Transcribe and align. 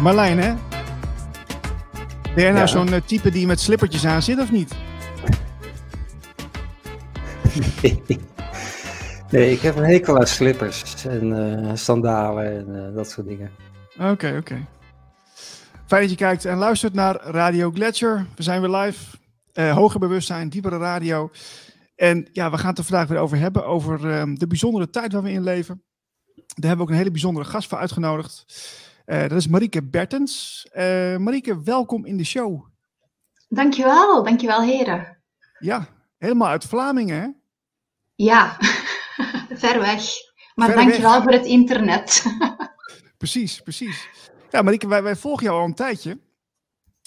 Marlijn, 0.00 0.38
hè? 0.38 0.54
Ben 2.34 2.44
jij 2.44 2.52
nou 2.52 2.68
zo'n 2.68 2.92
uh, 2.92 3.00
type 3.06 3.30
die 3.30 3.46
met 3.46 3.60
slippertjes 3.60 4.06
aan 4.06 4.22
zit 4.22 4.38
of 4.38 4.50
niet? 4.50 4.74
Nee. 9.30 9.52
ik 9.52 9.60
heb 9.60 9.76
een 9.76 9.84
hekel 9.84 10.18
aan 10.18 10.26
slippers 10.26 11.04
en 11.04 11.26
uh, 11.26 11.70
sandalen 11.74 12.56
en 12.56 12.68
uh, 12.68 12.94
dat 12.94 13.10
soort 13.10 13.26
dingen. 13.26 13.50
Oké, 13.94 14.10
okay, 14.10 14.30
oké. 14.30 14.38
Okay. 14.38 14.66
Fijn 15.86 16.00
dat 16.00 16.10
je 16.10 16.16
kijkt 16.16 16.44
en 16.44 16.56
luistert 16.56 16.94
naar 16.94 17.16
Radio 17.16 17.70
Gletscher. 17.70 18.26
We 18.36 18.42
zijn 18.42 18.60
weer 18.60 18.76
live. 18.76 19.16
hoger 19.52 20.00
bewustzijn, 20.00 20.48
diepere 20.48 20.78
radio. 20.78 21.30
En 21.96 22.28
ja, 22.32 22.50
we 22.50 22.58
gaan 22.58 22.68
het 22.68 22.78
er 22.78 22.84
vandaag 22.84 23.08
weer 23.08 23.18
over 23.18 23.38
hebben. 23.38 23.66
Over 23.66 24.04
uh, 24.04 24.22
de 24.34 24.46
bijzondere 24.46 24.90
tijd 24.90 25.12
waar 25.12 25.22
we 25.22 25.30
in 25.30 25.42
leven. 25.42 25.82
Daar 26.34 26.68
hebben 26.68 26.76
we 26.76 26.82
ook 26.82 26.90
een 26.90 26.96
hele 26.96 27.10
bijzondere 27.10 27.46
gast 27.46 27.68
voor 27.68 27.78
uitgenodigd. 27.78 28.44
Uh, 29.10 29.20
dat 29.20 29.32
is 29.32 29.48
Marieke 29.48 29.82
Bertens. 29.82 30.66
Uh, 30.72 31.16
Marieke, 31.16 31.62
welkom 31.62 32.04
in 32.04 32.16
de 32.16 32.24
show. 32.24 32.66
Dankjewel, 33.48 34.24
dankjewel 34.24 34.62
heren. 34.62 35.22
Ja, 35.58 35.86
helemaal 36.18 36.48
uit 36.48 36.64
Vlamingen 36.64 37.20
hè? 37.20 37.28
Ja, 38.14 38.56
ver 39.62 39.80
weg. 39.80 40.04
Maar 40.54 40.66
ver 40.66 40.76
dankjewel 40.76 41.12
weg. 41.12 41.22
voor 41.22 41.32
het 41.32 41.44
internet. 41.44 42.24
precies, 43.18 43.60
precies. 43.60 44.08
Ja, 44.50 44.62
Marieke, 44.62 44.88
wij, 44.88 45.02
wij 45.02 45.16
volgen 45.16 45.44
jou 45.44 45.58
al 45.58 45.64
een 45.64 45.74
tijdje. 45.74 46.18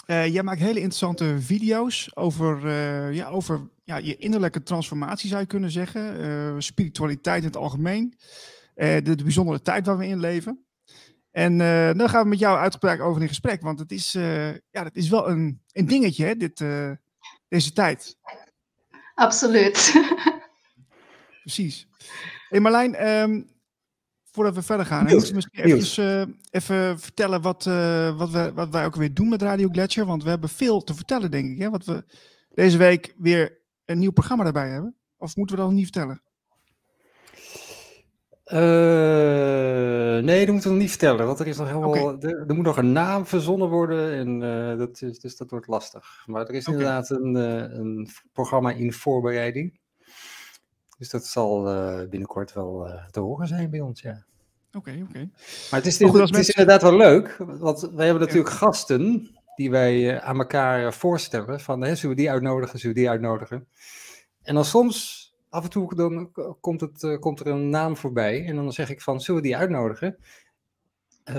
Uh, 0.08 0.28
jij 0.28 0.44
maakt 0.44 0.60
hele 0.60 0.80
interessante 0.80 1.36
video's 1.40 2.12
over, 2.14 2.66
uh, 2.66 3.14
ja, 3.14 3.28
over 3.28 3.70
ja, 3.84 3.98
je 3.98 4.18
innerlijke 4.18 4.64
transformatie, 4.64 5.30
zou 5.30 5.42
je 5.42 5.48
kunnen 5.48 5.72
zeggen. 5.72 6.22
Uh, 6.22 6.56
spiritualiteit 6.58 7.42
in 7.42 7.48
het 7.48 7.58
algemeen. 7.58 8.18
De, 8.76 9.02
de, 9.04 9.24
bijzondere 9.24 9.62
tijd 9.62 9.86
waar 9.86 9.98
we 9.98 10.08
in 10.08 10.20
leven. 10.20 10.66
En 11.34 11.58
dan 11.98 12.10
gaan 12.10 12.24
we 12.24 12.30
met 12.30 12.40
jou 12.40 12.58
uitgebreid 12.58 13.00
over 13.00 13.22
in 13.22 13.28
gesprek. 13.28 13.62
Want 13.62 13.80
het 13.80 13.92
is, 13.92 14.12
ja, 14.12 14.84
het 14.84 14.96
is 14.96 15.10
wel 15.10 15.30
een, 15.30 15.62
een 15.72 15.86
dingetje, 15.86 16.26
hè, 16.26 16.36
dit, 16.36 16.64
deze 17.48 17.74
tijd. 17.74 18.18
Absoluut. 19.16 19.94
Precies. 21.44 21.88
Hey 22.50 22.60
Marlijn, 22.60 23.08
um, 23.08 23.50
voordat 24.32 24.56
we 24.56 24.62
verder 24.62 24.86
gaan, 24.86 25.06
moet 25.06 25.28
je 25.28 25.34
misschien 25.34 25.64
even, 25.64 26.28
uh, 26.30 26.36
even 26.50 27.00
vertellen 27.00 27.42
wat, 27.42 27.66
uh, 27.66 28.18
wat, 28.18 28.30
we, 28.30 28.54
wat 28.54 28.70
wij 28.70 28.86
ook 28.86 28.96
weer 28.96 29.14
doen 29.14 29.30
met 29.30 29.42
Radio 29.42 29.70
Gletscher. 29.72 30.06
Want 30.06 30.24
we 30.24 30.30
hebben 30.30 30.50
veel 30.50 30.84
te 30.84 30.96
vertellen, 30.96 31.32
denk 31.32 31.52
ik. 31.52 31.58
Hè? 31.58 31.70
Wat 31.70 31.86
we 31.86 32.04
deze 32.54 32.78
week 32.78 33.14
weer 33.18 33.62
een 33.86 34.00
nieuw 34.00 34.12
programma 34.12 34.44
daarbij 34.44 34.70
hebben. 34.70 34.96
Of 35.18 35.36
moeten 35.36 35.56
we 35.56 35.62
dat 35.62 35.72
nog 35.72 35.80
niet 35.80 35.92
vertellen? 35.92 36.22
Uh, 38.46 38.60
nee, 40.24 40.46
dat 40.46 40.54
moeten 40.54 40.64
we 40.64 40.70
nog 40.70 40.78
niet 40.78 40.90
vertellen. 40.90 41.26
Want 41.26 41.40
er, 41.40 41.48
is 41.48 41.58
nog 41.58 41.68
helemaal, 41.68 41.90
okay. 41.90 42.30
er, 42.30 42.48
er, 42.48 42.56
moet 42.56 42.66
nog 42.66 42.78
een 42.78 42.92
naam 42.92 43.26
verzonnen 43.26 43.70
worden. 43.70 44.14
En, 44.14 44.40
dat 44.78 45.02
is, 45.02 45.20
dus 45.20 45.38
dat 45.38 45.50
wordt 45.50 45.68
lastig. 45.68 46.24
Maar 46.26 46.48
er 46.48 46.54
is 46.54 46.68
okay. 46.68 46.80
inderdaad 46.80 47.10
een, 47.10 47.36
een 47.80 48.10
programma 48.34 48.72
in 48.72 48.94
voorbereiding. 48.94 49.80
Dus 50.98 51.10
dat 51.10 51.26
zal 51.26 51.64
binnenkort 52.10 52.54
wel 52.54 52.90
te 53.12 53.20
horen 53.20 53.48
zijn 53.48 53.70
bij 53.70 53.80
ons, 53.80 54.02
ja. 54.02 54.26
Oké, 54.78 54.90
okay, 54.90 55.02
oké. 55.02 55.30
Maar 55.72 55.80
het 55.80 55.86
is, 55.86 56.00
het 56.00 56.38
is 56.38 56.50
inderdaad 56.50 56.82
wel 56.82 56.98
leuk, 56.98 57.36
want 57.38 57.80
wij 57.82 58.06
hebben 58.06 58.24
natuurlijk 58.24 58.50
ja. 58.50 58.56
gasten 58.56 59.30
die 59.56 59.70
wij 59.70 60.22
aan 60.22 60.38
elkaar 60.38 60.94
voorstellen. 60.94 61.60
Van, 61.60 61.82
hè, 61.82 61.96
zullen 61.96 62.16
we 62.16 62.22
die 62.22 62.32
uitnodigen, 62.32 62.80
zullen 62.80 62.96
we 62.96 63.02
die 63.02 63.10
uitnodigen? 63.10 63.68
En 64.42 64.56
dan 64.56 64.66
soms, 64.66 65.23
af 65.54 65.64
en 65.64 65.70
toe, 65.70 65.96
dan 65.96 66.32
komt, 66.60 66.82
het, 66.82 67.20
komt 67.20 67.40
er 67.40 67.48
een 67.48 67.70
naam 67.70 67.98
voorbij. 67.98 68.46
En 68.46 68.56
dan 68.56 68.72
zeg 68.72 68.90
ik 68.90 69.02
van, 69.02 69.22
zullen 69.22 69.42
we 69.42 69.48
die 69.48 69.58
uitnodigen? 69.58 70.18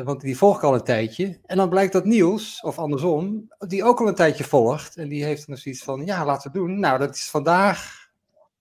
want 0.04 0.20
die 0.20 0.36
volg 0.36 0.56
ik 0.56 0.62
al 0.62 0.74
een 0.74 0.84
tijdje. 0.84 1.38
En 1.46 1.56
dan 1.56 1.68
blijkt 1.68 1.92
dat 1.92 2.04
Niels, 2.04 2.60
of 2.60 2.78
andersom, 2.78 3.48
die 3.58 3.84
ook 3.84 4.00
al 4.00 4.08
een 4.08 4.14
tijdje 4.14 4.44
volgt. 4.44 4.96
En 4.96 5.08
die 5.08 5.24
heeft 5.24 5.46
dan 5.46 5.56
zoiets 5.56 5.84
van, 5.84 6.04
ja, 6.04 6.24
laten 6.24 6.52
we 6.52 6.58
doen. 6.58 6.80
Nou, 6.80 6.98
dat 6.98 7.14
is 7.14 7.30
vandaag 7.30 8.02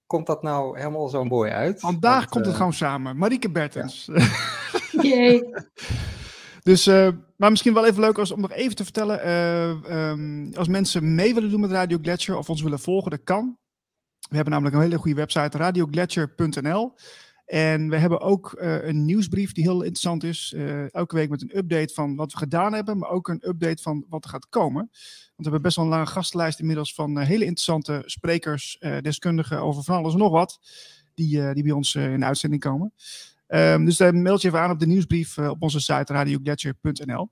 komt 0.05 0.27
dat 0.27 0.43
nou 0.43 0.77
helemaal 0.77 1.09
zo 1.09 1.23
mooi 1.23 1.51
uit? 1.51 1.79
Vandaag 1.79 2.19
Want, 2.19 2.29
komt 2.29 2.45
het 2.45 2.53
uh, 2.53 2.59
gewoon 2.59 2.73
samen. 2.73 3.17
Marieke 3.17 3.49
Bertens. 3.49 4.09
Ja. 4.11 4.27
Jee. 5.09 5.43
dus, 6.69 6.87
uh, 6.87 7.07
maar 7.37 7.49
misschien 7.49 7.73
wel 7.73 7.85
even 7.85 8.01
leuk 8.01 8.17
als, 8.17 8.31
om 8.31 8.41
nog 8.41 8.51
even 8.51 8.75
te 8.75 8.83
vertellen. 8.83 9.27
Uh, 9.27 10.09
um, 10.09 10.51
als 10.55 10.67
mensen 10.67 11.15
mee 11.15 11.33
willen 11.33 11.49
doen 11.49 11.59
met 11.59 11.71
Radio 11.71 11.97
Gletscher 12.01 12.37
of 12.37 12.49
ons 12.49 12.61
willen 12.61 12.79
volgen, 12.79 13.11
dat 13.11 13.23
kan. 13.23 13.57
We 14.33 14.39
hebben 14.39 14.53
namelijk 14.57 14.75
een 14.75 14.89
hele 14.89 15.01
goede 15.01 15.17
website, 15.17 15.57
radiogletscher.nl. 15.57 16.93
En 17.45 17.89
we 17.89 17.97
hebben 17.97 18.21
ook 18.21 18.57
uh, 18.61 18.87
een 18.87 19.05
nieuwsbrief 19.05 19.51
die 19.51 19.63
heel 19.63 19.81
interessant 19.81 20.23
is. 20.23 20.53
Uh, 20.55 20.93
elke 20.93 21.15
week 21.15 21.29
met 21.29 21.41
een 21.41 21.57
update 21.57 21.93
van 21.93 22.15
wat 22.15 22.31
we 22.31 22.37
gedaan 22.37 22.73
hebben, 22.73 22.97
maar 22.97 23.09
ook 23.09 23.27
een 23.27 23.47
update 23.47 23.81
van 23.81 24.05
wat 24.09 24.23
er 24.23 24.29
gaat 24.29 24.49
komen. 24.49 24.81
Want 24.81 24.91
we 25.35 25.43
hebben 25.43 25.61
best 25.61 25.75
wel 25.75 25.85
een 25.85 25.91
lange 25.91 26.05
gastenlijst 26.05 26.59
inmiddels 26.59 26.93
van 26.93 27.17
uh, 27.17 27.25
hele 27.25 27.45
interessante 27.45 28.03
sprekers, 28.05 28.77
deskundigen 29.01 29.59
over 29.59 29.83
van 29.83 29.95
alles 29.95 30.13
en 30.13 30.19
nog 30.19 30.31
wat, 30.31 30.59
die, 31.13 31.53
die 31.53 31.63
bij 31.63 31.71
ons 31.71 31.95
in 31.95 32.25
uitzending 32.25 32.61
komen. 32.61 32.93
Um, 33.47 33.85
dus 33.85 33.99
meld 34.11 34.41
je 34.41 34.47
even 34.47 34.59
aan 34.59 34.71
op 34.71 34.79
de 34.79 34.87
nieuwsbrief 34.87 35.37
op 35.37 35.61
onze 35.61 35.79
site 35.79 36.13
radiogletscher.nl. 36.13 37.29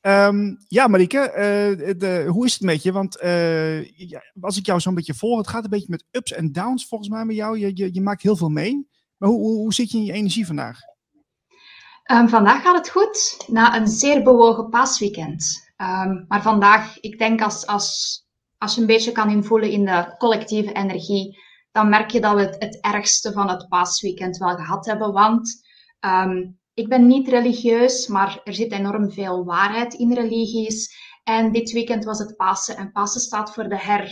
Um, 0.00 0.56
ja, 0.68 0.86
Marieke, 0.86 1.28
uh, 1.28 1.98
de, 1.98 2.26
hoe 2.28 2.46
is 2.46 2.52
het 2.52 2.62
met 2.62 2.82
je? 2.82 2.92
Want 2.92 3.22
uh, 3.22 4.14
als 4.40 4.56
ik 4.56 4.66
jou 4.66 4.80
zo'n 4.80 4.94
beetje 4.94 5.14
volg, 5.14 5.38
het 5.38 5.48
gaat 5.48 5.64
een 5.64 5.70
beetje 5.70 5.90
met 5.90 6.04
ups 6.10 6.32
en 6.32 6.52
downs 6.52 6.88
volgens 6.88 7.10
mij 7.10 7.24
met 7.24 7.36
jou. 7.36 7.58
Je, 7.58 7.70
je, 7.74 7.94
je 7.94 8.00
maakt 8.00 8.22
heel 8.22 8.36
veel 8.36 8.48
mee. 8.48 8.88
Maar 9.16 9.28
hoe, 9.28 9.40
hoe, 9.40 9.74
zit 9.74 9.90
je 9.90 9.98
in 9.98 10.04
je 10.04 10.12
energie 10.12 10.46
vandaag? 10.46 10.80
Um, 12.12 12.28
vandaag 12.28 12.62
gaat 12.62 12.76
het 12.76 12.90
goed, 12.90 13.44
na 13.46 13.76
een 13.76 13.88
zeer 13.88 14.22
bewogen 14.22 14.68
paasweekend. 14.68 15.72
Um, 15.76 16.24
maar 16.28 16.42
vandaag, 16.42 17.00
ik 17.00 17.18
denk 17.18 17.42
als, 17.42 17.66
als, 17.66 18.20
als 18.58 18.74
je 18.74 18.80
een 18.80 18.86
beetje 18.86 19.12
kan 19.12 19.30
invoelen 19.30 19.70
in 19.70 19.84
de 19.84 20.14
collectieve 20.18 20.72
energie, 20.72 21.38
dan 21.72 21.88
merk 21.88 22.10
je 22.10 22.20
dat 22.20 22.34
we 22.34 22.56
het, 22.58 22.78
ergste 22.80 23.32
van 23.32 23.48
het 23.48 23.68
paasweekend 23.68 24.36
wel 24.36 24.56
gehad 24.56 24.86
hebben. 24.86 25.12
Want 25.12 25.66
ik 26.78 26.88
ben 26.88 27.06
niet 27.06 27.28
religieus, 27.28 28.06
maar 28.06 28.40
er 28.44 28.54
zit 28.54 28.72
enorm 28.72 29.12
veel 29.12 29.44
waarheid 29.44 29.94
in 29.94 30.12
religies. 30.12 30.96
En 31.24 31.52
dit 31.52 31.70
weekend 31.70 32.04
was 32.04 32.18
het 32.18 32.36
Pasen. 32.36 32.76
En 32.76 32.92
Pasen 32.92 33.20
staat 33.20 33.54
voor 33.54 33.68
de 33.68 34.10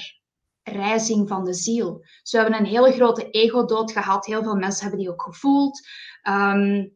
herrijzing 0.62 1.28
van 1.28 1.44
de 1.44 1.54
ziel. 1.54 1.98
Dus 2.22 2.32
we 2.32 2.38
hebben 2.38 2.58
een 2.58 2.66
hele 2.66 2.92
grote 2.92 3.30
ego-dood 3.30 3.92
gehad. 3.92 4.26
Heel 4.26 4.42
veel 4.42 4.54
mensen 4.54 4.82
hebben 4.82 5.00
die 5.00 5.10
ook 5.10 5.22
gevoeld. 5.22 5.88
Um, 6.28 6.94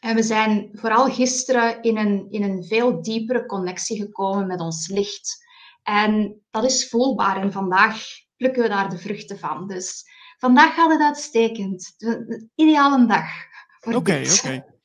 en 0.00 0.14
we 0.14 0.22
zijn 0.22 0.68
vooral 0.72 1.10
gisteren 1.10 1.82
in 1.82 1.96
een, 1.96 2.26
in 2.30 2.42
een 2.42 2.64
veel 2.64 3.02
diepere 3.02 3.46
connectie 3.46 4.00
gekomen 4.00 4.46
met 4.46 4.60
ons 4.60 4.88
licht. 4.88 5.46
En 5.82 6.42
dat 6.50 6.64
is 6.64 6.88
voelbaar. 6.88 7.36
En 7.36 7.52
vandaag 7.52 8.02
plukken 8.36 8.62
we 8.62 8.68
daar 8.68 8.90
de 8.90 8.98
vruchten 8.98 9.38
van. 9.38 9.66
Dus 9.68 10.04
vandaag 10.38 10.74
gaat 10.74 10.90
het 10.90 11.00
uitstekend. 11.00 11.94
Een 11.98 12.50
ideale 12.54 13.06
dag. 13.06 13.28
Oké, 13.80 13.96
oké. 13.96 14.30
Okay. 14.38 14.78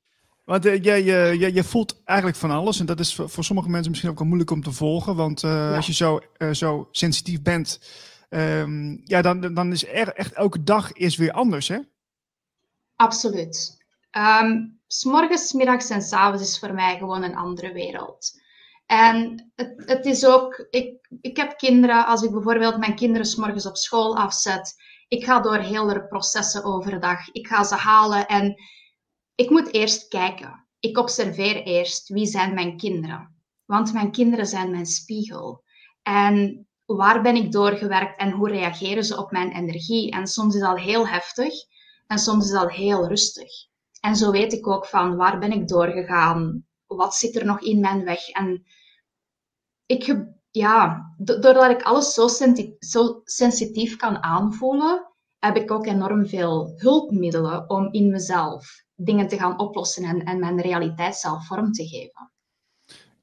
Want 0.46 0.66
uh, 0.66 0.84
je, 0.84 1.04
je, 1.04 1.54
je, 1.54 1.64
voelt 1.64 2.02
eigenlijk 2.04 2.38
van 2.38 2.52
alles. 2.52 2.80
En 2.80 2.86
dat 2.86 3.00
is 3.00 3.16
voor, 3.16 3.30
voor 3.30 3.44
sommige 3.44 3.70
mensen 3.70 3.90
misschien 3.90 4.12
ook 4.12 4.18
wel 4.18 4.28
moeilijk 4.28 4.52
om 4.52 4.64
te 4.64 4.72
volgen. 4.72 5.16
Want 5.16 5.44
uh, 5.44 5.52
ja. 5.52 5.76
als 5.76 5.86
je 5.86 5.94
zo, 5.94 6.20
uh, 6.38 6.52
zo 6.52 6.88
sensitief 6.92 7.42
bent, 7.42 7.80
um, 8.30 9.02
ja, 9.04 9.22
dan, 9.22 9.54
dan 9.54 9.72
is 9.72 9.88
er, 9.88 10.14
echt 10.14 10.34
elke 10.34 10.64
dag 10.64 10.94
is 10.94 11.16
weer 11.16 11.32
anders, 11.32 11.68
hè? 11.68 11.80
Absoluut. 12.96 13.86
Um, 14.12 14.80
S'morgens, 14.88 15.54
middags 15.54 15.90
en 15.90 16.02
s'avonds 16.02 16.42
is 16.42 16.60
voor 16.60 16.74
mij 16.74 16.98
gewoon 16.98 17.24
een 17.24 17.36
andere 17.36 17.74
wereld. 17.74 18.42
En 18.86 19.52
het, 19.56 19.74
het 19.86 20.06
is 20.06 20.26
ook, 20.26 20.68
ik, 20.70 21.08
ik 21.22 21.38
heb 21.38 21.58
kinderen, 21.58 22.06
als 22.06 22.22
ik 22.22 22.32
bijvoorbeeld 22.32 22.78
mijn 22.78 22.96
kinderen 22.96 23.26
s'morgens 23.26 23.66
op 23.66 23.78
school 23.78 24.18
afzet, 24.18 24.76
ik 25.08 25.24
ga 25.24 25.40
door 25.40 25.58
hele 25.58 26.08
processen 26.08 26.64
overdag. 26.64 27.32
Ik 27.32 27.48
ga 27.48 27.64
ze 27.64 27.76
halen 27.76 28.28
en 28.28 28.56
ik 29.36 29.50
moet 29.50 29.74
eerst 29.74 30.08
kijken. 30.08 30.68
Ik 30.80 30.98
observeer 30.98 31.64
eerst 31.64 32.10
wie 32.10 32.26
zijn 32.26 32.54
mijn 32.54 32.78
kinderen. 32.78 33.36
Want 33.66 33.94
mijn 33.94 34.12
kinderen 34.12 34.46
zijn 34.46 34.72
mijn 34.72 34.86
spiegel. 34.86 35.64
En 36.02 36.68
waar 36.86 37.22
ben 37.22 37.36
ik 37.36 37.52
doorgewerkt 37.52 38.20
en 38.20 38.32
hoe 38.32 38.50
reageren 38.50 39.04
ze 39.04 39.18
op 39.18 39.32
mijn 39.32 39.52
energie? 39.52 40.12
En 40.12 40.28
soms 40.28 40.56
is 40.56 40.62
dat 40.62 40.80
heel 40.80 41.08
heftig 41.08 41.54
en 42.08 42.20
soms 42.20 42.46
is 42.46 42.52
dat 42.52 42.72
heel 42.72 43.08
rustig. 43.08 43.50
En 44.00 44.16
zo 44.16 44.32
weet 44.32 44.54
ik 44.54 44.68
ook 44.68 44.86
van 44.86 45.16
waar 45.16 45.40
ben 45.40 45.52
ik 45.52 45.68
doorgegaan? 45.68 46.66
Wat 46.86 47.16
zit 47.16 47.36
er 47.36 47.46
nog 47.46 47.62
in 47.62 47.80
mijn 47.80 48.04
weg? 48.04 48.30
En 48.30 48.66
ik, 49.86 50.26
ja, 50.52 51.14
doordat 51.18 51.70
ik 51.70 51.82
alles 51.82 52.14
zo, 52.14 52.28
zo 52.80 53.22
sensitief 53.24 53.96
kan 53.96 54.24
aanvoelen, 54.24 55.14
heb 55.40 55.56
ik 55.56 55.72
ook 55.72 55.86
enorm 55.86 56.28
veel 56.28 56.74
hulpmiddelen 56.76 57.70
om 57.70 57.88
in 57.92 58.10
mezelf 58.10 58.85
dingen 58.96 59.28
te 59.28 59.38
gaan 59.38 59.60
oplossen 59.60 60.04
en, 60.04 60.24
en 60.24 60.40
mijn 60.40 60.62
realiteit 60.62 61.16
zelf 61.16 61.48
vorm 61.48 61.72
te 61.72 61.88
geven. 61.88 62.32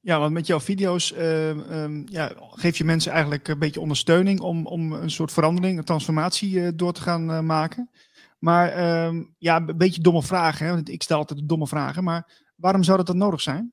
Ja, 0.01 0.19
want 0.19 0.33
met 0.33 0.47
jouw 0.47 0.61
video's 0.61 1.13
uh, 1.13 1.49
um, 1.83 2.05
ja, 2.09 2.33
geef 2.39 2.77
je 2.77 2.85
mensen 2.85 3.13
eigenlijk 3.13 3.49
een 3.49 3.59
beetje 3.59 3.81
ondersteuning 3.81 4.41
om, 4.41 4.67
om 4.67 4.93
een 4.93 5.11
soort 5.11 5.33
verandering, 5.33 5.79
een 5.79 5.85
transformatie 5.85 6.55
uh, 6.55 6.69
door 6.75 6.93
te 6.93 7.01
gaan 7.01 7.31
uh, 7.31 7.41
maken. 7.41 7.91
Maar 8.39 8.79
uh, 8.79 9.23
ja, 9.39 9.57
een 9.57 9.77
beetje 9.77 10.03
domme 10.03 10.23
vragen. 10.23 10.67
Hè? 10.67 10.79
Ik 10.85 11.03
stel 11.03 11.19
altijd 11.19 11.49
domme 11.49 11.67
vragen, 11.67 12.05
maar 12.05 12.51
waarom 12.57 12.83
zou 12.83 12.97
dat 12.97 13.07
dan 13.07 13.17
nodig 13.17 13.41
zijn? 13.41 13.73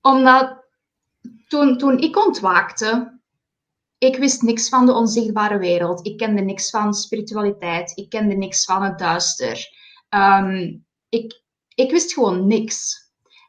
Omdat 0.00 0.64
toen, 1.46 1.78
toen 1.78 1.98
ik 1.98 2.26
ontwaakte, 2.26 3.17
ik 3.98 4.16
wist 4.16 4.42
niks 4.42 4.68
van 4.68 4.86
de 4.86 4.92
onzichtbare 4.92 5.58
wereld. 5.58 6.06
Ik 6.06 6.16
kende 6.16 6.42
niks 6.42 6.70
van 6.70 6.94
spiritualiteit. 6.94 7.96
Ik 7.96 8.08
kende 8.08 8.34
niks 8.34 8.64
van 8.64 8.82
het 8.82 8.98
duister. 8.98 9.68
Ehm, 10.08 10.76
ik, 11.08 11.42
ik 11.74 11.90
wist 11.90 12.12
gewoon 12.12 12.46
niks. 12.46 13.06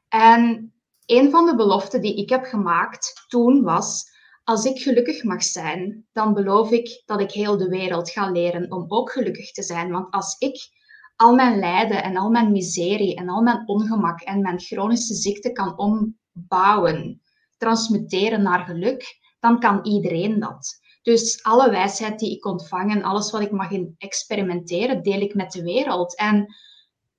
En 0.08 0.74
een 1.06 1.32
van 1.32 1.46
de 1.46 1.56
beloften 1.56 2.02
die 2.02 2.16
ik 2.16 2.30
heb 2.30 2.44
gemaakt 2.46 3.26
toen 3.28 3.64
was: 3.64 4.04
als 4.44 4.66
ik 4.66 4.82
gelukkig 4.82 5.24
mag 5.24 5.44
zijn, 5.44 6.08
dan 6.12 6.34
beloof 6.34 6.72
ik 6.72 7.04
dat 7.06 7.20
ik 7.20 7.32
heel 7.32 7.58
de 7.58 7.68
wereld 7.68 8.10
ga 8.10 8.32
leren 8.32 8.72
om 8.72 8.86
ook 8.88 9.12
gelukkig 9.12 9.52
te 9.52 9.64
zijn. 9.64 9.92
Want 9.92 10.14
als 10.14 10.36
ik 10.38 10.70
al 11.16 11.36
mijn 11.36 11.60
lijden 11.60 12.04
en 12.04 12.18
al 12.18 12.30
mijn 12.30 12.52
miserie 12.52 13.16
en 13.16 13.30
al 13.30 13.42
mijn 13.42 13.68
ongemak 13.68 14.22
en 14.22 14.42
mijn 14.42 14.60
chronische 14.60 15.14
ziekte 15.14 15.52
kan 15.52 15.78
ombouwen, 15.78 17.22
transmuteren 17.58 18.42
naar 18.42 18.66
geluk, 18.66 19.19
dan 19.40 19.60
kan 19.60 19.86
iedereen 19.86 20.40
dat. 20.40 20.80
Dus 21.02 21.44
alle 21.44 21.70
wijsheid 21.70 22.20
die 22.20 22.36
ik 22.36 22.46
ontvang 22.46 22.92
en 22.92 23.04
alles 23.04 23.32
wat 23.32 23.42
ik 23.42 23.52
mag 23.52 23.70
experimenteren, 23.98 25.04
deel 25.04 25.22
ik 25.22 25.36
met 25.36 25.52
de 25.52 25.64
wereld. 25.64 26.18
En 26.18 26.56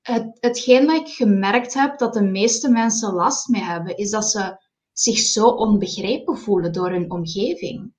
het, 0.03 0.37
hetgeen 0.41 0.87
dat 0.87 0.97
ik 0.97 1.09
gemerkt 1.09 1.75
heb 1.75 1.99
dat 1.99 2.13
de 2.13 2.23
meeste 2.23 2.71
mensen 2.71 3.13
last 3.13 3.49
mee 3.49 3.63
hebben, 3.63 3.97
is 3.97 4.11
dat 4.11 4.31
ze 4.31 4.59
zich 4.93 5.19
zo 5.19 5.47
onbegrepen 5.47 6.39
voelen 6.39 6.73
door 6.73 6.91
hun 6.91 7.11
omgeving. 7.11 7.93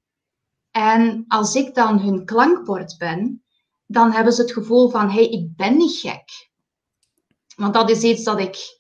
En 0.72 1.26
als 1.28 1.56
ik 1.56 1.76
dan 1.76 2.00
hun 2.00 2.26
klankbord 2.26 2.98
ben, 2.98 3.44
dan 3.86 4.12
hebben 4.12 4.34
ze 4.34 4.42
het 4.42 4.52
gevoel 4.52 4.90
van, 4.90 5.10
hé, 5.10 5.14
hey, 5.14 5.30
ik 5.30 5.56
ben 5.56 5.78
niet 5.78 5.98
gek. 5.98 6.50
Want 7.56 7.74
dat 7.74 7.90
is 7.90 8.04
iets 8.04 8.24
dat 8.24 8.40
ik 8.40 8.80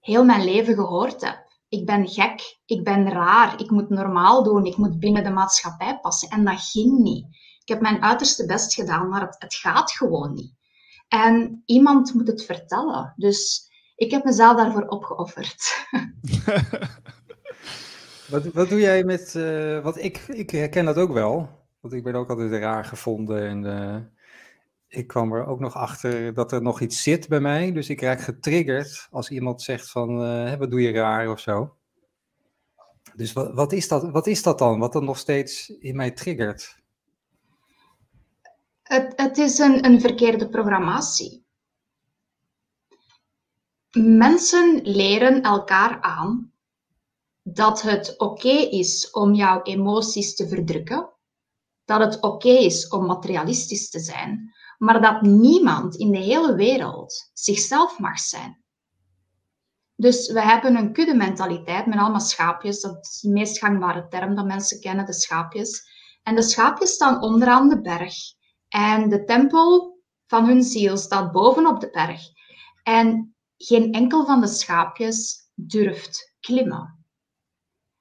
heel 0.00 0.24
mijn 0.24 0.44
leven 0.44 0.74
gehoord 0.74 1.20
heb. 1.20 1.51
Ik 1.72 1.86
ben 1.86 2.08
gek, 2.08 2.58
ik 2.66 2.84
ben 2.84 3.08
raar, 3.08 3.60
ik 3.60 3.70
moet 3.70 3.88
normaal 3.88 4.42
doen, 4.42 4.64
ik 4.64 4.76
moet 4.76 4.98
binnen 4.98 5.24
de 5.24 5.30
maatschappij 5.30 5.98
passen. 6.00 6.28
En 6.28 6.44
dat 6.44 6.60
ging 6.60 6.98
niet. 6.98 7.26
Ik 7.60 7.68
heb 7.68 7.80
mijn 7.80 8.02
uiterste 8.02 8.46
best 8.46 8.74
gedaan, 8.74 9.08
maar 9.08 9.20
het, 9.20 9.36
het 9.38 9.54
gaat 9.54 9.92
gewoon 9.92 10.34
niet. 10.34 10.54
En 11.08 11.62
iemand 11.66 12.14
moet 12.14 12.26
het 12.26 12.44
vertellen. 12.44 13.12
Dus 13.16 13.70
ik 13.96 14.10
heb 14.10 14.24
mezelf 14.24 14.56
daarvoor 14.56 14.86
opgeofferd. 14.86 15.86
wat, 18.30 18.44
wat 18.44 18.68
doe 18.68 18.80
jij 18.80 19.04
met. 19.04 19.34
Uh, 19.36 19.82
wat 19.82 20.02
ik, 20.02 20.24
ik 20.28 20.50
herken 20.50 20.84
dat 20.84 20.96
ook 20.96 21.12
wel. 21.12 21.48
Want 21.80 21.94
ik 21.94 22.04
ben 22.04 22.14
ook 22.14 22.30
altijd 22.30 22.52
raar 22.52 22.84
gevonden. 22.84 23.48
En 23.48 23.64
ik 24.92 25.06
kwam 25.06 25.32
er 25.32 25.46
ook 25.46 25.60
nog 25.60 25.74
achter 25.74 26.34
dat 26.34 26.52
er 26.52 26.62
nog 26.62 26.80
iets 26.80 27.02
zit 27.02 27.28
bij 27.28 27.40
mij. 27.40 27.72
Dus 27.72 27.88
ik 27.88 28.00
raak 28.00 28.20
getriggerd 28.20 29.08
als 29.10 29.30
iemand 29.30 29.62
zegt 29.62 29.90
van. 29.90 30.22
Uh, 30.22 30.54
wat 30.54 30.70
doe 30.70 30.80
je 30.82 30.92
raar 30.92 31.30
of 31.30 31.40
zo. 31.40 31.76
Dus 33.14 33.32
wat, 33.32 33.54
wat, 33.54 33.72
is 33.72 33.88
dat, 33.88 34.10
wat 34.10 34.26
is 34.26 34.42
dat 34.42 34.58
dan? 34.58 34.78
Wat 34.78 34.92
dan 34.92 35.04
nog 35.04 35.18
steeds 35.18 35.68
in 35.68 35.96
mij 35.96 36.10
triggert? 36.10 36.78
Het, 38.82 39.12
het 39.16 39.38
is 39.38 39.58
een, 39.58 39.84
een 39.84 40.00
verkeerde 40.00 40.48
programmatie. 40.48 41.44
Mensen 43.98 44.80
leren 44.82 45.42
elkaar 45.42 46.00
aan 46.00 46.52
dat 47.42 47.82
het 47.82 48.18
oké 48.18 48.56
is 48.70 49.10
om 49.10 49.34
jouw 49.34 49.62
emoties 49.62 50.34
te 50.34 50.48
verdrukken, 50.48 51.10
dat 51.84 52.00
het 52.00 52.22
oké 52.22 52.48
is 52.48 52.88
om 52.88 53.06
materialistisch 53.06 53.90
te 53.90 54.00
zijn, 54.00 54.52
maar 54.82 55.00
dat 55.00 55.22
niemand 55.22 55.96
in 55.96 56.10
de 56.10 56.18
hele 56.18 56.54
wereld 56.54 57.30
zichzelf 57.32 57.98
mag 57.98 58.18
zijn. 58.18 58.62
Dus 59.94 60.32
we 60.32 60.40
hebben 60.40 60.76
een 60.76 60.92
kudde-mentaliteit 60.92 61.86
met 61.86 61.98
allemaal 61.98 62.20
schaapjes. 62.20 62.80
Dat 62.80 63.06
is 63.06 63.20
de 63.20 63.28
meest 63.28 63.58
gangbare 63.58 64.08
term 64.08 64.34
dat 64.34 64.46
mensen 64.46 64.80
kennen, 64.80 65.06
de 65.06 65.12
schaapjes. 65.12 65.82
En 66.22 66.34
de 66.34 66.42
schaapjes 66.42 66.90
staan 66.90 67.22
onderaan 67.22 67.68
de 67.68 67.80
berg. 67.80 68.14
En 68.68 69.08
de 69.08 69.24
tempel 69.24 69.98
van 70.26 70.44
hun 70.46 70.62
ziel 70.62 70.96
staat 70.96 71.32
bovenop 71.32 71.80
de 71.80 71.90
berg. 71.90 72.20
En 72.82 73.34
geen 73.56 73.92
enkel 73.92 74.24
van 74.24 74.40
de 74.40 74.48
schaapjes 74.48 75.50
durft 75.54 76.36
klimmen. 76.40 77.06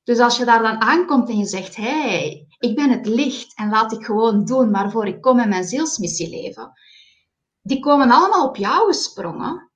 Dus 0.03 0.19
als 0.19 0.37
je 0.37 0.45
daar 0.45 0.61
dan 0.61 0.81
aankomt 0.81 1.29
en 1.29 1.37
je 1.37 1.45
zegt: 1.45 1.75
hey, 1.75 2.47
ik 2.61 2.75
ben 2.75 2.89
het 2.89 3.05
licht 3.05 3.57
en 3.57 3.69
laat 3.69 3.91
ik 3.91 4.05
gewoon 4.05 4.45
doen 4.45 4.71
waarvoor 4.71 5.07
ik 5.07 5.21
kom 5.21 5.39
in 5.39 5.49
mijn 5.49 5.63
zielsmissie 5.63 6.29
leven. 6.29 6.71
Die 7.61 7.79
komen 7.79 8.11
allemaal 8.11 8.47
op 8.47 8.55
jou 8.55 8.87
gesprongen. 8.87 9.71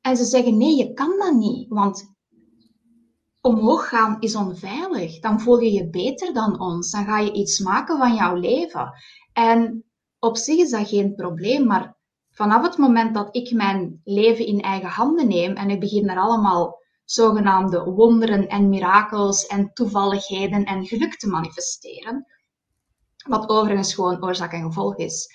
En 0.00 0.16
ze 0.16 0.24
zeggen: 0.24 0.56
Nee, 0.56 0.76
je 0.76 0.92
kan 0.92 1.18
dat 1.18 1.34
niet. 1.34 1.68
Want 1.68 2.14
omhoog 3.40 3.88
gaan 3.88 4.16
is 4.20 4.36
onveilig. 4.36 5.20
Dan 5.20 5.40
voel 5.40 5.58
je 5.58 5.72
je 5.72 5.90
beter 5.90 6.32
dan 6.32 6.60
ons. 6.60 6.90
Dan 6.90 7.04
ga 7.04 7.18
je 7.18 7.32
iets 7.32 7.58
maken 7.58 7.98
van 7.98 8.14
jouw 8.14 8.34
leven. 8.34 8.92
En 9.32 9.84
op 10.18 10.36
zich 10.36 10.58
is 10.58 10.70
dat 10.70 10.88
geen 10.88 11.14
probleem, 11.14 11.66
maar 11.66 11.96
vanaf 12.30 12.62
het 12.62 12.76
moment 12.76 13.14
dat 13.14 13.36
ik 13.36 13.52
mijn 13.52 14.00
leven 14.04 14.46
in 14.46 14.60
eigen 14.60 14.88
handen 14.88 15.28
neem 15.28 15.52
en 15.52 15.70
ik 15.70 15.80
begin 15.80 16.08
er 16.08 16.18
allemaal 16.18 16.82
zogenaamde 17.04 17.84
wonderen 17.84 18.48
en 18.48 18.68
mirakels 18.68 19.46
en 19.46 19.72
toevalligheden 19.72 20.64
en 20.64 20.86
geluk 20.86 21.16
te 21.16 21.28
manifesteren, 21.28 22.26
wat 23.28 23.48
overigens 23.48 23.94
gewoon 23.94 24.24
oorzaak 24.24 24.52
en 24.52 24.62
gevolg 24.62 24.96
is, 24.96 25.28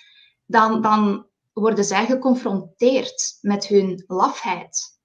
dan, 0.46 0.82
dan 0.82 1.26
worden 1.52 1.84
zij 1.84 2.06
geconfronteerd 2.06 3.38
met 3.40 3.66
hun 3.66 4.04
lafheid 4.06 4.98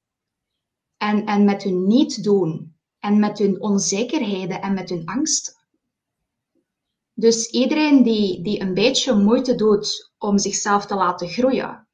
en, 0.98 1.26
en 1.26 1.46
met 1.46 1.64
hun 1.64 1.88
niet 1.88 2.24
doen 2.24 2.76
en 3.00 3.20
met 3.20 3.38
hun 3.38 3.62
onzekerheden 3.62 4.62
en 4.62 4.74
met 4.74 4.90
hun 4.90 5.06
angsten. 5.06 5.54
Dus 7.14 7.50
iedereen 7.50 8.04
die, 8.04 8.44
die 8.44 8.62
een 8.62 8.74
beetje 8.74 9.14
moeite 9.14 9.56
doet 9.56 10.12
om 10.18 10.38
zichzelf 10.38 10.86
te 10.86 10.96
laten 10.96 11.28
groeien, 11.28 11.85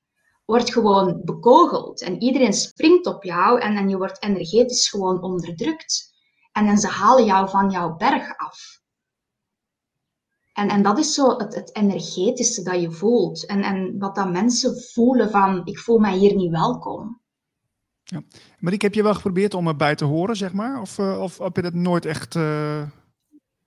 wordt 0.52 0.74
gewoon 0.74 1.22
bekogeld. 1.24 2.02
En 2.02 2.22
iedereen 2.22 2.54
springt 2.54 3.06
op 3.06 3.24
jou 3.24 3.60
en, 3.60 3.76
en 3.76 3.90
je 3.90 3.98
wordt 3.98 4.24
energetisch 4.24 4.90
gewoon 4.90 5.22
onderdrukt. 5.22 6.14
En, 6.52 6.68
en 6.68 6.78
ze 6.78 6.88
halen 6.88 7.26
jou 7.26 7.50
van 7.50 7.70
jouw 7.70 7.96
berg 7.96 8.38
af. 8.38 8.80
En, 10.54 10.70
en 10.70 10.82
dat 10.82 10.98
is 10.98 11.14
zo 11.14 11.38
het, 11.38 11.56
het 11.56 11.76
energetische 11.76 12.64
dat 12.64 12.82
je 12.82 12.92
voelt. 12.92 13.46
En, 13.46 13.62
en 13.64 14.00
wat 14.00 14.16
dat 14.16 14.32
mensen 14.32 14.82
voelen 14.82 15.30
van, 15.30 15.62
ik 15.66 15.80
voel 15.80 16.00
mij 16.00 16.18
hier 16.18 16.36
niet 16.36 16.52
welkom. 16.52 17.22
Ja. 18.04 18.22
Marieke, 18.60 18.86
heb 18.86 18.94
je 18.94 19.04
wel 19.04 19.14
geprobeerd 19.14 19.54
om 19.54 19.68
erbij 19.68 19.96
te 19.96 20.06
horen, 20.06 20.36
zeg 20.36 20.54
maar? 20.54 20.82
Of, 20.82 20.98
uh, 20.98 21.22
of 21.22 21.38
heb 21.38 21.56
je 21.56 21.62
dat 21.62 21.74
nooit 21.74 22.06
echt... 22.06 22.36
Uh... 22.36 22.82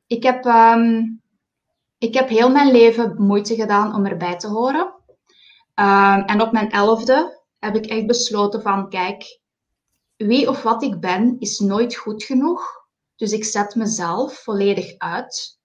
Ik 0.07 0.23
heb 0.23 0.45
um, 0.45 1.23
ik 1.99 2.15
heb 2.15 2.29
heel 2.29 2.51
mijn 2.51 2.71
leven 2.71 3.15
moeite 3.19 3.55
gedaan 3.55 3.95
om 3.95 4.07
erbij 4.07 4.37
te 4.37 4.49
horen. 4.49 5.03
Ehm, 5.75 6.21
en 6.21 6.41
op 6.41 6.53
mijn 6.53 6.71
elfde 6.71 7.43
heb 7.59 7.77
ik 7.77 7.87
echt 7.87 8.07
besloten 8.07 8.63
van, 8.63 8.89
kijk, 8.89 9.41
wie 10.17 10.49
of 10.49 10.63
wat 10.63 10.83
ik 10.83 11.01
ben 11.01 11.37
is 11.39 11.59
nooit 11.59 11.97
goed 11.97 12.25
genoeg. 12.25 12.83
Dus 13.17 13.33
ik 13.33 13.45
zet 13.45 13.75
mezelf 13.75 14.35
volledig 14.35 14.99
uit 14.99 15.59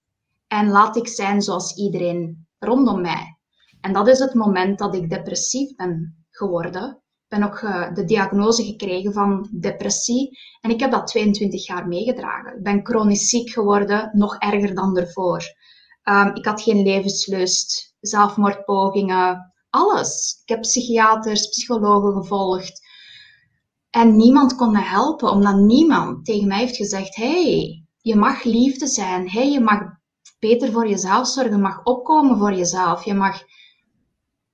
en 0.46 0.68
laat 0.68 0.96
ik 0.96 1.08
zijn 1.08 1.42
zoals 1.42 1.76
iedereen 1.76 2.46
rondom 2.58 3.00
mij. 3.00 3.38
En 3.80 3.92
dat 3.92 4.08
is 4.08 4.18
het 4.18 4.34
moment 4.34 4.78
dat 4.78 4.94
ik 4.94 5.10
depressief 5.10 5.74
ben 5.76 6.24
geworden. 6.30 7.02
Ik 7.28 7.38
ben 7.38 7.42
ook 7.42 7.60
de 7.94 8.04
diagnose 8.04 8.64
gekregen 8.64 9.12
van 9.12 9.48
depressie 9.52 10.38
en 10.60 10.70
ik 10.70 10.80
heb 10.80 10.90
dat 10.90 11.06
22 11.06 11.66
jaar 11.66 11.88
meegedragen. 11.88 12.56
Ik 12.56 12.62
ben 12.62 12.86
chronisch 12.86 13.28
ziek 13.28 13.50
geworden, 13.50 14.10
nog 14.12 14.38
erger 14.38 14.74
dan 14.74 14.98
ervoor. 14.98 15.44
Um, 16.04 16.34
ik 16.34 16.44
had 16.44 16.62
geen 16.62 16.82
levenslust, 16.82 17.94
zelfmoordpogingen, 18.00 19.49
alles. 19.70 20.40
Ik 20.42 20.48
heb 20.48 20.60
psychiaters, 20.60 21.48
psychologen 21.48 22.12
gevolgd. 22.12 22.88
En 23.90 24.16
niemand 24.16 24.54
kon 24.54 24.72
me 24.72 24.80
helpen, 24.80 25.30
omdat 25.30 25.56
niemand 25.56 26.24
tegen 26.24 26.48
mij 26.48 26.58
heeft 26.58 26.76
gezegd: 26.76 27.16
hey, 27.16 27.84
je 28.00 28.16
mag 28.16 28.42
liefde 28.42 28.86
zijn. 28.86 29.30
Hey, 29.30 29.50
je 29.50 29.60
mag 29.60 29.80
beter 30.38 30.72
voor 30.72 30.88
jezelf 30.88 31.28
zorgen. 31.28 31.52
Je 31.52 31.62
mag 31.62 31.84
opkomen 31.84 32.38
voor 32.38 32.52
jezelf. 32.52 33.04
Je 33.04 33.14
mag, 33.14 33.42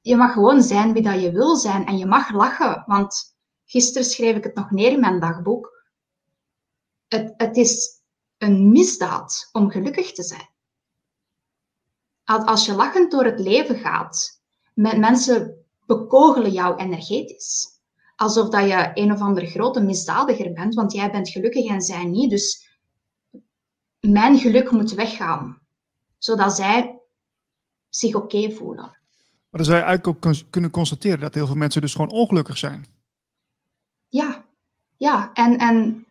je 0.00 0.16
mag 0.16 0.32
gewoon 0.32 0.62
zijn 0.62 0.92
wie 0.92 1.02
dat 1.02 1.20
je 1.20 1.32
wil 1.32 1.56
zijn. 1.56 1.86
En 1.86 1.98
je 1.98 2.06
mag 2.06 2.32
lachen. 2.32 2.82
Want 2.86 3.36
gisteren 3.64 4.08
schreef 4.08 4.36
ik 4.36 4.44
het 4.44 4.54
nog 4.54 4.70
neer 4.70 4.92
in 4.92 5.00
mijn 5.00 5.20
dagboek. 5.20 5.84
Het, 7.08 7.34
het 7.36 7.56
is 7.56 8.00
een 8.38 8.70
misdaad 8.70 9.48
om 9.52 9.70
gelukkig 9.70 10.12
te 10.12 10.22
zijn 10.22 10.54
als 12.26 12.66
je 12.66 12.74
lachend 12.74 13.10
door 13.10 13.24
het 13.24 13.40
leven 13.40 13.78
gaat, 13.78 14.35
mensen 14.76 15.64
bekogelen 15.86 16.52
jou 16.52 16.76
energetisch. 16.76 17.68
Alsof 18.16 18.48
dat 18.48 18.68
je 18.68 18.90
een 18.94 19.12
of 19.12 19.20
andere 19.20 19.46
grote 19.46 19.80
misdadiger 19.80 20.52
bent, 20.52 20.74
want 20.74 20.92
jij 20.92 21.10
bent 21.10 21.28
gelukkig 21.28 21.66
en 21.66 21.80
zij 21.80 22.04
niet. 22.04 22.30
Dus 22.30 22.68
mijn 24.00 24.38
geluk 24.38 24.70
moet 24.70 24.92
weggaan, 24.92 25.60
zodat 26.18 26.56
zij 26.56 27.00
zich 27.88 28.14
oké 28.14 28.50
voelen. 28.50 28.84
Maar 29.50 29.64
dan 29.64 29.64
zou 29.64 29.76
je 29.76 29.84
eigenlijk 29.84 30.26
ook 30.26 30.34
kunnen 30.50 30.70
constateren 30.70 31.20
dat 31.20 31.34
heel 31.34 31.46
veel 31.46 31.56
mensen 31.56 31.80
dus 31.80 31.94
gewoon 31.94 32.10
ongelukkig 32.10 32.58
zijn. 32.58 32.86
Ja, 34.08 34.44
ja. 34.96 35.30
En, 35.32 35.58
en 35.58 36.06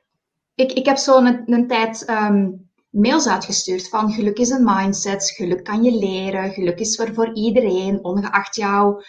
ik, 0.56 0.72
ik 0.72 0.86
heb 0.86 0.98
zo 0.98 1.18
een, 1.18 1.54
een 1.54 1.68
tijd 1.68 2.06
ehm, 2.06 2.52
mails 2.96 3.28
uitgestuurd 3.28 3.90
van 3.90 4.12
geluk 4.12 4.38
is 4.38 4.50
een 4.50 4.64
mindset, 4.64 5.32
geluk 5.32 5.64
kan 5.64 5.84
je 5.84 5.92
leren, 5.92 6.52
geluk 6.52 6.80
is 6.80 7.00
er 7.00 7.14
voor 7.14 7.34
iedereen, 7.34 8.04
ongeacht 8.04 8.56
jou, 8.56 9.04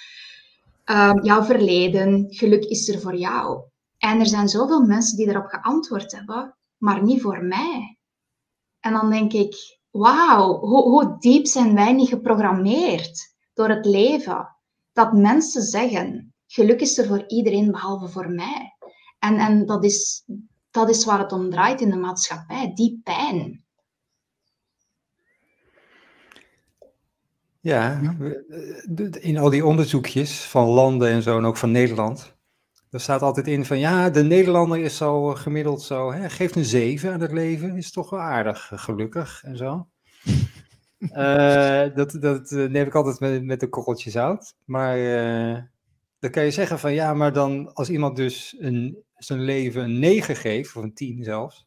um, 0.84 1.24
jouw 1.24 1.42
verleden, 1.42 2.24
geluk 2.28 2.64
is 2.64 2.88
er 2.88 3.00
voor 3.00 3.16
jou. 3.16 3.62
En 3.98 4.20
er 4.20 4.26
zijn 4.26 4.48
zoveel 4.48 4.80
mensen 4.80 5.16
die 5.16 5.28
erop 5.28 5.46
geantwoord 5.46 6.12
hebben, 6.12 6.56
maar 6.76 7.02
niet 7.02 7.22
voor 7.22 7.44
mij. 7.44 7.98
En 8.80 8.92
dan 8.92 9.10
denk 9.10 9.32
ik, 9.32 9.78
wauw, 9.90 10.58
hoe, 10.58 10.82
hoe 10.82 11.16
diep 11.18 11.46
zijn 11.46 11.74
wij 11.74 11.92
niet 11.92 12.08
geprogrammeerd 12.08 13.34
door 13.54 13.68
het 13.68 13.86
leven? 13.86 14.56
Dat 14.92 15.12
mensen 15.12 15.62
zeggen, 15.62 16.34
geluk 16.46 16.80
is 16.80 16.98
er 16.98 17.06
voor 17.06 17.24
iedereen 17.26 17.70
behalve 17.70 18.08
voor 18.08 18.30
mij. 18.30 18.76
En, 19.18 19.36
en 19.36 19.66
dat, 19.66 19.84
is, 19.84 20.24
dat 20.70 20.88
is 20.88 21.04
waar 21.04 21.18
het 21.18 21.32
om 21.32 21.50
draait 21.50 21.80
in 21.80 21.90
de 21.90 21.96
maatschappij, 21.96 22.72
die 22.74 23.00
pijn. 23.04 23.65
Ja, 27.66 28.00
in 29.20 29.38
al 29.38 29.50
die 29.50 29.64
onderzoekjes 29.64 30.44
van 30.44 30.66
landen 30.66 31.08
en 31.08 31.22
zo, 31.22 31.38
en 31.38 31.44
ook 31.44 31.56
van 31.56 31.70
Nederland, 31.70 32.36
er 32.90 33.00
staat 33.00 33.22
altijd 33.22 33.46
in 33.46 33.64
van 33.64 33.78
ja, 33.78 34.10
de 34.10 34.22
Nederlander 34.22 34.78
is 34.78 34.96
zo 34.96 35.34
gemiddeld 35.34 35.82
zo, 35.82 36.12
hè, 36.12 36.30
geeft 36.30 36.56
een 36.56 36.64
7 36.64 37.12
aan 37.12 37.20
het 37.20 37.32
leven, 37.32 37.76
is 37.76 37.92
toch 37.92 38.10
wel 38.10 38.20
aardig 38.20 38.70
gelukkig 38.74 39.42
en 39.44 39.56
zo. 39.56 39.88
uh, 41.00 41.94
dat, 41.98 42.16
dat 42.20 42.50
eh, 42.50 42.68
neem 42.68 42.86
ik 42.86 42.94
altijd 42.94 43.20
met, 43.20 43.44
met 43.44 43.62
een 43.62 43.70
korreltje 43.70 44.10
zout. 44.10 44.54
Maar 44.64 44.98
uh, 44.98 45.58
dan 46.18 46.30
kan 46.30 46.44
je 46.44 46.50
zeggen 46.50 46.78
van 46.78 46.92
ja, 46.92 47.14
maar 47.14 47.32
dan 47.32 47.72
als 47.72 47.90
iemand 47.90 48.16
dus 48.16 48.56
een, 48.58 48.98
zijn 49.14 49.40
leven 49.40 49.82
een 49.82 49.98
9 49.98 50.36
geeft, 50.36 50.76
of 50.76 50.82
een 50.82 50.94
10 50.94 51.24
zelfs, 51.24 51.65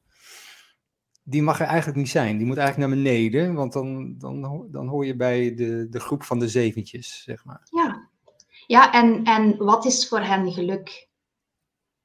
die 1.30 1.42
mag 1.42 1.60
er 1.60 1.66
eigenlijk 1.66 1.98
niet 1.98 2.10
zijn. 2.10 2.38
Die 2.38 2.46
moet 2.46 2.58
eigenlijk 2.58 2.90
naar 2.90 2.98
beneden, 2.98 3.54
want 3.54 3.74
dan, 3.74 4.18
dan, 4.18 4.68
dan 4.72 4.88
hoor 4.88 5.06
je 5.06 5.16
bij 5.16 5.56
de, 5.56 5.88
de 5.90 6.00
groep 6.00 6.24
van 6.24 6.40
de 6.40 6.48
zeventjes, 6.48 7.24
zeg 7.24 7.46
maar. 7.46 7.68
Ja, 7.72 8.10
ja 8.68 8.94
en, 8.94 9.24
en 9.24 9.58
wat 9.58 9.86
is 9.86 10.08
voor 10.08 10.22
hen 10.22 10.52
geluk? 10.52 11.08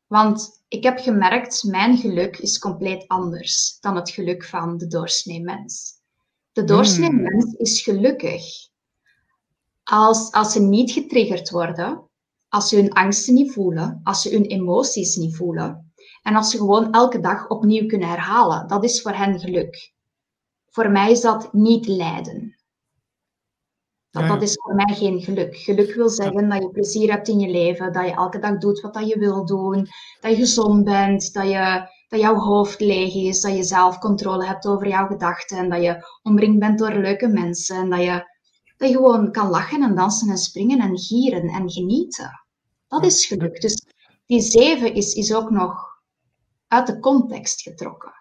Want 0.06 0.64
ik 0.68 0.82
heb 0.82 0.98
gemerkt, 0.98 1.64
mijn 1.64 1.96
geluk 1.96 2.36
is 2.36 2.58
compleet 2.58 3.08
anders 3.08 3.78
dan 3.80 3.96
het 3.96 4.10
geluk 4.10 4.44
van 4.44 4.78
de 4.78 4.86
doorsnee 4.86 5.42
mens. 5.42 5.92
De 6.52 6.64
doorsnee 6.64 7.08
hmm. 7.08 7.22
mens 7.22 7.52
is 7.52 7.82
gelukkig 7.82 8.42
als, 9.84 10.32
als 10.32 10.52
ze 10.52 10.60
niet 10.60 10.92
getriggerd 10.92 11.50
worden, 11.50 12.08
als 12.48 12.68
ze 12.68 12.76
hun 12.76 12.92
angsten 12.92 13.34
niet 13.34 13.52
voelen, 13.52 14.00
als 14.02 14.22
ze 14.22 14.30
hun 14.30 14.44
emoties 14.44 15.16
niet 15.16 15.36
voelen, 15.36 15.83
en 16.24 16.34
als 16.34 16.50
ze 16.50 16.56
gewoon 16.56 16.92
elke 16.92 17.20
dag 17.20 17.48
opnieuw 17.48 17.86
kunnen 17.86 18.08
herhalen, 18.08 18.68
dat 18.68 18.84
is 18.84 19.02
voor 19.02 19.12
hen 19.12 19.40
geluk. 19.40 19.92
Voor 20.70 20.90
mij 20.90 21.10
is 21.10 21.20
dat 21.20 21.52
niet 21.52 21.86
lijden. 21.86 22.56
Dat, 24.10 24.28
dat 24.28 24.42
is 24.42 24.54
voor 24.54 24.74
mij 24.74 24.94
geen 24.94 25.20
geluk. 25.20 25.56
Geluk 25.56 25.94
wil 25.94 26.08
zeggen 26.08 26.48
dat 26.48 26.62
je 26.62 26.70
plezier 26.70 27.10
hebt 27.10 27.28
in 27.28 27.38
je 27.38 27.50
leven, 27.50 27.92
dat 27.92 28.06
je 28.06 28.12
elke 28.12 28.38
dag 28.38 28.58
doet 28.58 28.80
wat 28.80 28.94
dat 28.94 29.08
je 29.08 29.18
wil 29.18 29.44
doen, 29.44 29.88
dat 30.20 30.30
je 30.30 30.36
gezond 30.36 30.84
bent, 30.84 31.32
dat, 31.32 31.48
je, 31.48 31.88
dat 32.08 32.20
jouw 32.20 32.34
hoofd 32.34 32.80
leeg 32.80 33.14
is, 33.14 33.40
dat 33.40 33.56
je 33.56 33.62
zelf 33.62 33.98
controle 33.98 34.46
hebt 34.46 34.66
over 34.66 34.88
jouw 34.88 35.06
gedachten 35.06 35.58
en 35.58 35.70
dat 35.70 35.82
je 35.82 36.06
omringd 36.22 36.58
bent 36.58 36.78
door 36.78 36.92
leuke 36.92 37.28
mensen 37.28 37.76
en 37.76 37.90
dat 37.90 38.00
je, 38.00 38.28
dat 38.76 38.88
je 38.88 38.94
gewoon 38.94 39.32
kan 39.32 39.48
lachen 39.50 39.82
en 39.82 39.94
dansen 39.94 40.28
en 40.28 40.38
springen 40.38 40.80
en 40.80 40.98
gieren 40.98 41.48
en 41.48 41.70
genieten. 41.70 42.44
Dat 42.88 43.04
is 43.04 43.26
geluk. 43.26 43.60
Dus 43.60 43.86
die 44.26 44.40
zeven 44.40 44.94
is, 44.94 45.14
is 45.14 45.34
ook 45.34 45.50
nog 45.50 45.93
uit 46.74 46.86
de 46.86 46.98
context 46.98 47.62
getrokken. 47.62 48.12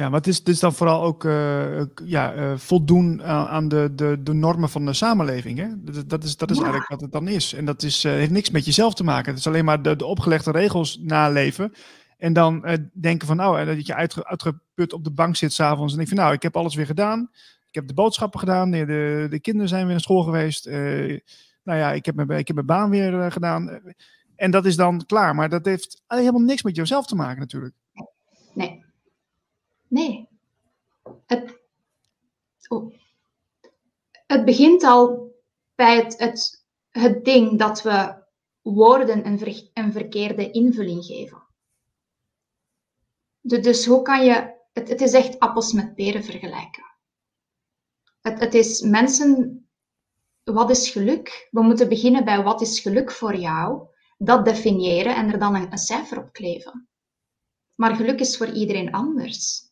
Ja, 0.00 0.08
maar 0.08 0.18
het 0.18 0.26
is, 0.26 0.38
het 0.38 0.48
is 0.48 0.60
dan 0.60 0.72
vooral 0.72 1.02
ook 1.02 1.24
uh, 1.24 1.82
ja, 2.04 2.34
uh, 2.34 2.56
voldoen 2.56 3.22
aan 3.24 3.68
de, 3.68 3.92
de, 3.94 4.22
de 4.22 4.32
normen 4.32 4.68
van 4.68 4.84
de 4.86 4.92
samenleving. 4.92 5.58
Hè? 5.58 5.68
Dat, 5.76 6.08
dat 6.08 6.24
is, 6.24 6.36
dat 6.36 6.50
is 6.50 6.56
eigenlijk 6.56 6.88
wat 6.88 7.00
het 7.00 7.12
dan 7.12 7.28
is. 7.28 7.52
En 7.52 7.64
dat 7.64 7.82
is, 7.82 8.04
uh, 8.04 8.12
heeft 8.12 8.30
niks 8.30 8.50
met 8.50 8.64
jezelf 8.64 8.94
te 8.94 9.04
maken. 9.04 9.30
Het 9.30 9.38
is 9.38 9.46
alleen 9.46 9.64
maar 9.64 9.82
de, 9.82 9.96
de 9.96 10.04
opgelegde 10.04 10.50
regels 10.50 10.98
naleven. 11.02 11.72
En 12.18 12.32
dan 12.32 12.78
denken 12.92 13.26
van, 13.26 13.36
nou, 13.36 13.64
dat 13.64 13.86
je 13.86 13.94
uitge, 13.94 14.26
uitgeput 14.26 14.92
op 14.92 15.04
de 15.04 15.10
bank 15.10 15.36
zit 15.36 15.52
s'avonds. 15.52 15.92
En 15.92 15.98
denk 15.98 16.10
van, 16.10 16.18
nou, 16.18 16.32
ik 16.32 16.42
heb 16.42 16.56
alles 16.56 16.74
weer 16.74 16.86
gedaan. 16.86 17.30
Ik 17.68 17.74
heb 17.74 17.88
de 17.88 17.94
boodschappen 17.94 18.40
gedaan. 18.40 18.70
De, 18.70 18.84
de, 18.84 19.26
de 19.30 19.40
kinderen 19.40 19.68
zijn 19.68 19.82
weer 19.82 19.92
naar 19.92 20.00
school 20.00 20.22
geweest. 20.22 20.66
nou 21.62 21.78
ja, 21.78 21.92
ik 21.92 22.06
heb 22.06 22.14
mijn, 22.14 22.30
ik 22.30 22.46
heb 22.46 22.56
mijn 22.56 22.66
baan 22.66 22.90
weer 22.90 23.32
gedaan. 23.32 23.80
En 24.40 24.50
dat 24.50 24.66
is 24.66 24.76
dan 24.76 25.06
klaar. 25.06 25.34
Maar 25.34 25.48
dat 25.48 25.64
heeft 25.64 26.02
helemaal 26.06 26.40
niks 26.40 26.62
met 26.62 26.76
jezelf 26.76 27.06
te 27.06 27.14
maken 27.14 27.38
natuurlijk. 27.38 27.74
Nee. 28.54 28.84
Nee. 29.88 30.28
Het, 31.26 31.60
oh. 32.68 32.94
het 34.26 34.44
begint 34.44 34.82
al 34.82 35.32
bij 35.74 35.96
het, 35.96 36.18
het, 36.18 36.64
het 36.90 37.24
ding 37.24 37.58
dat 37.58 37.82
we 37.82 38.14
woorden 38.62 39.26
een, 39.26 39.38
ver, 39.38 39.92
verkeerde 39.92 40.50
invulling 40.50 41.04
geven. 41.04 41.42
dus 43.40 43.86
hoe 43.86 44.02
kan 44.02 44.24
je... 44.24 44.58
Het, 44.72 44.88
het 44.88 45.00
is 45.00 45.12
echt 45.12 45.38
appels 45.38 45.72
met 45.72 45.94
peren 45.94 46.24
vergelijken. 46.24 46.84
Het, 48.20 48.40
het 48.40 48.54
is 48.54 48.80
mensen... 48.80 49.64
Wat 50.44 50.70
is 50.70 50.90
geluk? 50.90 51.48
We 51.50 51.62
moeten 51.62 51.88
beginnen 51.88 52.24
bij 52.24 52.42
wat 52.42 52.60
is 52.60 52.80
geluk 52.80 53.10
voor 53.10 53.36
jou? 53.36 53.88
Dat 54.22 54.44
definiëren 54.44 55.16
en 55.16 55.32
er 55.32 55.38
dan 55.38 55.54
een, 55.54 55.78
cijfer 55.78 56.18
op 56.18 56.32
kleven. 56.32 56.88
Maar 57.74 57.96
geluk 57.96 58.20
is 58.20 58.36
voor 58.36 58.48
iedereen 58.48 58.92
anders. 58.92 59.68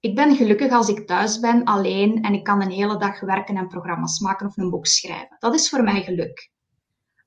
Ik 0.00 0.14
ben 0.14 0.36
gelukkig 0.36 0.72
als 0.72 0.88
ik 0.88 1.06
thuis 1.06 1.40
ben, 1.40 1.64
alleen 1.64 2.22
en 2.22 2.34
ik 2.34 2.44
kan 2.44 2.62
een 2.62 2.70
hele 2.70 2.98
dag 2.98 3.20
werken 3.20 3.56
en 3.56 3.68
programma's 3.68 4.18
maken 4.18 4.46
of 4.46 4.56
een 4.56 4.70
boek 4.70 4.86
schrijven. 4.86 5.36
Dat 5.38 5.54
is 5.54 5.68
voor 5.68 5.82
mij 5.82 6.02
geluk. 6.02 6.50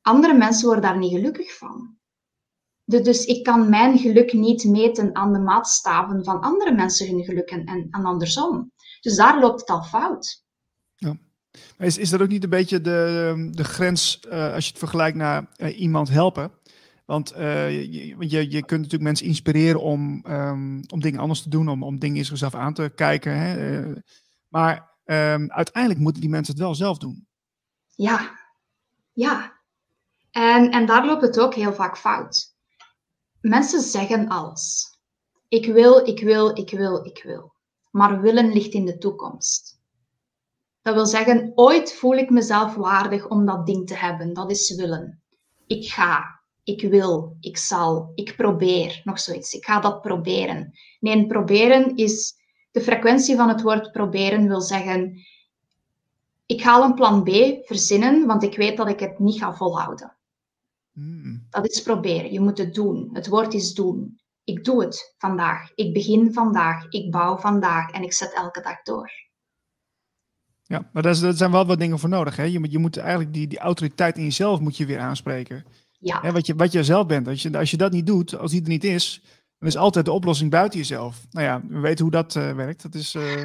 Andere 0.02 0.34
mensen 0.34 0.66
worden 0.66 0.84
daar 0.84 0.98
niet 0.98 1.12
gelukkig 1.12 1.58
van. 1.58 1.98
Dus 2.86 3.26
ik 3.26 3.44
kan 3.44 3.70
mijn 3.70 3.98
geluk 3.98 4.34
niet 4.34 4.64
meten 4.64 5.16
aan 5.16 5.34
de 5.34 5.40
maatstaven 5.40 6.24
van 6.24 6.42
andere 6.42 6.72
mensen 6.72 7.08
hun 7.08 7.24
geluk 7.24 7.50
en, 7.50 7.66
en, 7.66 8.06
andersom. 8.06 8.72
Dus 9.02 9.16
daar 9.16 9.40
loopt 9.40 9.60
het 9.60 9.70
al 9.70 9.84
fout. 9.84 10.44
Ja. 10.96 11.18
Is, 11.78 11.98
is 11.98 12.10
dat 12.10 12.22
ook 12.22 12.28
niet 12.28 12.44
een 12.44 12.50
beetje 12.50 12.82
de, 12.82 13.50
de 13.52 13.64
grens 13.64 14.20
uh, 14.28 14.54
als 14.54 14.64
je 14.64 14.70
het 14.70 14.80
vergelijkt 14.80 15.18
naar 15.18 15.48
uh, 15.58 15.80
iemand 15.80 16.10
helpen? 16.10 16.52
Want 17.06 17.34
uh, 17.38 17.70
je, 17.70 18.16
je, 18.20 18.52
je 18.52 18.66
kunt 18.66 18.82
natuurlijk 18.82 19.04
mensen 19.04 19.26
inspireren 19.26 19.82
om, 19.82 20.26
um, 20.28 20.84
om 20.88 21.00
dingen 21.02 21.20
anders 21.20 21.42
te 21.42 21.50
doen, 21.50 21.70
om, 21.70 21.84
om 21.84 22.00
dingen 22.00 22.18
in 22.18 22.26
zichzelf 22.26 22.56
aan 22.56 22.74
te 22.74 22.92
kijken. 22.96 23.38
Hè? 23.38 23.84
maar 24.48 24.96
um, 25.06 25.52
uiteindelijk 25.52 26.00
moeten 26.00 26.22
die 26.22 26.30
mensen 26.30 26.54
het 26.54 26.64
wel 26.64 26.76
zelf 26.76 26.98
doen. 26.98 27.28
Ja, 27.96 28.40
ja. 29.14 29.54
En, 30.32 30.72
en 30.72 30.86
daar 30.86 31.06
loopt 31.06 31.22
het 31.22 31.40
ook 31.40 31.54
heel 31.54 31.74
vaak 31.74 31.98
fout. 31.98 32.56
Mensen 33.42 33.82
zeggen 33.82 34.28
alles. 34.28 34.96
Ik 35.48 35.66
wil, 35.66 36.08
ik 36.08 36.20
wil, 36.20 36.58
ik 36.58 36.70
wil, 36.70 37.06
ik 37.06 37.24
wil. 37.24 37.54
Maar 37.92 38.22
willen 38.22 38.54
ligt 38.54 38.74
in 38.74 38.86
de 38.86 38.98
toekomst. 38.98 39.75
Dat 40.86 40.94
wil 40.94 41.06
zeggen, 41.06 41.52
ooit 41.56 41.94
voel 41.94 42.16
ik 42.16 42.30
mezelf 42.30 42.76
waardig 42.76 43.28
om 43.28 43.46
dat 43.46 43.66
ding 43.66 43.88
te 43.88 43.96
hebben. 43.96 44.34
Dat 44.34 44.52
is 44.52 44.76
willen. 44.76 45.22
Ik 45.68 45.88
ga, 45.88 46.42
ik 46.64 46.82
wil, 46.82 47.38
ik 47.40 47.58
zal, 47.58 48.12
ik 48.16 48.36
probeer, 48.36 49.02
nog 49.04 49.20
zoiets. 49.20 49.54
Ik 49.54 49.66
ga 49.66 49.80
dat 49.80 50.02
proberen. 50.02 50.72
Nee, 51.00 51.28
proberen 51.28 51.96
is, 51.96 52.36
de 52.72 52.82
frequentie 52.82 53.36
van 53.36 53.50
het 53.50 53.62
woord 53.62 53.92
proberen 53.92 54.48
wil 54.48 54.62
zeggen, 54.62 55.26
ik 56.46 56.62
ga 56.62 56.84
een 56.84 56.94
plan 56.94 57.24
B 57.24 57.30
verzinnen, 57.68 58.26
want 58.26 58.44
ik 58.44 58.58
weet 58.58 58.78
dat 58.78 58.90
ik 58.90 59.00
het 59.00 59.20
niet 59.20 59.40
ga 59.40 59.56
volhouden. 59.56 60.16
Hmm. 60.94 61.48
Dat 61.50 61.70
is 61.70 61.82
proberen. 61.82 62.32
Je 62.32 62.40
moet 62.40 62.58
het 62.58 62.74
doen. 62.74 63.10
Het 63.14 63.28
woord 63.28 63.54
is 63.54 63.74
doen. 63.74 64.20
Ik 64.44 64.64
doe 64.64 64.84
het 64.84 65.16
vandaag. 65.18 65.72
Ik 65.76 65.94
begin 65.94 66.34
vandaag. 66.34 66.86
Ik 66.90 67.12
bouw 67.12 67.38
vandaag 67.38 67.92
en 67.92 68.04
ik 68.04 68.14
zet 68.14 68.34
elke 68.34 68.62
dag 68.62 68.82
door. 68.82 69.25
Ja, 70.68 70.90
maar 70.94 71.04
daar, 71.04 71.16
zijn 71.16 71.52
wel 71.52 71.66
wat 71.66 71.80
dingen 71.80 72.00
voor 72.00 72.10
nodig. 72.10 72.36
Hè? 72.36 72.44
Je, 72.44 72.60
moet, 72.60 72.72
je 72.72 72.78
moet 72.78 72.98
eigenlijk 72.98 73.34
die, 73.34 73.48
die 73.48 73.60
autoriteit 73.60 74.18
in 74.18 74.24
jezelf 74.24 74.60
moet 74.60 74.78
je 74.78 74.86
weer 74.86 75.00
aanspreken. 75.00 75.66
Ja. 76.00 76.22
Hè, 76.22 76.32
wat, 76.32 76.46
je, 76.46 76.56
wat 76.56 76.72
je 76.72 76.84
zelf 76.84 77.08
bent. 77.08 77.28
Als 77.28 77.42
je, 77.42 77.58
als 77.58 77.72
je 77.72 77.78
dat 77.78 77.92
niet 77.92 78.06
doet, 78.06 78.38
als 78.38 78.52
die 78.52 78.62
er 78.62 78.68
niet 78.68 78.84
is, 78.84 79.22
dan 79.60 79.68
is 79.68 79.78
altijd 79.78 80.06
de 80.06 80.12
oplossing 80.12 80.52
buiten 80.52 80.80
jezelf. 80.80 81.26
Nou 81.32 81.46
ja, 81.46 81.62
we 81.68 81.80
weten 81.80 82.04
hoe 82.04 82.14
dat 82.14 82.36
uh, 82.36 82.56
werkt. 82.56 82.82
Dat 82.82 82.96
is, 82.96 83.16
uh, 83.16 83.44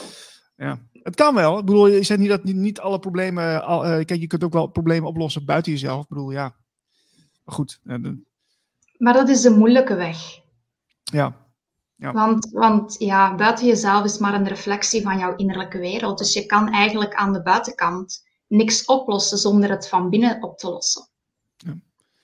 ja. 0.66 0.78
Het 0.92 1.14
kan 1.14 1.34
wel. 1.34 1.58
Ik 1.58 1.64
bedoel, 1.64 1.86
je 1.86 2.02
zegt 2.02 2.20
niet 2.20 2.28
dat 2.28 2.44
niet, 2.44 2.56
niet 2.56 2.80
alle 2.80 2.98
problemen. 2.98 3.64
Al, 3.64 3.84
uh, 3.84 4.04
kijk, 4.04 4.20
je 4.20 4.26
kunt 4.26 4.44
ook 4.44 4.52
wel 4.52 4.66
problemen 4.66 5.08
oplossen 5.08 5.44
buiten 5.44 5.72
jezelf. 5.72 6.02
Ik 6.02 6.08
bedoel, 6.08 6.30
ja. 6.30 6.56
Maar 7.44 7.54
goed. 7.54 7.80
Maar 8.96 9.12
dat 9.12 9.28
is 9.28 9.40
de 9.40 9.50
moeilijke 9.50 9.94
weg. 9.94 10.40
Ja. 11.02 11.41
Ja. 12.02 12.12
Want, 12.12 12.50
want 12.50 12.96
ja, 12.98 13.34
buiten 13.34 13.66
jezelf 13.66 14.04
is 14.04 14.18
maar 14.18 14.34
een 14.34 14.48
reflectie 14.48 15.02
van 15.02 15.18
jouw 15.18 15.36
innerlijke 15.36 15.78
wereld. 15.78 16.18
Dus 16.18 16.32
je 16.32 16.46
kan 16.46 16.72
eigenlijk 16.72 17.14
aan 17.14 17.32
de 17.32 17.42
buitenkant 17.42 18.22
niks 18.46 18.84
oplossen 18.84 19.38
zonder 19.38 19.70
het 19.70 19.88
van 19.88 20.10
binnen 20.10 20.42
op 20.42 20.58
te 20.58 20.70
lossen. 20.70 21.08
Ja. 21.56 21.74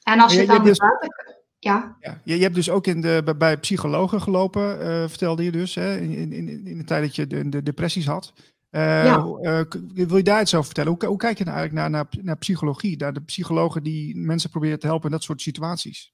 En 0.03 0.21
als 0.21 0.33
je, 0.33 0.41
het 0.41 0.49
aan 0.49 0.65
de 0.65 0.77
buitenkant... 0.77 1.37
Ja. 1.59 1.97
ja. 2.01 2.21
Je, 2.25 2.37
je 2.37 2.43
hebt 2.43 2.55
dus 2.55 2.71
ook 2.71 2.87
in 2.87 3.01
de, 3.01 3.35
bij 3.39 3.59
psychologen 3.59 4.23
gelopen, 4.23 4.81
uh, 4.81 5.09
vertelde 5.09 5.45
je 5.45 5.53
dus, 5.53 5.75
hè, 5.75 5.97
in, 5.97 6.33
in, 6.33 6.67
in 6.67 6.79
de 6.79 6.85
tijd 6.85 7.03
dat 7.03 7.17
je 7.17 7.27
de, 7.27 7.49
de 7.49 7.63
depressies 7.63 8.07
had. 8.07 8.33
Uh, 8.71 9.05
ja. 9.05 9.17
uh, 9.41 9.61
wil 10.07 10.17
je 10.17 10.23
daar 10.23 10.41
iets 10.41 10.55
over 10.55 10.67
vertellen? 10.67 10.93
Hoe, 10.93 11.07
hoe 11.07 11.17
kijk 11.17 11.39
je 11.39 11.45
nou 11.45 11.57
eigenlijk 11.57 11.89
naar, 11.89 11.91
naar, 11.91 12.25
naar 12.25 12.39
psychologie, 12.39 12.97
naar 12.97 13.13
de 13.13 13.23
psychologen 13.23 13.83
die 13.83 14.17
mensen 14.17 14.51
proberen 14.51 14.79
te 14.79 14.87
helpen 14.87 15.07
in 15.07 15.13
dat 15.13 15.23
soort 15.23 15.43
situaties? 15.43 16.13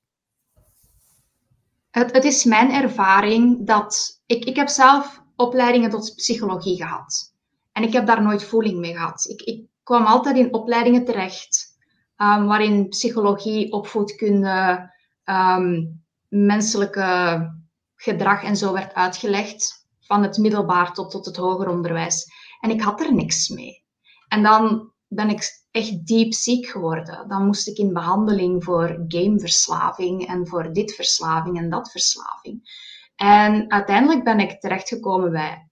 Het, 1.95 2.13
het 2.13 2.25
is 2.25 2.45
mijn 2.45 2.71
ervaring 2.73 3.67
dat 3.67 4.23
ik, 4.27 4.45
ik 4.45 4.57
heb 4.57 4.69
zelf 4.69 5.23
opleidingen 5.37 5.91
tot 5.91 6.13
psychologie 6.17 6.77
gehad. 6.77 7.35
En 7.73 7.83
ik 7.83 7.93
heb 7.93 8.07
daar 8.07 8.23
nooit 8.23 8.45
voeling 8.45 8.79
mee 8.79 8.93
gehad. 8.93 9.27
Ik, 9.29 9.43
ik 9.43 9.65
kwam 9.83 10.05
altijd 10.05 10.37
in 10.37 10.55
opleidingen 10.55 11.05
terecht 11.05 11.77
um, 12.17 12.47
waarin 12.47 12.89
psychologie, 12.89 13.73
opvoedkunde, 13.73 14.91
um, 15.25 16.03
menselijke 16.29 17.51
gedrag 17.97 18.43
en 18.43 18.57
zo 18.57 18.73
werd 18.73 18.95
uitgelegd, 18.95 19.87
van 20.01 20.23
het 20.23 20.39
middelbaar 20.39 20.93
tot, 20.93 21.11
tot 21.11 21.25
het 21.25 21.37
hoger 21.37 21.69
onderwijs. 21.69 22.27
En 22.61 22.71
ik 22.71 22.83
had 22.83 23.01
er 23.01 23.15
niks 23.15 23.49
mee. 23.49 23.85
En 24.29 24.43
dan 24.43 24.93
ben 25.09 25.29
ik 25.29 25.64
echt 25.75 26.07
diep 26.07 26.33
ziek 26.33 26.67
geworden. 26.67 27.29
Dan 27.29 27.47
moest 27.47 27.69
ik 27.69 27.77
in 27.77 27.93
behandeling 27.93 28.65
voor 28.65 29.05
gameverslaving 29.09 30.27
en 30.27 30.47
voor 30.47 30.73
dit 30.73 30.95
verslaving 30.95 31.59
en 31.59 31.71
dat 31.71 31.91
verslaving. 31.91 32.83
En 33.17 33.71
uiteindelijk 33.71 34.25
ben 34.25 34.39
ik 34.39 34.61
terechtgekomen 34.61 35.31
bij 35.31 35.69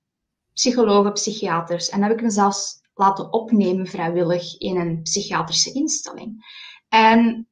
psychologen, 0.52 1.12
psychiaters 1.12 1.88
en 1.88 2.02
heb 2.02 2.12
ik 2.12 2.22
me 2.22 2.30
zelfs 2.30 2.80
laten 2.94 3.32
opnemen 3.32 3.86
vrijwillig 3.86 4.58
in 4.58 4.76
een 4.76 5.02
psychiatrische 5.02 5.72
instelling. 5.72 6.44
En 6.88 7.48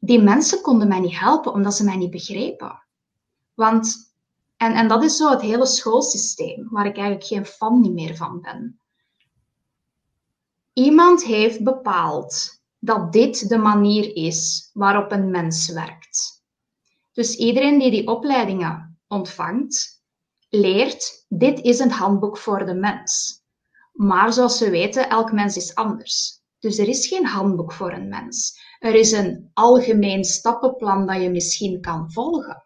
die 0.00 0.22
mensen 0.22 0.60
konden 0.60 0.88
mij 0.88 1.00
niet 1.00 1.18
helpen 1.18 1.52
omdat 1.52 1.74
ze 1.74 1.84
mij 1.84 1.96
niet 1.96 2.10
begrepen. 2.10 2.86
Want, 3.54 4.14
en, 4.56 4.72
en 4.72 4.88
dat 4.88 5.04
is 5.04 5.16
zo 5.16 5.30
het 5.30 5.40
hele 5.40 5.66
schoolsysteem, 5.66 6.68
waar 6.70 6.86
ik 6.86 6.96
eigenlijk 6.96 7.26
geen 7.26 7.46
fan 7.46 7.94
meer 7.94 8.16
van 8.16 8.40
ben. 8.40 8.80
Iemand 10.74 11.24
heeft 11.24 11.64
bepaald 11.64 12.62
dat 12.78 13.12
dit 13.12 13.48
de 13.48 13.58
manier 13.58 14.16
is 14.16 14.70
waarop 14.72 15.12
een 15.12 15.30
mens 15.30 15.68
werkt. 15.68 16.44
Dus 17.12 17.36
iedereen 17.36 17.78
die 17.78 17.90
die 17.90 18.06
opleidingen 18.06 18.98
ontvangt, 19.08 20.02
leert, 20.48 21.24
dit 21.28 21.60
is 21.60 21.78
een 21.78 21.90
handboek 21.90 22.38
voor 22.38 22.66
de 22.66 22.74
mens. 22.74 23.42
Maar 23.92 24.32
zoals 24.32 24.60
we 24.60 24.70
weten, 24.70 25.08
elk 25.08 25.32
mens 25.32 25.56
is 25.56 25.74
anders. 25.74 26.42
Dus 26.58 26.78
er 26.78 26.88
is 26.88 27.06
geen 27.06 27.26
handboek 27.26 27.72
voor 27.72 27.92
een 27.92 28.08
mens. 28.08 28.60
Er 28.78 28.94
is 28.94 29.12
een 29.12 29.50
algemeen 29.52 30.24
stappenplan 30.24 31.06
dat 31.06 31.22
je 31.22 31.30
misschien 31.30 31.80
kan 31.80 32.12
volgen. 32.12 32.64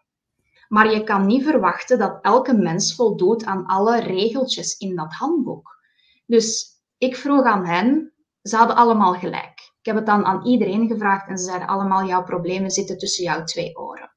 Maar 0.67 0.93
je 0.93 1.03
kan 1.03 1.25
niet 1.25 1.43
verwachten 1.43 1.97
dat 1.97 2.19
elke 2.21 2.53
mens 2.53 2.95
voldoet 2.95 3.45
aan 3.45 3.65
alle 3.65 3.99
regeltjes 3.99 4.77
in 4.77 4.95
dat 4.95 5.13
handboek. 5.13 5.77
Dus 6.25 6.78
ik 6.99 7.15
vroeg 7.15 7.43
aan 7.43 7.65
hen, 7.65 8.13
ze 8.41 8.55
hadden 8.55 8.75
allemaal 8.75 9.13
gelijk. 9.13 9.59
Ik 9.79 9.85
heb 9.85 9.95
het 9.95 10.05
dan 10.05 10.25
aan 10.25 10.45
iedereen 10.45 10.87
gevraagd 10.87 11.27
en 11.29 11.37
ze 11.37 11.45
zeiden 11.45 11.67
allemaal, 11.67 12.05
jouw 12.05 12.23
problemen 12.23 12.71
zitten 12.71 12.97
tussen 12.97 13.23
jouw 13.23 13.43
twee 13.43 13.77
oren. 13.77 14.11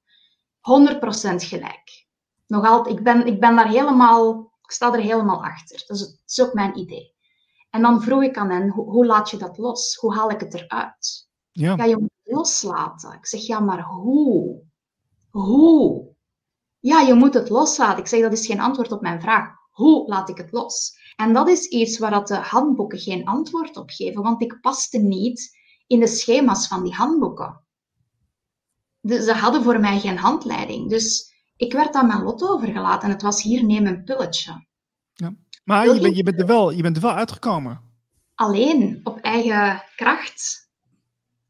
100% 0.61 1.35
gelijk. 1.37 2.07
Nog 2.47 2.67
altijd, 2.67 2.97
ik 2.97 3.05
ben, 3.05 3.27
ik 3.27 3.41
ben 3.41 3.57
daar 3.57 3.69
helemaal, 3.69 4.53
ik 4.63 4.71
sta 4.71 4.93
er 4.93 5.01
helemaal 5.01 5.45
achter. 5.45 5.85
Dat 5.87 5.97
is, 5.97 6.07
dat 6.07 6.23
is 6.27 6.41
ook 6.41 6.55
mijn 6.55 6.79
idee. 6.79 7.15
En 7.71 7.83
dan 7.83 8.03
vroeg 8.03 8.23
ik 8.23 8.37
aan 8.37 8.51
hen, 8.51 8.69
hoe, 8.69 8.91
hoe, 8.91 9.07
laat 9.07 9.31
je 9.31 9.37
dat 9.37 9.59
los? 9.59 9.97
Hoe 9.97 10.15
haal 10.15 10.31
ik 10.31 10.41
het 10.41 10.55
eruit? 10.55 11.29
Ja. 11.51 11.77
ja, 11.77 11.85
je 11.85 11.97
moet 11.97 12.13
het 12.23 12.35
loslaten. 12.35 13.13
Ik 13.13 13.27
zeg, 13.27 13.47
ja, 13.47 13.61
maar 13.61 13.83
hoe? 13.83 14.63
Hoe? 15.31 16.15
Ja, 16.79 17.01
je 17.01 17.15
moet 17.15 17.35
het 17.35 17.49
loslaten. 17.49 17.99
Ik 17.99 18.07
zeg, 18.07 18.21
dat 18.21 18.33
is 18.33 18.47
geen 18.47 18.61
antwoord 18.61 18.93
op 18.93 19.01
mijn 19.01 19.21
vraag. 19.21 19.55
Hoe 19.71 20.09
laat 20.09 20.29
ik 20.29 20.37
het 20.37 20.53
los? 20.53 21.01
En 21.17 21.33
dat 21.33 21.49
is 21.49 21.67
iets 21.67 21.99
waar 21.99 22.11
dat 22.11 22.29
de 22.29 22.37
handboeken 22.37 22.99
geen 22.99 23.25
antwoord 23.25 23.77
op 23.77 23.91
geven, 23.91 24.23
want 24.23 24.43
ik 24.43 24.59
paste 24.61 24.99
niet 24.99 25.59
in 25.87 26.01
de 26.01 26.07
schema's 26.07 26.69
van 26.69 26.83
die 26.83 26.95
handboeken. 26.95 27.61
De, 29.01 29.23
ze 29.23 29.33
hadden 29.33 29.63
voor 29.63 29.81
mij 29.81 30.01
geen 30.01 30.19
handleiding. 30.19 30.91
Dus 30.91 31.35
ik 31.57 31.73
werd 31.73 31.95
aan 31.95 32.07
mijn 32.07 32.23
lot 32.23 32.43
overgelaten 32.43 33.03
en 33.03 33.15
het 33.15 33.23
was 33.23 33.43
hier 33.43 33.65
neem 33.65 33.87
een 33.87 34.05
pilletje. 34.05 34.67
Ja. 35.13 35.35
Maar 35.65 35.87
je, 35.87 36.01
bent, 36.01 36.17
je, 36.17 36.23
bent 36.23 36.41
er 36.41 36.47
wel, 36.47 36.71
je 36.71 36.83
bent 36.83 36.97
er 36.97 37.03
wel 37.03 37.13
uitgekomen. 37.13 37.81
Alleen, 38.35 39.01
op 39.05 39.19
eigen 39.19 39.83
kracht. 39.97 40.71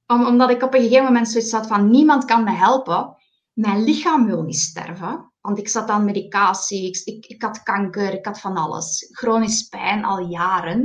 Om, 0.07 0.27
omdat 0.27 0.51
ik 0.51 0.63
op 0.63 0.75
een 0.75 0.83
gegeven 0.83 1.05
moment 1.05 1.29
zoiets 1.29 1.53
had 1.53 1.67
van 1.67 1.91
niemand 1.91 2.25
kan 2.25 2.45
me 2.45 2.51
helpen. 2.51 3.17
Mijn 3.53 3.85
lichaam 3.85 4.27
wil 4.27 4.43
niet 4.43 4.59
sterven. 4.59 5.32
Want 5.43 5.59
ik 5.59 5.69
zat 5.69 5.89
aan 5.89 6.05
medicatie, 6.05 6.89
ik, 6.89 7.01
ik, 7.05 7.27
ik, 7.27 7.43
had 7.43 7.63
kanker, 7.63 8.13
ik 8.13 8.27
had 8.27 8.41
van 8.41 8.57
alles. 8.57 9.09
Chronisch 9.11 9.63
pijn 9.63 10.05
al 10.05 10.19
jaren. 10.19 10.81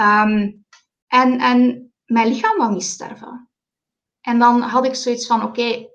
Um, 0.00 0.66
en, 1.06 1.38
en 1.38 1.92
mijn 2.04 2.28
lichaam 2.28 2.56
wou 2.56 2.72
niet 2.72 2.84
sterven. 2.84 3.50
En 4.20 4.38
dan 4.38 4.60
had 4.60 4.84
ik 4.84 4.94
zoiets 4.94 5.26
van, 5.26 5.42
oké, 5.42 5.88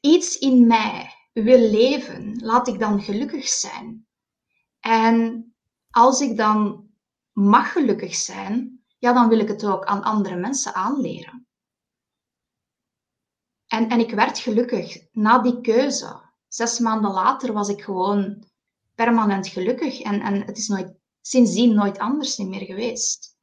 iets 0.00 0.38
in 0.38 0.66
mij 0.66 1.14
wil 1.32 1.58
leven, 1.58 2.36
laat 2.42 2.68
ik 2.68 2.78
dan 2.78 3.02
gelukkig 3.02 3.48
zijn. 3.48 4.06
En 4.80 5.46
als 5.90 6.20
ik 6.20 6.36
dan 6.36 6.88
mag 7.32 7.72
gelukkig 7.72 8.14
zijn, 8.14 8.84
ja, 8.98 9.12
dan 9.12 9.28
wil 9.28 9.38
ik 9.38 9.48
het 9.48 9.64
ook 9.66 9.84
aan 9.84 10.02
andere 10.02 10.36
mensen 10.36 10.74
aanleren. 10.74 11.41
En, 13.72 13.88
en 13.88 13.98
ik 13.98 14.10
werd 14.10 14.38
gelukkig 14.38 14.98
na 15.12 15.38
die 15.38 15.60
keuze. 15.60 16.20
Zes 16.48 16.78
maanden 16.78 17.10
later 17.10 17.52
was 17.52 17.68
ik 17.68 17.82
gewoon 17.82 18.44
permanent 18.94 19.48
gelukkig. 19.48 20.00
En, 20.00 20.20
en 20.20 20.42
het 20.42 20.58
is 20.58 20.68
nooit, 20.68 20.92
sindsdien 21.20 21.74
nooit 21.74 21.98
anders 21.98 22.36
meer 22.36 22.60
geweest. 22.60 23.36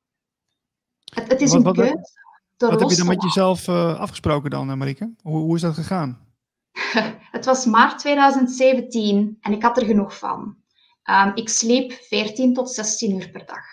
Het, 1.14 1.28
het 1.28 1.42
is 1.42 1.52
wat, 1.52 1.66
een 1.66 1.74
keuze. 1.74 2.12
Wat 2.58 2.80
heb 2.80 2.90
je 2.90 2.96
dan 2.96 3.08
met 3.08 3.24
jezelf 3.24 3.68
uh, 3.68 4.00
afgesproken 4.00 4.50
dan, 4.50 4.78
Marike? 4.78 5.14
Hoe, 5.22 5.38
hoe 5.38 5.56
is 5.56 5.62
dat 5.62 5.74
gegaan? 5.74 6.28
het 7.36 7.46
was 7.46 7.66
maart 7.66 8.00
2017 8.00 9.38
en 9.42 9.52
ik 9.52 9.64
had 9.64 9.78
er 9.78 9.86
genoeg 9.86 10.18
van. 10.18 10.58
Um, 11.10 11.32
ik 11.36 11.50
sliep 11.50 11.92
14 11.92 12.54
tot 12.54 12.72
16 12.72 13.16
uur 13.16 13.30
per 13.30 13.46
dag. 13.46 13.66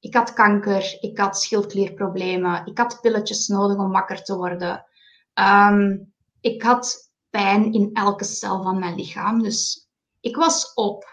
Ik 0.00 0.14
had 0.14 0.32
kanker, 0.32 0.96
ik 1.00 1.18
had 1.18 1.42
schildklierproblemen, 1.42 2.66
ik 2.66 2.78
had 2.78 2.98
pilletjes 3.00 3.46
nodig 3.46 3.76
om 3.76 3.90
wakker 3.90 4.22
te 4.22 4.36
worden. 4.36 4.86
Um, 5.34 6.12
ik 6.40 6.62
had 6.62 7.12
pijn 7.30 7.72
in 7.72 7.90
elke 7.92 8.24
cel 8.24 8.62
van 8.62 8.78
mijn 8.78 8.94
lichaam, 8.94 9.42
dus 9.42 9.88
ik 10.20 10.36
was 10.36 10.74
op. 10.74 11.04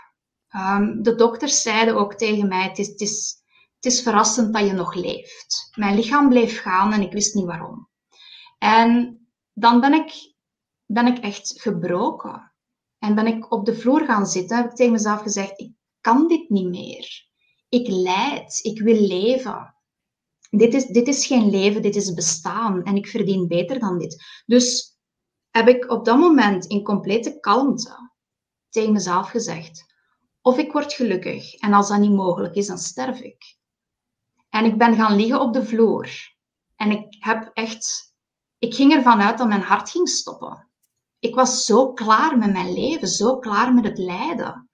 Um, 0.55 1.03
de 1.03 1.15
dokters 1.15 1.61
zeiden 1.61 1.95
ook 1.95 2.13
tegen 2.13 2.47
mij: 2.47 2.63
het 2.63 2.77
is, 2.77 2.87
het, 2.87 3.01
is, 3.01 3.35
het 3.75 3.85
is 3.85 4.01
verrassend 4.01 4.53
dat 4.53 4.65
je 4.67 4.73
nog 4.73 4.93
leeft. 4.93 5.69
Mijn 5.75 5.95
lichaam 5.95 6.29
bleef 6.29 6.61
gaan 6.61 6.93
en 6.93 7.01
ik 7.01 7.11
wist 7.11 7.33
niet 7.33 7.45
waarom. 7.45 7.89
En 8.57 9.19
dan 9.53 9.79
ben 9.79 9.93
ik, 9.93 10.35
ben 10.85 11.07
ik 11.07 11.17
echt 11.17 11.61
gebroken. 11.61 12.53
En 12.99 13.15
ben 13.15 13.27
ik 13.27 13.51
op 13.51 13.65
de 13.65 13.75
vloer 13.75 14.05
gaan 14.05 14.25
zitten, 14.25 14.57
heb 14.57 14.69
ik 14.69 14.75
tegen 14.75 14.91
mezelf 14.91 15.21
gezegd: 15.21 15.59
ik 15.59 15.73
kan 16.01 16.27
dit 16.27 16.49
niet 16.49 16.69
meer. 16.69 17.27
Ik 17.69 17.87
lijd, 17.87 18.59
ik 18.61 18.81
wil 18.81 19.01
leven 19.07 19.78
dit 20.49 20.73
is, 20.73 20.85
dit 20.85 21.07
is 21.07 21.25
geen 21.25 21.49
leven, 21.49 21.81
dit 21.81 21.95
is 21.95 22.13
bestaan 22.13 22.83
en 22.83 22.95
ik 22.95 23.07
verdien 23.07 23.47
beter 23.47 23.79
dan 23.79 23.97
dit. 23.97 24.41
Dus 24.45 24.97
heb 25.49 25.67
ik 25.67 25.91
op 25.91 26.05
dat 26.05 26.17
moment 26.17 26.65
in 26.65 26.83
complete 26.83 27.39
kalmte 27.39 28.11
tegen 28.69 28.93
mezelf 28.93 29.29
gezegd, 29.29 29.85
of 30.41 30.57
ik 30.57 30.71
word 30.71 30.93
gelukkig 30.93 31.53
en 31.53 31.73
als 31.73 31.87
dat 31.87 31.99
niet 31.99 32.11
mogelijk 32.11 32.55
is, 32.55 32.67
dan 32.67 32.77
sterf 32.77 33.19
ik. 33.19 33.57
En 34.49 34.65
ik 34.65 34.77
ben 34.77 34.95
gaan 34.95 35.15
liggen 35.15 35.41
op 35.41 35.53
de 35.53 35.65
vloer 35.65 36.09
en 36.75 36.91
ik 36.91 37.15
heb 37.19 37.51
echt, 37.53 38.13
ik 38.59 38.73
ging 38.73 38.93
ervan 38.93 39.21
uit 39.21 39.37
dat 39.37 39.47
mijn 39.47 39.61
hart 39.61 39.89
ging 39.89 40.09
stoppen. 40.09 40.69
Ik 41.19 41.35
was 41.35 41.65
zo 41.65 41.93
klaar 41.93 42.37
met 42.37 42.51
mijn 42.51 42.73
leven, 42.73 43.07
zo 43.07 43.37
klaar 43.37 43.73
met 43.73 43.83
het 43.83 43.97
lijden. 43.97 44.69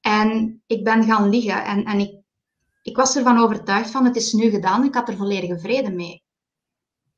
En 0.00 0.62
ik 0.66 0.84
ben 0.84 1.04
gaan 1.04 1.28
liggen 1.28 1.64
en, 1.64 1.84
en 1.84 2.00
ik 2.00 2.19
ik 2.90 2.96
was 2.96 3.16
ervan 3.16 3.38
overtuigd 3.38 3.90
van 3.90 4.04
het 4.04 4.16
is 4.16 4.32
nu 4.32 4.50
gedaan, 4.50 4.84
ik 4.84 4.94
had 4.94 5.08
er 5.08 5.16
volledige 5.16 5.58
vrede 5.58 5.90
mee. 5.90 6.24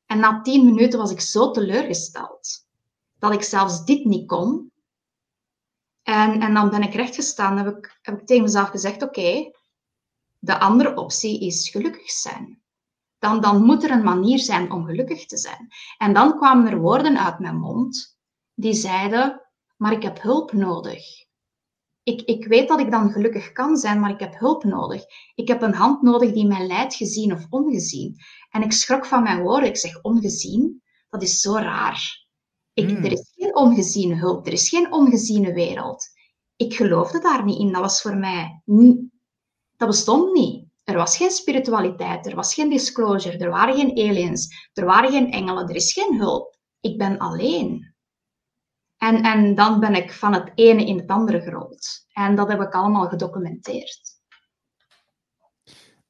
En 0.07 0.19
na 0.19 0.41
tien 0.41 0.65
minuten 0.65 0.99
was 0.99 1.11
ik 1.11 1.21
zo 1.21 1.51
teleurgesteld 1.51 2.67
dat 3.19 3.33
ik 3.33 3.43
zelfs 3.43 3.85
dit 3.85 4.05
niet 4.05 4.27
kon. 4.27 4.73
En, 6.03 6.41
en 6.41 6.55
dan 6.55 6.71
ben 6.71 6.83
ik 6.83 6.95
rechtgestaan 6.95 7.59
en 7.59 7.65
heb 7.65 8.19
ik, 8.19 8.27
tegen 8.27 8.43
mezelf 8.43 8.69
gezegd, 8.69 9.03
oké, 9.03 9.51
de 10.39 10.59
andere 10.59 10.97
optie 10.97 11.41
is 11.41 11.69
gelukkig 11.69 12.11
zijn. 12.11 12.63
Dan, 13.19 13.41
dan 13.41 13.65
moet 13.65 13.85
er 13.85 13.91
een 13.91 14.03
manier 14.03 14.39
zijn 14.39 14.73
om 14.73 14.85
gelukkig 14.85 15.27
te 15.27 15.37
zijn. 15.37 15.69
En 15.99 16.13
dan 16.13 16.37
kwamen 16.37 16.67
er 16.67 16.81
woorden 16.81 17.19
uit 17.19 17.39
mijn 17.39 17.59
mond 17.59 18.19
die 18.55 18.75
zeiden, 18.75 19.41
maar 19.77 19.93
ik 19.93 20.03
heb 20.03 20.23
hulp 20.23 20.53
nodig 20.53 21.22
ik, 22.03 22.21
ik 22.21 22.47
weet 22.47 22.69
dat 22.69 22.81
ik 22.81 22.91
dan 22.91 23.11
gelukkig 23.11 23.53
kan 23.53 23.77
zijn, 23.77 24.01
maar 24.01 24.11
ik 24.11 24.21
heb 24.21 24.38
hulp 24.38 24.65
nodig. 24.65 25.03
Ik 25.35 25.49
heb 25.49 25.62
een 25.62 25.75
hand 25.75 26.03
nodig 26.03 26.33
die 26.33 26.47
mij 26.47 26.67
leidt, 26.67 26.95
gezien 26.95 27.33
of 27.33 27.47
ongezien. 27.51 28.17
En 28.51 28.62
ik 28.62 28.73
schrok 28.73 29.07
van 29.07 29.23
mijn 29.23 29.43
woorden. 29.43 29.69
Ik 29.69 29.77
zeg 29.77 30.03
ongezien, 30.03 30.83
dat 31.11 31.23
is 31.23 31.41
zo 31.41 31.55
raar. 31.55 32.27
Ik, 32.75 32.88
Hmm. 32.91 33.05
Er 33.05 33.12
is 33.12 33.33
geen 33.37 33.57
ongeziene 33.57 34.15
hulp, 34.15 34.47
er 34.47 34.53
is 34.53 34.69
geen 34.69 34.93
ongeziene 34.93 35.53
wereld. 35.53 36.07
Ik 36.57 36.75
geloofde 36.75 37.19
daar 37.19 37.45
niet 37.45 37.59
in. 37.59 37.73
Dat 37.73 37.81
was 37.81 38.03
voor 38.03 38.17
mij... 38.17 38.62
niet- 38.65 39.01
Dat 39.77 39.88
bestond 39.88 40.33
niet. 40.33 40.67
Er 40.85 40.97
was 40.97 41.17
geen 41.17 41.31
spiritualiteit, 41.31 42.27
er 42.27 42.35
was 42.35 42.55
geen 42.55 42.69
disclosure, 42.71 43.37
er 43.38 43.51
waren 43.51 43.75
geen 43.75 43.91
aliens, 44.09 44.69
er 44.73 44.85
waren 44.85 45.11
geen 45.11 45.31
engelen, 45.31 45.69
er 45.69 45.75
is 45.77 45.93
geen 45.93 46.19
hulp. 46.19 46.57
Ik 46.81 46.99
ben 46.99 47.19
alleen. 47.19 47.92
En, 49.03 49.23
en 49.23 49.55
dan 49.55 49.81
ben 49.81 49.95
ik 49.95 50.12
van 50.12 50.33
het 50.33 50.53
ene 50.55 50.85
in 50.87 50.99
het 50.99 51.09
andere 51.09 51.41
gerold. 51.41 52.07
En 52.12 52.35
dat 52.35 52.49
heb 52.49 52.61
ik 52.61 52.75
allemaal 52.75 53.09
gedocumenteerd. 53.09 54.01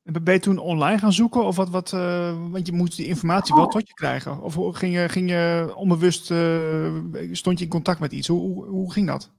En 0.03 0.25
Ben 0.25 0.35
je 0.35 0.41
toen 0.41 0.59
online 0.59 0.99
gaan 0.99 1.13
zoeken? 1.13 1.45
Of 1.45 1.57
wat, 1.57 1.71
wat, 1.71 1.93
eh, 1.93 2.51
want 2.51 2.67
je 2.67 2.73
moest 2.73 2.97
die 2.97 3.07
informatie 3.07 3.55
wel 3.55 3.67
tot 3.67 3.89
je 3.89 3.95
krijgen. 3.95 4.41
Of 4.41 4.57
ging 4.77 4.95
je, 4.95 5.09
ging 5.09 5.31
je 5.31 5.73
onbewust, 5.77 6.31
eh, 6.31 6.95
stond 7.33 7.59
je 7.59 7.65
in 7.65 7.71
contact 7.71 8.01
met 8.01 8.13
iets? 8.13 8.29
Hoe, 8.29 8.41
hoe, 8.41 8.67
hoe 8.67 8.93
ging 8.93 9.07
dat? 9.07 9.31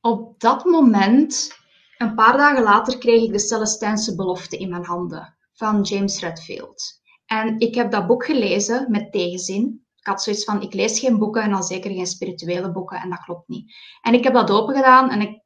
Op 0.00 0.40
dat 0.40 0.64
moment, 0.64 1.58
een 1.98 2.14
paar 2.14 2.36
dagen 2.36 2.62
later, 2.62 2.98
kreeg 2.98 3.22
ik 3.22 3.32
de 3.32 3.38
Celestijnse 3.38 4.14
belofte 4.14 4.56
in 4.56 4.68
mijn 4.68 4.84
handen 4.84 5.36
van 5.52 5.82
James 5.82 6.20
Redfield. 6.20 7.00
En 7.26 7.58
ik 7.58 7.74
heb 7.74 7.90
dat 7.90 8.06
boek 8.06 8.24
gelezen 8.24 8.90
met 8.90 9.12
tegenzin. 9.12 9.84
Ik 10.02 10.08
had 10.08 10.22
zoiets 10.22 10.44
van, 10.44 10.62
ik 10.62 10.74
lees 10.74 10.98
geen 10.98 11.18
boeken 11.18 11.42
en 11.42 11.52
al 11.52 11.62
zeker 11.62 11.90
geen 11.90 12.06
spirituele 12.06 12.72
boeken 12.72 13.00
en 13.00 13.10
dat 13.10 13.24
klopt 13.24 13.48
niet. 13.48 13.74
En 14.00 14.14
ik 14.14 14.24
heb 14.24 14.34
dat 14.34 14.50
open 14.50 14.74
gedaan 14.74 15.10
en 15.10 15.20
ik, 15.20 15.42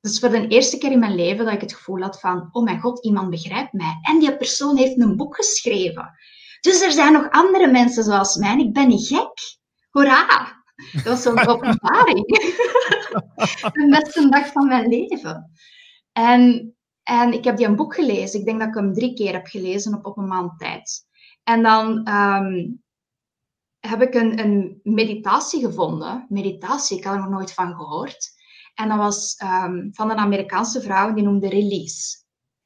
het 0.00 0.12
is 0.12 0.18
voor 0.18 0.28
de 0.28 0.48
eerste 0.48 0.78
keer 0.78 0.92
in 0.92 0.98
mijn 0.98 1.14
leven 1.14 1.44
dat 1.44 1.54
ik 1.54 1.60
het 1.60 1.74
gevoel 1.74 2.00
had 2.00 2.20
van, 2.20 2.48
oh 2.52 2.64
mijn 2.64 2.80
god, 2.80 3.04
iemand 3.04 3.30
begrijpt 3.30 3.72
mij. 3.72 3.98
En 4.02 4.18
die 4.18 4.36
persoon 4.36 4.76
heeft 4.76 5.00
een 5.00 5.16
boek 5.16 5.36
geschreven. 5.36 6.10
Dus 6.60 6.80
er 6.80 6.92
zijn 6.92 7.12
nog 7.12 7.30
andere 7.30 7.70
mensen 7.70 8.04
zoals 8.04 8.36
mij 8.36 8.50
en 8.50 8.58
ik 8.58 8.72
ben 8.72 8.88
niet 8.88 9.06
gek. 9.06 9.32
Hoera! 9.90 10.62
Dat 10.92 11.04
was 11.04 11.22
zo'n 11.22 11.46
openbaring. 11.46 12.26
de 13.72 13.86
beste 14.00 14.28
dag 14.28 14.46
van 14.46 14.66
mijn 14.66 14.88
leven. 14.88 15.50
En, 16.12 16.74
en 17.02 17.32
ik 17.32 17.44
heb 17.44 17.56
die 17.56 17.66
een 17.66 17.76
boek 17.76 17.94
gelezen. 17.94 18.40
Ik 18.40 18.46
denk 18.46 18.58
dat 18.58 18.68
ik 18.68 18.74
hem 18.74 18.92
drie 18.92 19.14
keer 19.14 19.32
heb 19.32 19.46
gelezen 19.46 19.94
op, 19.94 20.06
op 20.06 20.16
een 20.16 20.28
maand 20.28 20.58
tijd. 20.58 21.06
En 21.42 21.62
dan 21.62 22.04
ehm, 22.04 22.66
heb 23.88 24.02
ik 24.02 24.14
een, 24.14 24.38
een 24.38 24.80
meditatie 24.82 25.60
gevonden. 25.60 26.26
Meditatie, 26.28 26.98
ik 26.98 27.04
had 27.04 27.14
er 27.14 27.20
nog 27.20 27.30
nooit 27.30 27.52
van 27.52 27.74
gehoord. 27.74 28.32
En 28.74 28.88
dat 28.88 28.98
was 28.98 29.34
ehm, 29.34 29.90
van 29.90 30.10
een 30.10 30.16
Amerikaanse 30.16 30.80
vrouw, 30.80 31.14
die 31.14 31.24
noemde 31.24 31.48
Release. 31.48 32.22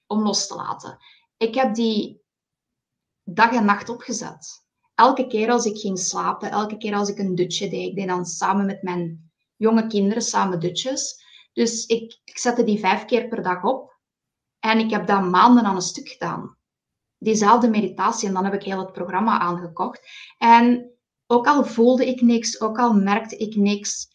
Om 0.07 0.23
los 0.23 0.47
te 0.47 0.55
laten. 0.55 0.99
Ik 1.37 1.55
heb 1.55 1.75
die 1.75 2.23
dag 3.25 3.53
en 3.53 3.65
nacht 3.65 3.89
opgezet. 3.89 4.67
Elke 4.95 5.27
keer 5.27 5.51
als 5.51 5.65
ik 5.65 5.79
ging 5.79 5.99
slapen, 5.99 6.51
elke 6.51 6.77
keer 6.77 6.95
als 6.95 7.09
ik 7.09 7.19
een 7.19 7.35
dutje 7.35 7.69
deed, 7.69 7.89
ik 7.89 7.97
deed 7.97 8.09
dan 8.09 8.25
samen 8.25 8.67
met 8.67 8.83
mijn 8.83 9.31
jonge 9.57 9.87
kinderen 9.87 10.23
samen 10.23 10.61
dutjes. 10.61 11.25
Dus 11.53 11.87
ik, 11.87 12.21
ik 12.25 12.39
zette 12.39 12.65
die 12.65 12.79
vijf 12.79 13.05
keer 13.05 13.29
per 13.29 13.43
dag 13.43 13.63
op. 13.65 13.97
En 14.59 14.79
ik 14.79 14.91
heb 14.91 15.07
dat 15.07 15.23
maanden 15.23 15.65
aan 15.65 15.75
een 15.75 15.83
stuk 15.83 16.09
gedaan. 16.09 16.57
Diezelfde 17.19 17.69
meditatie. 17.69 18.29
En 18.29 18.35
dan 18.35 18.45
heb 18.45 18.55
ik 18.55 18.63
heel 18.63 18.79
het 18.79 18.93
programma 18.93 19.39
aangekocht. 19.39 20.01
En 20.39 20.98
ook 21.31 21.47
al 21.47 21.65
voelde 21.65 22.07
ik 22.07 22.21
niks, 22.21 22.61
ook 22.61 22.79
al 22.79 22.93
merkte 22.93 23.37
ik 23.37 23.57
niks, 23.57 24.09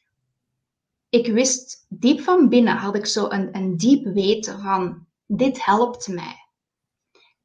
ik 1.10 1.28
wist 1.28 1.86
diep 1.90 2.22
van 2.22 2.50
binnen, 2.50 2.78
had 2.78 2.96
ik 2.96 3.06
zo 3.06 3.30
een, 3.30 3.56
een 3.56 3.78
diep 3.78 4.06
weten 4.06 4.62
van, 4.62 5.08
dit 5.26 5.66
helpt 5.66 6.08
mij. 6.08 6.48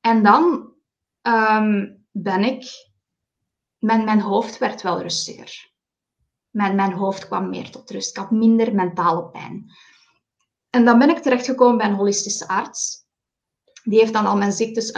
En 0.00 0.22
dan 0.22 0.72
ehm, 1.22 1.94
ben 2.10 2.44
ik, 2.44 2.64
mijn, 3.78 4.04
mijn 4.04 4.20
hoofd 4.20 4.58
werd 4.58 4.82
wel 4.82 5.00
rustiger. 5.00 5.72
Mijn, 6.50 6.74
mijn 6.74 6.92
hoofd 6.92 7.26
kwam 7.26 7.48
meer 7.48 7.70
tot 7.70 7.90
rust. 7.90 8.10
Ik 8.10 8.16
had 8.16 8.30
minder 8.30 8.74
mentale 8.74 9.30
pijn. 9.30 9.72
En 10.70 10.84
dan 10.84 10.98
ben 10.98 11.10
ik 11.10 11.18
terechtgekomen 11.18 11.76
bij 11.76 11.86
een 11.86 11.94
holistische 11.94 12.48
arts. 12.48 13.06
Die 13.84 13.98
heeft 13.98 14.12
dan 14.12 14.26
al 14.26 14.36
mijn 14.36 14.52
ziektes 14.52 14.92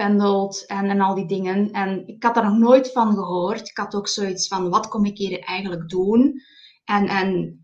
uitgependeld 0.00 0.66
en, 0.66 0.90
en 0.90 1.00
al 1.00 1.14
die 1.14 1.26
dingen. 1.26 1.70
En 1.70 2.06
ik 2.06 2.22
had 2.22 2.34
daar 2.34 2.44
nog 2.44 2.58
nooit 2.58 2.92
van 2.92 3.14
gehoord. 3.14 3.68
Ik 3.68 3.76
had 3.76 3.94
ook 3.94 4.08
zoiets 4.08 4.48
van, 4.48 4.70
wat 4.70 4.88
kom 4.88 5.04
ik 5.04 5.18
hier 5.18 5.40
eigenlijk 5.40 5.88
doen? 5.88 6.42
En, 6.84 7.06
en 7.06 7.58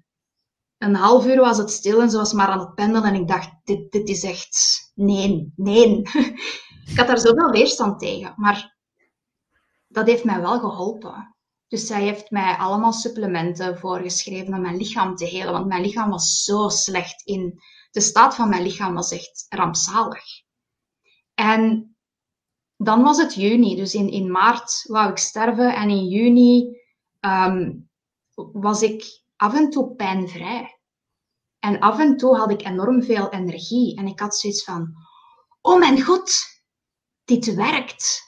een 0.79 0.95
half 0.95 1.27
uur 1.27 1.41
was 1.41 1.59
het 1.59 1.71
stil 1.71 2.01
en 2.01 2.11
ze 2.11 2.17
was 2.17 2.33
maar 2.33 2.49
aan 2.49 2.61
het 2.61 2.75
pendelen. 2.75 3.09
En 3.09 3.21
ik 3.21 3.29
dacht, 3.29 3.51
dit, 3.65 3.93
dit 3.93 4.09
is 4.09 4.23
echt... 4.23 4.57
Nee, 4.95 5.53
nee. 5.57 6.03
ik 6.91 6.97
had 6.97 7.07
daar 7.07 7.19
zoveel 7.19 7.51
weerstand 7.51 7.99
tegen. 7.99 8.33
Maar 8.37 8.77
dat 9.89 10.07
heeft 10.07 10.25
mij 10.25 10.41
wel 10.41 10.59
geholpen. 10.59 11.35
Dus 11.69 11.87
zij 11.87 12.03
heeft 12.03 12.31
mij 12.31 12.57
allemaal 12.57 12.93
supplementen 12.93 13.79
voorgeschreven 13.79 14.55
om 14.55 14.61
mijn 14.61 14.77
lichaam 14.77 15.17
te 15.17 15.25
helen. 15.25 15.53
Want 15.53 15.67
mijn 15.67 15.83
lichaam 15.83 16.11
was 16.11 16.43
zo 16.45 16.69
slecht 16.69 17.23
in. 17.27 17.61
De 17.91 18.01
staat 18.01 18.35
van 18.35 18.49
mijn 18.49 18.63
lichaam 18.63 18.95
was 18.95 19.11
echt 19.11 19.47
rampzalig. 19.49 20.25
En 21.35 21.96
dan 22.77 23.03
was 23.03 23.17
het 23.17 23.35
juni. 23.35 23.77
Dus 23.77 23.95
in, 23.95 24.11
in 24.11 24.31
maart 24.31 24.85
wou 24.87 25.11
ik 25.11 25.19
sterven. 25.19 25.75
En 25.75 25.91
in 25.91 26.09
juni 26.09 26.81
ehm, 27.21 27.73
was 28.35 28.83
ik 28.83 29.23
af 29.37 29.55
en 29.55 29.71
toe 29.71 29.95
pijnvrij. 29.95 30.81
En 31.59 31.79
af 31.79 31.99
en 31.99 32.17
toe 32.17 32.37
had 32.37 32.51
ik 32.51 32.65
enorm 32.65 33.03
veel 33.03 33.31
energie. 33.31 33.97
En 33.97 34.07
ik 34.07 34.21
had 34.21 34.37
zoiets 34.37 34.65
van: 34.65 34.95
Oh 35.61 35.79
mijn 35.79 36.03
god, 36.03 36.33
dit 37.25 37.55
werkt 37.55 38.27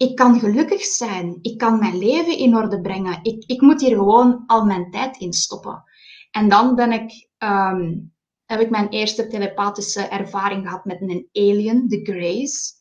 ik 0.00 0.16
kan 0.16 0.38
gelukkig 0.38 0.84
zijn. 0.84 1.38
Ik 1.42 1.58
kan 1.58 1.78
mijn 1.78 1.98
leven 1.98 2.36
in 2.36 2.56
orde 2.56 2.80
brengen. 2.80 3.18
Ik, 3.22 3.44
ik 3.46 3.60
moet 3.60 3.80
hier 3.80 3.96
gewoon 3.96 4.44
al 4.46 4.64
mijn 4.64 4.90
tijd 4.90 5.16
in 5.16 5.32
stoppen. 5.32 5.82
En 6.30 6.48
dan 6.48 6.74
ben 6.74 6.92
ik, 6.92 7.28
um, 7.38 8.12
heb 8.44 8.60
ik 8.60 8.70
mijn 8.70 8.88
eerste 8.88 9.26
telepathische 9.26 10.02
ervaring 10.02 10.64
gehad 10.64 10.84
met 10.84 11.00
een 11.00 11.28
alien, 11.32 11.88
de 11.88 12.00
Grace. 12.02 12.78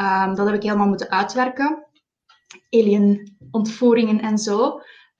Um, 0.00 0.34
dat 0.34 0.46
heb 0.46 0.54
ik 0.54 0.62
helemaal 0.62 0.86
moeten 0.86 1.10
uitwerken. 1.10 1.86
Alien-ontvoeringen 2.70 4.20
en 4.20 4.38
zo. 4.38 4.66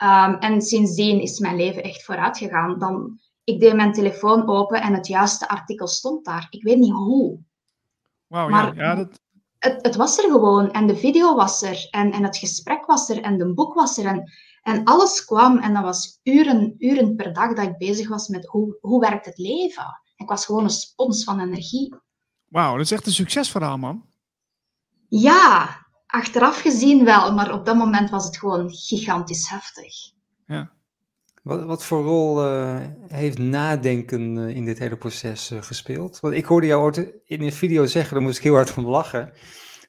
Um, 0.03 0.35
en 0.35 0.63
sindsdien 0.63 1.21
is 1.21 1.39
mijn 1.39 1.57
leven 1.57 1.83
echt 1.83 2.05
vooruit 2.05 2.39
gegaan. 2.39 2.79
Dan, 2.79 3.21
ik 3.45 3.61
deed 3.61 3.75
mijn 3.75 3.93
telefoon 3.93 4.49
open 4.49 4.81
en 4.81 4.95
het 4.95 5.07
juiste 5.07 5.49
artikel 5.49 5.87
stond 5.87 6.25
daar. 6.25 6.47
Ik 6.51 6.63
weet 6.63 6.79
niet 6.79 6.93
hoe. 6.93 7.39
Wauw, 8.27 8.49
ja. 8.49 8.73
ja 8.75 8.95
dat, 8.95 9.21
het, 9.59 9.83
het, 9.83 9.97
was 9.97 10.19
er 10.19 10.31
gewoon. 10.31 10.71
En 10.71 10.87
de 10.87 10.97
video 10.97 11.35
was 11.35 11.63
er. 11.63 11.89
En, 11.91 12.13
en 12.13 12.25
het 12.25 12.37
gesprek 12.37 12.87
was 12.87 13.09
er. 13.09 13.23
En 13.23 13.39
de 13.39 13.55
boek 13.55 13.75
was 13.75 13.99
er. 13.99 14.07
En, 14.07 14.33
en 14.63 14.85
alles 14.85 15.25
kwam. 15.25 15.59
En 15.59 15.75
dat 15.75 15.83
was 15.83 16.21
uren, 16.23 16.75
uren 16.79 17.17
per 17.17 17.33
dag 17.33 17.53
dat 17.55 17.67
ik 17.67 17.79
bezig 17.79 18.09
was 18.09 18.29
met 18.29 18.47
hoe, 18.47 18.79
hoe 18.81 19.01
werkt 19.01 19.27
het 19.27 19.39
leven. 19.39 20.01
Ik 20.17 20.29
was 20.29 20.45
gewoon 20.45 20.65
een 20.65 20.71
spons 20.71 21.25
van 21.25 21.41
energie. 21.41 21.95
Wauw, 22.49 22.73
dat 22.73 22.85
is 22.85 22.91
echt 22.91 23.07
een 23.07 23.13
succesverhaal, 23.13 23.79
man. 23.79 24.05
Ja, 25.09 25.79
achteraf 26.07 26.61
gezien 26.61 27.05
wel. 27.05 27.35
Maar 27.35 27.53
op 27.53 27.67
dat 27.67 27.77
moment 27.77 28.11
was 28.11 28.25
het 28.25 28.39
gewoon 28.39 28.71
gigantisch 28.71 29.51
heftig. 29.51 29.95
Ja. 30.47 30.71
Wat, 31.43 31.65
wat 31.65 31.85
voor 31.85 32.03
rol 32.03 32.45
uh, 32.45 32.81
heeft 33.09 33.39
nadenken 33.39 34.37
uh, 34.37 34.57
in 34.57 34.65
dit 34.65 34.79
hele 34.79 34.97
proces 34.97 35.51
uh, 35.51 35.63
gespeeld? 35.63 36.21
Want 36.21 36.35
ik 36.35 36.45
hoorde 36.45 36.67
jou 36.67 36.83
ooit 36.83 37.13
in 37.25 37.43
een 37.43 37.53
video 37.53 37.87
zeggen, 37.87 38.15
daar 38.15 38.23
moest 38.23 38.37
ik 38.37 38.43
heel 38.43 38.55
hard 38.55 38.77
om 38.77 38.87
lachen. 38.87 39.33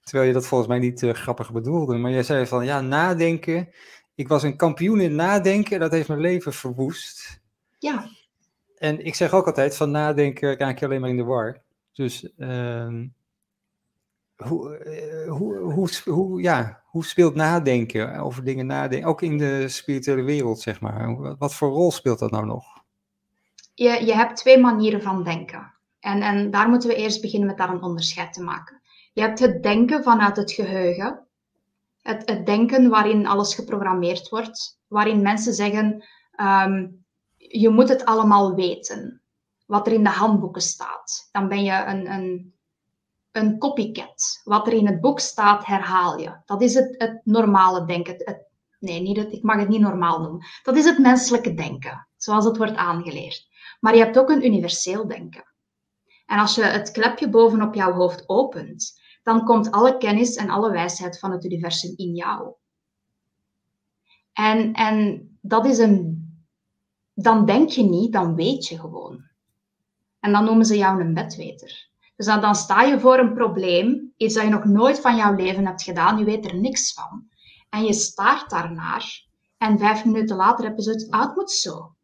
Terwijl 0.04 0.28
je 0.28 0.34
dat 0.34 0.48
volgens 0.48 0.70
mij 0.70 0.80
niet 0.80 1.06
grappig 1.06 1.52
bedoelde. 1.52 1.98
Maar 1.98 2.12
jij 2.12 2.24
zei 2.24 2.46
van, 2.46 2.66
ja, 2.66 2.82
nadenken. 2.82 3.70
Ik 4.16 4.28
was 4.28 4.44
een 4.44 4.58
kampioen 4.58 5.00
in 5.00 5.16
nadenken. 5.16 5.80
Dat 5.80 5.92
heeft 5.92 6.08
mijn 6.08 6.20
leven 6.20 6.54
verwoest. 6.54 7.42
Ja. 7.80 8.10
En 8.78 9.06
ik 9.06 9.16
zeg 9.16 9.34
ook 9.34 9.46
altijd, 9.46 9.76
van 9.76 9.92
nadenken 9.92 10.58
raak 10.58 10.80
je 10.80 10.86
alleen 10.86 11.02
maar 11.02 11.10
in 11.10 11.18
de 11.18 11.24
war. 11.24 11.62
Dus 11.94 12.34
ehm, 12.38 13.06
hoe, 14.44 15.26
hoe, 15.30 15.58
hoe, 15.58 15.90
hoe, 16.06 16.42
ja, 16.42 16.84
hoe 16.86 17.06
speelt 17.06 17.36
nadenken 17.36 18.20
over 18.20 18.44
dingen 18.44 18.66
nadenken, 18.66 19.08
ook 19.08 19.22
in 19.22 19.38
de 19.38 19.68
spirituele 19.68 20.24
wereld, 20.24 20.60
zeg 20.60 20.82
maar? 20.82 21.38
Wat 21.38 21.54
voor 21.56 21.70
rol 21.70 21.92
speelt 21.92 22.20
dat 22.20 22.32
nou 22.32 22.46
nog? 22.46 22.66
Je, 23.74 24.06
je 24.06 24.14
hebt 24.14 24.38
twee 24.38 24.60
manieren 24.60 25.02
van 25.02 25.24
denken. 25.24 25.74
En, 26.00 26.22
en 26.22 26.52
daar 26.52 26.70
moeten 26.70 26.90
we 26.90 26.96
eerst 26.96 27.22
beginnen 27.22 27.48
met 27.48 27.58
daar 27.58 27.70
een 27.70 27.82
onderscheid 27.82 28.34
te 28.34 28.44
maken. 28.44 28.82
Je 29.14 29.22
hebt 29.22 29.40
het 29.40 29.64
denken 29.64 30.04
vanuit 30.04 30.38
het 30.38 30.52
geheugen. 30.52 31.28
Het, 32.02 32.30
het 32.30 32.46
denken 32.46 32.90
waarin 32.90 33.28
alles 33.28 33.56
geprogrammeerd 33.56 34.30
wordt. 34.30 34.80
Waarin 34.88 35.22
mensen 35.22 35.54
zeggen, 35.54 36.04
um, 36.42 37.06
je 37.38 37.70
moet 37.70 37.90
het 37.90 38.06
allemaal 38.06 38.56
weten. 38.56 39.22
Wat 39.66 39.88
er 39.88 39.94
in 39.94 40.04
de 40.04 40.10
handboeken 40.10 40.62
staat. 40.62 41.30
Dan 41.32 41.48
ben 41.48 41.64
je 41.64 41.84
een, 41.86 42.12
een, 42.12 42.54
een 43.38 43.58
copycat. 43.58 44.42
Wat 44.44 44.68
er 44.68 44.74
in 44.74 44.88
het 44.88 45.02
boek 45.02 45.20
staat, 45.20 45.66
herhaal 45.66 46.20
je. 46.20 46.42
Dat 46.46 46.62
is 46.62 46.74
het, 46.74 46.96
het 46.98 47.22
normale 47.24 47.86
denken. 47.86 48.14
Het, 48.18 48.46
nee, 48.80 49.02
niet 49.02 49.18
het, 49.18 49.32
ik 49.32 49.44
mag 49.44 49.60
het 49.60 49.70
niet 49.70 49.82
normaal 49.82 50.22
noemen. 50.22 50.46
Dat 50.64 50.76
is 50.76 50.86
het 50.86 50.98
menselijke 50.98 51.54
denken, 51.54 52.08
zoals 52.18 52.46
het 52.46 52.58
wordt 52.58 52.76
aangeleerd. 52.76 53.48
Maar 53.80 53.96
je 53.96 54.04
hebt 54.04 54.20
ook 54.20 54.30
een 54.30 54.46
universeel 54.46 55.08
denken. 55.08 55.44
En 56.26 56.40
als 56.40 56.56
je 56.56 56.64
het 56.64 56.92
klepje 56.92 57.30
bovenop 57.30 57.74
jouw 57.74 57.94
hoofd 57.94 58.24
opent, 58.30 59.02
dan 59.24 59.46
komt 59.46 59.72
alle 59.72 59.98
kennis 59.98 60.36
en 60.36 60.50
alle 60.50 60.72
wijsheid 60.72 61.20
van 61.20 61.32
het 61.32 61.46
universum 61.46 61.94
in 61.96 62.16
jou. 62.16 62.54
En, 64.34 64.74
en 64.74 65.28
dat 65.42 65.66
is 65.66 65.78
een. 65.78 66.26
Dan 67.14 67.46
denk 67.46 67.70
je 67.70 67.84
niet, 67.84 68.14
dan 68.14 68.36
weet 68.36 68.68
je 68.68 68.80
gewoon. 68.80 69.26
En 70.20 70.32
dan 70.32 70.46
noemen 70.46 70.66
ze 70.66 70.78
jou 70.78 71.02
een 71.02 71.14
bedweter. 71.14 71.87
Dus 72.18 72.26
dan, 72.26 72.56
sta 72.56 72.82
je 72.82 73.00
voor 73.00 73.18
een 73.18 73.34
probleem, 73.34 74.14
iets 74.18 74.34
dat 74.34 74.44
je 74.44 74.50
nog 74.50 74.66
nooit 74.66 75.00
van 75.00 75.16
jouw 75.16 75.34
leven 75.34 75.66
hebt 75.66 75.84
gedaan, 75.84 76.18
je 76.18 76.26
weet 76.26 76.46
er 76.46 76.56
niks 76.56 76.94
van. 76.94 77.28
En 77.70 77.84
je 77.84 77.94
staart 77.94 78.50
daarnaar. 78.50 79.26
En 79.58 79.80
vijf 79.80 80.06
minuten 80.06 80.36
later 80.36 80.66
heb 80.66 80.76
je 80.76 80.82
zoiets, 80.82 81.10
ah, 81.10 81.22
het 81.22 81.36
moet 81.36 81.52
zo. 81.52 81.96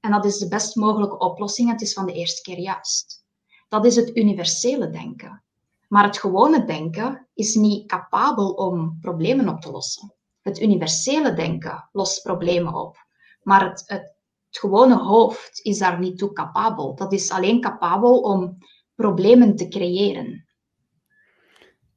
En 0.00 0.10
dat 0.10 0.24
is 0.24 0.38
de 0.38 0.48
best 0.48 0.76
mogelijke 0.76 1.18
oplossing. 1.18 1.70
Het 1.70 1.80
is 1.80 1.92
van 1.92 2.06
de 2.06 2.12
eerste 2.12 2.42
keer 2.42 2.58
juist. 2.58 3.24
Dat 3.68 3.84
is 3.84 3.96
het 3.96 4.16
universele 4.16 4.90
denken. 4.90 5.42
Maar 5.88 6.04
het 6.04 6.18
gewone 6.18 6.64
denken 6.64 7.28
is 7.34 7.54
niet 7.54 7.86
capabel 7.86 8.50
om 8.50 8.98
problemen 9.00 9.48
op 9.48 9.60
te 9.60 9.70
lossen. 9.70 10.14
Het 10.42 10.60
universele 10.60 11.34
denken 11.34 11.88
lost 11.92 12.22
problemen 12.22 12.74
op. 12.74 12.96
Maar 13.42 13.68
het, 13.68 13.82
het, 13.86 14.16
het 14.46 14.58
gewone 14.58 14.96
hoofd 14.96 15.60
is 15.62 15.78
daar 15.78 15.98
niet 15.98 16.18
toe 16.18 16.32
capabel. 16.32 16.94
Dat 16.94 17.12
is 17.12 17.30
alleen 17.30 17.60
capabel 17.60 18.20
om 18.20 18.58
problemen 18.98 19.56
te 19.56 19.68
creëren. 19.68 20.46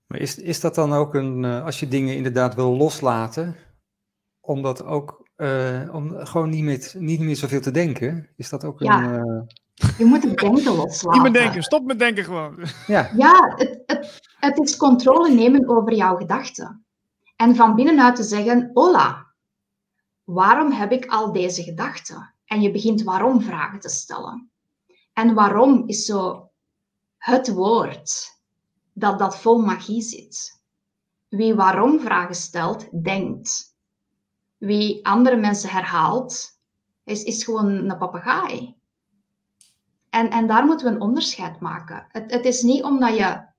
Maar 0.07 0.19
is, 0.19 0.37
is 0.37 0.59
dat 0.59 0.75
dan 0.75 0.93
ook 0.93 1.13
een, 1.13 1.45
eh, 1.45 1.65
als 1.65 1.79
je 1.79 1.87
dingen 1.87 2.15
inderdaad 2.15 2.55
wil 2.55 2.77
loslaten, 2.77 3.55
om 4.39 4.61
dat 4.61 4.83
ook, 4.83 5.29
uh, 5.37 5.89
om 5.93 6.25
gewoon 6.25 6.49
niet 6.49 6.63
meer, 6.63 6.91
niet 6.97 7.19
meer 7.19 7.35
zoveel 7.35 7.61
te 7.61 7.71
denken, 7.71 8.29
is 8.35 8.49
dat 8.49 8.63
ook 8.63 8.79
ja. 8.79 9.03
een... 9.03 9.27
Uh... 9.27 9.41
Je 9.97 10.05
moet 10.05 10.23
het 10.23 10.37
denken 10.37 10.75
loslaten. 10.75 11.21
Niet 11.21 11.31
meer 11.31 11.41
denken, 11.41 11.63
stop 11.63 11.85
met 11.85 11.99
denken 11.99 12.23
gewoon. 12.23 12.65
Ja, 12.87 13.11
ja 13.15 13.53
het, 13.55 13.83
het, 13.85 14.21
het 14.39 14.59
is 14.59 14.77
controle 14.77 15.29
nemen 15.29 15.69
over 15.69 15.93
jouw 15.93 16.15
gedachten. 16.15 16.85
En 17.35 17.55
van 17.55 17.75
binnenuit 17.75 18.15
te 18.15 18.23
zeggen, 18.23 18.69
hola, 18.73 19.33
waarom 20.23 20.71
heb 20.71 20.91
ik 20.91 21.05
al 21.05 21.31
deze 21.31 21.63
gedachten? 21.63 22.35
En 22.45 22.61
je 22.61 22.71
begint 22.71 23.03
waarom 23.03 23.41
vragen 23.41 23.79
te 23.79 23.89
stellen. 23.89 24.51
En 25.13 25.33
waarom 25.33 25.87
is 25.87 26.05
zo 26.05 26.50
het 27.21 27.53
woord 27.53 28.39
dat, 28.93 29.19
dat 29.19 29.37
vol 29.37 29.61
magie 29.61 30.01
zit. 30.01 30.61
Wie 31.27 31.55
waarom 31.55 31.99
vragen 31.99 32.35
stelt, 32.35 33.03
denkt. 33.03 33.75
Wie 34.57 35.05
andere 35.05 35.35
mensen 35.35 35.69
herhaalt, 35.69 36.59
is, 37.03 37.23
is 37.23 37.43
gewoon 37.43 37.67
een 37.67 37.97
papegaai. 37.97 38.75
En, 40.09 40.29
en 40.29 40.47
daar 40.47 40.65
moeten 40.65 40.87
we 40.87 40.93
een 40.93 41.01
onderscheid 41.01 41.59
maken. 41.59 42.07
Het, 42.09 42.31
het 42.31 42.45
is 42.45 42.61
niet 42.61 42.83
omdat 42.83 43.17
je... 43.17 43.49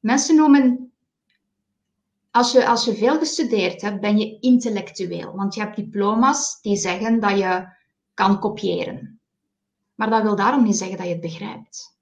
Mensen 0.00 0.36
noemen... 0.36 0.92
Als 2.30 2.52
je, 2.52 2.66
als 2.66 2.84
je 2.84 2.94
veel 2.94 3.18
gestudeerd 3.18 3.80
hebt, 3.80 4.00
ben 4.00 4.18
je 4.18 4.38
intellectueel. 4.40 5.36
Want 5.36 5.54
je 5.54 5.60
hebt 5.60 5.76
diploma's 5.76 6.60
die 6.60 6.76
zeggen 6.76 7.20
dat 7.20 7.38
je 7.38 7.68
kan 8.14 8.38
kopiëren. 8.38 9.20
Maar 9.94 10.10
dat 10.10 10.22
wil 10.22 10.36
daarom 10.36 10.62
niet 10.62 10.76
zeggen 10.76 10.96
dat 10.96 11.06
je 11.06 11.12
het 11.12 11.20
begrijpt. 11.20 11.98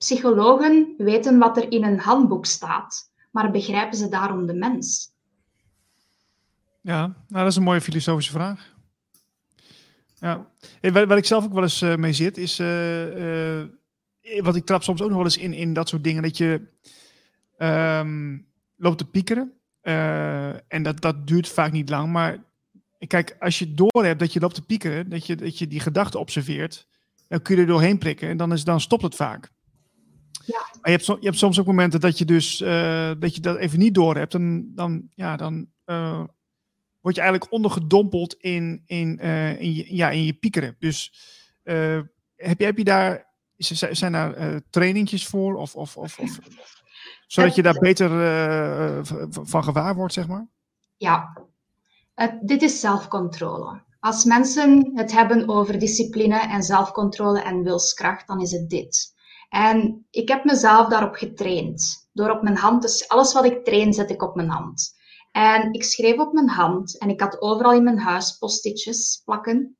Psychologen 0.00 0.94
weten 0.98 1.38
wat 1.38 1.56
er 1.56 1.72
in 1.72 1.84
een 1.84 1.98
handboek 1.98 2.46
staat, 2.46 3.12
maar 3.30 3.50
begrijpen 3.50 3.98
ze 3.98 4.08
daarom 4.08 4.46
de 4.46 4.54
mens? 4.54 5.12
Ja, 6.80 7.00
nou, 7.00 7.16
dat 7.28 7.46
is 7.46 7.56
een 7.56 7.62
mooie 7.62 7.80
filosofische 7.80 8.32
vraag. 8.32 8.74
Ja. 10.14 10.46
Waar, 10.80 11.16
ik 11.16 11.24
zelf 11.24 11.44
ook 11.44 11.52
wel 11.52 11.62
eens 11.62 11.82
uh, 11.82 11.96
mee 11.96 12.12
zit, 12.12 12.38
is. 12.38 12.58
Uh, 12.58 13.60
uh, 13.60 13.68
wat 14.42 14.56
ik 14.56 14.64
trap 14.64 14.82
soms 14.82 15.02
ook 15.02 15.08
nog 15.08 15.16
wel 15.16 15.26
eens 15.26 15.36
in, 15.38 15.52
in 15.52 15.72
dat 15.72 15.88
soort 15.88 16.04
dingen. 16.04 16.22
Dat 16.22 16.36
je 16.36 16.60
um, 17.58 18.46
loopt 18.76 18.98
te 18.98 19.04
piekeren. 19.04 19.52
en 20.68 20.82
dat, 20.82 21.00
dat 21.00 21.26
duurt 21.26 21.48
vaak 21.48 21.72
niet 21.72 21.88
lang. 21.88 22.12
Maar 22.12 22.44
kijk, 23.06 23.36
als 23.40 23.58
je 23.58 23.74
door 23.74 24.04
hebt 24.04 24.20
dat 24.20 24.32
je 24.32 24.40
loopt 24.40 24.54
te 24.54 24.64
piekeren, 24.64 25.08
dat 25.08 25.26
je, 25.26 25.36
dat 25.36 25.58
je 25.58 25.66
die 25.66 25.80
gedachte 25.80 26.18
observeert, 26.18 26.86
dan 27.28 27.42
kun 27.42 27.54
je 27.54 27.60
er 27.60 27.66
doorheen 27.66 27.98
prikken 27.98 28.28
en 28.28 28.36
dan, 28.36 28.52
is, 28.52 28.64
dan 28.64 28.80
stopt 28.80 29.02
het 29.02 29.14
vaak. 29.14 29.50
Ja. 30.50 30.78
Maar 30.80 30.90
je 30.90 30.96
hebt, 30.96 31.06
je 31.06 31.26
hebt 31.26 31.38
soms 31.38 31.60
ook 31.60 31.66
momenten 31.66 32.00
dat 32.00 32.18
je 32.18 32.24
dus 32.24 32.60
uh, 32.60 33.10
dat 33.18 33.34
je 33.34 33.40
dat 33.40 33.56
even 33.56 33.78
niet 33.78 33.94
door 33.94 34.16
hebt. 34.16 34.34
En 34.34 34.72
dan, 34.74 35.08
ja, 35.14 35.36
dan 35.36 35.66
uh, 35.86 36.24
word 37.00 37.14
je 37.14 37.20
eigenlijk 37.20 37.52
ondergedompeld 37.52 38.34
in, 38.34 38.82
in, 38.86 39.18
uh, 39.22 39.60
in, 39.60 39.74
je, 39.74 39.94
ja, 39.94 40.10
in 40.10 40.24
je 40.24 40.32
piekeren. 40.32 40.76
Dus 40.78 41.12
heb, 42.36 42.58
je, 42.58 42.64
heb 42.64 42.78
je 42.78 42.84
daar, 42.84 43.26
zijn 43.56 44.12
daar 44.12 44.60
trainingjes 44.70 45.26
voor? 45.26 45.54
Of, 45.54 45.74
of, 45.74 45.96
of, 45.96 46.18
of 46.18 46.38
zodat 47.26 47.54
je 47.54 47.62
daar 47.62 47.78
beter 47.78 48.08
van 49.30 49.64
gewaar 49.64 49.94
wordt, 49.94 50.14
zeg 50.14 50.28
maar? 50.28 50.48
Ja, 50.96 51.46
dit 52.42 52.62
is 52.62 52.80
zelfcontrole. 52.80 53.82
Als 54.00 54.24
mensen 54.24 54.90
het 54.94 55.12
hebben 55.12 55.48
over 55.48 55.78
discipline 55.78 56.40
en 56.40 56.62
zelfcontrole 56.62 57.42
en 57.42 57.62
wilskracht, 57.62 58.26
dan 58.26 58.40
is 58.40 58.50
het 58.50 58.70
dit. 58.70 59.14
En 59.50 60.06
ik 60.10 60.28
heb 60.28 60.44
mezelf 60.44 60.88
daarop 60.88 61.14
getraind. 61.14 62.08
Door 62.12 62.30
op 62.30 62.42
mijn 62.42 62.56
hand 62.56 62.82
te... 62.82 63.04
Alles 63.08 63.32
wat 63.32 63.44
ik 63.44 63.64
train, 63.64 63.92
zet 63.92 64.10
ik 64.10 64.22
op 64.22 64.34
mijn 64.34 64.48
hand. 64.48 64.98
En 65.32 65.72
ik 65.72 65.84
schreef 65.84 66.18
op 66.18 66.32
mijn 66.32 66.48
hand 66.48 66.98
en 66.98 67.08
ik 67.08 67.20
had 67.20 67.40
overal 67.40 67.72
in 67.72 67.84
mijn 67.84 67.98
huis 67.98 68.38
postitjes 68.38 69.22
plakken 69.24 69.76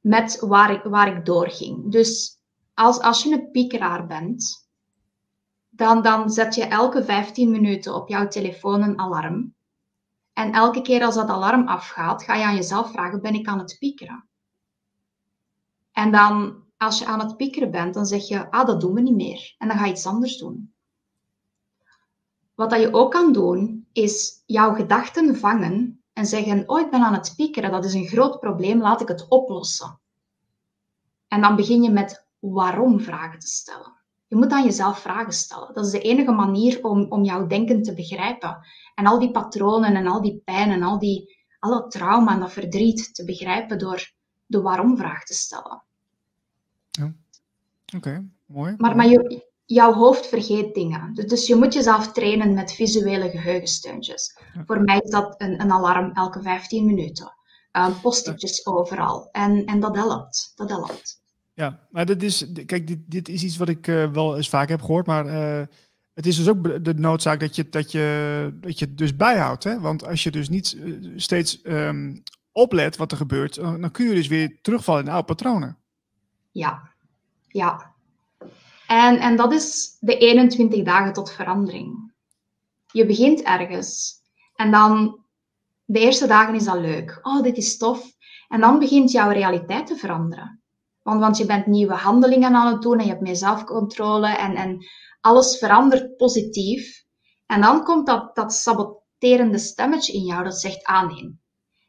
met 0.00 0.40
waar 0.40 0.70
ik, 0.70 0.82
waar 0.82 1.16
ik 1.16 1.24
doorging. 1.24 1.92
Dus 1.92 2.40
als, 2.74 3.00
als 3.00 3.22
je 3.22 3.32
een 3.32 3.50
piekeraar 3.50 4.06
bent, 4.06 4.68
dan, 5.68 6.02
dan 6.02 6.30
zet 6.30 6.54
je 6.54 6.64
elke 6.64 7.04
15 7.04 7.50
minuten 7.50 7.94
op 7.94 8.08
jouw 8.08 8.28
telefoon 8.28 8.82
een 8.82 8.98
alarm. 8.98 9.54
En 10.32 10.52
elke 10.52 10.82
keer 10.82 11.04
als 11.04 11.14
dat 11.14 11.28
alarm 11.28 11.68
afgaat, 11.68 12.22
ga 12.22 12.34
je 12.34 12.44
aan 12.44 12.54
jezelf 12.54 12.90
vragen, 12.90 13.22
ben 13.22 13.34
ik 13.34 13.46
aan 13.46 13.58
het 13.58 13.76
piekeren? 13.78 14.28
En 15.92 16.12
dan 16.12 16.64
als 16.76 16.98
je 16.98 17.06
aan 17.06 17.20
het 17.20 17.36
piekeren 17.36 17.70
bent, 17.70 17.94
dan 17.94 18.06
zeg 18.06 18.28
je, 18.28 18.50
ah, 18.50 18.66
dat 18.66 18.80
doen 18.80 18.94
we 18.94 19.00
niet 19.00 19.14
meer. 19.14 19.54
En 19.58 19.68
dan 19.68 19.76
ga 19.76 19.84
je 19.84 19.92
iets 19.92 20.06
anders 20.06 20.38
doen. 20.38 20.74
Wat 22.54 22.70
dat 22.70 22.80
je 22.80 22.92
ook 22.92 23.10
kan 23.10 23.32
doen, 23.32 23.88
is 23.92 24.42
jouw 24.46 24.74
gedachten 24.74 25.36
vangen 25.36 26.04
en 26.12 26.26
zeggen, 26.26 26.68
oh, 26.68 26.80
ik 26.80 26.90
ben 26.90 27.02
aan 27.02 27.14
het 27.14 27.32
piekeren, 27.36 27.70
dat 27.70 27.84
is 27.84 27.94
een 27.94 28.06
groot 28.06 28.40
probleem, 28.40 28.80
laat 28.80 29.00
ik 29.00 29.08
het 29.08 29.28
oplossen. 29.28 30.00
En 31.28 31.40
dan 31.40 31.56
begin 31.56 31.82
je 31.82 31.90
met 31.90 32.26
waarom 32.38 33.00
vragen 33.00 33.38
te 33.38 33.46
stellen. 33.46 33.94
Je 34.26 34.36
moet 34.36 34.50
aan 34.50 34.64
jezelf 34.64 34.98
vragen 34.98 35.32
stellen. 35.32 35.74
Dat 35.74 35.84
is 35.86 35.90
de 35.90 36.00
enige 36.00 36.32
manier 36.32 36.84
om, 36.84 37.06
om 37.08 37.24
jouw 37.24 37.46
denken 37.46 37.82
te 37.82 37.94
begrijpen. 37.94 38.58
En 38.94 39.06
al 39.06 39.18
die 39.18 39.30
patronen 39.30 39.94
en 39.94 40.06
al 40.06 40.20
die 40.20 40.42
pijn 40.44 40.70
en 40.70 40.82
al, 40.82 40.98
die, 40.98 41.46
al 41.58 41.70
dat 41.70 41.90
trauma 41.90 42.32
en 42.32 42.40
dat 42.40 42.52
verdriet 42.52 43.14
te 43.14 43.24
begrijpen 43.24 43.78
door 43.78 44.12
de 44.46 44.60
waarom-vraag 44.60 45.24
te 45.24 45.34
stellen. 45.34 45.85
Ja. 46.96 47.14
Oké, 47.96 48.28
mooi. 48.46 48.74
Maar, 48.78 48.96
maar 48.96 49.06
jouw 49.66 49.92
hoofd 49.92 50.26
vergeet 50.26 50.74
dingen. 50.74 51.14
Dus, 51.14 51.26
dus 51.26 51.46
je 51.46 51.54
moet 51.54 51.74
jezelf 51.74 52.12
trainen 52.12 52.54
met 52.54 52.72
visuele 52.72 53.30
geheugensteuntjes. 53.30 54.38
Voor 54.66 54.80
mij 54.80 54.98
is 54.98 55.10
dat 55.10 55.34
een, 55.38 55.60
een 55.60 55.72
alarm 55.72 56.12
elke 56.12 56.42
15 56.42 56.86
minuten. 56.86 57.34
Uh, 57.72 58.00
Postitjes 58.02 58.66
overal. 58.66 59.28
En, 59.32 59.64
en 59.64 59.80
dat 59.80 59.96
helpt. 59.96 60.52
Dat 60.54 60.70
helpt. 60.70 61.20
Ja, 61.54 61.86
maar 61.90 62.06
dit 62.06 62.22
is, 62.22 62.46
kijk, 62.66 62.86
dit, 62.86 62.98
dit 63.06 63.28
is 63.28 63.42
iets 63.42 63.56
wat 63.56 63.68
ik 63.68 63.86
uh, 63.86 64.12
wel 64.12 64.36
eens 64.36 64.48
vaak 64.48 64.68
heb 64.68 64.80
gehoord, 64.80 65.06
maar 65.06 65.26
uh, 65.26 65.66
het 66.14 66.26
is 66.26 66.36
dus 66.36 66.48
ook 66.48 66.84
de 66.84 66.94
noodzaak 66.94 67.40
dat 67.40 67.56
je, 67.56 67.68
dat 67.68 67.92
je, 67.92 68.50
dat 68.60 68.78
je 68.78 68.84
het 68.84 68.98
dus 68.98 69.16
bijhoudt. 69.16 69.64
Hè? 69.64 69.80
Want 69.80 70.06
als 70.06 70.22
je 70.22 70.30
dus 70.30 70.48
niet 70.48 70.78
steeds 71.16 71.60
um, 71.64 72.22
oplet 72.52 72.96
wat 72.96 73.10
er 73.10 73.16
gebeurt, 73.16 73.54
dan 73.54 73.90
kun 73.90 74.08
je 74.08 74.14
dus 74.14 74.26
weer 74.26 74.58
terugvallen 74.62 75.04
in 75.04 75.10
oude 75.10 75.26
patronen. 75.26 75.78
Ja, 76.56 76.90
ja. 77.48 77.94
En, 78.86 79.18
en 79.18 79.36
dat 79.36 79.52
is 79.52 79.96
de 80.00 80.18
21 80.18 80.84
dagen 80.84 81.12
tot 81.12 81.30
verandering. 81.30 82.12
Je 82.92 83.06
begint 83.06 83.42
ergens 83.42 84.14
en 84.54 84.70
dan 84.70 85.24
de 85.84 85.98
eerste 85.98 86.26
dagen 86.26 86.54
is 86.54 86.64
dat 86.64 86.78
leuk. 86.78 87.18
Oh, 87.22 87.42
dit 87.42 87.56
is 87.56 87.76
tof. 87.76 88.12
En 88.48 88.60
dan 88.60 88.78
begint 88.78 89.10
jouw 89.10 89.30
realiteit 89.30 89.86
te 89.86 89.96
veranderen. 89.96 90.62
Want, 91.02 91.20
want 91.20 91.36
je 91.36 91.46
bent 91.46 91.66
nieuwe 91.66 91.94
handelingen 91.94 92.54
aan 92.54 92.72
het 92.72 92.82
doen 92.82 92.98
en 92.98 93.04
je 93.04 93.10
hebt 93.10 93.22
meer 93.22 93.36
zelfcontrole 93.36 94.28
en, 94.28 94.54
en 94.54 94.86
alles 95.20 95.58
verandert 95.58 96.16
positief. 96.16 97.04
En 97.46 97.60
dan 97.60 97.84
komt 97.84 98.06
dat, 98.06 98.34
dat 98.34 98.52
saboterende 98.52 99.58
stemmetje 99.58 100.12
in 100.12 100.24
jou 100.24 100.44
dat 100.44 100.60
zegt 100.60 100.84
aanneem. 100.84 101.40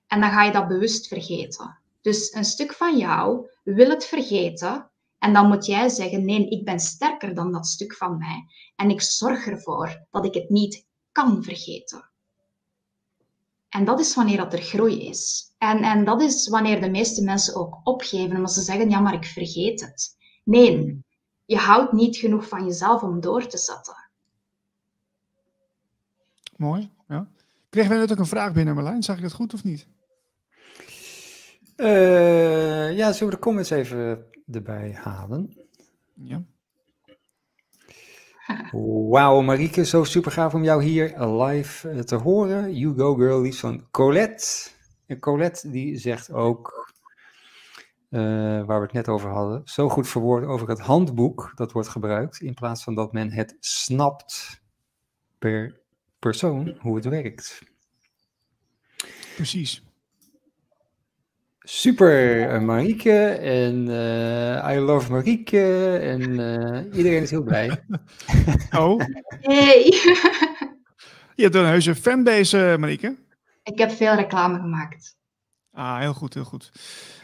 En 0.07 0.21
dan 0.21 0.31
ga 0.31 0.43
je 0.43 0.51
dat 0.51 0.67
bewust 0.67 1.07
vergeten. 1.07 1.79
Dus 2.01 2.33
een 2.33 2.45
stuk 2.45 2.73
van 2.73 2.97
jou 2.97 3.49
wil 3.73 3.89
het 3.89 4.05
vergeten. 4.05 4.91
En 5.19 5.33
dan 5.33 5.47
moet 5.47 5.65
jij 5.65 5.89
zeggen: 5.89 6.25
nee, 6.25 6.49
ik 6.49 6.65
ben 6.65 6.79
sterker 6.79 7.35
dan 7.35 7.51
dat 7.51 7.67
stuk 7.67 7.95
van 7.95 8.17
mij. 8.17 8.45
En 8.75 8.89
ik 8.89 9.01
zorg 9.01 9.47
ervoor 9.47 10.05
dat 10.11 10.25
ik 10.25 10.33
het 10.33 10.49
niet 10.49 10.85
kan 11.11 11.43
vergeten. 11.43 12.09
En 13.69 13.85
dat 13.85 13.99
is 13.99 14.15
wanneer 14.15 14.37
dat 14.37 14.53
er 14.53 14.61
groei 14.61 15.07
is. 15.07 15.53
En, 15.57 15.83
en 15.83 16.05
dat 16.05 16.21
is 16.21 16.47
wanneer 16.47 16.81
de 16.81 16.89
meeste 16.89 17.23
mensen 17.23 17.55
ook 17.55 17.79
opgeven, 17.83 18.35
omdat 18.35 18.53
ze 18.53 18.61
zeggen: 18.61 18.89
ja, 18.89 18.99
maar 18.99 19.13
ik 19.13 19.25
vergeet 19.25 19.81
het. 19.81 20.17
Nee, 20.43 21.03
je 21.45 21.57
houdt 21.57 21.91
niet 21.91 22.17
genoeg 22.17 22.47
van 22.47 22.65
jezelf 22.65 23.01
om 23.01 23.19
door 23.19 23.47
te 23.47 23.57
zetten. 23.57 24.09
Mooi, 26.55 26.91
ja. 27.07 27.29
Kregen 27.69 27.89
wij 27.89 27.99
net 27.99 28.11
ook 28.11 28.17
een 28.17 28.25
vraag 28.25 28.53
binnen, 28.53 28.75
Marlijn? 28.75 29.03
Zag 29.03 29.15
ik 29.15 29.21
dat 29.21 29.33
goed 29.33 29.53
of 29.53 29.63
niet? 29.63 29.87
Uh, 31.77 32.97
ja, 32.97 33.11
zullen 33.11 33.29
we 33.33 33.39
de 33.39 33.45
comments 33.45 33.69
even 33.69 34.25
erbij 34.51 34.91
halen? 34.93 35.57
Ja. 36.13 36.43
Wauw, 39.09 39.41
Marieke, 39.41 39.85
zo 39.85 40.03
super 40.03 40.31
gaaf 40.31 40.53
om 40.53 40.63
jou 40.63 40.83
hier 40.83 41.25
live 41.25 41.89
eh, 41.89 41.99
te 41.99 42.15
horen. 42.15 42.77
You 42.77 42.95
go 42.95 43.15
girl, 43.15 43.41
liefst 43.41 43.59
van 43.59 43.87
Colette. 43.91 44.69
En 45.05 45.19
Colette 45.19 45.69
die 45.69 45.97
zegt 45.97 46.31
ook, 46.31 46.93
uh, 48.09 48.21
waar 48.65 48.79
we 48.79 48.85
het 48.85 48.93
net 48.93 49.07
over 49.07 49.29
hadden, 49.29 49.61
zo 49.65 49.89
goed 49.89 50.07
verwoord 50.07 50.45
over 50.45 50.69
het 50.69 50.79
handboek 50.79 51.51
dat 51.55 51.71
wordt 51.71 51.87
gebruikt, 51.87 52.41
in 52.41 52.53
plaats 52.53 52.83
van 52.83 52.95
dat 52.95 53.13
men 53.13 53.31
het 53.31 53.55
snapt 53.59 54.61
per 55.39 55.81
persoon 56.19 56.77
hoe 56.79 56.95
het 56.95 57.05
werkt. 57.05 57.61
Precies. 59.35 59.86
Super, 61.69 62.53
uh, 62.53 62.61
Marieke. 62.61 63.27
En 63.29 63.87
uh, 63.87 64.75
I 64.75 64.79
love 64.79 65.11
Marieke. 65.11 65.97
En 65.97 66.21
uh, 66.21 66.97
iedereen 66.97 67.21
is 67.21 67.29
heel 67.29 67.43
blij. 67.43 67.69
Oh. 68.77 69.01
Hey. 69.41 69.83
Je 71.35 71.43
hebt 71.43 71.55
een 71.55 71.65
heuse 71.65 71.95
fanbase, 71.95 72.75
Marieke. 72.79 73.17
Ik 73.63 73.77
heb 73.77 73.91
veel 73.91 74.13
reclame 74.13 74.59
gemaakt. 74.59 75.17
Ah, 75.71 75.99
heel 75.99 76.13
goed, 76.13 76.33
heel 76.33 76.43
goed. 76.43 76.71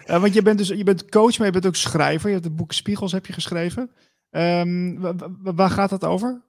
want 0.06 0.34
je 0.34 0.42
bent 0.42 0.58
dus 0.58 0.68
je 0.68 0.84
bent 0.84 1.10
coach, 1.10 1.38
maar 1.38 1.48
je 1.48 1.54
bent 1.54 1.66
ook 1.66 1.76
schrijver. 1.76 2.28
Je 2.28 2.34
hebt 2.34 2.48
het 2.48 2.56
boek 2.56 2.72
Spiegels 2.72 3.12
heb 3.12 3.26
je 3.26 3.34
geschreven. 3.34 3.92
Um, 4.32 5.00
waar 5.56 5.70
gaat 5.70 5.90
dat 5.90 6.04
over? 6.04 6.42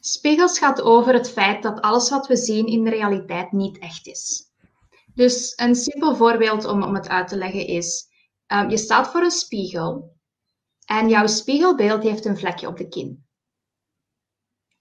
Spiegels 0.00 0.58
gaat 0.58 0.82
over 0.82 1.12
het 1.12 1.30
feit 1.30 1.62
dat 1.62 1.80
alles 1.80 2.10
wat 2.10 2.26
we 2.26 2.36
zien 2.36 2.66
in 2.66 2.84
de 2.84 2.90
realiteit 2.90 3.52
niet 3.52 3.78
echt 3.78 4.06
is. 4.06 4.49
Dus 5.20 5.52
een 5.56 5.74
simpel 5.74 6.16
voorbeeld 6.16 6.64
om, 6.64 6.82
om 6.82 6.94
het 6.94 7.08
uit 7.08 7.28
te 7.28 7.36
leggen 7.36 7.66
is, 7.66 8.08
um, 8.46 8.70
je 8.70 8.76
staat 8.76 9.10
voor 9.10 9.22
een 9.22 9.30
spiegel 9.30 10.16
en 10.84 11.08
jouw 11.08 11.26
spiegelbeeld 11.26 12.02
heeft 12.02 12.24
een 12.24 12.38
vlekje 12.38 12.66
op 12.68 12.76
de 12.76 12.88
kin. 12.88 13.26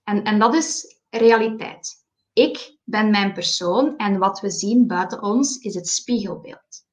En, 0.04 0.23
en 0.23 0.39
dat 0.39 0.54
is 0.54 0.99
realiteit. 1.10 2.06
Ik 2.34 2.78
ben 2.84 3.10
mijn 3.10 3.34
persoon 3.34 3.97
en 3.97 4.17
wat 4.17 4.39
we 4.39 4.49
zien 4.49 4.88
buiten 4.88 5.21
ons 5.21 5.58
is 5.58 5.75
het 5.75 5.88
spiegelbeeld. 5.88 6.86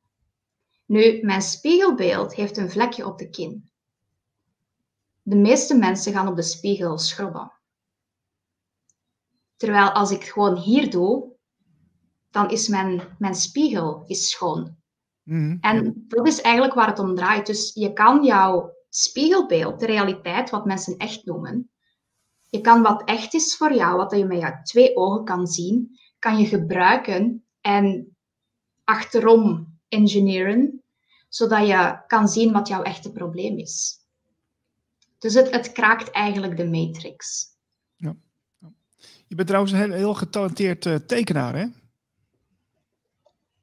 Nu, 0.86 1.20
mijn 1.22 1.42
spiegelbeeld 1.42 2.34
heeft 2.34 2.56
een 2.56 2.70
vlekje 2.70 3.06
op 3.06 3.18
de 3.18 3.28
kin. 3.28 3.70
De 5.22 5.36
meeste 5.36 5.76
mensen 5.76 6.12
gaan 6.12 6.28
op 6.28 6.36
de 6.36 6.42
spiegel 6.42 6.98
schrobben. 6.98 7.52
Terwijl 9.56 9.90
als 9.90 10.10
ik 10.10 10.24
gewoon 10.24 10.56
hier 10.56 10.90
doe, 10.90 11.35
dan 12.36 12.50
is 12.50 12.68
mijn, 12.68 13.02
mijn 13.18 13.34
spiegel 13.34 14.04
is 14.06 14.30
schoon. 14.30 14.76
Mhm. 15.22 15.56
En 15.60 16.04
dat 16.08 16.26
is 16.26 16.40
eigenlijk 16.40 16.74
waar 16.74 16.86
het 16.86 16.98
om 16.98 17.14
draait. 17.14 17.46
Dus 17.46 17.70
je 17.74 17.92
kan 17.92 18.24
jouw 18.24 18.72
spiegelbeeld, 18.88 19.80
de 19.80 19.86
realiteit, 19.86 20.50
wat 20.50 20.64
mensen 20.64 20.96
echt 20.96 21.24
noemen, 21.24 21.70
je 22.48 22.60
kan 22.60 22.82
wat 22.82 23.04
echt 23.04 23.34
is 23.34 23.56
voor 23.56 23.74
jou, 23.74 23.96
wat 23.96 24.10
je 24.10 24.24
met 24.24 24.40
jouw 24.40 24.62
twee 24.62 24.96
ogen 24.96 25.24
kan 25.24 25.46
zien, 25.46 25.98
kan 26.18 26.38
je 26.38 26.46
gebruiken 26.46 27.44
en 27.60 28.16
achterom 28.84 29.74
engineeren, 29.88 30.82
zodat 31.28 31.66
je 31.66 32.02
kan 32.06 32.28
zien 32.28 32.52
wat 32.52 32.68
jouw 32.68 32.82
echte 32.82 33.12
probleem 33.12 33.58
is. 33.58 33.98
Dus 35.18 35.34
het, 35.34 35.50
het 35.50 35.72
kraakt 35.72 36.10
eigenlijk 36.10 36.56
de 36.56 36.66
matrix. 36.66 37.46
Ja. 37.96 38.16
Je 39.26 39.34
bent 39.34 39.48
trouwens 39.48 39.72
een 39.72 39.80
heel, 39.80 39.92
heel 39.92 40.14
getalenteerd 40.14 40.86
uh, 40.86 40.94
tekenaar, 40.94 41.56
hè? 41.56 41.66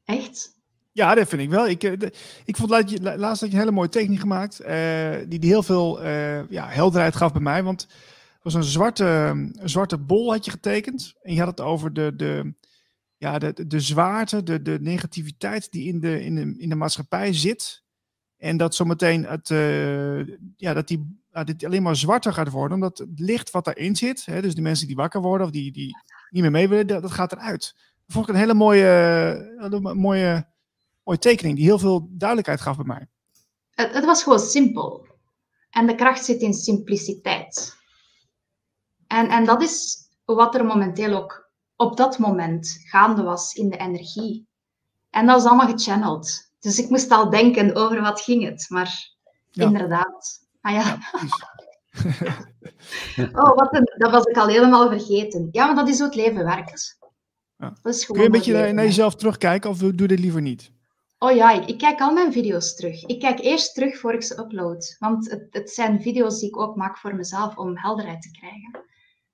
Echt? 0.05 0.61
Ja, 0.91 1.15
dat 1.15 1.27
vind 1.27 1.41
ik 1.41 1.49
wel. 1.49 1.67
Ik, 1.67 1.79
de, 1.79 2.13
ik 2.45 2.57
vond 2.57 2.69
laatst, 2.69 2.99
laatst 3.01 3.41
dat 3.41 3.49
je 3.49 3.55
een 3.55 3.61
hele 3.61 3.71
mooie 3.71 3.89
tekening 3.89 4.19
gemaakt, 4.19 4.61
uh, 4.61 5.15
die, 5.27 5.39
die 5.39 5.49
heel 5.49 5.63
veel 5.63 6.03
uh, 6.03 6.49
ja, 6.49 6.67
helderheid 6.67 7.15
gaf 7.15 7.31
bij 7.31 7.41
mij. 7.41 7.63
Want 7.63 7.87
was 8.41 8.53
een 8.53 8.63
zwarte, 8.63 9.35
zwarte 9.63 9.97
bol 9.97 10.31
had 10.31 10.45
je 10.45 10.51
getekend. 10.51 11.13
En 11.21 11.33
je 11.33 11.39
had 11.39 11.47
het 11.47 11.61
over 11.61 11.93
de, 11.93 12.15
de, 12.15 12.53
ja, 13.17 13.39
de, 13.39 13.67
de 13.67 13.79
zwaarte, 13.79 14.43
de, 14.43 14.61
de 14.61 14.77
negativiteit 14.81 15.71
die 15.71 15.87
in 15.87 15.99
de, 15.99 16.23
in, 16.23 16.35
de, 16.35 16.55
in 16.57 16.69
de 16.69 16.75
maatschappij 16.75 17.33
zit. 17.33 17.83
En 18.37 18.57
dat 18.57 18.75
zometeen 18.75 19.25
het, 19.25 19.47
ja, 20.57 20.73
dat 20.73 20.87
die, 20.87 21.21
dit 21.43 21.65
alleen 21.65 21.83
maar 21.83 21.95
zwarter 21.95 22.33
gaat 22.33 22.49
worden, 22.49 22.75
omdat 22.75 22.97
het 22.97 23.19
licht 23.19 23.51
wat 23.51 23.65
daarin 23.65 23.95
zit, 23.95 24.25
hè, 24.25 24.41
dus 24.41 24.55
de 24.55 24.61
mensen 24.61 24.87
die 24.87 24.95
wakker 24.95 25.21
worden 25.21 25.47
of 25.47 25.53
die, 25.53 25.71
die 25.71 25.95
niet 26.29 26.41
meer 26.41 26.51
mee 26.51 26.67
willen, 26.67 26.87
dat 26.87 27.11
gaat 27.11 27.31
eruit. 27.31 27.75
Vond 28.07 28.27
ik 28.27 28.33
een 28.33 28.39
hele 28.39 28.53
mooie, 28.53 28.87
een 29.57 29.97
mooie, 29.97 30.47
mooie 31.03 31.19
tekening 31.19 31.55
die 31.55 31.65
heel 31.65 31.79
veel 31.79 32.07
duidelijkheid 32.09 32.61
gaf 32.61 32.75
bij 32.75 32.85
mij. 32.85 33.07
Het, 33.71 33.93
het 33.93 34.05
was 34.05 34.23
gewoon 34.23 34.39
simpel. 34.39 35.07
En 35.69 35.87
de 35.87 35.95
kracht 35.95 36.25
zit 36.25 36.41
in 36.41 36.53
simpliciteit. 36.53 37.75
En, 39.07 39.29
en 39.29 39.45
dat 39.45 39.61
is 39.61 39.97
wat 40.25 40.55
er 40.55 40.65
momenteel 40.65 41.17
ook 41.17 41.51
op 41.75 41.97
dat 41.97 42.17
moment 42.17 42.79
gaande 42.85 43.23
was 43.23 43.53
in 43.53 43.69
de 43.69 43.77
energie. 43.77 44.47
En 45.09 45.25
dat 45.25 45.39
is 45.39 45.45
allemaal 45.45 45.75
gechanneld. 45.75 46.51
Dus 46.59 46.79
ik 46.79 46.89
moest 46.89 47.11
al 47.11 47.29
denken 47.29 47.75
over 47.75 48.01
wat 48.01 48.21
ging 48.21 48.43
het. 48.43 48.65
Maar 48.69 49.13
ja. 49.51 49.65
inderdaad. 49.65 50.47
Ah 50.61 50.73
ja. 50.73 50.97
ja 53.15 53.29
oh, 53.41 53.55
wat 53.55 53.73
een, 53.73 53.93
dat 53.97 54.11
was 54.11 54.23
ik 54.23 54.37
al 54.37 54.47
helemaal 54.47 54.89
vergeten. 54.89 55.49
Ja, 55.51 55.65
maar 55.65 55.75
dat 55.75 55.87
is 55.87 55.97
hoe 55.97 56.05
het 56.05 56.15
leven 56.15 56.45
werkt. 56.45 56.97
Ja. 57.57 57.73
Dat 57.81 57.95
is 57.95 58.05
Kun 58.05 58.19
je 58.19 58.25
een 58.25 58.31
beetje 58.31 58.53
naar, 58.53 58.73
naar, 58.73 58.85
jezelf 58.85 59.15
terugkijken 59.15 59.69
of 59.69 59.77
doe, 59.77 59.95
doe 59.95 60.07
dit 60.07 60.19
liever 60.19 60.41
niet? 60.41 60.71
Oh 61.17 61.35
ja, 61.35 61.51
ik, 61.51 61.65
ik, 61.65 61.77
kijk 61.77 61.99
al 61.99 62.13
mijn 62.13 62.31
video's 62.31 62.75
terug. 62.75 63.05
Ik 63.05 63.19
kijk 63.19 63.39
eerst 63.39 63.73
terug 63.73 63.97
voor 63.97 64.13
ik 64.13 64.23
ze 64.23 64.39
upload. 64.39 64.95
Want 64.99 65.31
het, 65.31 65.47
het 65.49 65.69
zijn 65.69 66.01
video's 66.01 66.39
die 66.39 66.49
ik 66.49 66.57
ook 66.57 66.75
maak 66.75 66.97
voor 66.97 67.15
mezelf 67.15 67.57
om 67.57 67.77
helderheid 67.77 68.21
te 68.21 68.31
krijgen. 68.31 68.85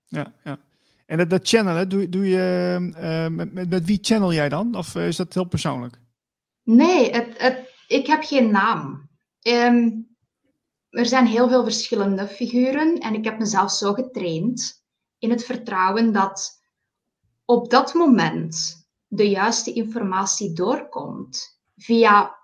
Ja, 0.06 0.34
ja. 0.44 0.60
En 1.06 1.18
dat, 1.18 1.30
dat 1.30 1.48
channelen, 1.48 1.90
doe, 1.90 2.10
doe 2.10 2.28
je, 2.28 2.78
uh, 2.98 3.28
met, 3.36 3.54
met, 3.54 3.70
met, 3.70 3.86
wie 3.86 4.00
channel 4.02 4.34
jij 4.34 4.50
dan? 4.50 4.76
Of 4.76 4.96
is 4.96 5.16
dat 5.16 5.34
heel 5.34 5.48
persoonlijk? 5.48 6.00
Nee, 6.64 7.12
het, 7.12 7.28
het, 7.38 7.74
ik 7.88 8.08
heb 8.08 8.24
geen 8.24 8.52
naam. 8.52 9.10
Um, 9.42 10.08
er 10.90 11.06
zijn 11.06 11.26
heel 11.26 11.50
veel 11.50 11.64
verschillende 11.64 12.28
figuren 12.28 12.98
en 12.98 13.14
ik 13.14 13.24
heb 13.24 13.40
mezelf 13.40 13.72
zo 13.72 13.94
getraind 13.94 14.84
in 15.18 15.30
het 15.30 15.46
vertrouwen 15.46 16.14
dat 16.14 16.59
op 17.50 17.70
dat 17.70 17.94
moment 17.94 18.88
de 19.08 19.30
juiste 19.30 19.74
informatie 19.74 20.54
doorkomt, 20.54 21.60
via 21.76 22.38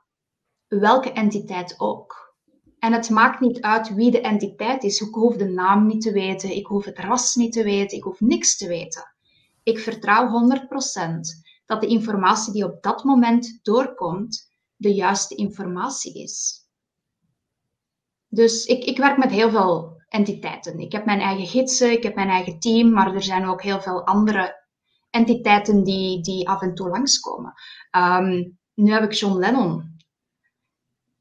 welke 0.68 1.12
entiteit 1.12 1.80
ook. 1.80 2.36
En 2.80 2.94
het 2.94 3.10
maakt 3.10 3.40
niet 3.40 3.62
uit 3.62 3.94
wie 3.94 4.12
de 4.12 4.22
entiteit 4.22 4.84
is. 4.84 5.02
Ik 5.02 5.14
hoef 5.14 5.36
de 5.36 5.50
naam 5.50 5.86
niet 5.86 6.02
te 6.02 6.12
weten, 6.12 6.56
ik 6.56 6.66
hoef 6.66 6.86
het 6.86 7.00
ras 7.00 7.36
niet 7.36 7.54
te 7.54 7.64
weten, 7.64 7.98
ik 7.98 8.04
hoef 8.04 8.20
niks 8.20 8.58
te 8.58 8.68
weten. 8.68 9.16
Ik 9.64 9.80
vertrouw 9.80 10.28
100% 10.28 11.20
dat 11.66 11.82
de 11.82 11.88
informatie 11.88 12.54
die 12.54 12.66
op 12.66 12.84
dat 12.84 13.04
moment 13.04 13.60
doorkomt, 13.62 14.52
de 14.76 14.94
juiste 14.94 15.36
informatie 15.36 16.22
is. 16.24 16.68
Dus 18.28 18.66
ik, 18.66 18.84
ik 18.84 18.98
werk 18.98 19.18
met 19.18 19.32
heel 19.32 19.50
veel 19.50 20.02
entiteiten. 20.08 20.80
Ik 20.80 20.92
heb 20.92 21.06
mijn 21.06 21.20
eigen 21.20 21.48
gidsen, 21.48 21.92
ik 21.92 22.04
heb 22.04 22.16
mijn 22.16 22.30
eigen 22.30 22.60
team, 22.60 22.90
maar 22.92 23.14
er 23.14 23.24
zijn 23.24 23.46
ook 23.46 23.62
heel 23.62 23.82
veel 23.82 24.06
andere 24.06 24.64
entiteiten 25.16 25.84
die, 25.84 26.22
die 26.22 26.50
af 26.50 26.62
en 26.62 26.76
toe 26.76 26.90
langskomen. 26.90 27.54
Um, 27.92 28.58
nu 28.74 28.92
heb 28.92 29.04
ik 29.04 29.14
John 29.14 29.38
Lennon. 29.38 29.94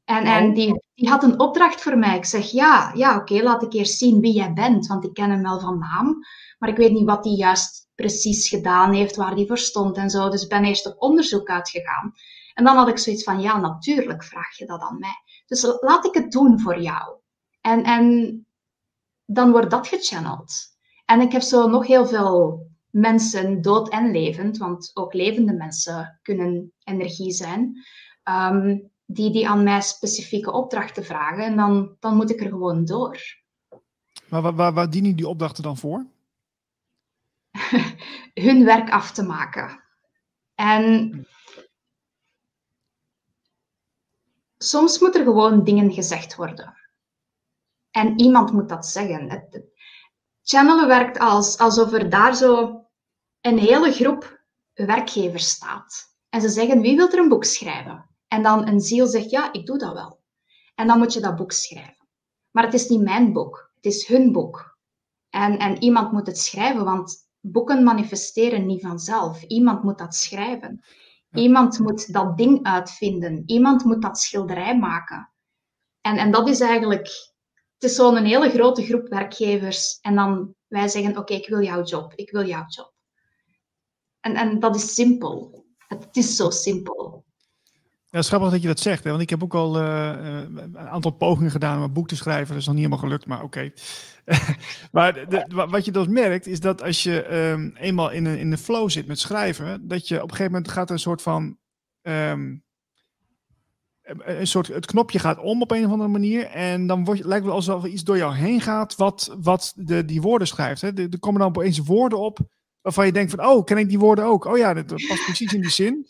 En, 0.03 0.23
en 0.23 0.53
die, 0.53 0.83
die 0.93 1.09
had 1.09 1.23
een 1.23 1.39
opdracht 1.39 1.81
voor 1.81 1.97
mij. 1.97 2.17
Ik 2.17 2.25
zeg, 2.25 2.51
ja, 2.51 2.91
ja 2.93 3.15
oké, 3.17 3.43
laat 3.43 3.63
ik 3.63 3.73
eerst 3.73 3.97
zien 3.97 4.19
wie 4.19 4.33
jij 4.33 4.53
bent, 4.53 4.87
want 4.87 5.03
ik 5.03 5.13
ken 5.13 5.29
hem 5.29 5.41
wel 5.41 5.59
van 5.59 5.79
naam. 5.79 6.17
Maar 6.59 6.69
ik 6.69 6.77
weet 6.77 6.91
niet 6.91 7.05
wat 7.05 7.23
hij 7.25 7.33
juist 7.33 7.87
precies 7.95 8.49
gedaan 8.49 8.93
heeft, 8.93 9.15
waar 9.15 9.33
hij 9.33 9.45
voor 9.45 9.57
stond 9.57 9.97
en 9.97 10.09
zo. 10.09 10.29
Dus 10.29 10.43
ik 10.43 10.49
ben 10.49 10.65
eerst 10.65 10.87
op 10.87 11.01
onderzoek 11.01 11.49
uitgegaan. 11.49 12.13
En 12.53 12.63
dan 12.63 12.75
had 12.75 12.87
ik 12.87 12.97
zoiets 12.97 13.23
van, 13.23 13.41
ja, 13.41 13.59
natuurlijk 13.59 14.23
vraag 14.23 14.57
je 14.57 14.65
dat 14.65 14.81
aan 14.81 14.99
mij. 14.99 15.23
Dus 15.45 15.77
laat 15.79 16.05
ik 16.05 16.13
het 16.13 16.31
doen 16.31 16.59
voor 16.59 16.81
jou. 16.81 17.15
En, 17.61 17.83
en 17.83 18.45
dan 19.25 19.51
wordt 19.51 19.69
dat 19.71 19.87
gechanneld. 19.87 20.53
En 21.05 21.21
ik 21.21 21.31
heb 21.31 21.41
zo 21.41 21.67
nog 21.67 21.87
heel 21.87 22.07
veel 22.07 22.67
mensen, 22.95 23.61
dood 23.61 23.89
en 23.89 24.11
levend, 24.11 24.57
want 24.57 24.91
ook 24.93 25.13
levende 25.13 25.53
mensen 25.53 26.19
kunnen 26.21 26.73
energie 26.83 27.31
zijn, 27.31 27.85
um, 28.23 28.91
die, 29.05 29.31
die 29.31 29.49
aan 29.49 29.63
mij 29.63 29.81
specifieke 29.81 30.51
opdrachten 30.51 31.05
vragen. 31.05 31.43
En 31.43 31.55
dan, 31.55 31.95
dan 31.99 32.15
moet 32.15 32.31
ik 32.31 32.41
er 32.41 32.49
gewoon 32.49 32.85
door. 32.85 33.19
Maar 34.29 34.41
waar, 34.41 34.55
waar, 34.55 34.73
waar 34.73 34.89
dienen 34.89 35.15
die 35.15 35.27
opdrachten 35.27 35.63
dan 35.63 35.77
voor? 35.77 36.05
Hun 38.47 38.65
werk 38.65 38.89
af 38.89 39.11
te 39.11 39.23
maken. 39.23 39.83
En 40.55 41.27
soms 44.57 44.99
moet 44.99 45.15
er 45.15 45.23
gewoon 45.23 45.63
dingen 45.63 45.93
gezegd 45.93 46.35
worden. 46.35 46.75
En 47.91 48.19
iemand 48.19 48.51
moet 48.51 48.69
dat 48.69 48.85
zeggen. 48.85 49.29
Het, 49.29 49.63
channelen 50.43 50.87
werkt 50.87 51.19
als, 51.19 51.57
alsof 51.57 51.93
er 51.93 52.09
daar 52.09 52.35
zo 52.35 52.83
een 53.45 53.59
hele 53.59 53.91
groep 53.91 54.43
werkgevers 54.73 55.49
staat 55.49 56.15
en 56.29 56.41
ze 56.41 56.49
zeggen 56.49 56.81
wie 56.81 56.95
wil 56.95 57.09
er 57.09 57.19
een 57.19 57.29
boek 57.29 57.43
schrijven? 57.43 58.09
En 58.27 58.43
dan 58.43 58.67
een 58.67 58.79
ziel 58.79 59.07
zegt 59.07 59.29
ja, 59.29 59.53
ik 59.53 59.65
doe 59.65 59.77
dat 59.77 59.93
wel. 59.93 60.21
En 60.75 60.87
dan 60.87 60.97
moet 60.97 61.13
je 61.13 61.19
dat 61.19 61.35
boek 61.35 61.51
schrijven. 61.51 62.07
Maar 62.51 62.63
het 62.63 62.73
is 62.73 62.87
niet 62.87 63.01
mijn 63.01 63.33
boek, 63.33 63.71
het 63.75 63.85
is 63.85 64.07
hun 64.07 64.31
boek. 64.31 64.77
En, 65.29 65.57
en 65.57 65.81
iemand 65.83 66.11
moet 66.11 66.27
het 66.27 66.37
schrijven, 66.37 66.83
want 66.83 67.29
boeken 67.39 67.83
manifesteren 67.83 68.65
niet 68.65 68.81
vanzelf. 68.81 69.43
Iemand 69.43 69.83
moet 69.83 69.97
dat 69.97 70.15
schrijven. 70.15 70.83
Iemand 71.31 71.79
moet 71.79 72.13
dat 72.13 72.37
ding 72.37 72.63
uitvinden. 72.63 73.43
Iemand 73.45 73.83
moet 73.83 74.01
dat 74.01 74.17
schilderij 74.17 74.77
maken. 74.77 75.33
En, 76.01 76.17
en 76.17 76.31
dat 76.31 76.47
is 76.47 76.59
eigenlijk, 76.59 77.07
het 77.73 77.89
is 77.89 77.95
zo'n 77.95 78.17
hele 78.17 78.49
grote 78.49 78.83
groep 78.83 79.07
werkgevers. 79.07 79.99
En 80.01 80.15
dan 80.15 80.55
wij 80.67 80.87
zeggen, 80.87 81.17
oké, 81.17 81.33
ik 81.33 81.47
wil 81.47 81.61
jouw 81.61 81.83
job, 81.83 82.13
ik 82.15 82.31
wil 82.31 82.45
jouw 82.45 82.65
job. 82.67 82.94
En, 84.25 84.35
en 84.35 84.59
dat 84.59 84.75
is 84.75 84.93
simpel. 84.93 85.65
Het 85.87 86.07
is 86.11 86.35
zo 86.35 86.49
simpel. 86.49 87.23
Ja, 88.09 88.19
het 88.19 88.29
dat 88.29 88.61
je 88.61 88.67
dat 88.67 88.79
zegt. 88.79 89.03
Hè? 89.03 89.09
Want 89.09 89.21
ik 89.21 89.29
heb 89.29 89.43
ook 89.43 89.53
al 89.53 89.81
uh, 89.81 90.41
een 90.55 90.77
aantal 90.77 91.11
pogingen 91.11 91.51
gedaan 91.51 91.77
om 91.77 91.83
een 91.83 91.93
boek 91.93 92.07
te 92.07 92.15
schrijven. 92.15 92.47
Dat 92.47 92.57
is 92.57 92.65
nog 92.65 92.75
niet 92.75 92.83
helemaal 92.83 93.03
gelukt, 93.03 93.25
maar 93.25 93.43
oké. 93.43 93.71
maar 94.91 95.25
wat 95.69 95.85
je 95.85 95.91
dus 95.91 96.07
merkt, 96.07 96.47
is 96.47 96.59
dat 96.59 96.83
als 96.83 97.03
je 97.03 97.35
um, 97.35 97.75
eenmaal 97.79 98.11
in, 98.11 98.25
in 98.25 98.49
de 98.49 98.57
flow 98.57 98.89
zit 98.89 99.07
met 99.07 99.19
schrijven, 99.19 99.87
dat 99.87 100.07
je 100.07 100.15
op 100.15 100.29
een 100.29 100.29
gegeven 100.29 100.51
moment 100.51 100.71
gaat 100.71 100.89
een 100.89 100.99
soort 100.99 101.21
van. 101.21 101.57
Um, 102.01 102.63
een 104.01 104.47
soort, 104.47 104.67
het 104.67 104.85
knopje 104.85 105.19
gaat 105.19 105.39
om 105.39 105.61
op 105.61 105.71
een 105.71 105.85
of 105.85 105.91
andere 105.91 106.09
manier. 106.09 106.45
En 106.45 106.87
dan 106.87 107.19
lijkt 107.21 107.45
het 107.45 107.53
alsof 107.53 107.83
er 107.83 107.89
iets 107.89 108.03
door 108.03 108.17
jou 108.17 108.35
heen 108.35 108.61
gaat 108.61 108.95
wat, 108.95 109.35
wat 109.39 109.73
de, 109.75 110.05
die 110.05 110.21
woorden 110.21 110.47
schrijft. 110.47 110.81
Hè? 110.81 110.93
Er, 110.93 111.19
komen 111.19 111.39
dan 111.39 111.49
opeens 111.49 111.79
woorden 111.79 112.19
op 112.19 112.39
waarvan 112.85 113.05
je 113.05 113.11
denkt 113.11 113.31
van, 113.31 113.45
oh, 113.45 113.63
ken 113.63 113.77
ik 113.77 113.89
die 113.89 113.99
woorden 113.99 114.25
ook? 114.25 114.45
Oh 114.45 114.57
ja, 114.57 114.73
dat 114.73 114.85
past 114.85 115.25
precies 115.25 115.53
in 115.53 115.61
die 115.61 115.71
zin. 115.71 116.07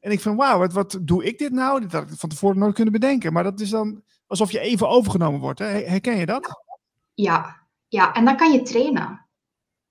En 0.00 0.10
ik 0.10 0.20
van, 0.20 0.36
wauw, 0.36 0.58
wat, 0.58 0.72
wat 0.72 0.98
doe 1.00 1.24
ik 1.24 1.38
dit 1.38 1.52
nou? 1.52 1.80
Dat 1.80 1.92
had 1.92 2.10
ik 2.10 2.18
van 2.18 2.28
tevoren 2.28 2.58
nooit 2.58 2.74
kunnen 2.74 2.92
bedenken. 2.92 3.32
Maar 3.32 3.42
dat 3.42 3.60
is 3.60 3.70
dan 3.70 4.02
alsof 4.26 4.52
je 4.52 4.60
even 4.60 4.88
overgenomen 4.88 5.40
wordt. 5.40 5.58
Hè? 5.58 5.66
Herken 5.66 6.16
je 6.16 6.26
dat? 6.26 6.62
Ja, 7.14 7.66
ja, 7.88 8.14
en 8.14 8.24
dan 8.24 8.36
kan 8.36 8.52
je 8.52 8.62
trainen. 8.62 9.26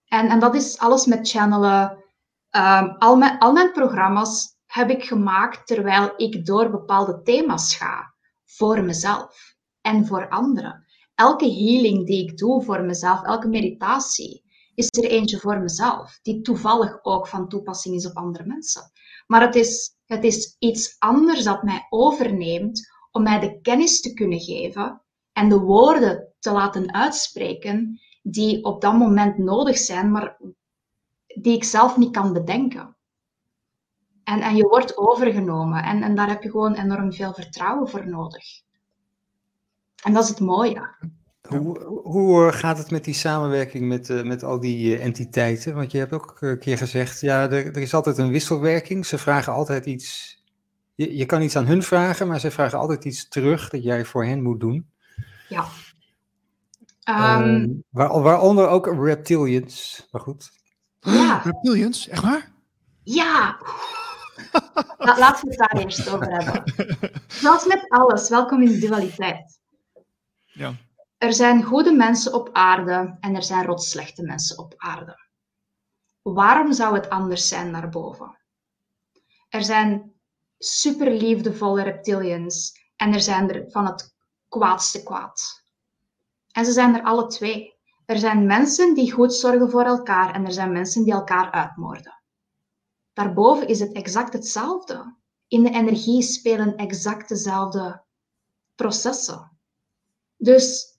En, 0.07 0.29
en 0.29 0.39
dat 0.39 0.55
is 0.55 0.77
alles 0.77 1.05
met 1.05 1.29
channelen. 1.29 2.03
Um, 2.51 2.95
al, 2.97 3.15
mijn, 3.15 3.37
al 3.37 3.53
mijn 3.53 3.71
programma's 3.71 4.55
heb 4.65 4.89
ik 4.89 5.03
gemaakt 5.03 5.67
terwijl 5.67 6.13
ik 6.17 6.45
door 6.45 6.69
bepaalde 6.69 7.21
thema's 7.21 7.75
ga. 7.75 8.13
Voor 8.45 8.83
mezelf 8.83 9.55
en 9.81 10.05
voor 10.05 10.29
anderen. 10.29 10.85
Elke 11.13 11.45
healing 11.45 12.05
die 12.05 12.23
ik 12.29 12.37
doe 12.37 12.63
voor 12.63 12.81
mezelf, 12.81 13.23
elke 13.23 13.47
meditatie, 13.47 14.44
is 14.75 14.87
er 14.87 15.09
eentje 15.09 15.39
voor 15.39 15.59
mezelf, 15.59 16.19
die 16.21 16.41
toevallig 16.41 16.99
ook 17.01 17.27
van 17.27 17.49
toepassing 17.49 17.95
is 17.95 18.07
op 18.07 18.15
andere 18.15 18.45
mensen. 18.45 18.91
Maar 19.27 19.41
het 19.41 19.55
is 19.55 19.95
het 20.05 20.23
is 20.23 20.55
iets 20.59 20.95
anders 20.99 21.43
dat 21.43 21.63
mij 21.63 21.85
overneemt 21.89 22.87
om 23.11 23.23
mij 23.23 23.39
de 23.39 23.61
kennis 23.61 24.01
te 24.01 24.13
kunnen 24.13 24.39
geven 24.39 25.01
en 25.31 25.49
de 25.49 25.59
woorden 25.59 26.33
te 26.39 26.51
laten 26.51 26.93
uitspreken 26.93 27.99
die 28.21 28.63
op 28.63 28.81
dat 28.81 28.93
moment 28.93 29.37
nodig 29.37 29.77
zijn, 29.77 30.11
maar 30.11 30.37
die 31.25 31.55
ik 31.55 31.63
zelf 31.63 31.97
niet 31.97 32.11
kan 32.11 32.33
bedenken. 32.33 32.97
En, 34.23 34.41
en 34.41 34.55
je 34.55 34.67
wordt 34.67 34.97
overgenomen 34.97 35.83
en, 35.83 36.03
en 36.03 36.15
daar 36.15 36.29
heb 36.29 36.43
je 36.43 36.49
gewoon 36.49 36.73
enorm 36.73 37.13
veel 37.13 37.33
vertrouwen 37.33 37.89
voor 37.89 38.09
nodig. 38.09 38.43
En 40.03 40.13
dat 40.13 40.23
is 40.23 40.29
het 40.29 40.39
mooie. 40.39 40.95
Hoe, 41.47 41.79
hoe, 42.03 42.51
gaat 42.51 42.77
het 42.77 42.91
met 42.91 43.03
die 43.03 43.13
samenwerking 43.13 43.87
met, 43.87 44.09
uh, 44.09 44.23
met 44.23 44.43
al 44.43 44.59
die 44.59 44.97
uh, 44.97 45.03
entiteiten? 45.03 45.75
Want 45.75 45.91
je 45.91 45.97
hebt 45.97 46.13
ook 46.13 46.37
een 46.39 46.59
keer 46.59 46.77
gezegd, 46.77 47.21
ja, 47.21 47.41
er, 47.41 47.65
er, 47.65 47.77
is 47.77 47.93
altijd 47.93 48.17
een 48.17 48.31
wisselwerking. 48.31 49.05
Ze 49.05 49.17
vragen 49.17 49.53
altijd 49.53 49.85
iets. 49.85 50.37
Je, 50.95 51.17
je 51.17 51.25
kan 51.25 51.41
iets 51.41 51.55
aan 51.55 51.65
hun 51.65 51.83
vragen, 51.83 52.27
maar 52.27 52.39
ze 52.39 52.51
vragen 52.51 52.79
altijd 52.79 53.05
iets 53.05 53.27
terug 53.27 53.69
dat 53.69 53.83
jij 53.83 54.05
voor 54.05 54.25
hen 54.25 54.43
moet 54.43 54.59
doen. 54.59 54.89
Ja. 55.49 55.65
Um, 57.39 57.83
waar, 57.89 58.21
waaronder 58.21 58.67
ook 58.67 59.03
reptilians, 59.03 60.07
maar 60.11 60.21
goed. 60.21 60.51
Ja. 60.99 61.41
Reptilians, 61.43 62.07
echt 62.07 62.21
waar? 62.23 62.51
Ja. 63.03 63.57
Laten 64.97 65.47
we 65.47 65.55
het 65.55 65.57
daar 65.57 65.83
eerst 65.83 66.09
over 66.09 66.31
hebben. 66.31 66.63
Zoals 67.41 67.65
met 67.65 67.89
alles, 67.89 68.29
welkom 68.29 68.61
in 68.61 68.71
de 68.71 68.79
dualiteit. 68.79 69.59
Ja. 70.43 70.73
Er 71.17 71.33
zijn 71.33 71.63
goede 71.63 71.91
mensen 71.91 72.33
op 72.33 72.49
aarde 72.53 73.17
en 73.19 73.35
er 73.35 73.43
zijn 73.43 73.65
rotslechte 73.65 74.23
mensen 74.23 74.57
op 74.57 74.73
aarde. 74.77 75.23
Waarom 76.21 76.73
zou 76.73 76.95
het 76.95 77.09
anders 77.09 77.47
zijn 77.47 77.71
daarboven? 77.71 78.39
Er 79.49 79.63
zijn 79.63 80.13
super 80.57 81.11
liefdevolle 81.11 81.83
reptilians 81.83 82.79
en 82.95 83.13
er 83.13 83.21
zijn 83.21 83.49
er 83.49 83.71
van 83.71 83.85
het 83.85 84.15
kwaadste 84.49 85.03
kwaad. 85.03 85.63
En 86.51 86.65
ze 86.65 86.71
zijn 86.71 86.95
er 86.95 87.03
alle 87.03 87.27
twee. 87.27 87.73
Er 88.05 88.17
zijn 88.17 88.45
mensen 88.45 88.93
die 88.93 89.11
goed 89.11 89.33
zorgen 89.33 89.69
voor 89.69 89.83
elkaar 89.83 90.33
en 90.33 90.45
er 90.45 90.51
zijn 90.51 90.71
mensen 90.71 91.03
die 91.03 91.13
elkaar 91.13 91.51
uitmoorden. 91.51 92.23
Daarboven 93.13 93.67
is 93.67 93.79
het 93.79 93.91
exact 93.91 94.33
hetzelfde. 94.33 95.15
In 95.47 95.63
de 95.63 95.69
energie 95.69 96.21
spelen 96.21 96.75
exact 96.75 97.29
dezelfde 97.29 98.03
processen. 98.75 99.59
Dus 100.37 100.94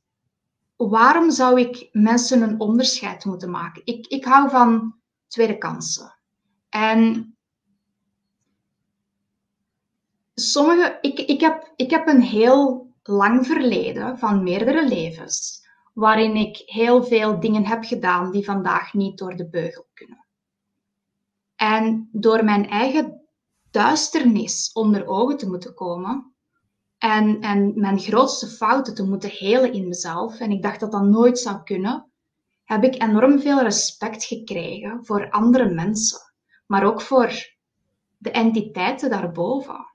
waarom 0.77 1.31
zou 1.31 1.61
ik 1.61 1.89
mensen 1.93 2.43
een 2.43 2.61
onderscheid 2.61 3.24
moeten 3.24 3.51
maken? 3.51 3.83
Ik, 3.85 4.07
ik 4.07 4.24
hou 4.24 4.51
van 4.51 4.95
tweede 5.27 5.59
kansen. 5.59 6.18
En 6.68 7.37
sommige, 10.35 10.99
ik, 11.01 11.18
ik, 11.18 11.41
heb, 11.41 11.72
ik 11.77 11.91
heb 11.91 12.07
een 12.07 12.22
heel 12.22 12.95
lang 13.03 13.47
verleden 13.47 14.18
van 14.18 14.43
meerdere 14.43 14.89
levens, 14.89 15.66
waarin 15.95 16.37
ik 16.37 16.62
heel 16.66 17.05
veel 17.05 17.41
dingen 17.41 17.66
heb 17.66 17.85
gedaan 17.85 18.31
die 18.31 18.45
vandaag 18.45 18.95
niet 18.95 19.18
door 19.18 19.37
de 19.37 19.49
beugel 19.49 19.87
kunnen. 19.95 20.27
En 21.57 22.09
door 22.12 22.45
mijn 22.45 22.68
eigen 22.68 23.29
duisternis 23.70 24.70
onder 24.72 25.07
ogen 25.07 25.37
te 25.37 25.49
moeten 25.49 25.74
komen, 25.74 26.36
en, 26.99 27.40
en 27.40 27.72
mijn 27.80 27.99
grootste 27.99 28.47
fouten 28.47 28.94
te 28.94 29.07
moeten 29.07 29.30
helen 29.30 29.72
in 29.72 29.88
mezelf, 29.88 30.38
en 30.38 30.51
ik 30.51 30.62
dacht 30.62 30.80
dat 30.80 30.92
dat 30.92 31.03
nooit 31.03 31.38
zou 31.38 31.62
kunnen, 31.62 32.11
heb 32.64 32.84
ik 32.84 33.03
enorm 33.03 33.40
veel 33.40 33.62
respect 33.62 34.24
gekregen 34.24 35.05
voor 35.05 35.30
andere 35.30 35.70
mensen, 35.70 36.20
maar 36.66 36.84
ook 36.84 37.01
voor 37.01 37.55
de 38.18 38.30
entiteiten 38.30 39.11
daarboven. 39.11 39.94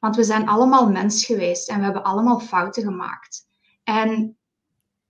Want 0.00 0.16
we 0.16 0.22
zijn 0.22 0.48
allemaal 0.48 0.90
mens 0.90 1.24
geweest 1.24 1.68
en 1.68 1.78
we 1.78 1.84
hebben 1.84 2.02
allemaal 2.02 2.40
fouten 2.40 2.82
gemaakt. 2.82 3.46
En 3.84 4.36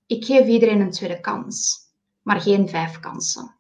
ik 0.07 0.25
geef 0.25 0.47
iedereen 0.47 0.81
een 0.81 0.91
tweede 0.91 1.21
kans, 1.21 1.79
maar 2.23 2.41
geen 2.41 2.69
vijf 2.69 3.01
kansen. 3.01 3.55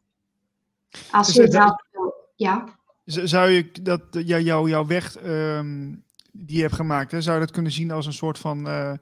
Als 1.10 1.26
dus 1.26 1.36
je 1.36 1.50
zelf 1.50 1.88
ja. 2.34 2.78
Zou 3.04 3.50
je 3.50 3.72
dat 3.82 4.02
jou, 4.10 4.68
jouw 4.68 4.86
weg 4.86 5.16
ehm, 5.16 5.94
die 6.33 6.57
je 6.57 6.62
hebt 6.62 6.74
gemaakt, 6.74 7.12
hè, 7.12 7.20
zou 7.20 7.39
je 7.39 7.45
dat 7.45 7.55
kunnen 7.55 7.72
zien 7.72 7.91
als 7.91 8.07
een 8.07 8.12
soort 8.12 8.39
van 8.39 8.68
uh, 8.68 8.93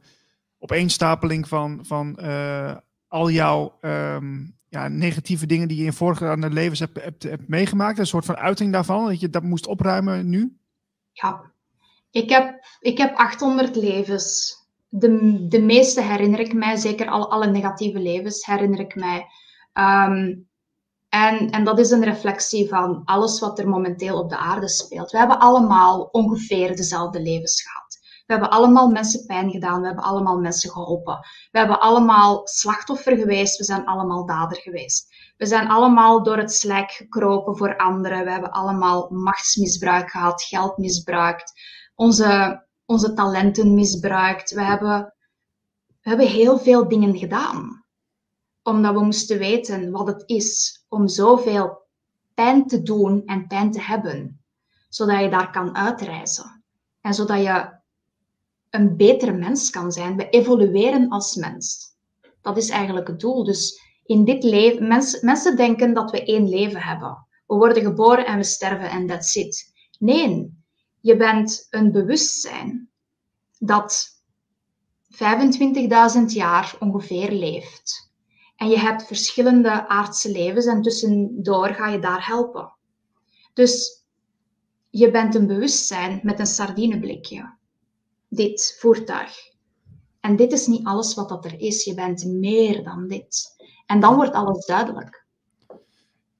opeenstapeling 0.59 1.49
van, 1.49 1.81
van 1.83 2.18
uh, 2.20 2.76
al 3.09 3.31
jouw 3.31 3.79
um, 3.81 4.57
ja, 4.68 4.89
negatieve 4.89 5.47
dingen 5.47 5.68
die 5.68 5.79
je 5.79 5.85
in 5.85 5.93
voorgaande 5.93 6.51
levens 6.51 6.79
hebt, 6.79 7.03
hebt, 7.03 7.22
hebt, 7.22 7.49
meegemaakt? 7.49 7.99
Een 7.99 8.07
soort 8.07 8.24
van 8.24 8.37
uiting 8.37 8.72
daarvan, 8.72 9.07
dat 9.07 9.20
je 9.20 9.31
dat 9.31 9.43
moest 9.43 9.66
opruimen 9.66 10.29
nu? 10.29 10.57
Ja, 11.12 11.53
ik 12.11 12.31
heb, 12.31 12.66
ik 12.81 12.99
heb 12.99 13.16
800 13.16 13.76
levens. 13.76 14.57
De, 14.89 15.47
de 15.49 15.61
meeste 15.61 16.03
herinner 16.03 16.41
ik 16.41 16.53
mij, 16.53 16.76
zeker 16.76 17.09
al, 17.09 17.31
alle 17.31 17.51
negatieve 17.51 17.99
levens 17.99 18.47
herinner 18.47 18.81
ik 18.81 18.95
mij. 18.95 19.26
Um, 19.72 20.47
en, 21.09 21.50
en 21.50 21.64
dat 21.64 21.78
is 21.78 21.90
een 21.90 22.04
reflectie 22.04 22.68
van 22.68 23.02
alles 23.04 23.40
wat 23.40 23.59
er 23.59 23.68
momenteel 23.68 24.18
op 24.18 24.30
de 24.30 24.36
aarde 24.36 24.68
speelt. 24.68 25.11
We 25.11 25.18
hebben 25.18 25.38
allemaal 25.38 26.02
ongeveer 26.02 26.76
dezelfde 26.76 27.20
levens 27.20 27.62
gehad. 27.62 27.98
We 28.26 28.34
hebben 28.34 28.50
allemaal 28.50 28.88
mensen 28.88 29.26
pijn 29.26 29.50
gedaan. 29.50 29.80
We 29.80 29.86
hebben 29.86 30.04
allemaal 30.04 30.38
mensen 30.38 30.70
geholpen. 30.70 31.18
We 31.50 31.59
hebben 31.59 31.80
allemaal 31.80 32.40
slachtoffer 32.44 33.16
geweest. 33.16 33.59
We 33.59 33.64
zijn 33.64 33.86
allemaal 33.86 34.26
dader 34.26 34.61
geweest. 34.61 35.14
We 35.36 35.46
zijn 35.46 35.68
allemaal 35.68 36.22
door 36.22 36.36
het 36.36 36.52
slijk 36.52 36.90
gekropen 36.90 37.56
voor 37.56 37.76
anderen. 37.76 38.24
We 38.24 38.30
hebben 38.30 38.50
allemaal 38.50 39.11
machtsmisbruik 39.11 40.11
gehad, 40.11 40.42
geld 40.42 40.78
misbruikt, 40.78 41.52
onze, 41.94 42.64
onze 42.84 43.12
talenten 43.12 43.74
misbruikt. 43.74 44.50
We 44.50 44.62
hebben, 44.62 45.14
we 45.86 46.09
hebben 46.09 46.26
heel 46.26 46.59
veel 46.59 46.88
dingen 46.88 47.18
gedaan 47.18 47.86
omdat 48.68 48.94
we 48.94 49.04
moesten 49.04 49.38
weten 49.38 49.90
wat 49.90 50.06
het 50.06 50.22
is 50.26 50.78
om 50.89 51.09
zoveel 51.09 51.78
pijn 52.34 52.66
te 52.66 52.82
doen 52.82 53.22
en 53.26 53.47
pijn 53.47 53.70
te 53.72 53.80
hebben, 53.80 54.41
zodat 54.89 55.20
je 55.20 55.30
daar 55.30 55.51
kan 55.51 55.76
uitreizen 55.76 56.64
en 57.01 57.14
zodat 57.14 57.43
je 57.43 57.76
een 58.70 58.97
betere 58.97 59.32
mens 59.32 59.70
kan 59.70 59.93
zijn. 59.93 60.16
We 60.16 60.28
evolueren 60.28 61.09
als 61.09 61.34
mens. 61.34 61.97
Dat 62.41 62.57
is 62.57 62.68
eigenlijk 62.68 63.09
het 63.09 63.20
doel. 63.20 63.45
Dus 63.45 63.80
in 64.05 64.24
dit 64.24 64.43
leven, 64.43 64.89
mensen, 64.89 65.26
mensen 65.26 65.57
denken 65.57 65.95
dat 65.95 66.11
we 66.11 66.24
één 66.24 66.49
leven 66.49 66.80
hebben. 66.80 67.26
we 67.47 67.55
worden 67.55 67.82
geboren 67.82 68.26
en 68.26 68.36
we 68.36 68.45
sterven 68.45 68.91
en 68.91 69.07
that's 69.07 69.34
it. 69.34 69.72
Nee, 69.99 70.53
je 71.01 71.16
bent 71.16 71.66
een 71.70 71.93
bewustzijn 71.93 72.91
dat 73.59 74.22
25.000 75.11 76.24
jaar 76.26 76.76
ongeveer 76.78 77.30
leeft. 77.32 78.07
En 78.59 78.68
je 78.68 78.78
hebt 78.78 79.06
verschillende 79.06 79.88
aardse 79.88 80.30
levens 80.30 80.66
en 80.66 80.82
tussendoor 80.82 81.68
ga 81.68 81.88
je 81.88 81.98
daar 81.98 82.26
helpen. 82.26 82.72
Dus 83.52 84.04
je 84.90 85.11
bent 85.11 85.34
een 85.34 85.46
bewustzijn 85.46 86.20
met 86.22 86.38
een 86.38 86.46
sardineblikje. 86.46 87.54
Dit 88.28 88.76
voertuig. 88.80 89.36
En 90.20 90.36
dit 90.36 90.52
is 90.52 90.66
niet 90.66 90.86
alles 90.86 91.14
wat 91.14 91.28
dat 91.28 91.44
er 91.44 91.61
is. 91.61 91.84
Je 91.84 91.94
bent 91.94 92.24
meer 92.24 92.84
dan 92.84 93.09
dit. 93.09 93.56
En 93.86 94.00
dan 94.00 94.14
wordt 94.14 94.32
alles 94.32 94.66
duidelijk. 94.66 95.26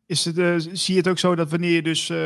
Is 0.06 0.24
het, 0.24 0.38
uh, 0.38 0.54
zie 0.58 0.94
je 0.94 1.00
het 1.00 1.08
ook 1.08 1.18
zo 1.18 1.34
dat 1.34 1.50
wanneer 1.50 1.72
je 1.72 1.82
dus 1.82 2.08
uh, 2.08 2.18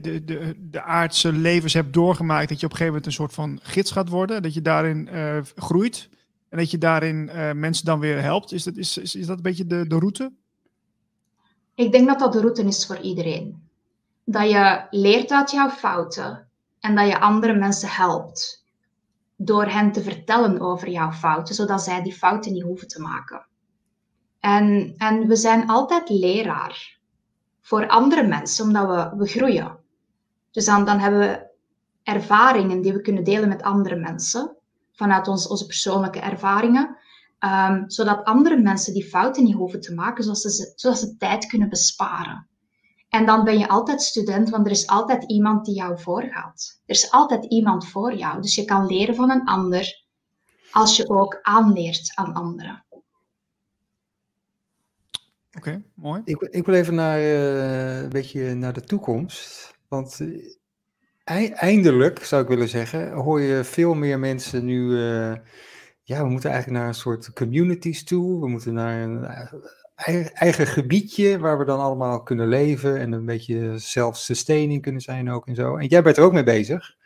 de, 0.00 0.24
de, 0.24 0.54
de 0.70 0.82
aardse 0.82 1.32
levens 1.32 1.74
hebt 1.74 1.92
doorgemaakt, 1.92 2.48
dat 2.48 2.60
je 2.60 2.66
op 2.66 2.72
een 2.72 2.78
gegeven 2.78 2.86
moment 2.86 3.06
een 3.06 3.12
soort 3.12 3.32
van 3.32 3.58
gids 3.62 3.90
gaat 3.90 4.08
worden, 4.08 4.42
dat 4.42 4.54
je 4.54 4.62
daarin 4.62 5.08
uh, 5.12 5.38
groeit 5.54 6.08
en 6.50 6.58
dat 6.58 6.70
je 6.70 6.78
daarin 6.78 7.30
uh, 7.32 7.52
mensen 7.52 7.84
dan 7.84 8.00
weer 8.00 8.22
helpt? 8.22 8.52
Is 8.52 8.62
dat, 8.64 8.76
is, 8.76 8.98
is, 8.98 9.14
is 9.14 9.26
dat 9.26 9.36
een 9.36 9.42
beetje 9.42 9.66
de, 9.66 9.86
de 9.86 9.98
route? 9.98 10.32
Ik 11.74 11.92
denk 11.92 12.08
dat 12.08 12.18
dat 12.18 12.32
de 12.32 12.40
route 12.40 12.62
is 12.62 12.86
voor 12.86 12.98
iedereen. 12.98 13.68
Dat 14.24 14.50
je 14.50 14.86
leert 14.90 15.30
uit 15.32 15.50
jouw 15.50 15.70
fouten 15.70 16.48
en 16.80 16.94
dat 16.94 17.06
je 17.06 17.20
andere 17.20 17.54
mensen 17.54 17.88
helpt 17.88 18.64
door 19.36 19.66
hen 19.66 19.92
te 19.92 20.02
vertellen 20.02 20.60
over 20.60 20.88
jouw 20.90 21.12
fouten, 21.12 21.54
zodat 21.54 21.82
zij 21.82 22.02
die 22.02 22.12
fouten 22.12 22.52
niet 22.52 22.62
hoeven 22.62 22.88
te 22.88 23.00
maken. 23.00 23.46
En, 24.40 24.94
en 24.96 25.26
we 25.26 25.36
zijn 25.36 25.68
altijd 25.68 26.08
leraar 26.08 26.98
voor 27.60 27.88
andere 27.88 28.26
mensen, 28.26 28.64
omdat 28.64 28.86
we, 28.86 29.16
we 29.16 29.26
groeien. 29.26 29.78
Dus 30.50 30.64
dan, 30.64 30.84
dan 30.84 30.98
hebben 30.98 31.20
we 31.20 31.48
ervaringen 32.02 32.80
die 32.80 32.92
we 32.92 33.00
kunnen 33.00 33.24
delen 33.24 33.48
met 33.48 33.62
andere 33.62 33.96
mensen, 33.96 34.56
vanuit 35.00 35.28
ons, 35.28 35.46
onze 35.46 35.66
persoonlijke 35.66 36.20
ervaringen, 36.20 36.96
um, 37.38 37.90
zodat 37.90 38.24
andere 38.24 38.56
mensen 38.56 38.92
die 38.92 39.04
fouten 39.04 39.44
niet 39.44 39.54
hoeven 39.54 39.80
te 39.80 39.94
maken, 39.94 40.24
zodat 40.24 40.40
ze, 40.40 40.72
zodat 40.76 40.98
ze 40.98 41.16
tijd 41.16 41.46
kunnen 41.46 41.68
besparen. 41.68 42.48
En 43.08 43.26
dan 43.26 43.44
ben 43.44 43.58
je 43.58 43.68
altijd 43.68 44.02
student, 44.02 44.50
want 44.50 44.66
er 44.66 44.72
is 44.72 44.86
altijd 44.86 45.24
iemand 45.24 45.64
die 45.64 45.74
jou 45.74 46.00
voorgaat. 46.00 46.80
Er 46.86 46.94
is 46.94 47.10
altijd 47.10 47.44
iemand 47.44 47.88
voor 47.88 48.14
jou. 48.14 48.42
Dus 48.42 48.54
je 48.54 48.64
kan 48.64 48.86
leren 48.86 49.14
van 49.14 49.30
een 49.30 49.44
ander 49.44 50.04
als 50.70 50.96
je 50.96 51.08
ook 51.08 51.38
aanleert 51.42 52.12
aan 52.14 52.34
anderen. 52.34 52.84
Oké, 55.56 55.82
mooi. 55.94 56.22
Ik, 56.24 56.40
ik, 56.40 56.66
wil 56.66 56.74
even 56.74 56.94
naar, 56.94 57.20
uh, 57.20 58.02
een 58.02 58.08
beetje 58.08 58.54
naar 58.54 58.72
de 58.72 58.84
toekomst. 58.84 59.74
Want 59.88 60.20
uh, 60.20 60.54
eindelijk, 61.54 62.24
zou 62.24 62.42
ik 62.42 62.48
willen 62.48 62.68
zeggen, 62.68 63.12
hoor 63.12 63.40
je 63.40 63.64
veel 63.64 63.94
meer 63.94 64.18
mensen 64.18 64.64
nu... 64.64 64.90
Uh, 64.90 65.32
ja, 66.02 66.22
we 66.22 66.28
moeten 66.28 66.50
eigenlijk 66.50 66.80
naar 66.80 66.88
een 66.88 66.98
soort 66.98 67.32
communities 67.32 68.04
toe. 68.04 68.40
We 68.40 68.48
moeten 68.48 68.74
naar 68.74 69.02
een 69.02 69.24
eigen, 69.94 70.34
eigen 70.34 70.66
gebiedje 70.66 71.38
waar 71.38 71.58
we 71.58 71.64
dan 71.64 71.80
allemaal 71.80 72.22
kunnen 72.22 72.48
leven. 72.48 72.98
En 72.98 73.12
een 73.12 73.24
beetje 73.24 73.78
self-sustaining 73.78 74.82
kunnen 74.82 75.00
zijn 75.00 75.30
ook 75.30 75.46
en 75.46 75.54
zo. 75.54 75.76
En 75.76 75.86
jij 75.86 76.02
bent 76.02 76.16
er 76.16 76.22
ook 76.22 76.32
mee 76.32 76.42
bezig. 76.42 76.96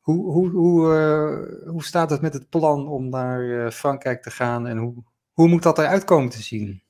Hoe, 0.00 0.32
hoe, 0.32 0.50
hoe, 0.50 1.62
hoe 1.66 1.84
staat 1.84 2.10
het 2.10 2.20
met 2.20 2.34
het 2.34 2.48
plan 2.48 2.88
om 2.88 3.08
naar 3.08 3.70
Frankrijk 3.70 4.22
te 4.22 4.30
gaan 4.30 4.66
en 4.66 4.76
hoe, 4.76 4.94
hoe 5.32 5.48
moet 5.48 5.62
dat 5.62 5.78
eruit 5.78 6.04
komen 6.04 6.30
te 6.30 6.42
zien? 6.42 6.82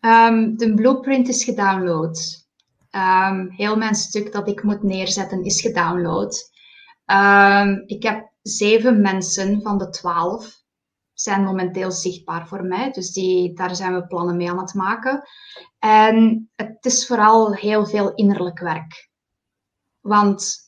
Um, 0.00 0.56
de 0.56 0.74
blueprint 0.74 1.28
is 1.28 1.44
gedownload. 1.44 2.48
Um, 2.90 3.50
heel 3.50 3.76
mijn 3.76 3.94
stuk 3.94 4.32
dat 4.32 4.48
ik 4.48 4.62
moet 4.62 4.82
neerzetten 4.82 5.44
is 5.44 5.60
gedownload. 5.60 6.50
Um, 7.06 7.82
ik 7.86 8.02
heb 8.02 8.32
zeven 8.42 9.00
mensen 9.00 9.62
van 9.62 9.78
de 9.78 9.88
twaalf 9.88 10.60
zijn 11.12 11.44
momenteel 11.44 11.90
zichtbaar 11.90 12.48
voor 12.48 12.64
mij. 12.64 12.90
Dus 12.90 13.12
die, 13.12 13.54
daar 13.54 13.76
zijn 13.76 13.94
we 13.94 14.06
plannen 14.06 14.36
mee 14.36 14.50
aan 14.50 14.58
het 14.58 14.74
maken. 14.74 15.22
En 15.78 16.48
het 16.56 16.84
is 16.84 17.06
vooral 17.06 17.54
heel 17.54 17.86
veel 17.86 18.14
innerlijk 18.14 18.58
werk. 18.58 19.10
Want 20.00 20.58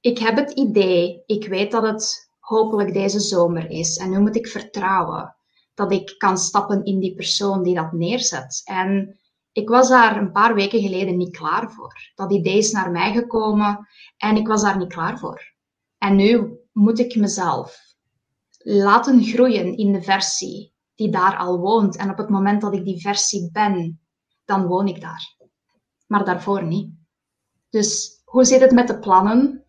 ik 0.00 0.18
heb 0.18 0.36
het 0.36 0.50
idee, 0.50 1.22
ik 1.26 1.48
weet 1.48 1.70
dat 1.70 1.82
het 1.82 2.30
hopelijk 2.38 2.92
deze 2.92 3.20
zomer 3.20 3.70
is. 3.70 3.96
En 3.96 4.10
nu 4.10 4.18
moet 4.18 4.36
ik 4.36 4.46
vertrouwen 4.46 5.36
dat 5.74 5.92
ik 5.92 6.14
kan 6.18 6.38
stappen 6.38 6.84
in 6.84 6.98
die 7.00 7.14
persoon 7.14 7.62
die 7.62 7.74
dat 7.74 7.92
neerzet. 7.92 8.62
En 8.64 9.19
ik 9.52 9.68
was 9.68 9.88
daar 9.88 10.16
een 10.16 10.32
paar 10.32 10.54
weken 10.54 10.80
geleden 10.80 11.16
niet 11.16 11.36
klaar 11.36 11.72
voor. 11.72 12.12
Dat 12.14 12.32
idee 12.32 12.58
is 12.58 12.72
naar 12.72 12.90
mij 12.90 13.12
gekomen 13.12 13.88
en 14.16 14.36
ik 14.36 14.46
was 14.46 14.62
daar 14.62 14.78
niet 14.78 14.92
klaar 14.92 15.18
voor. 15.18 15.54
En 15.98 16.16
nu 16.16 16.58
moet 16.72 16.98
ik 16.98 17.16
mezelf 17.16 17.78
laten 18.58 19.24
groeien 19.24 19.76
in 19.76 19.92
de 19.92 20.02
versie 20.02 20.74
die 20.94 21.10
daar 21.10 21.36
al 21.36 21.58
woont. 21.58 21.96
En 21.96 22.10
op 22.10 22.16
het 22.16 22.28
moment 22.28 22.60
dat 22.60 22.74
ik 22.74 22.84
die 22.84 23.00
versie 23.00 23.50
ben, 23.52 24.00
dan 24.44 24.66
woon 24.66 24.86
ik 24.86 25.00
daar. 25.00 25.36
Maar 26.06 26.24
daarvoor 26.24 26.64
niet. 26.64 26.92
Dus 27.70 28.20
hoe 28.24 28.44
zit 28.44 28.60
het 28.60 28.70
met 28.70 28.88
de 28.88 28.98
plannen? 28.98 29.64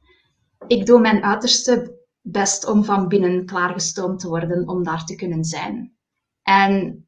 Ik 0.68 0.86
doe 0.86 1.00
mijn 1.00 1.24
uiterste 1.24 2.00
best 2.22 2.68
om 2.68 2.84
van 2.84 3.08
binnen 3.08 3.46
klaargestoomd 3.46 4.20
te 4.20 4.28
worden 4.28 4.68
om 4.68 4.84
daar 4.84 5.06
te 5.06 5.16
kunnen 5.16 5.44
zijn. 5.44 5.96
En 6.42 7.06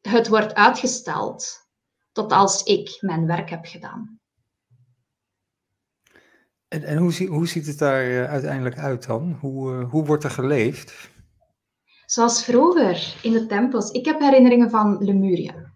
het 0.00 0.28
wordt 0.28 0.54
uitgesteld 0.54 1.68
tot 2.12 2.32
als 2.32 2.62
ik 2.62 2.98
mijn 3.00 3.26
werk 3.26 3.50
heb 3.50 3.64
gedaan. 3.64 4.20
En, 6.68 6.82
en 6.82 6.96
hoe, 6.96 7.26
hoe, 7.26 7.46
ziet 7.46 7.66
het 7.66 7.78
daar 7.78 8.02
eh, 8.02 8.30
uiteindelijk 8.30 8.78
uit 8.78 9.06
dan? 9.06 9.36
Hoe, 9.40 9.72
uh, 9.72 9.90
hoe 9.90 10.04
wordt 10.04 10.24
er 10.24 10.30
geleefd? 10.30 11.10
Zoals 12.06 12.44
vroeger 12.44 13.16
in 13.22 13.32
de 13.32 13.46
tempels. 13.46 13.90
Ik 13.90 14.04
heb 14.04 14.20
herinneringen 14.20 14.70
van 14.70 15.04
Lemuria. 15.04 15.74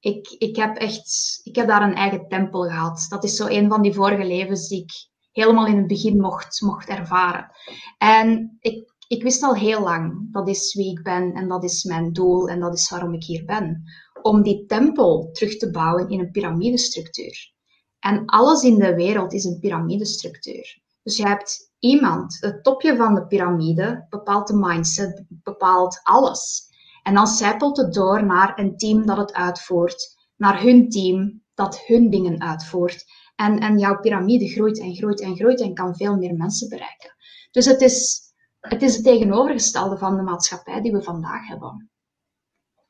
Ik, 0.00 0.28
ik, 0.38 0.56
heb 0.56 0.76
echt, 0.76 1.40
ik 1.42 1.56
heb 1.56 1.66
daar 1.66 1.82
een 1.82 1.94
eigen 1.94 2.28
tempel 2.28 2.62
gehad. 2.62 3.06
Dat 3.08 3.24
is 3.24 3.36
zo 3.36 3.46
een 3.46 3.68
van 3.68 3.82
die 3.82 3.92
vorige 3.92 4.24
levens 4.24 4.68
die 4.68 4.82
ik 4.82 4.92
helemaal 5.32 5.66
in 5.66 5.76
het 5.76 5.86
begin 5.86 6.20
mocht, 6.20 6.60
mocht 6.60 6.88
ervaren. 6.88 7.50
En 7.98 8.56
ik 8.60 8.94
ik 9.08 9.22
wist 9.22 9.42
al 9.42 9.54
heel 9.54 9.80
lang, 9.80 10.32
dat 10.32 10.48
is 10.48 10.74
wie 10.74 10.90
ik 10.90 11.02
ben 11.02 11.32
en 11.32 11.48
dat 11.48 11.64
is 11.64 11.84
mijn 11.84 12.12
doel 12.12 12.48
en 12.48 12.60
dat 12.60 12.74
is 12.74 12.90
waarom 12.90 13.14
ik 13.14 13.24
hier 13.24 13.44
ben. 13.44 13.84
Om 14.22 14.42
die 14.42 14.66
tempel 14.66 15.28
terug 15.32 15.56
te 15.56 15.70
bouwen 15.70 16.08
in 16.08 16.20
een 16.20 16.30
piramidestructuur. 16.30 17.54
En 17.98 18.24
alles 18.24 18.62
in 18.62 18.78
de 18.78 18.94
wereld 18.94 19.32
is 19.32 19.44
een 19.44 19.58
piramidestructuur. 19.58 20.80
Dus 21.02 21.16
je 21.16 21.26
hebt 21.26 21.72
iemand, 21.78 22.36
het 22.40 22.64
topje 22.64 22.96
van 22.96 23.14
de 23.14 23.26
piramide, 23.26 24.06
bepaalt 24.08 24.46
de 24.46 24.56
mindset, 24.56 25.24
bepaalt 25.28 26.00
alles. 26.02 26.68
En 27.02 27.14
dan 27.14 27.26
zijpelt 27.26 27.76
het 27.76 27.94
door 27.94 28.24
naar 28.24 28.58
een 28.58 28.76
team 28.76 29.06
dat 29.06 29.16
het 29.16 29.32
uitvoert, 29.32 30.16
naar 30.36 30.62
hun 30.62 30.88
team 30.88 31.42
dat 31.54 31.80
hun 31.80 32.10
dingen 32.10 32.40
uitvoert. 32.40 33.04
En, 33.36 33.58
en 33.58 33.78
jouw 33.78 34.00
piramide 34.00 34.48
groeit 34.48 34.80
en 34.80 34.94
groeit 34.94 35.20
en 35.20 35.36
groeit 35.36 35.60
en 35.60 35.74
kan 35.74 35.96
veel 35.96 36.16
meer 36.16 36.34
mensen 36.34 36.68
bereiken. 36.68 37.14
Dus 37.50 37.66
het 37.66 37.80
is 37.80 38.25
het 38.68 38.82
is 38.82 38.94
het 38.94 39.04
tegenovergestelde 39.04 39.98
van 39.98 40.16
de 40.16 40.22
maatschappij 40.22 40.80
die 40.80 40.92
we 40.92 41.02
vandaag 41.02 41.46
hebben. 41.46 41.90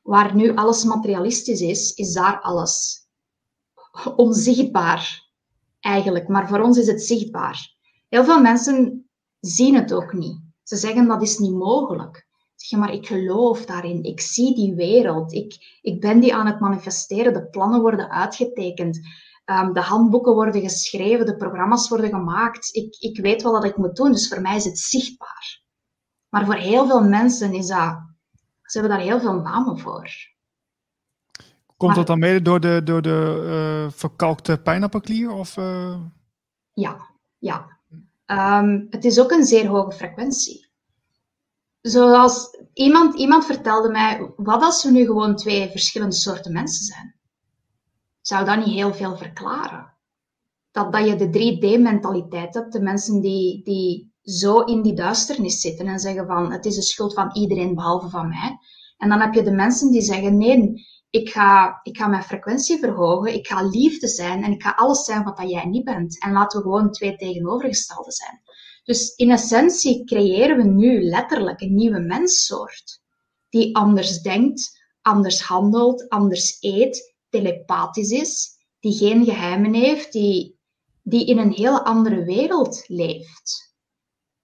Waar 0.01 0.35
nu 0.35 0.55
alles 0.55 0.83
materialistisch 0.83 1.61
is, 1.61 1.93
is 1.93 2.13
daar 2.13 2.41
alles 2.41 3.07
onzichtbaar 4.15 5.25
eigenlijk. 5.79 6.27
Maar 6.27 6.47
voor 6.47 6.59
ons 6.59 6.77
is 6.77 6.87
het 6.87 7.03
zichtbaar. 7.03 7.75
Heel 8.09 8.23
veel 8.23 8.41
mensen 8.41 9.09
zien 9.39 9.75
het 9.75 9.93
ook 9.93 10.13
niet. 10.13 10.39
Ze 10.63 10.75
zeggen 10.75 11.07
dat 11.07 11.21
is 11.21 11.37
niet 11.37 11.53
mogelijk. 11.53 12.27
Zeg 12.55 12.79
maar 12.79 12.93
ik 12.93 13.07
geloof 13.07 13.65
daarin. 13.65 14.03
Ik 14.03 14.21
zie 14.21 14.55
die 14.55 14.75
wereld. 14.75 15.33
Ik, 15.33 15.79
ik 15.81 16.01
ben 16.01 16.19
die 16.19 16.35
aan 16.35 16.45
het 16.45 16.59
manifesteren. 16.59 17.33
De 17.33 17.49
plannen 17.49 17.81
worden 17.81 18.09
uitgetekend. 18.09 18.99
Um, 19.45 19.73
de 19.73 19.81
handboeken 19.81 20.33
worden 20.33 20.61
geschreven. 20.61 21.25
De 21.25 21.35
programma's 21.35 21.89
worden 21.89 22.09
gemaakt. 22.09 22.75
Ik, 22.75 22.95
ik 22.99 23.19
weet 23.19 23.41
wel 23.41 23.51
wat 23.51 23.63
ik 23.63 23.77
moet 23.77 23.95
doen. 23.95 24.11
Dus 24.11 24.27
voor 24.27 24.41
mij 24.41 24.55
is 24.55 24.65
het 24.65 24.77
zichtbaar. 24.77 25.65
Maar 26.29 26.45
voor 26.45 26.55
heel 26.55 26.87
veel 26.87 27.03
mensen 27.03 27.53
is 27.53 27.67
dat, 27.67 27.99
ze 28.63 28.79
hebben 28.79 28.97
daar 28.97 29.05
heel 29.05 29.19
veel 29.19 29.41
namen 29.41 29.79
voor. 29.79 30.09
Komt 31.77 31.95
dat 31.95 32.07
dan 32.07 32.19
mede 32.19 32.41
door 32.41 32.59
de, 32.59 32.81
door 32.83 33.01
de 33.01 33.43
uh, 33.85 33.91
verkalkte 33.91 34.57
pijnappelklier? 34.57 35.31
Of, 35.31 35.57
uh... 35.57 35.99
Ja, 36.73 37.09
ja. 37.37 37.77
Um, 38.25 38.87
het 38.89 39.05
is 39.05 39.19
ook 39.19 39.31
een 39.31 39.45
zeer 39.45 39.67
hoge 39.67 39.91
frequentie. 39.91 40.69
Zoals 41.81 42.57
iemand, 42.73 43.15
iemand 43.15 43.45
vertelde 43.45 43.89
mij, 43.89 44.31
wat 44.35 44.61
als 44.61 44.83
we 44.83 44.91
nu 44.91 45.05
gewoon 45.05 45.35
twee 45.35 45.69
verschillende 45.69 46.15
soorten 46.15 46.53
mensen 46.53 46.85
zijn? 46.85 47.15
Zou 48.21 48.45
dat 48.45 48.57
niet 48.57 48.75
heel 48.75 48.93
veel 48.93 49.17
verklaren? 49.17 49.93
Dat, 50.71 50.91
dat 50.91 51.07
je 51.07 51.15
de 51.15 51.27
3D-mentaliteit 51.27 52.53
hebt, 52.53 52.73
de 52.73 52.81
mensen 52.81 53.21
die, 53.21 53.63
die 53.63 54.13
zo 54.27 54.59
in 54.59 54.81
die 54.81 54.93
duisternis 54.93 55.61
zitten 55.61 55.87
en 55.87 55.99
zeggen 55.99 56.25
van 56.25 56.51
het 56.51 56.65
is 56.65 56.75
de 56.75 56.81
schuld 56.81 57.13
van 57.13 57.29
iedereen 57.33 57.75
behalve 57.75 58.09
van 58.09 58.29
mij. 58.29 58.57
En 58.97 59.09
dan 59.09 59.19
heb 59.19 59.33
je 59.33 59.43
de 59.43 59.51
mensen 59.51 59.91
die 59.91 60.01
zeggen 60.01 60.37
nee, 60.37 60.85
ik 61.09 61.29
ga, 61.29 61.79
ik 61.83 61.97
ga 61.97 62.07
mijn 62.07 62.23
frequentie 62.23 62.79
verhogen, 62.79 63.33
ik 63.33 63.47
ga 63.47 63.61
liefde 63.61 64.07
zijn 64.07 64.43
en 64.43 64.51
ik 64.51 64.61
ga 64.63 64.73
alles 64.75 65.03
zijn 65.03 65.23
wat 65.23 65.49
jij 65.49 65.65
niet 65.65 65.83
bent. 65.83 66.21
En 66.21 66.31
laten 66.31 66.57
we 66.59 66.65
gewoon 66.65 66.91
twee 66.91 67.15
tegenovergestelde 67.15 68.11
zijn. 68.11 68.41
Dus 68.83 69.15
in 69.15 69.31
essentie 69.31 70.03
creëren 70.03 70.57
we 70.57 70.63
nu 70.63 71.01
letterlijk 71.03 71.61
een 71.61 71.75
nieuwe 71.75 71.99
menssoort. 71.99 73.01
Die 73.49 73.75
anders 73.75 74.21
denkt, 74.21 74.79
anders 75.01 75.41
handelt, 75.41 76.09
anders 76.09 76.57
eet, 76.59 77.15
telepathisch 77.29 78.09
is, 78.09 78.49
die 78.79 78.97
geen 78.97 79.25
geheimen 79.25 79.73
heeft, 79.73 80.11
die, 80.11 80.59
die 81.03 81.25
in 81.25 81.37
een 81.37 81.51
hele 81.51 81.83
andere 81.83 82.23
wereld 82.23 82.83
leeft. 82.87 83.66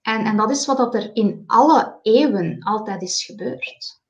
En, 0.04 0.26
en 0.26 0.38
dat 0.38 0.50
is 0.52 0.66
wat 0.66 0.78
dat 0.78 0.96
er 0.96 1.16
in 1.16 1.44
alle 1.46 2.00
eeuwen 2.02 2.58
altijd 2.60 3.02
is 3.02 3.26
gebeurd. 3.26 4.02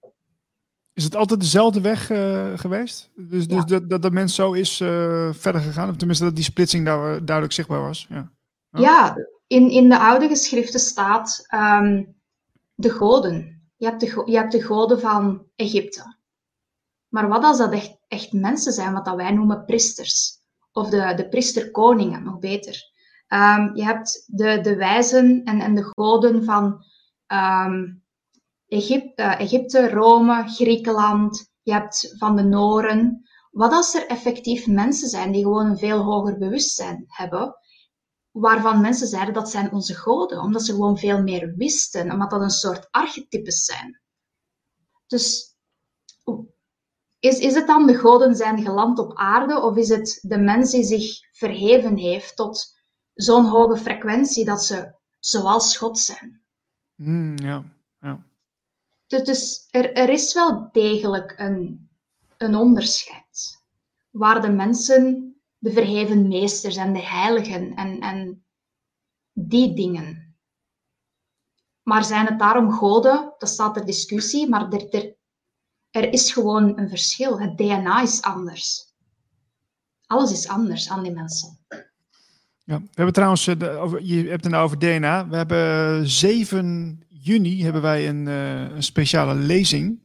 Is 0.93 1.03
het 1.03 1.15
altijd 1.15 1.39
dezelfde 1.39 1.81
weg 1.81 2.09
uh, 2.09 2.57
geweest? 2.57 3.11
Dus, 3.15 3.47
dus 3.47 3.65
dat, 3.65 3.89
dat 3.89 4.01
de 4.01 4.11
mens 4.11 4.35
zo 4.35 4.51
is 4.51 4.79
uh, 4.79 5.33
verder 5.33 5.61
gegaan? 5.61 5.89
Of 5.89 5.95
tenminste 5.95 6.23
dat 6.23 6.35
die 6.35 6.43
splitsing 6.43 6.85
daar 6.85 7.25
duidelijk 7.25 7.55
zichtbaar 7.55 7.81
was? 7.81 8.05
Ja, 8.09 8.31
oh. 8.71 8.81
ja 8.81 9.15
in, 9.47 9.69
in 9.69 9.89
de 9.89 9.99
oude 9.99 10.27
geschriften 10.27 10.79
staat 10.79 11.45
um, 11.55 12.15
de 12.75 12.89
goden. 12.89 13.61
Je 13.77 13.85
hebt 13.85 13.99
de, 13.99 14.23
je 14.25 14.37
hebt 14.37 14.51
de 14.51 14.61
goden 14.61 14.99
van 14.99 15.45
Egypte. 15.55 16.17
Maar 17.07 17.27
wat 17.27 17.43
als 17.43 17.57
dat 17.57 17.71
echt, 17.71 17.97
echt 18.07 18.33
mensen 18.33 18.73
zijn, 18.73 18.93
wat 18.93 19.05
dat 19.05 19.15
wij 19.15 19.31
noemen 19.31 19.65
priesters? 19.65 20.41
Of 20.71 20.89
de, 20.89 21.13
de 21.15 21.29
priesterkoningen, 21.29 22.23
nog 22.23 22.39
beter. 22.39 22.91
Um, 23.33 23.75
je 23.75 23.83
hebt 23.83 24.23
de, 24.27 24.61
de 24.61 24.75
wijzen 24.75 25.43
en, 25.43 25.61
en 25.61 25.75
de 25.75 25.83
goden 25.83 26.43
van 26.43 26.83
um, 27.27 28.03
Egypte, 28.67 29.23
Egypte, 29.23 29.89
Rome, 29.89 30.43
Griekenland. 30.47 31.51
Je 31.61 31.71
hebt 31.71 32.15
van 32.17 32.35
de 32.35 32.43
Noren. 32.43 33.29
Wat 33.51 33.71
als 33.71 33.93
er 33.93 34.07
effectief 34.07 34.67
mensen 34.67 35.09
zijn 35.09 35.31
die 35.31 35.43
gewoon 35.43 35.65
een 35.65 35.77
veel 35.77 36.01
hoger 36.01 36.37
bewustzijn 36.37 37.03
hebben, 37.07 37.55
waarvan 38.31 38.81
mensen 38.81 39.07
zeiden 39.07 39.33
dat 39.33 39.49
zijn 39.49 39.71
onze 39.71 39.93
goden, 39.95 40.39
omdat 40.39 40.63
ze 40.63 40.71
gewoon 40.71 40.97
veel 40.97 41.21
meer 41.21 41.53
wisten, 41.55 42.11
omdat 42.11 42.29
dat 42.29 42.41
een 42.41 42.49
soort 42.49 42.87
archetypes 42.91 43.63
zijn. 43.63 44.01
Dus 45.07 45.55
is, 47.19 47.39
is 47.39 47.53
het 47.53 47.67
dan 47.67 47.87
de 47.87 47.97
goden 47.97 48.35
zijn 48.35 48.61
geland 48.61 48.99
op 48.99 49.17
aarde, 49.17 49.61
of 49.61 49.75
is 49.75 49.89
het 49.89 50.19
de 50.21 50.37
mens 50.37 50.71
die 50.71 50.83
zich 50.83 51.19
verheven 51.31 51.97
heeft 51.97 52.35
tot 52.35 52.72
zo'n 53.13 53.45
hoge 53.45 53.77
frequentie 53.77 54.45
dat 54.45 54.63
ze 54.63 54.93
zoals 55.19 55.77
God 55.77 55.99
zijn? 55.99 56.41
Mm, 56.95 57.37
ja, 57.37 57.63
ja. 57.99 58.25
Dus, 59.07 59.23
dus 59.23 59.67
er, 59.71 59.93
er 59.93 60.09
is 60.09 60.33
wel 60.33 60.69
degelijk 60.71 61.33
een, 61.37 61.89
een 62.37 62.55
onderscheid. 62.55 63.61
Waar 64.09 64.41
de 64.41 64.51
mensen 64.51 65.35
de 65.57 65.71
verheven 65.71 66.27
meesters 66.27 66.75
en 66.75 66.93
de 66.93 67.01
heiligen 67.01 67.75
en, 67.75 67.99
en 67.99 68.45
die 69.33 69.73
dingen. 69.75 70.35
Maar 71.83 72.03
zijn 72.03 72.25
het 72.25 72.39
daarom 72.39 72.71
goden? 72.71 73.33
Dat 73.37 73.49
staat 73.49 73.73
ter 73.73 73.85
discussie, 73.85 74.49
maar 74.49 74.71
er, 74.71 74.89
er, 74.89 75.15
er 75.89 76.13
is 76.13 76.33
gewoon 76.33 76.79
een 76.79 76.89
verschil. 76.89 77.39
Het 77.39 77.57
DNA 77.57 78.01
is 78.01 78.21
anders. 78.21 78.93
Alles 80.05 80.31
is 80.31 80.47
anders 80.47 80.89
aan 80.89 81.03
die 81.03 81.11
mensen. 81.11 81.65
Ja, 82.65 82.79
we 82.79 82.89
hebben 82.93 83.13
trouwens, 83.13 83.47
eh, 83.47 83.83
over, 83.83 84.03
je 84.03 84.15
hebt 84.15 84.43
het 84.43 84.53
nou 84.53 84.63
over 84.63 84.79
DNA. 84.79 85.27
We 85.27 85.35
hebben 85.35 86.09
7 86.09 87.03
juni 87.07 87.63
hebben 87.63 87.81
wij 87.81 88.09
een, 88.09 88.25
uh, 88.27 88.61
een 88.61 88.83
speciale 88.83 89.35
lezing 89.35 90.01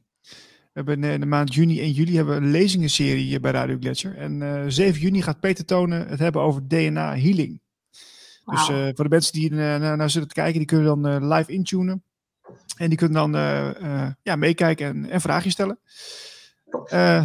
we 0.73 0.85
hebben 0.85 1.11
in 1.11 1.21
de 1.21 1.27
maand 1.27 1.55
juni 1.55 1.81
en 1.81 1.91
juli 1.91 2.17
hebben 2.17 2.35
we 2.35 2.47
een 2.47 2.51
lezingenserie 2.51 3.41
bij 3.41 3.51
Radio 3.51 3.77
Gletscher. 3.81 4.17
En 4.17 4.41
uh, 4.41 4.65
eh, 4.65 4.71
7 4.71 5.01
juni 5.01 5.23
gaat 5.23 5.41
Peter 5.41 5.65
Tonen 5.65 6.09
het 6.09 6.19
hebben 6.19 6.43
over 6.43 6.69
DNA 6.69 7.17
healing. 7.17 7.61
Dus 8.45 8.69
uh, 8.69 8.89
voor 8.95 9.05
de 9.05 9.09
mensen 9.09 9.33
die 9.33 9.53
naar, 9.53 9.97
naar 9.97 10.11
zitten 10.11 10.33
kijken, 10.33 10.59
die 10.59 10.67
kunnen 10.67 11.03
dan 11.03 11.33
live 11.33 11.53
intunen. 11.53 12.03
En 12.77 12.89
die 12.89 12.99
kunnen 12.99 13.31
dan 13.31 13.41
ja, 14.23 14.37
meekijken 14.37 14.87
en, 14.87 15.11
en 15.11 15.21
vragen 15.21 15.51
stellen. 15.51 15.79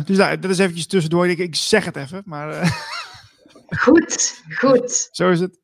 dus 0.06 0.18
nou, 0.18 0.40
dat 0.40 0.52
is 0.52 0.60
eventjes 0.60 0.88
tussendoor. 0.88 1.28
Ik, 1.28 1.38
ik 1.38 1.56
zeg 1.56 1.86
het 1.86 1.96
even, 1.96 2.22
maar... 2.26 2.50
goed, 3.68 4.44
goed. 4.60 5.10
Zo 5.12 5.30
is 5.30 5.40
het. 5.40 5.60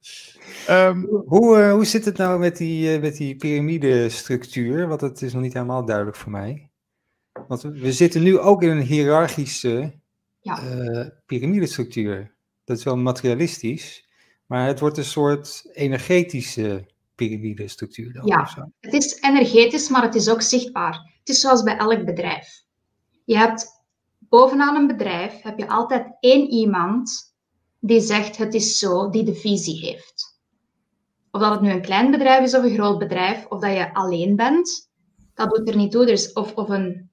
Um, 0.69 1.05
hoe, 1.25 1.69
hoe 1.69 1.85
zit 1.85 2.05
het 2.05 2.17
nou 2.17 2.39
met 2.39 2.57
die, 2.57 2.99
met 2.99 3.17
die 3.17 3.35
piramidestructuur? 3.35 4.87
Want 4.87 5.01
het 5.01 5.21
is 5.21 5.33
nog 5.33 5.41
niet 5.41 5.53
helemaal 5.53 5.85
duidelijk 5.85 6.17
voor 6.17 6.31
mij. 6.31 6.69
Want 7.47 7.61
we 7.61 7.91
zitten 7.91 8.23
nu 8.23 8.39
ook 8.39 8.63
in 8.63 8.69
een 8.69 8.81
hiërarchische 8.81 9.99
ja. 10.39 10.63
uh, 10.63 11.07
piramidestructuur. 11.25 12.35
Dat 12.63 12.77
is 12.77 12.83
wel 12.83 12.97
materialistisch, 12.97 14.09
maar 14.45 14.67
het 14.67 14.79
wordt 14.79 14.97
een 14.97 15.05
soort 15.05 15.69
energetische 15.73 16.91
piramidestructuur. 17.15 18.13
Dan 18.13 18.25
ja, 18.25 18.71
het 18.79 18.93
is 18.93 19.21
energetisch, 19.21 19.89
maar 19.89 20.01
het 20.01 20.15
is 20.15 20.29
ook 20.29 20.41
zichtbaar. 20.41 20.93
Het 21.19 21.29
is 21.29 21.39
zoals 21.39 21.63
bij 21.63 21.77
elk 21.77 22.05
bedrijf. 22.05 22.63
Je 23.25 23.37
hebt 23.37 23.67
bovenaan 24.19 24.75
een 24.75 24.87
bedrijf 24.87 25.41
heb 25.41 25.57
je 25.57 25.67
altijd 25.67 26.17
één 26.19 26.49
iemand 26.49 27.28
die 27.79 28.01
zegt 28.01 28.37
het 28.37 28.53
is 28.53 28.77
zo, 28.77 29.09
die 29.09 29.23
de 29.23 29.35
visie 29.35 29.79
heeft. 29.79 30.39
Of 31.31 31.41
dat 31.41 31.51
het 31.51 31.61
nu 31.61 31.71
een 31.71 31.81
klein 31.81 32.11
bedrijf 32.11 32.43
is 32.43 32.55
of 32.55 32.63
een 32.63 32.73
groot 32.73 32.99
bedrijf, 32.99 33.45
of 33.45 33.59
dat 33.59 33.73
je 33.73 33.93
alleen 33.93 34.35
bent, 34.35 34.89
dat 35.33 35.49
doet 35.49 35.69
er 35.69 35.75
niet 35.75 35.91
toe. 35.91 36.05
Dus 36.05 36.33
of, 36.33 36.53
of 36.55 36.69
een 36.69 37.09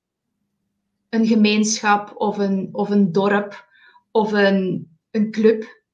een 1.16 1.26
gemeenschap 1.26 2.12
of 2.16 2.38
een, 2.38 2.68
of 2.72 2.90
een 2.90 3.12
dorp 3.12 3.68
of 4.10 4.32
een, 4.32 4.88
een 5.10 5.30
club. 5.30 5.84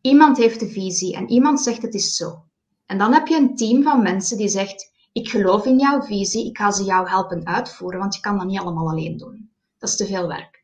Iemand 0.00 0.36
heeft 0.36 0.60
de 0.60 0.68
visie 0.68 1.14
en 1.14 1.28
iemand 1.28 1.60
zegt 1.60 1.82
het 1.82 1.94
is 1.94 2.16
zo. 2.16 2.44
En 2.86 2.98
dan 2.98 3.12
heb 3.12 3.26
je 3.26 3.36
een 3.36 3.56
team 3.56 3.82
van 3.82 4.02
mensen 4.02 4.36
die 4.36 4.48
zegt, 4.48 4.92
ik 5.12 5.28
geloof 5.28 5.64
in 5.64 5.78
jouw 5.78 6.02
visie, 6.02 6.46
ik 6.46 6.56
ga 6.56 6.70
ze 6.70 6.84
jou 6.84 7.08
helpen 7.08 7.46
uitvoeren, 7.46 7.98
want 7.98 8.14
je 8.14 8.20
kan 8.20 8.38
dat 8.38 8.46
niet 8.46 8.58
allemaal 8.60 8.88
alleen 8.88 9.16
doen. 9.16 9.50
Dat 9.78 9.88
is 9.88 9.96
te 9.96 10.06
veel 10.06 10.28
werk. 10.28 10.55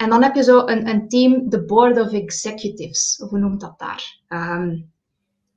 En 0.00 0.08
dan 0.08 0.22
heb 0.22 0.34
je 0.34 0.42
zo 0.42 0.66
een, 0.66 0.88
een 0.88 1.08
team, 1.08 1.48
de 1.48 1.64
Board 1.64 2.00
of 2.00 2.12
Executives, 2.12 3.22
of 3.22 3.30
hoe 3.30 3.38
noemt 3.38 3.60
dat 3.60 3.78
daar? 3.78 4.20
Um, 4.28 4.92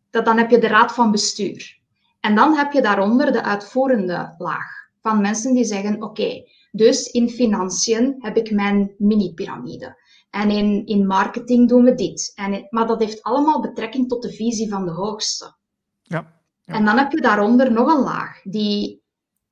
dat, 0.09 0.25
dan 0.25 0.37
heb 0.37 0.49
je 0.49 0.59
de 0.59 0.67
Raad 0.67 0.93
van 0.93 1.11
Bestuur. 1.11 1.79
En 2.19 2.35
dan 2.35 2.55
heb 2.55 2.71
je 2.71 2.81
daaronder 2.81 3.31
de 3.31 3.43
uitvoerende 3.43 4.35
laag 4.37 4.89
van 5.01 5.21
mensen 5.21 5.53
die 5.53 5.63
zeggen, 5.63 6.03
oké, 6.03 6.43
dus 6.71 7.11
in 7.11 7.29
financiën 7.29 8.15
heb 8.19 8.37
ik 8.37 8.51
mijn 8.51 8.93
mini-pyramide. 8.97 10.01
En 10.29 10.49
in, 10.49 10.85
in 10.85 11.07
marketing 11.07 11.69
doen 11.69 11.83
we 11.83 11.93
dit. 11.93 12.31
En 12.35 12.67
maar 12.69 12.87
dat 12.87 12.99
heeft 12.99 13.23
allemaal 13.23 13.61
betrekking 13.61 14.07
tot 14.07 14.21
de 14.21 14.31
visie 14.31 14.69
van 14.69 14.85
de 14.85 14.91
hoogste. 14.91 15.55
Ja, 16.01 16.33
ja. 16.61 16.73
En 16.73 16.85
dan 16.85 16.97
heb 16.97 17.11
je 17.11 17.21
daaronder 17.21 17.71
nog 17.71 17.93
een 17.95 18.03
laag 18.03 18.41
die, 18.43 19.02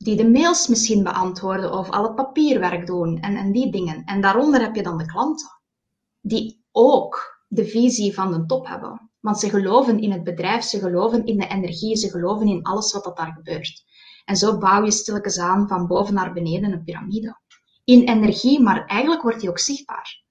die 0.04 0.16
de 0.16 0.30
mails 0.30 0.68
misschien 0.68 1.04
beantwoorden 1.04 1.74
of 1.74 1.90
al 1.90 2.04
het 2.04 2.16
papierwerk 2.16 2.88
doen 2.88 3.20
en, 3.20 3.36
en 3.36 3.52
die 3.52 3.72
dingen. 3.72 4.04
En 4.04 4.22
daaronder 4.22 4.62
heb 4.62 4.76
je 4.76 4.84
dan 4.84 4.98
de 4.98 5.06
klanten, 5.06 5.62
die 6.22 6.64
ook 6.72 7.42
de 7.48 7.66
visie 7.66 8.14
van 8.14 8.32
de 8.32 8.46
top 8.46 8.68
hebben. 8.68 9.10
Want 9.20 9.40
ze 9.40 9.50
geloven 9.50 10.00
in 10.00 10.12
het 10.12 10.24
bedrijf, 10.24 10.64
ze 10.64 10.80
geloven 10.80 11.26
in 11.26 11.38
de 11.38 11.48
energie, 11.48 11.98
ze 11.98 12.10
geloven 12.10 12.48
in 12.48 12.64
alles 12.64 12.94
wat 12.94 13.04
dat 13.04 13.18
daar 13.18 13.32
gebeurt. 13.32 13.84
En 14.26 14.36
zo 14.36 14.58
bouw 14.58 14.84
je 14.84 14.92
stilletjes 14.92 15.40
aan 15.40 15.68
van 15.68 15.88
boven 15.88 16.14
naar 16.14 16.34
beneden 16.34 16.72
een 16.72 16.84
piramide. 16.84 17.40
In 17.84 18.08
energie, 18.08 18.62
maar 18.62 18.86
eigenlijk 18.86 19.22
wordt 19.22 19.40
die 19.40 19.50
ook 19.50 19.60
zichtbaar. 19.60 20.24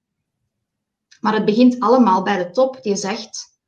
Maar 1.21 1.35
het 1.35 1.45
begint 1.45 1.81
allemaal 1.81 2.23
bij 2.23 2.45
de 2.45 2.51
top 2.51 2.83
die 2.83 2.97
zegt, 2.97 3.59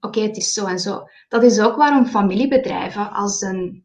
oké, 0.00 0.20
het 0.20 0.36
is 0.36 0.52
zo 0.52 0.66
en 0.66 0.78
zo. 0.78 1.02
Dat 1.28 1.42
is 1.42 1.60
ook 1.60 1.76
waarom 1.76 2.06
familiebedrijven, 2.06 3.10
als 3.10 3.40
een, 3.40 3.83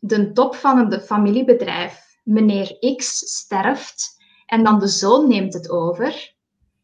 de 0.00 0.32
top 0.32 0.54
van 0.54 0.78
een 0.78 1.00
familiebedrijf, 1.00 2.18
meneer 2.24 2.94
X, 2.96 3.18
sterft 3.18 4.16
en 4.46 4.64
dan 4.64 4.78
de 4.78 4.88
zoon 4.88 5.28
neemt 5.28 5.54
het 5.54 5.70
over, 5.70 6.34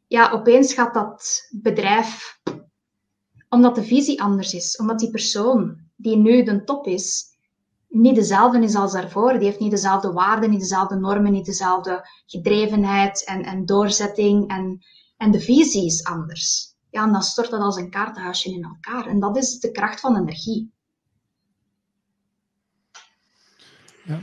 ja, 0.06 0.30
opeens 0.30 0.74
gaat 0.74 0.94
dat 0.94 1.48
bedrijf, 1.50 2.40
omdat 3.48 3.74
de 3.74 3.82
visie 3.82 4.22
anders 4.22 4.54
is, 4.54 4.76
omdat 4.76 4.98
die 4.98 5.10
persoon 5.10 5.84
die 5.96 6.16
nu 6.16 6.42
de 6.42 6.64
top 6.64 6.86
is, 6.86 7.36
niet 7.88 8.14
dezelfde 8.14 8.62
is 8.62 8.74
als 8.74 8.92
daarvoor. 8.92 9.32
Die 9.32 9.44
heeft 9.44 9.60
niet 9.60 9.70
dezelfde 9.70 10.12
waarden, 10.12 10.50
niet 10.50 10.60
dezelfde 10.60 10.96
normen, 10.96 11.32
niet 11.32 11.46
dezelfde 11.46 12.08
gedrevenheid 12.26 13.24
en, 13.24 13.42
en 13.42 13.66
doorzetting. 13.66 14.48
En, 14.48 14.84
en 15.16 15.30
de 15.30 15.40
visie 15.40 15.84
is 15.84 16.04
anders. 16.04 16.74
Ja, 16.90 17.04
en 17.04 17.12
dan 17.12 17.22
stort 17.22 17.50
dat 17.50 17.60
als 17.60 17.76
een 17.76 17.90
kaartenhuisje 17.90 18.50
in 18.50 18.64
elkaar. 18.64 19.06
En 19.06 19.20
dat 19.20 19.36
is 19.36 19.58
de 19.58 19.70
kracht 19.70 20.00
van 20.00 20.16
energie. 20.16 20.72
Ja, 24.04 24.20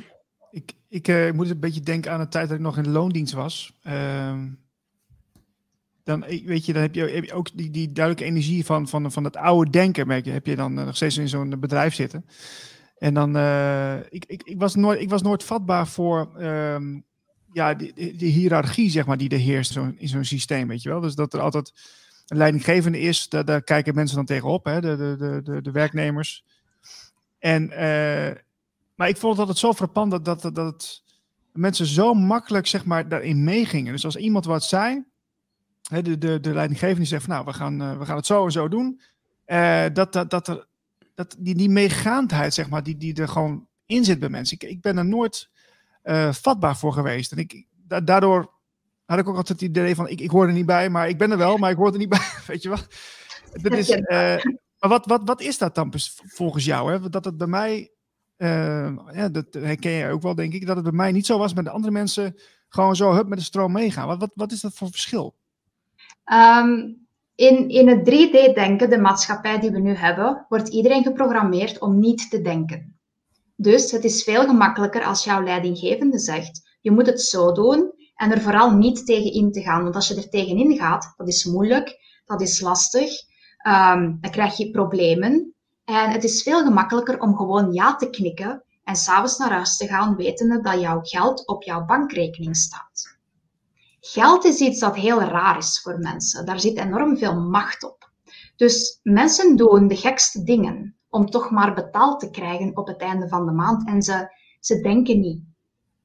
ik, 0.94 1.08
uh, 1.08 1.32
moet 1.32 1.50
een 1.50 1.60
beetje 1.60 1.82
denken 1.82 2.12
aan 2.12 2.20
de 2.20 2.28
tijd 2.28 2.48
dat 2.48 2.58
ik 2.58 2.64
nog 2.64 2.78
in 2.78 2.84
de 2.84 2.90
loondienst 2.90 3.34
was. 3.34 3.74
Uh, 3.88 4.34
dan, 6.04 6.26
weet 6.46 6.66
je, 6.66 6.74
dan 6.74 6.82
heb 6.82 6.96
je, 6.96 7.34
ook 7.34 7.58
die, 7.58 7.70
die 7.70 7.92
duidelijke 7.92 8.30
energie 8.30 8.66
van, 8.66 8.88
van, 8.88 9.12
van 9.12 9.24
het 9.24 9.36
oude 9.36 9.72
denken, 9.72 10.08
merk 10.08 10.26
je, 10.26 10.32
heb 10.32 10.46
je 10.46 10.56
dan 10.56 10.74
nog 10.74 10.96
steeds 10.96 11.18
in 11.18 11.30
zo'n 11.30 11.60
bedrijf 11.60 11.94
zitten. 11.94 12.26
En 12.98 13.14
dan, 13.14 13.38
uh, 13.38 13.98
ik, 13.98 14.26
ik, 14.26 14.44
ik, 14.44 14.60
was 14.60 14.76
nooit, 14.76 15.02
ik 15.02 15.10
was 15.10 15.22
nooit 15.22 15.44
vatbaar 15.44 15.88
voor, 15.88 16.44
um, 16.44 17.04
ja, 17.52 17.74
die, 17.74 17.94
die, 17.94 18.32
hiërarchie, 18.32 18.90
zeg 18.90 19.06
maar, 19.06 19.18
die 19.18 19.30
er 19.30 19.38
heerst 19.38 19.76
in 19.76 20.08
zo'n 20.08 20.26
systeem, 20.26 20.68
weet 20.68 20.82
je 20.82 20.90
wel. 20.90 21.02
Dus 21.02 21.16
dat 21.16 21.34
er 21.34 21.40
altijd 21.40 21.74
een 22.28 22.38
leidinggevende 22.38 23.00
is, 23.00 23.30
daar, 23.30 23.46
daar 23.46 23.64
kijken 23.64 23.96
mensen 23.96 24.16
dan 24.16 24.26
tegenop, 24.26 24.66
hè, 24.66 24.82
de, 24.82 24.96
de, 24.96 25.42
de, 25.44 25.62
de, 25.62 25.72
werknemers. 25.72 26.46
En, 27.40 27.70
maar 29.04 29.12
ik 29.12 29.18
vond 29.18 29.32
het 29.32 29.42
altijd 29.42 29.58
zo 29.58 29.74
frappant 29.74 30.12
dat, 30.12 30.26
dat, 30.26 30.42
dat, 30.42 30.56
dat 30.56 31.04
mensen 31.52 31.86
zo 31.86 32.14
makkelijk, 32.14 32.68
zeg 32.68 32.86
maar, 32.86 33.08
daarin 33.08 33.44
meegingen. 33.44 33.92
Dus 33.92 34.06
als 34.06 34.16
iemand 34.16 34.46
wat 34.46 34.64
zei, 34.64 35.04
hè, 35.90 36.02
de, 36.02 36.18
de, 36.18 36.40
de 36.40 36.54
leidinggevende 36.54 37.06
zegt 37.06 37.24
van, 37.24 37.34
nou, 37.34 37.46
we 37.46 37.54
gaan, 37.54 37.82
uh, 37.82 37.98
we 37.98 38.06
gaan 38.06 38.16
het 38.16 38.26
zo 38.26 38.46
en 38.46 38.52
zo 38.52 38.68
doen. 38.68 39.02
Uh, 39.48 39.86
dat, 39.94 40.14
dat, 40.14 40.30
dat, 40.30 40.48
er, 40.48 40.68
dat 41.16 41.36
die, 41.40 41.56
die 41.56 41.70
meegaandheid, 41.70 42.54
zeg 42.54 42.70
maar, 42.70 42.84
die, 42.84 42.98
die 42.98 43.16
er 43.16 43.28
gewoon 43.28 43.68
in 43.86 44.04
zit 44.04 44.20
bij 44.20 44.30
mensen. 44.30 44.58
Ik, 44.60 44.70
ik 44.70 44.82
ben 44.82 44.98
er 44.98 45.06
nooit 45.06 45.50
uh, 46.04 46.34
vatbaar 46.34 46.78
voor 46.78 46.94
geweest. 46.94 47.32
En 47.32 47.38
ik, 47.38 47.66
daardoor 48.04 48.52
had 49.06 49.20
ik 49.20 49.28
ook 49.28 49.36
altijd 49.38 49.62
het 49.62 49.70
idee 49.70 49.96
van, 49.96 50.08
ik, 50.08 50.22
ik 50.22 50.30
hoor 50.30 50.48
er 50.48 50.54
niet 50.54 50.66
bij, 50.66 50.90
maar 50.90 51.10
ik 51.10 51.18
ben 51.18 51.32
er 51.32 51.38
wel, 51.38 51.58
maar 51.58 51.72
ik 51.72 51.78
hoor 51.78 51.92
er 51.92 51.98
niet 51.98 52.10
bij. 52.18 52.30
Weet 52.48 52.62
je 52.62 52.70
wel? 52.70 52.82
Dat 53.52 53.74
is, 53.74 53.90
maar 54.80 54.90
wat, 54.90 55.06
wat, 55.06 55.22
wat 55.26 55.42
is 55.42 55.58
dat 55.58 55.76
dan 55.76 55.94
volgens 56.28 56.66
jou? 56.66 56.92
Hè? 56.92 57.10
Dat 57.10 57.26
het 57.26 57.38
bij 57.38 57.48
mij, 57.48 57.93
ja, 59.14 59.30
dat 59.30 59.46
herken 59.52 59.92
je 59.92 60.10
ook 60.10 60.22
wel, 60.22 60.36
denk 60.36 60.54
ik, 60.54 60.66
dat 60.66 60.76
het 60.76 60.86
bij 60.86 60.94
mij 60.94 61.12
niet 61.12 61.26
zo 61.26 61.38
was, 61.38 61.54
met 61.54 61.66
de 61.66 61.72
andere 61.72 61.94
mensen 61.94 62.36
gewoon 62.70 62.96
zo 62.96 63.14
hup 63.14 63.28
met 63.28 63.38
de 63.38 63.44
stroom 63.44 63.72
meegaan. 63.72 64.08
Wat, 64.08 64.20
wat, 64.20 64.32
wat 64.34 64.52
is 64.52 64.62
dat 64.62 64.74
voor 64.74 64.90
verschil? 64.90 65.36
Um, 66.34 67.02
in, 67.36 67.70
in 67.70 67.88
het 67.88 68.00
3D-denken, 68.00 68.90
de 68.90 68.98
maatschappij 68.98 69.60
die 69.60 69.72
we 69.72 69.80
nu 69.80 69.94
hebben, 69.94 70.46
wordt 70.50 70.70
iedereen 70.70 71.04
geprogrammeerd 71.04 71.80
om 71.80 72.00
niet 72.00 72.30
te 72.30 72.42
denken. 72.42 72.98
Dus 73.56 73.92
het 73.92 74.04
is 74.04 74.24
veel 74.24 74.46
gemakkelijker 74.46 75.04
als 75.04 75.24
jouw 75.24 75.44
leidinggevende 75.44 76.20
zegt: 76.20 76.78
je 76.82 76.92
moet 76.92 77.06
het 77.06 77.22
zo 77.22 77.52
doen 77.52 77.92
en 78.16 78.32
er 78.32 78.42
vooral 78.42 78.72
niet 78.72 79.06
tegen 79.06 79.34
in 79.34 79.52
te 79.52 79.62
gaan. 79.62 79.84
Want 79.84 79.96
als 79.96 80.08
je 80.08 80.16
er 80.16 80.30
tegenin 80.30 80.78
gaat, 80.78 81.14
dat 81.18 81.28
is 81.28 81.46
moeilijk, 81.46 82.00
dat 82.26 82.42
is 82.42 82.62
lastig, 82.62 83.12
um, 83.68 84.18
dan 84.22 84.32
krijg 84.32 84.58
je 84.58 84.72
problemen. 84.72 85.54
En 85.94 86.12
het 86.12 86.24
is 86.24 86.42
veel 86.42 86.64
gemakkelijker 86.64 87.20
om 87.20 87.36
gewoon 87.36 87.74
ja 87.74 87.96
te 87.96 88.10
knikken 88.10 88.64
en 88.84 88.96
s'avonds 88.96 89.38
naar 89.38 89.52
huis 89.52 89.78
te 89.78 89.88
gaan, 89.88 90.16
wetende 90.16 90.62
dat 90.62 90.82
jouw 90.82 91.00
geld 91.02 91.48
op 91.48 91.64
jouw 91.64 91.86
bankrekening 91.86 92.56
staat. 92.56 93.18
Geld 94.00 94.46
is 94.46 94.60
iets 94.60 94.80
dat 94.80 94.96
heel 94.96 95.22
raar 95.22 95.58
is 95.58 95.82
voor 95.82 96.00
mensen. 96.00 96.46
Daar 96.46 96.60
zit 96.60 96.78
enorm 96.78 97.18
veel 97.18 97.40
macht 97.40 97.84
op. 97.84 98.12
Dus 98.56 99.00
mensen 99.04 99.56
doen 99.56 99.88
de 99.88 99.96
gekste 99.96 100.44
dingen 100.44 100.96
om 101.10 101.30
toch 101.30 101.50
maar 101.50 101.74
betaald 101.74 102.20
te 102.20 102.30
krijgen 102.30 102.78
op 102.78 102.88
het 102.88 103.02
einde 103.02 103.28
van 103.28 103.46
de 103.46 103.52
maand. 103.52 103.88
En 103.88 104.02
ze, 104.02 104.36
ze 104.60 104.82
denken 104.82 105.20
niet. 105.20 105.42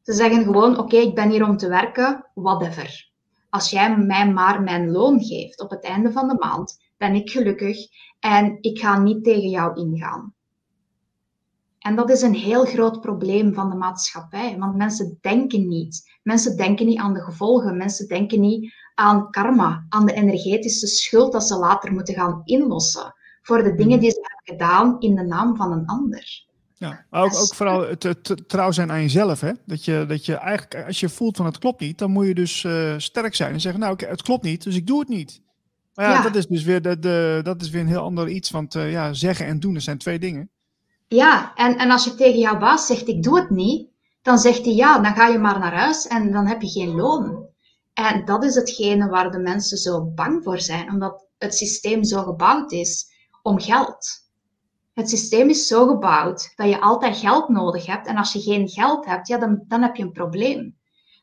Ze 0.02 0.12
zeggen 0.12 0.44
gewoon, 0.44 0.78
oké, 0.78 0.96
ik 0.96 1.14
ben 1.14 1.30
hier 1.30 1.48
om 1.48 1.56
te 1.56 1.68
werken, 1.68 2.26
whatever. 2.34 3.10
Als 3.50 3.70
jij 3.70 3.96
mij 3.96 4.32
maar 4.32 4.62
mijn 4.62 4.90
loon 4.90 5.24
geeft 5.24 5.60
op 5.60 5.70
het 5.70 5.84
einde 5.84 6.12
van 6.12 6.28
de 6.28 6.36
maand, 6.38 6.78
ben 6.96 7.14
ik 7.14 7.30
gelukkig 7.30 7.76
en 8.20 8.58
ik 8.60 8.78
ga 8.78 8.98
niet 8.98 9.24
tegen 9.24 9.48
jou 9.48 9.80
ingaan. 9.80 10.34
En 11.78 11.96
dat 11.96 12.10
is 12.10 12.22
een 12.22 12.34
heel 12.34 12.64
groot 12.64 13.00
probleem 13.00 13.54
van 13.54 13.70
de 13.70 13.76
maatschappij, 13.76 14.56
want 14.58 14.76
mensen 14.76 15.18
denken 15.20 15.68
niet. 15.68 16.18
Mensen 16.22 16.56
denken 16.56 16.86
niet 16.86 16.98
aan 16.98 17.14
de 17.14 17.20
gevolgen, 17.20 17.76
mensen 17.76 18.08
denken 18.08 18.40
niet 18.40 18.74
aan 18.94 19.30
karma, 19.30 19.86
aan 19.88 20.06
de 20.06 20.12
energetische 20.12 20.86
schuld 20.86 21.32
dat 21.32 21.44
ze 21.44 21.56
later 21.56 21.92
moeten 21.92 22.14
gaan 22.14 22.40
inlossen 22.44 23.14
voor 23.42 23.62
de 23.62 23.74
dingen 23.74 23.92
hmm. 23.92 24.00
die 24.00 24.10
ze 24.10 24.20
hebben 24.20 24.58
gedaan 24.58 25.00
in 25.00 25.14
de 25.14 25.22
naam 25.22 25.56
van 25.56 25.72
een 25.72 25.86
ander. 25.86 26.46
Ja, 26.74 27.06
ook, 27.10 27.34
ook 27.36 27.54
vooral 27.54 27.86
het, 27.86 28.48
trouw 28.48 28.70
zijn 28.70 28.90
aan 28.90 29.00
jezelf. 29.00 29.40
Hè? 29.40 29.52
Dat, 29.66 29.84
je, 29.84 30.04
dat 30.08 30.26
je 30.26 30.34
eigenlijk, 30.34 30.86
als 30.86 31.00
je 31.00 31.08
voelt 31.08 31.36
van 31.36 31.46
het 31.46 31.58
klopt 31.58 31.80
niet, 31.80 31.98
dan 31.98 32.10
moet 32.10 32.26
je 32.26 32.34
dus 32.34 32.62
uh, 32.62 32.94
sterk 32.96 33.34
zijn 33.34 33.52
en 33.52 33.60
zeggen, 33.60 33.80
nou 33.80 34.06
het 34.06 34.22
klopt 34.22 34.42
niet, 34.42 34.62
dus 34.62 34.76
ik 34.76 34.86
doe 34.86 34.98
het 34.98 35.08
niet. 35.08 35.40
Maar 35.98 36.10
ja, 36.10 36.22
Dat, 36.22 36.34
is 36.34 36.46
dus 36.46 36.62
weer 36.62 36.82
de, 36.82 36.98
de, 36.98 37.40
dat 37.42 37.62
is 37.62 37.70
weer 37.70 37.80
een 37.80 37.86
heel 37.86 38.00
ander 38.00 38.28
iets, 38.28 38.50
want 38.50 38.74
uh, 38.74 38.90
ja, 38.92 39.12
zeggen 39.12 39.46
en 39.46 39.60
doen, 39.60 39.80
zijn 39.80 39.98
twee 39.98 40.18
dingen. 40.18 40.50
Ja, 41.08 41.54
en, 41.54 41.76
en 41.78 41.90
als 41.90 42.04
je 42.04 42.14
tegen 42.14 42.38
jouw 42.38 42.58
baas 42.58 42.86
zegt, 42.86 43.08
ik 43.08 43.22
doe 43.22 43.40
het 43.40 43.50
niet, 43.50 43.88
dan 44.22 44.38
zegt 44.38 44.64
hij, 44.64 44.74
ja, 44.74 44.98
dan 44.98 45.14
ga 45.14 45.26
je 45.26 45.38
maar 45.38 45.58
naar 45.58 45.74
huis 45.74 46.06
en 46.06 46.32
dan 46.32 46.46
heb 46.46 46.62
je 46.62 46.68
geen 46.68 46.94
loon. 46.94 47.46
En 47.94 48.24
dat 48.24 48.44
is 48.44 48.54
hetgene 48.54 49.08
waar 49.08 49.30
de 49.30 49.38
mensen 49.38 49.78
zo 49.78 50.04
bang 50.04 50.44
voor 50.44 50.60
zijn, 50.60 50.90
omdat 50.92 51.26
het 51.38 51.54
systeem 51.54 52.04
zo 52.04 52.22
gebouwd 52.22 52.72
is 52.72 53.06
om 53.42 53.60
geld. 53.60 54.06
Het 54.94 55.08
systeem 55.08 55.48
is 55.48 55.66
zo 55.66 55.86
gebouwd 55.86 56.52
dat 56.56 56.68
je 56.68 56.80
altijd 56.80 57.16
geld 57.16 57.48
nodig 57.48 57.86
hebt. 57.86 58.06
En 58.06 58.16
als 58.16 58.32
je 58.32 58.40
geen 58.40 58.68
geld 58.68 59.04
hebt, 59.04 59.28
ja, 59.28 59.38
dan, 59.38 59.64
dan 59.68 59.82
heb 59.82 59.96
je 59.96 60.02
een 60.02 60.12
probleem. 60.12 60.76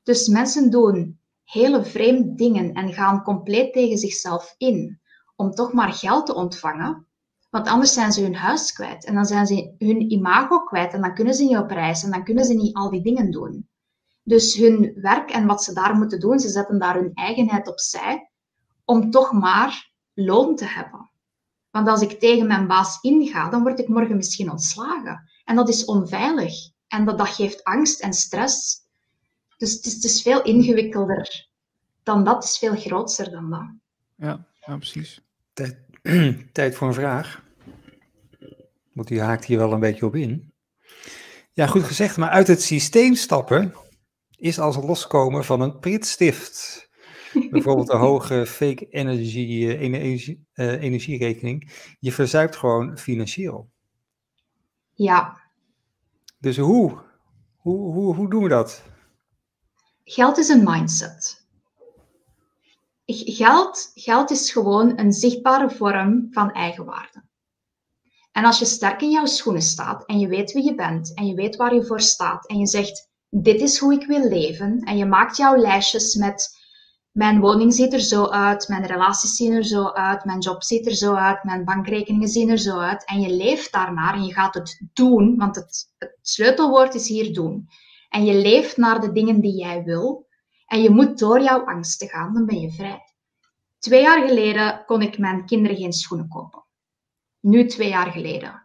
Dus 0.04 0.28
mensen 0.28 0.70
doen 0.70 1.20
hele 1.46 1.84
vreemde 1.84 2.36
dingen 2.36 2.74
en 2.74 2.94
gaan 2.94 3.24
compleet 3.24 3.74
tegen 3.74 3.98
zichzelf 3.98 4.56
in 4.58 5.00
om 5.36 5.52
toch 5.52 5.74
maar 5.74 5.94
geld 5.94 6.26
te 6.26 6.36
ontvangen. 6.36 7.08
Want 7.50 7.68
anders 7.68 7.94
zijn 7.94 8.12
ze 8.12 8.22
hun 8.22 8.36
huis 8.36 8.74
kwijt 8.74 9.06
en 9.06 9.14
dan 9.14 9.26
zijn 9.26 9.46
ze 9.46 9.76
hun 9.78 10.12
imago 10.12 10.60
kwijt 10.60 10.94
en 10.94 11.02
dan 11.02 11.14
kunnen 11.14 11.34
ze 11.34 11.44
niet 11.44 11.58
op 11.58 11.70
reis 11.70 12.04
en 12.04 12.12
dan 12.12 12.24
kunnen 12.24 12.46
ze 12.46 12.54
niet 12.54 12.76
al 12.76 12.90
die 12.90 13.02
dingen 13.02 13.32
doen. 13.32 13.70
Dus 14.24 14.56
hun 14.56 14.92
werk 14.96 15.32
en 15.32 15.46
wat 15.46 15.64
ze 15.64 15.74
daar 15.74 15.96
moeten 15.96 16.20
doen, 16.20 16.40
ze 16.40 16.50
zetten 16.50 16.80
daar 16.80 16.96
hun 16.96 17.12
eigenheid 17.14 17.68
opzij 17.68 18.30
om 18.86 19.12
toch 19.12 19.32
maar 19.32 19.92
loon 20.14 20.56
te 20.56 20.66
hebben. 20.66 21.12
Want 21.72 21.88
als 21.88 22.02
ik 22.02 22.20
tegen 22.20 22.48
mijn 22.48 22.68
baas 22.68 23.02
inga, 23.02 23.50
dan 23.50 23.62
word 23.62 23.80
ik 23.80 23.88
morgen 23.88 24.16
misschien 24.16 24.52
ontslagen. 24.52 25.30
En 25.44 25.56
dat 25.56 25.70
is 25.70 25.86
onveilig. 25.86 26.54
En 26.88 27.06
dat, 27.06 27.18
dat 27.18 27.28
geeft 27.28 27.64
angst 27.64 28.02
en 28.02 28.14
stress. 28.14 28.85
Dus 29.58 29.74
het 29.74 29.86
is, 29.86 29.94
het 29.94 30.04
is 30.04 30.22
veel 30.22 30.44
ingewikkelder 30.44 31.48
dan 32.04 32.24
dat. 32.24 32.36
Het 32.36 32.44
is 32.44 32.58
veel 32.58 32.76
groter 32.76 33.32
dan 33.32 33.50
dat. 33.50 33.74
Ja, 34.16 34.46
ja 34.66 34.78
precies. 34.78 35.22
Tijd, 35.54 35.78
tijd 36.52 36.76
voor 36.76 36.88
een 36.88 36.94
vraag. 36.94 37.44
Want 38.94 39.08
die 39.08 39.22
haakt 39.22 39.46
hier 39.46 39.58
wel 39.58 39.72
een 39.72 39.80
beetje 39.80 40.06
op 40.06 40.16
in. 40.16 40.54
Ja, 41.52 41.68
goed 41.68 41.84
gezegd. 41.84 42.18
Maar 42.18 42.30
uit 42.30 42.48
het 42.48 42.62
systeem 42.62 43.16
stappen 43.16 43.74
is 44.38 44.60
als 44.60 44.76
loskomen 44.76 45.46
van 45.46 45.62
een 45.62 45.80
pritstift. 45.80 46.90
Bijvoorbeeld 47.52 47.90
een 47.90 48.00
hoge 48.00 48.46
fake 48.46 48.88
energy, 48.90 49.68
eh, 49.68 49.82
energie, 49.82 50.48
uh, 50.54 50.82
energierekening. 50.82 51.72
Je 52.00 52.12
verzuipt 52.12 52.56
gewoon 52.56 52.98
financieel. 52.98 53.70
Ja. 54.94 55.42
Dus 56.40 56.58
hoe? 56.58 57.02
Hoe, 57.58 57.94
hoe, 57.94 58.16
hoe 58.16 58.30
doen 58.30 58.44
we 58.44 58.50
dat? 58.50 58.84
Geld 60.08 60.38
is 60.38 60.50
een 60.50 60.64
mindset. 60.64 61.46
Geld, 63.06 63.92
geld 63.94 64.32
is 64.32 64.52
gewoon 64.52 65.00
een 65.00 65.12
zichtbare 65.12 65.70
vorm 65.70 66.28
van 66.32 66.52
eigenwaarde. 66.52 67.24
En 68.32 68.46
als 68.46 68.60
je 68.60 68.66
sterk 68.66 69.02
in 69.02 69.12
jouw 69.12 69.26
schoenen 69.26 69.62
staat 69.62 70.06
en 70.06 70.20
je 70.20 70.28
weet 70.28 70.52
wie 70.52 70.64
je 70.64 70.76
bent 70.76 71.14
en 71.14 71.26
je 71.26 71.36
weet 71.36 71.56
waar 71.56 71.74
je 71.74 71.86
voor 71.86 72.02
staat 72.02 72.48
en 72.48 72.58
je 72.58 72.68
zegt, 72.68 73.10
dit 73.30 73.62
is 73.62 73.78
hoe 73.78 73.94
ik 73.94 74.08
wil 74.08 74.28
leven 74.28 74.80
en 74.80 74.98
je 74.98 75.06
maakt 75.06 75.38
jouw 75.38 75.56
lijstjes 75.56 76.16
met 76.16 76.58
mijn 77.12 77.40
woning 77.40 77.74
ziet 77.74 77.94
er 77.94 78.00
zo 78.00 78.26
uit, 78.26 78.68
mijn 78.68 78.86
relaties 78.86 79.36
zien 79.36 79.54
er 79.54 79.66
zo 79.66 79.88
uit, 79.88 80.26
mijn 80.26 80.40
job 80.40 80.64
ziet 80.64 80.86
er 80.86 80.96
zo 80.96 81.14
uit, 81.14 81.44
mijn 81.44 81.66
bankrekeningen 81.66 82.28
zien 82.28 82.50
er 82.50 82.58
zo 82.58 82.78
uit. 82.78 83.06
En 83.06 83.22
je 83.22 83.36
leeft 83.36 83.72
daarnaar 83.72 84.14
en 84.14 84.24
je 84.24 84.34
gaat 84.34 84.54
het 84.54 84.82
doen, 84.94 85.36
want 85.38 85.56
het, 85.56 85.94
het 85.98 86.18
sleutelwoord 86.22 86.96
is 86.96 87.08
hier 87.08 87.34
doen. 87.34 87.68
En 88.16 88.26
je 88.26 88.34
leeft 88.34 88.78
naar 88.78 89.02
de 89.02 89.12
dingen 89.12 89.42
die 89.42 89.56
jij 89.56 89.84
wil. 89.84 90.28
En 90.66 90.82
je 90.82 90.90
moet 90.90 91.20
door 91.20 91.42
jouw 91.42 91.66
angsten 91.66 92.08
gaan, 92.08 92.34
dan 92.34 92.46
ben 92.46 92.60
je 92.60 92.72
vrij. 92.72 93.02
Twee 93.80 94.02
jaar 94.02 94.28
geleden 94.28 94.84
kon 94.86 95.02
ik 95.02 95.18
mijn 95.18 95.46
kinderen 95.46 95.78
geen 95.78 95.94
schoenen 95.94 96.28
kopen. 96.28 96.66
Nu 97.40 97.68
twee 97.68 97.90
jaar 97.90 98.12
geleden. 98.12 98.64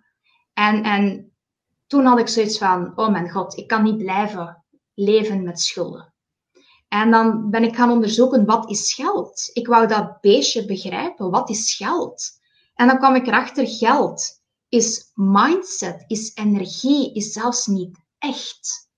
En, 0.53 0.82
en 0.82 1.32
toen 1.86 2.05
had 2.05 2.18
ik 2.18 2.28
zoiets 2.28 2.59
van, 2.59 2.92
oh 2.98 3.09
mijn 3.09 3.30
god, 3.30 3.57
ik 3.57 3.68
kan 3.68 3.82
niet 3.82 3.98
blijven 3.98 4.64
leven 4.94 5.42
met 5.42 5.61
schulden. 5.61 6.14
En 6.88 7.11
dan 7.11 7.51
ben 7.51 7.62
ik 7.62 7.76
gaan 7.76 7.90
onderzoeken, 7.90 8.44
wat 8.44 8.70
is 8.70 8.94
geld? 8.94 9.51
Ik 9.53 9.66
wou 9.66 9.86
dat 9.86 10.20
beestje 10.20 10.64
begrijpen, 10.64 11.30
wat 11.30 11.51
is 11.51 11.74
geld? 11.74 12.30
En 12.74 12.86
dan 12.86 12.98
kwam 12.98 13.14
ik 13.14 13.26
erachter, 13.26 13.66
geld 13.66 14.42
is 14.68 15.11
mindset, 15.14 16.05
is 16.07 16.34
energie, 16.34 17.14
is 17.14 17.32
zelfs 17.32 17.66
niet 17.66 17.98
echt. 18.18 18.89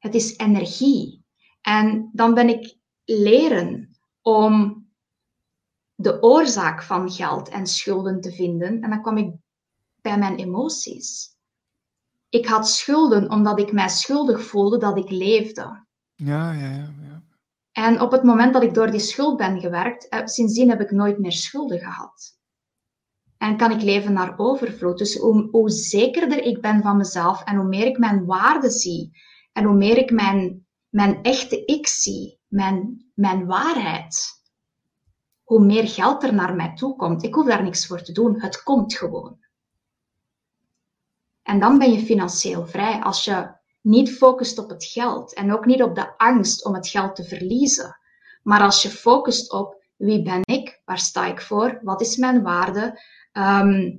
Het 0.00 0.14
is 0.14 0.36
energie. 0.36 1.24
En 1.60 2.10
dan 2.12 2.34
ben 2.34 2.48
ik 2.48 2.76
leren 3.04 3.98
om 4.22 4.84
de 5.94 6.22
oorzaak 6.22 6.82
van 6.82 7.10
geld 7.10 7.48
en 7.48 7.66
schulden 7.66 8.20
te 8.20 8.32
vinden. 8.32 8.80
En 8.80 8.90
dan 8.90 9.02
kwam 9.02 9.16
ik 9.16 9.34
bij 10.00 10.18
mijn 10.18 10.36
emoties. 10.36 11.36
Ik 12.28 12.46
had 12.46 12.68
schulden 12.68 13.30
omdat 13.30 13.58
ik 13.58 13.72
mij 13.72 13.88
schuldig 13.88 14.42
voelde 14.42 14.78
dat 14.78 14.96
ik 14.96 15.10
leefde. 15.10 15.86
Ja, 16.14 16.52
ja, 16.52 16.70
ja. 16.70 17.22
En 17.72 18.00
op 18.00 18.12
het 18.12 18.22
moment 18.22 18.52
dat 18.52 18.62
ik 18.62 18.74
door 18.74 18.90
die 18.90 19.00
schuld 19.00 19.36
ben 19.36 19.60
gewerkt, 19.60 20.08
eh, 20.08 20.26
sindsdien 20.26 20.68
heb 20.68 20.80
ik 20.80 20.90
nooit 20.90 21.18
meer 21.18 21.32
schulden 21.32 21.78
gehad. 21.78 22.38
En 23.36 23.56
kan 23.56 23.70
ik 23.70 23.82
leven 23.82 24.12
naar 24.12 24.38
overvloed. 24.38 24.98
Dus 24.98 25.16
hoe, 25.16 25.48
hoe 25.50 25.70
zekerder 25.70 26.42
ik 26.42 26.60
ben 26.60 26.82
van 26.82 26.96
mezelf 26.96 27.44
en 27.44 27.56
hoe 27.56 27.68
meer 27.68 27.86
ik 27.86 27.98
mijn 27.98 28.24
waarde 28.24 28.70
zie 28.70 29.10
en 29.52 29.64
hoe 29.64 29.76
meer 29.76 29.96
ik 29.96 30.10
mijn 30.10 30.68
mijn 30.90 31.22
echte 31.22 31.64
ik 31.64 31.86
zie, 31.86 32.40
mijn, 32.46 33.10
mijn 33.14 33.46
waarheid, 33.46 34.42
hoe 35.42 35.64
meer 35.64 35.88
geld 35.88 36.22
er 36.22 36.34
naar 36.34 36.54
mij 36.54 36.74
toe 36.74 36.96
komt. 36.96 37.22
Ik 37.22 37.34
hoef 37.34 37.46
daar 37.46 37.62
niks 37.62 37.86
voor 37.86 38.02
te 38.02 38.12
doen. 38.12 38.40
Het 38.40 38.62
komt 38.62 38.96
gewoon. 38.96 39.38
En 41.42 41.60
dan 41.60 41.78
ben 41.78 41.92
je 41.92 42.04
financieel 42.04 42.66
vrij 42.66 43.00
als 43.00 43.24
je 43.24 43.58
niet 43.80 44.12
focust 44.12 44.58
op 44.58 44.68
het 44.68 44.84
geld 44.84 45.34
en 45.34 45.52
ook 45.52 45.64
niet 45.64 45.82
op 45.82 45.94
de 45.94 46.18
angst 46.18 46.64
om 46.64 46.74
het 46.74 46.88
geld 46.88 47.16
te 47.16 47.24
verliezen. 47.24 47.98
Maar 48.42 48.60
als 48.60 48.82
je 48.82 48.88
focust 48.88 49.52
op 49.52 49.84
wie 49.96 50.22
ben 50.22 50.40
ik, 50.44 50.82
waar 50.84 50.98
sta 50.98 51.26
ik 51.26 51.40
voor, 51.40 51.80
wat 51.82 52.00
is 52.00 52.16
mijn 52.16 52.42
waarde, 52.42 53.00
ehm, 53.32 53.98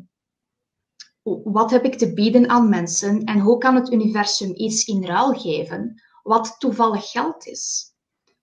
wat 1.43 1.71
heb 1.71 1.83
ik 1.83 1.97
te 1.97 2.13
bieden 2.13 2.49
aan 2.49 2.69
mensen 2.69 3.23
en 3.23 3.39
hoe 3.39 3.57
kan 3.57 3.75
het 3.75 3.91
universum 3.91 4.51
iets 4.55 4.85
in 4.85 5.05
ruil 5.05 5.33
geven 5.33 6.01
wat 6.23 6.55
toevallig 6.59 7.11
geld 7.11 7.45
is. 7.45 7.93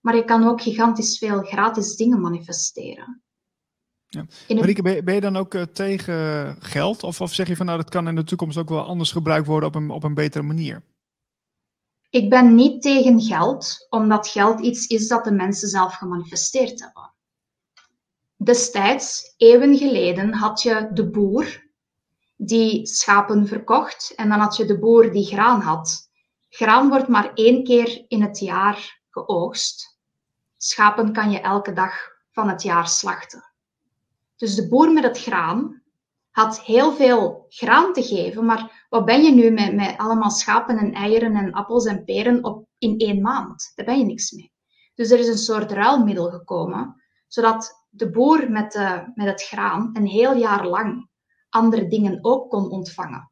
Maar 0.01 0.17
je 0.17 0.25
kan 0.25 0.49
ook 0.49 0.63
gigantisch 0.63 1.19
veel 1.19 1.43
gratis 1.43 1.97
dingen 1.97 2.21
manifesteren. 2.21 3.23
Ja. 4.07 4.27
Marieke, 4.49 5.03
ben 5.03 5.15
je, 5.15 5.21
dan 5.21 5.37
ook 5.37 5.55
uh, 5.55 5.63
tegen 5.63 6.57
geld? 6.61 7.03
Of, 7.03 7.21
of 7.21 7.35
zeg 7.35 7.49
je 7.49 7.57
van 7.57 7.67
nou, 7.67 7.79
dat 7.79 7.91
kan 7.91 8.09
in 8.09 8.15
de 8.15 8.25
toekomst 8.25 8.59
ook 8.59 8.69
wel 8.69 8.85
anders 8.85 9.13
gebruikt 9.13 9.47
worden 9.47 9.69
op 9.69 9.75
een, 9.75 9.91
op 9.91 10.03
een 10.03 10.15
betere 10.15 10.43
manier? 10.43 10.83
Ik 12.11 12.31
ben 12.31 12.55
niet 12.55 12.83
tegen 12.83 13.21
geld, 13.21 13.87
omdat 13.89 14.29
geld 14.29 14.61
iets 14.61 14.87
is 14.87 15.09
dat 15.09 15.25
de 15.25 15.33
mensen 15.33 15.69
zelf 15.69 15.95
gemanifesteerd 15.95 16.81
hebben. 16.81 17.15
Destijds, 18.37 19.35
eeuwen 19.37 19.77
geleden, 19.77 20.33
had 20.33 20.63
je 20.63 20.91
de 20.93 21.11
boer 21.11 21.68
die 22.41 22.87
schapen 22.87 23.47
verkocht 23.47 24.13
en 24.17 24.29
dan 24.29 24.39
had 24.39 24.57
je 24.57 24.65
de 24.65 24.79
boer 24.79 25.13
die 25.13 25.27
graan 25.27 25.61
had. 25.61 26.11
Graan 26.49 26.89
wordt 26.89 27.09
maar 27.09 27.33
één 27.35 27.65
keer 27.65 28.05
in 28.09 28.23
het 28.23 28.39
jaar 28.39 29.01
geoogst. 29.11 29.99
Schapen 30.57 31.13
kan 31.13 31.31
je 31.31 31.41
elke 31.41 31.73
dag 31.73 31.93
van 32.31 32.49
het 32.49 32.63
jaar 32.63 32.89
slachten. 32.89 33.45
Dus 34.37 34.55
de 34.55 34.69
boer 34.69 34.93
met 34.93 35.05
het 35.05 35.19
graan 35.19 35.83
had 36.31 36.61
heel 36.61 36.93
veel 36.93 37.47
graan 37.49 37.93
te 37.93 38.03
geven, 38.03 38.45
maar 38.45 38.87
wat 38.89 39.05
ben 39.05 39.23
je 39.23 39.33
nu 39.33 39.51
met, 39.51 39.75
met 39.75 39.95
allemaal 39.97 40.31
schapen 40.31 40.79
en 40.79 40.93
eieren 40.93 41.37
en 41.37 41.53
appels 41.53 41.87
en 41.87 42.05
peren 42.05 42.45
op, 42.45 42.67
in 42.79 42.99
één 42.99 43.21
maand? 43.21 43.73
Daar 43.75 43.87
ben 43.87 43.99
je 43.99 44.05
niks 44.05 44.31
mee. 44.31 44.53
Dus 44.95 45.11
er 45.11 45.19
is 45.19 45.29
een 45.29 45.39
soort 45.39 45.73
ruilmiddel 45.73 46.31
gekomen, 46.31 47.03
zodat 47.27 47.87
de 47.89 48.11
boer 48.11 48.51
met, 48.51 48.73
de, 48.73 49.13
met 49.15 49.27
het 49.27 49.43
graan 49.43 49.91
een 49.93 50.07
heel 50.07 50.35
jaar 50.35 50.67
lang 50.67 51.09
andere 51.51 51.89
dingen 51.89 52.19
ook 52.23 52.51
kon 52.51 52.71
ontvangen. 52.71 53.31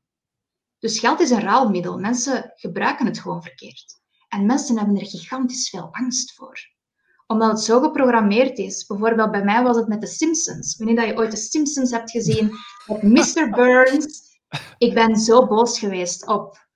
Dus 0.79 0.99
geld 0.99 1.21
is 1.21 1.31
een 1.31 1.41
ruilmiddel. 1.41 1.99
Mensen 1.99 2.53
gebruiken 2.55 3.07
het 3.07 3.19
gewoon 3.19 3.43
verkeerd. 3.43 4.01
En 4.29 4.47
mensen 4.47 4.79
hebben 4.79 4.97
er 4.97 5.07
gigantisch 5.07 5.69
veel 5.69 5.89
angst 5.93 6.35
voor. 6.35 6.59
Omdat 7.27 7.51
het 7.51 7.61
zo 7.61 7.81
geprogrammeerd 7.81 8.59
is. 8.59 8.87
Bijvoorbeeld 8.87 9.31
bij 9.31 9.45
mij 9.45 9.63
was 9.63 9.77
het 9.77 9.89
met 9.89 10.01
de 10.01 10.07
Simpsons. 10.07 10.77
Wanneer 10.77 10.97
dat 10.97 11.07
je 11.07 11.17
ooit 11.17 11.31
de 11.31 11.37
Simpsons 11.37 11.91
hebt 11.91 12.11
gezien, 12.11 12.53
met 12.87 13.03
Mr. 13.03 13.51
Burns. 13.51 14.25
Ik 14.79 14.95
ben 14.95 15.17
zo 15.17 15.47
boos 15.47 15.79
geweest 15.79 16.27
op, 16.27 16.69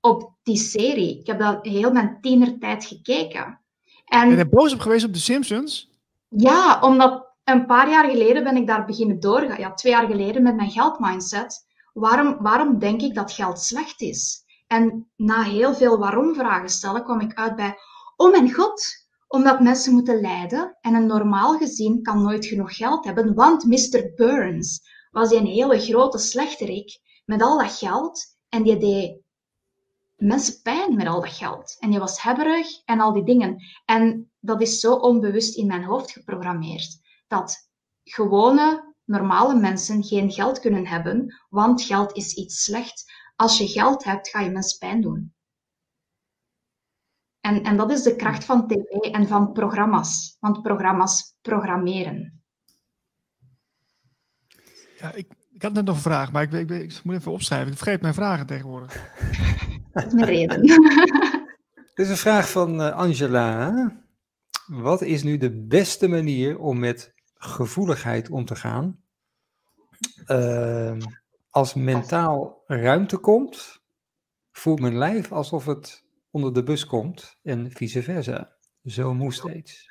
op 0.00 0.34
die 0.42 0.56
serie. 0.56 1.18
Ik 1.18 1.26
heb 1.26 1.38
dat 1.38 1.66
heel 1.66 1.92
mijn 1.92 2.18
tienertijd 2.20 2.84
gekeken. 2.84 3.60
En, 4.04 4.30
je 4.30 4.36
bent 4.36 4.50
boos 4.50 4.72
op 4.72 4.80
geweest 4.80 5.04
op 5.04 5.12
de 5.12 5.18
Simpsons? 5.18 5.90
Ja, 6.28 6.80
omdat 6.80 7.31
een 7.44 7.66
paar 7.66 7.90
jaar 7.90 8.10
geleden 8.10 8.44
ben 8.44 8.56
ik 8.56 8.66
daar 8.66 8.84
beginnen 8.84 9.20
doorgaan. 9.20 9.60
Ja, 9.60 9.74
twee 9.74 9.92
jaar 9.92 10.06
geleden 10.06 10.42
met 10.42 10.56
mijn 10.56 10.70
geldmindset. 10.70 11.66
Waarom, 11.92 12.36
waarom 12.40 12.78
denk 12.78 13.00
ik 13.00 13.14
dat 13.14 13.32
geld 13.32 13.60
slecht 13.60 14.00
is? 14.00 14.44
En 14.66 15.10
na 15.16 15.42
heel 15.42 15.74
veel 15.74 15.98
waarom-vragen 15.98 16.68
stellen 16.68 17.04
kwam 17.04 17.20
ik 17.20 17.34
uit 17.34 17.56
bij: 17.56 17.76
Oh 18.16 18.30
mijn 18.30 18.52
god, 18.52 18.84
omdat 19.28 19.60
mensen 19.60 19.92
moeten 19.92 20.20
lijden 20.20 20.78
en 20.80 20.94
een 20.94 21.06
normaal 21.06 21.58
gezin 21.58 22.02
kan 22.02 22.22
nooit 22.22 22.46
genoeg 22.46 22.76
geld 22.76 23.04
hebben, 23.04 23.34
want 23.34 23.64
Mr. 23.64 24.12
Burns 24.14 24.80
was 25.10 25.30
een 25.30 25.46
hele 25.46 25.80
grote 25.80 26.18
slechterik 26.18 27.00
met 27.24 27.42
al 27.42 27.58
dat 27.58 27.72
geld 27.72 28.36
en 28.48 28.62
die 28.62 28.76
deed 28.76 29.20
mensen 30.16 30.62
pijn 30.62 30.96
met 30.96 31.06
al 31.06 31.20
dat 31.20 31.32
geld. 31.32 31.76
En 31.80 31.90
die 31.90 31.98
was 31.98 32.22
hebberig 32.22 32.82
en 32.84 33.00
al 33.00 33.12
die 33.12 33.24
dingen. 33.24 33.56
En 33.84 34.30
dat 34.40 34.60
is 34.62 34.80
zo 34.80 34.94
onbewust 34.94 35.56
in 35.56 35.66
mijn 35.66 35.84
hoofd 35.84 36.10
geprogrammeerd 36.10 37.00
dat 37.32 37.70
gewone, 38.04 38.94
normale 39.04 39.54
mensen 39.54 40.04
geen 40.04 40.30
geld 40.30 40.60
kunnen 40.60 40.86
hebben, 40.86 41.42
want 41.48 41.82
geld 41.82 42.16
is 42.16 42.34
iets 42.34 42.64
slecht. 42.64 43.12
Als 43.36 43.58
je 43.58 43.68
geld 43.68 44.04
hebt, 44.04 44.28
ga 44.28 44.40
je 44.40 44.50
mensen 44.50 44.78
pijn 44.78 45.00
doen. 45.00 45.34
En, 47.40 47.62
en 47.62 47.76
dat 47.76 47.90
is 47.90 48.02
de 48.02 48.16
kracht 48.16 48.44
van 48.44 48.68
tv 48.68 48.90
en 49.12 49.26
van 49.28 49.52
programma's, 49.52 50.36
want 50.40 50.62
programma's 50.62 51.34
programmeren. 51.40 52.42
Ja, 54.98 55.12
ik, 55.12 55.26
ik 55.52 55.62
had 55.62 55.72
net 55.72 55.84
nog 55.84 55.96
een 55.96 56.02
vraag, 56.02 56.32
maar 56.32 56.42
ik, 56.42 56.52
ik, 56.52 56.70
ik, 56.70 57.00
moet 57.04 57.14
even 57.14 57.32
opschrijven. 57.32 57.72
Ik 57.72 57.78
vergeet 57.78 58.00
mijn 58.00 58.14
vragen 58.14 58.46
tegenwoordig. 58.46 59.10
Dat 59.92 60.06
is 60.06 60.12
mijn 60.12 60.26
reden. 60.26 60.60
Dit 61.94 62.06
is 62.06 62.08
een 62.08 62.16
vraag 62.16 62.50
van 62.50 62.80
uh, 62.80 62.92
Angela. 62.96 63.72
Wat 64.66 65.02
is 65.02 65.22
nu 65.22 65.36
de 65.36 65.66
beste 65.66 66.08
manier 66.08 66.58
om 66.58 66.78
met 66.78 67.14
gevoeligheid 67.44 68.30
om 68.30 68.44
te 68.44 68.54
gaan. 68.54 69.00
Uh, 70.26 70.96
als 71.50 71.74
mentaal 71.74 72.62
ruimte 72.66 73.16
komt, 73.16 73.80
voelt 74.52 74.80
mijn 74.80 74.98
lijf 74.98 75.32
alsof 75.32 75.66
het 75.66 76.04
onder 76.30 76.52
de 76.52 76.62
bus 76.62 76.86
komt 76.86 77.38
en 77.42 77.70
vice 77.70 78.02
versa. 78.02 78.52
Zo 78.84 79.14
moest 79.14 79.38
steeds. 79.38 79.86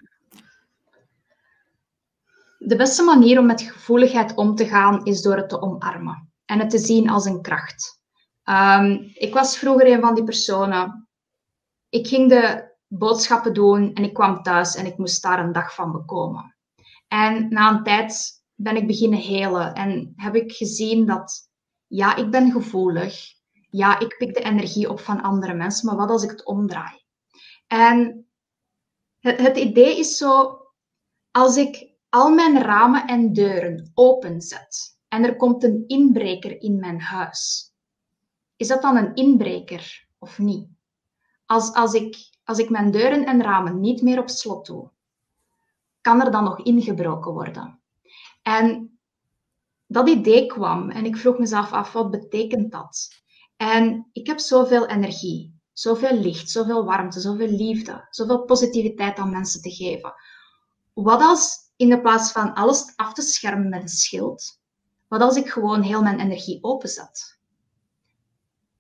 De 2.58 2.76
beste 2.76 3.04
manier 3.04 3.39
om 3.39 3.45
met 3.45 3.62
gevoeligheid 3.62 4.36
om 4.36 4.56
te 4.56 4.68
gaan 4.68 5.06
is 5.06 5.22
door 5.22 5.36
het 5.36 5.49
te 5.49 5.62
omarmen 5.62 6.32
en 6.45 6.60
het 6.60 6.70
te 6.70 6.80
zien 6.80 7.10
als 7.10 7.26
een 7.26 7.41
kracht. 7.41 7.99
Um, 8.43 9.12
ik 9.14 9.34
was 9.34 9.58
vroeger 9.58 9.91
een 9.91 10.02
van 10.02 10.16
die 10.16 10.24
personen. 10.24 11.08
Ik 11.89 12.08
ging 12.08 12.30
de 12.30 12.74
boodschappen 12.88 13.54
doen 13.54 13.93
en 13.93 14.04
ik 14.04 14.14
kwam 14.14 14.43
thuis 14.43 14.76
en 14.76 14.86
ik 14.86 14.97
moest 14.97 15.22
daar 15.22 15.39
een 15.39 15.52
dag 15.52 15.74
van 15.74 15.91
bekomen. 15.91 16.51
En 17.12 17.49
na 17.49 17.70
een 17.70 17.84
tijd 17.84 18.43
ben 18.55 18.76
ik 18.76 18.88
beginnen 18.88 19.20
helen 19.20 19.74
en 19.74 20.14
heb 20.16 20.36
ik 20.36 20.51
gezien 20.51 21.05
dat, 21.05 21.49
ja, 21.88 22.16
ik 22.16 22.30
ben 22.30 22.51
gevoelig. 22.51 23.34
Ja, 23.70 23.99
ik 23.99 24.18
pik 24.18 24.34
de 24.34 24.43
energie 24.43 24.89
op 24.89 24.99
van 24.99 25.22
andere 25.22 25.53
mensen, 25.53 25.86
maar 25.86 25.95
wat 25.95 26.09
als 26.09 26.24
ik 26.24 26.30
het 26.30 26.45
omdraai? 26.45 27.03
En 27.68 28.28
het, 29.20 29.39
het 29.39 29.57
idee 29.57 29.99
is 29.99 30.18
zo, 30.18 30.59
als 31.32 31.57
ik 31.57 31.89
al 32.09 32.30
mijn 32.30 32.62
ramen 32.62 33.07
en 33.07 33.34
deuren 33.34 33.91
openzet 33.93 34.97
en 35.07 35.24
er 35.24 35.36
komt 35.36 35.64
een 35.64 35.84
inbreker 35.88 36.62
in 36.62 36.80
mijn 36.80 37.01
huis, 37.01 37.74
is 38.55 38.68
dat 38.68 38.82
dan 38.82 38.97
een 38.97 39.16
inbreker 39.16 40.07
of 40.20 40.39
niet? 40.39 40.70
Als, 41.45 41.74
als, 41.74 41.93
ik, 41.93 42.18
als 42.43 42.57
ik 42.57 42.70
mijn 42.70 42.91
deuren 42.91 43.26
en 43.26 43.41
ramen 43.41 43.80
niet 43.80 44.01
meer 44.01 44.20
op 44.20 44.30
slot 44.30 44.66
doe, 44.66 44.91
kan 46.02 46.22
er 46.22 46.32
dan 46.32 46.43
nog 46.43 46.60
ingebroken 46.60 47.32
worden? 47.32 47.82
En 48.41 48.99
dat 49.88 50.10
idee 50.10 50.45
kwam 50.45 50.89
en 50.89 51.06
ik 51.06 51.18
vroeg 51.18 51.38
mezelf 51.38 51.72
af, 51.72 51.91
wat 51.91 52.12
betekent 52.12 52.72
dat? 52.72 53.10
En 53.58 54.10
ik 54.12 54.28
heb 54.28 54.39
zoveel 54.39 54.88
energie, 54.88 55.60
zoveel 55.74 56.18
licht, 56.18 56.49
zoveel 56.49 56.86
warmte, 56.86 57.20
zoveel 57.20 57.49
liefde, 57.49 58.08
zoveel 58.10 58.45
positiviteit 58.45 59.18
aan 59.18 59.30
mensen 59.30 59.62
te 59.62 59.72
geven. 59.72 60.14
Wat 60.93 61.22
als 61.22 61.58
in 61.76 62.02
plaats 62.02 62.32
van 62.32 62.54
alles 62.54 62.93
af 62.95 63.14
te 63.14 63.22
schermen 63.22 63.70
met 63.70 63.82
een 63.82 63.88
schild, 63.88 64.60
wat 65.08 65.22
als 65.22 65.36
ik 65.36 65.49
gewoon 65.49 65.82
heel 65.82 66.02
mijn 66.02 66.20
energie 66.20 66.64
openzet? 66.64 67.39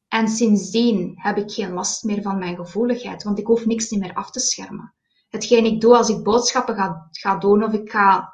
En 0.07 0.27
sindsdien 0.27 1.13
heb 1.15 1.37
ik 1.37 1.51
geen 1.51 1.73
last 1.73 2.03
meer 2.03 2.21
van 2.21 2.37
mijn 2.37 2.55
gevoeligheid, 2.55 3.23
want 3.23 3.39
ik 3.39 3.45
hoef 3.45 3.65
niks 3.65 3.89
meer 3.89 4.13
af 4.13 4.31
te 4.31 4.39
schermen 4.39 4.93
hetgeen 5.31 5.65
ik 5.65 5.81
doe 5.81 5.95
als 5.95 6.09
ik 6.09 6.23
boodschappen 6.23 6.75
ga, 6.75 7.07
ga 7.11 7.37
doen 7.37 7.63
of 7.63 7.73
ik 7.73 7.91
ga 7.91 8.33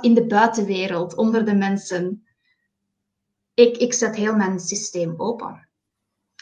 in 0.00 0.14
de 0.14 0.26
buitenwereld, 0.26 1.14
onder 1.14 1.44
de 1.44 1.54
mensen. 1.54 2.26
Ik, 3.54 3.76
ik 3.76 3.92
zet 3.92 4.16
heel 4.16 4.34
mijn 4.34 4.60
systeem 4.60 5.14
open. 5.16 5.68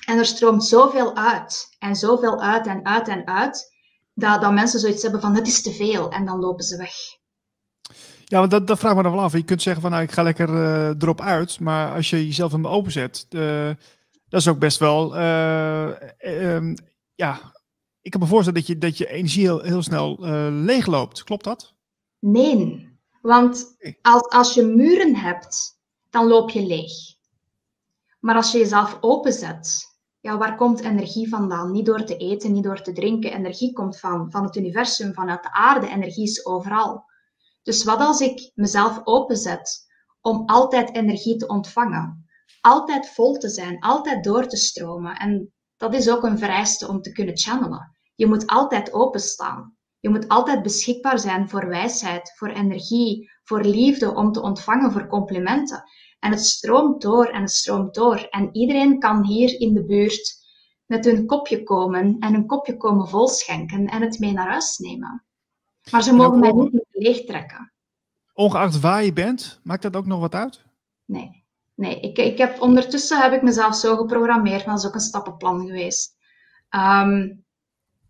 En 0.07 0.19
er 0.19 0.27
stroomt 0.27 0.65
zoveel 0.65 1.17
uit, 1.17 1.77
en 1.79 1.97
zoveel 1.97 2.41
uit 2.41 2.67
en 2.67 2.87
uit 2.87 3.09
en 3.09 3.27
uit, 3.27 3.73
dat, 4.15 4.41
dat 4.41 4.53
mensen 4.53 4.81
zoiets 4.81 5.03
hebben 5.03 5.21
van 5.21 5.35
het 5.35 5.47
is 5.47 5.63
te 5.63 5.73
veel 5.73 6.11
en 6.11 6.25
dan 6.25 6.39
lopen 6.39 6.65
ze 6.65 6.77
weg. 6.77 6.95
Ja, 8.25 8.39
want 8.39 8.51
dat, 8.51 8.67
dat 8.67 8.79
vraagt 8.79 8.97
me 8.97 9.03
dan 9.03 9.13
wel 9.13 9.23
af. 9.23 9.33
Je 9.33 9.43
kunt 9.43 9.63
zeggen 9.63 9.83
van 9.83 9.91
nou, 9.91 10.03
ik 10.03 10.13
ga 10.13 10.23
lekker 10.23 10.49
uh, 10.49 10.89
erop 10.89 11.21
uit, 11.21 11.61
maar 11.61 11.95
als 11.95 12.11
je 12.11 12.27
jezelf 12.27 12.53
hem 12.53 12.67
openzet, 12.67 13.27
uh, 13.31 13.71
dat 14.29 14.41
is 14.41 14.49
ook 14.49 14.59
best 14.59 14.79
wel 14.79 15.17
uh, 15.17 16.75
ja, 17.15 17.53
ik 18.03 18.11
kan 18.11 18.21
me 18.21 18.27
voorstellen 18.27 18.59
dat 18.61 18.69
je, 18.69 18.79
dat 18.79 18.99
je 18.99 19.09
energie 19.09 19.43
heel, 19.43 19.61
heel 19.61 19.83
snel 19.83 20.27
uh, 20.27 20.49
leegloopt. 20.51 21.25
Klopt 21.25 21.45
dat? 21.45 21.75
Nee, 22.19 22.89
want 23.23 23.77
als, 24.03 24.29
als 24.29 24.55
je 24.55 24.63
muren 24.63 25.17
hebt, 25.17 25.81
dan 26.11 26.27
loop 26.27 26.51
je 26.51 26.67
leeg. 26.67 26.93
Maar 28.21 28.35
als 28.35 28.53
je 28.53 28.59
jezelf 28.59 28.99
openzet 29.01 29.91
ja, 30.21 30.39
waar 30.39 30.57
komt 30.57 30.81
energie 30.81 31.29
vandaan? 31.29 31.71
Niet 31.71 31.87
door 31.87 32.05
te 32.05 32.17
eten, 32.17 32.53
niet 32.53 32.65
door 32.65 32.83
te 32.83 32.93
drinken. 32.93 33.33
Energie 33.33 33.73
komt 33.73 33.99
van, 33.99 34.31
van 34.31 34.45
het 34.45 34.57
universum, 34.57 35.15
vanuit 35.15 35.43
de 35.43 35.53
aarde. 35.53 35.89
Energie 35.89 36.25
is 36.25 36.47
overal. 36.47 37.05
Dus 37.63 37.85
wat 37.85 37.99
als 37.99 38.21
ik 38.21 38.53
mezelf 38.55 39.01
openzet 39.05 39.87
om 40.21 40.43
altijd 40.47 40.95
energie 40.95 41.37
te 41.37 41.47
ontvangen? 41.47 42.29
Altijd 42.61 43.09
vol 43.09 43.39
te 43.39 43.49
zijn, 43.49 43.81
altijd 43.81 44.25
door 44.25 44.47
te 44.47 44.57
stromen. 44.57 45.17
En 45.17 45.53
dat 45.81 45.95
is 45.95 46.11
ook 46.11 46.23
een 46.23 46.39
vereiste 46.39 46.89
om 46.89 47.03
te 47.03 47.13
kunnen 47.13 47.39
channelen. 47.39 47.97
Je 48.15 48.27
moet 48.27 48.47
altijd 48.47 48.93
openstaan. 48.93 49.77
Je 50.01 50.09
moet 50.09 50.29
altijd 50.29 50.63
beschikbaar 50.63 51.19
zijn 51.19 51.49
voor 51.49 51.69
wijsheid, 51.69 52.33
voor 52.37 52.49
energie, 52.49 53.31
voor 53.43 53.65
liefde, 53.65 54.15
om 54.15 54.33
te 54.33 54.43
ontvangen, 54.43 54.93
voor 54.93 55.07
complimenten. 55.07 55.83
En 56.19 56.31
het 56.31 56.45
stroomt 56.45 57.03
door 57.03 57.27
en 57.27 57.41
het 57.41 57.51
stroomt 57.51 57.95
door. 57.95 58.17
En 58.17 58.49
iedereen 58.53 58.99
kan 58.99 59.25
hier 59.25 59.61
in 59.61 59.75
de 59.75 59.85
buurt 59.85 60.35
met 60.87 61.05
hun 61.05 61.27
kopje 61.27 61.63
komen 61.63 62.17
en 62.19 62.35
een 62.35 62.47
kopje 62.47 62.77
komen 62.77 63.09
volschenken 63.09 63.87
en 63.87 64.03
het 64.03 64.19
mee 64.19 64.33
naar 64.33 64.51
huis 64.51 64.79
nemen. 64.79 65.25
Maar 65.91 66.03
ze 66.03 66.15
mogen 66.15 66.39
mij 66.39 66.53
niet 66.53 66.87
leegtrekken. 66.91 67.73
Ongeacht 68.35 68.81
waar 68.81 69.05
je 69.05 69.13
bent, 69.13 69.61
maakt 69.63 69.83
dat 69.83 69.97
ook 69.97 70.07
nog 70.07 70.21
wat 70.21 70.35
uit? 70.35 70.65
Nee. 71.05 71.40
Nee, 71.81 72.01
ik, 72.01 72.19
ik 72.19 72.39
heb, 72.39 72.61
ondertussen 72.61 73.21
heb 73.21 73.33
ik 73.33 73.43
mezelf 73.43 73.75
zo 73.75 73.97
geprogrammeerd, 73.97 74.65
maar 74.65 74.75
dat 74.75 74.83
is 74.85 74.89
ook 74.89 74.95
een 74.95 75.01
stappenplan 75.01 75.67
geweest. 75.67 76.17
Ehm, 76.69 77.35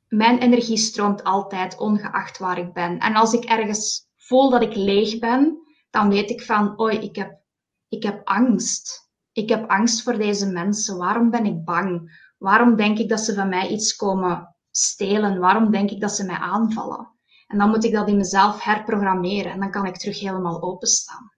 mijn 0.09 0.39
energie 0.39 0.77
stroomt 0.77 1.25
altijd, 1.25 1.79
ongeacht 1.79 2.39
waar 2.39 2.59
ik 2.59 2.73
ben. 2.73 2.99
En 2.99 3.15
als 3.15 3.33
ik 3.33 3.45
ergens 3.45 4.09
voel 4.17 4.51
dat 4.51 4.63
ik 4.63 4.75
leeg 4.75 5.19
ben, 5.19 5.59
dan 5.91 6.09
weet 6.09 6.31
ik 6.31 6.43
van, 6.43 6.81
oei, 6.81 6.99
ik 6.99 7.17
heb 7.17 7.41
ik 7.89 8.03
heb 8.03 8.21
angst. 8.25 9.11
Ik 9.33 9.49
heb 9.49 9.71
angst 9.71 10.03
voor 10.03 10.19
deze 10.19 10.47
mensen. 10.47 10.97
Waarom 10.97 11.31
ben 11.31 11.45
ik 11.45 11.65
bang? 11.65 12.23
Waarom 12.39 12.77
denk 12.77 12.99
ik 12.99 13.09
dat 13.09 13.21
ze 13.21 13.35
van 13.35 13.49
mij 13.49 13.69
iets 13.69 13.97
komen 13.97 14.57
stelen? 14.71 15.39
Waarom 15.39 15.71
denk 15.71 15.91
ik 15.91 16.01
dat 16.01 16.13
ze 16.13 16.25
mij 16.25 16.37
aanvallen? 16.39 17.09
En 17.47 17.59
dan 17.59 17.69
moet 17.69 17.85
ik 17.85 17.93
dat 17.93 18.09
in 18.09 18.17
mezelf 18.17 18.63
herprogrammeren 18.63 19.53
en 19.53 19.61
dan 19.61 19.71
kan 19.71 19.87
ik 19.87 19.97
terug 19.97 20.21
helemaal 20.21 20.63
openstaan. 20.63 21.33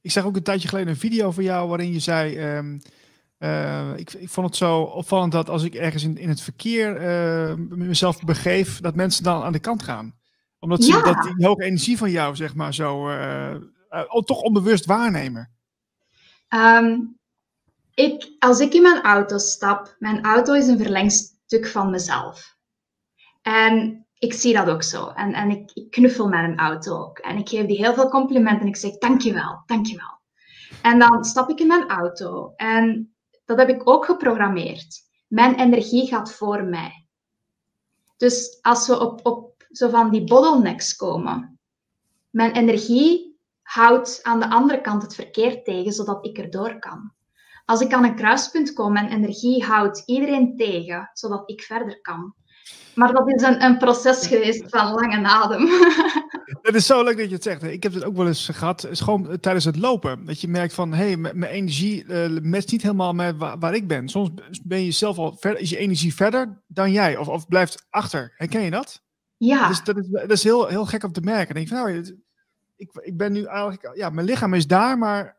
Ik 0.00 0.10
zag 0.10 0.24
ook 0.24 0.36
een 0.36 0.42
tijdje 0.42 0.68
geleden 0.68 0.88
een 0.88 0.96
video 0.96 1.30
van 1.30 1.44
jou 1.44 1.68
waarin 1.68 1.92
je 1.92 1.98
zei. 1.98 2.36
Ehm, 2.36 2.78
eh, 3.38 3.92
ik, 3.96 4.12
ik, 4.12 4.28
vond 4.28 4.46
het 4.46 4.56
zo 4.56 4.80
opvallend 4.80 5.32
dat 5.32 5.48
als 5.48 5.62
ik 5.62 5.74
ergens 5.74 6.02
in, 6.02 6.18
in 6.18 6.28
het 6.28 6.40
verkeer 6.40 7.02
uh, 7.02 7.54
mezelf 7.68 8.24
begeef, 8.24 8.80
dat 8.80 8.94
mensen 8.94 9.24
dan 9.24 9.42
aan 9.42 9.52
de 9.52 9.58
kant 9.58 9.82
gaan. 9.82 10.18
Omdat 10.58 10.84
ze 10.84 11.02
dat 11.02 11.34
die 11.36 11.46
hoge 11.46 11.64
energie 11.64 11.98
van 11.98 12.10
jou, 12.10 12.36
zeg 12.36 12.54
maar, 12.54 12.74
zo 12.74 13.08
uh, 13.08 13.54
uh, 13.90 14.22
toch 14.24 14.40
onbewust 14.40 14.84
waarnemen? 14.84 15.50
Ehm, 16.48 16.98
ik, 17.94 18.30
als 18.38 18.60
ik 18.60 18.74
in 18.74 18.82
mijn 18.82 19.02
auto 19.02 19.38
stap, 19.38 19.96
mijn 19.98 20.24
auto 20.24 20.52
is 20.52 20.66
een 20.66 20.78
verlengstuk 20.78 21.66
van 21.66 21.90
mezelf. 21.90 22.56
En 23.42 24.06
ik 24.20 24.32
zie 24.32 24.54
dat 24.54 24.68
ook 24.68 24.82
zo. 24.82 25.08
En, 25.08 25.32
en 25.32 25.50
ik, 25.50 25.90
knuffel 25.90 26.28
met 26.28 26.44
een 26.44 26.58
auto 26.58 26.98
ook. 26.98 27.18
En 27.18 27.36
ik 27.36 27.48
geef 27.48 27.66
die 27.66 27.76
heel 27.76 27.94
veel 27.94 28.08
complimenten 28.08 28.60
en 28.60 28.66
ik 28.66 28.76
zeg 28.76 28.98
dankjewel, 28.98 29.62
dankjewel. 29.66 30.18
En 30.82 30.98
dan 30.98 31.24
stap 31.24 31.50
ik 31.50 31.60
in 31.60 31.66
mijn 31.66 31.88
auto 31.88 32.52
en 32.56 33.14
dat 33.44 33.58
heb 33.58 33.68
ik 33.68 33.88
ook 33.88 34.04
geprogrammeerd. 34.04 35.08
Mijn 35.26 35.54
energie 35.54 36.06
gaat 36.06 36.32
voor 36.32 36.64
mij. 36.64 37.06
Dus 38.16 38.58
als 38.60 38.86
we 38.86 39.00
op, 39.00 39.26
op 39.26 39.66
zo 39.70 39.88
van 39.88 40.10
die 40.10 40.24
bottlenecks 40.24 40.96
komen, 40.96 41.58
mijn 42.30 42.52
energie 42.52 43.38
houdt 43.62 44.22
aan 44.22 44.40
de 44.40 44.50
andere 44.50 44.80
kant 44.80 45.02
het 45.02 45.14
verkeer 45.14 45.62
tegen, 45.62 45.92
zodat 45.92 46.26
ik 46.26 46.38
erdoor 46.38 46.78
kan. 46.78 47.12
Als 47.64 47.80
ik 47.80 47.92
aan 47.92 48.04
een 48.04 48.16
kruispunt 48.16 48.72
kom 48.72 48.96
en 48.96 49.08
energie 49.08 49.64
houdt 49.64 50.02
iedereen 50.06 50.56
tegen, 50.56 51.10
zodat 51.12 51.50
ik 51.50 51.62
verder 51.62 52.00
kan. 52.00 52.34
Maar 52.94 53.12
dat 53.12 53.28
is 53.28 53.42
een, 53.42 53.64
een 53.64 53.78
proces 53.78 54.26
geweest 54.26 54.64
van 54.68 54.92
lange 54.92 55.28
adem. 55.28 55.68
Het 56.62 56.74
is 56.74 56.86
zo 56.86 57.04
leuk 57.04 57.16
dat 57.16 57.28
je 57.28 57.34
het 57.34 57.42
zegt. 57.42 57.62
Ik 57.62 57.82
heb 57.82 57.94
het 57.94 58.04
ook 58.04 58.16
wel 58.16 58.26
eens 58.26 58.48
gehad. 58.52 58.82
Het 58.82 58.90
is 58.90 59.00
gewoon 59.00 59.40
tijdens 59.40 59.64
het 59.64 59.76
lopen. 59.76 60.24
Dat 60.24 60.40
je 60.40 60.48
merkt 60.48 60.74
van, 60.74 60.92
hé, 60.92 61.06
hey, 61.06 61.16
mijn 61.16 61.44
energie 61.44 62.04
uh, 62.04 62.40
matcht 62.42 62.72
niet 62.72 62.82
helemaal 62.82 63.12
met 63.12 63.36
waar, 63.36 63.74
ik 63.74 63.88
ben. 63.88 64.08
Soms 64.08 64.30
ben 64.62 64.84
je 64.84 64.90
zelf 64.90 65.18
al 65.18 65.36
verder, 65.38 65.60
is 65.60 65.70
je 65.70 65.76
energie 65.76 66.14
verder 66.14 66.62
dan 66.66 66.92
jij. 66.92 67.16
Of, 67.16 67.28
of 67.28 67.48
blijft 67.48 67.86
achter. 67.90 68.32
Herken 68.36 68.60
je 68.62 68.70
dat? 68.70 69.02
Ja. 69.36 69.68
Dus 69.68 69.84
dat 69.84 69.96
is, 69.96 70.08
dat 70.08 70.30
is 70.30 70.42
heel, 70.42 70.66
heel 70.66 70.86
gek 70.86 71.04
om 71.04 71.12
te 71.12 71.20
merken. 71.20 71.54
Dan 71.54 71.64
denk 71.64 71.66
ik 71.66 71.76
van, 71.76 71.92
nou, 71.92 72.18
ik, 72.76 72.90
ik 73.00 73.16
ben 73.16 73.32
nu 73.32 73.44
eigenlijk, 73.44 73.96
ja, 73.96 74.10
mijn 74.10 74.26
lichaam 74.26 74.54
is 74.54 74.66
daar, 74.66 74.98
maar 74.98 75.36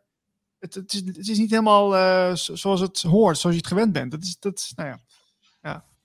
het, 0.60 0.74
het, 0.74 0.94
is, 0.94 1.02
het 1.06 1.28
is 1.28 1.38
niet 1.38 1.50
helemaal 1.50 1.96
uh, 1.96 2.36
zoals 2.36 2.80
het 2.80 3.02
hoort, 3.02 3.38
zoals 3.38 3.56
je 3.56 3.62
het 3.62 3.72
gewend 3.72 3.92
bent. 3.92 4.12
Dat 4.12 4.24
is, 4.24 4.38
dat 4.40 4.58
is 4.58 4.74
nou 4.76 4.90
ja. 4.90 5.00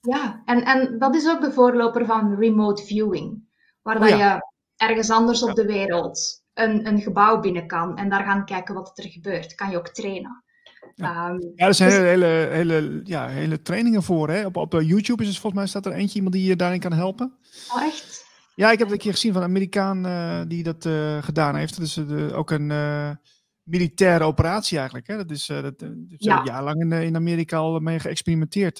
Ja, 0.07 0.43
en, 0.45 0.65
en 0.65 0.99
dat 0.99 1.15
is 1.15 1.29
ook 1.29 1.41
de 1.41 1.53
voorloper 1.53 2.07
van 2.07 2.35
remote 2.35 2.83
viewing, 2.83 3.49
waar 3.83 4.01
oh, 4.01 4.09
je 4.09 4.39
ergens 4.77 5.11
anders 5.11 5.43
op 5.43 5.55
de 5.55 5.67
wereld 5.67 6.45
een, 6.55 6.87
een 6.87 7.01
gebouw 7.01 7.41
binnen 7.41 7.67
kan 7.67 7.97
en 7.97 8.09
daar 8.09 8.25
gaan 8.25 8.45
kijken 8.45 8.75
wat 8.75 8.99
er 8.99 9.09
gebeurt. 9.09 9.55
Kan 9.55 9.71
je 9.71 9.77
ook 9.77 9.89
trainen. 9.89 10.45
Ja, 10.95 11.29
um, 11.29 11.53
ja 11.55 11.67
er 11.67 11.75
zijn 11.75 11.91
dus... 11.91 11.99
hele, 11.99 12.27
hele, 12.51 13.01
ja, 13.05 13.29
hele 13.29 13.63
trainingen 13.63 14.03
voor. 14.03 14.29
Hè? 14.29 14.47
Op, 14.47 14.57
op 14.57 14.73
YouTube 14.73 15.23
is 15.23 15.29
het 15.29 15.39
volgens 15.39 15.63
mij 15.63 15.67
staat 15.71 15.87
er 15.87 15.93
eentje 15.93 16.15
iemand 16.15 16.35
die 16.35 16.49
je 16.49 16.57
daarin 16.57 16.81
kan 16.81 16.93
helpen. 16.93 17.33
Oh, 17.75 17.83
echt? 17.83 18.25
Ja, 18.55 18.71
ik 18.71 18.79
heb 18.79 18.87
het 18.87 18.97
een 18.97 19.03
keer 19.03 19.13
gezien 19.13 19.33
van 19.33 19.43
een 19.43 19.49
Amerikaan 19.49 20.07
uh, 20.07 20.41
die 20.49 20.63
dat 20.63 20.85
uh, 20.85 21.23
gedaan 21.23 21.55
heeft. 21.55 21.77
Dat 21.77 21.87
is 21.87 21.97
uh, 21.97 22.39
ook 22.39 22.51
een 22.51 22.73
militaire 23.63 24.25
operatie 24.25 24.77
eigenlijk. 24.77 25.07
Hè? 25.07 25.17
Dat 25.17 25.31
is 25.31 25.47
dat, 25.47 25.79
dat 25.79 25.91
ja. 26.09 26.43
jarenlang 26.45 26.81
in, 26.81 26.93
in 26.93 27.17
Amerika 27.17 27.57
al 27.57 27.79
mee 27.79 27.99
geëxperimenteerd. 27.99 28.79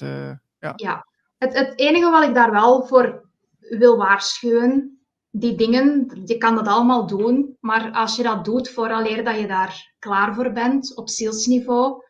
ja, 0.59 0.73
ja. 0.75 1.05
Het, 1.37 1.53
het 1.53 1.79
enige 1.79 2.09
wat 2.09 2.23
ik 2.23 2.33
daar 2.33 2.51
wel 2.51 2.85
voor 2.85 3.29
wil 3.59 3.97
waarschuwen, 3.97 4.99
die 5.29 5.55
dingen, 5.55 6.21
je 6.25 6.37
kan 6.37 6.55
dat 6.55 6.67
allemaal 6.67 7.07
doen, 7.07 7.57
maar 7.59 7.91
als 7.91 8.15
je 8.15 8.23
dat 8.23 8.45
doet 8.45 8.69
vooraleer 8.69 9.23
dat 9.23 9.39
je 9.39 9.47
daar 9.47 9.95
klaar 9.99 10.35
voor 10.35 10.51
bent 10.51 10.95
op 10.95 11.09
zielsniveau, 11.09 12.03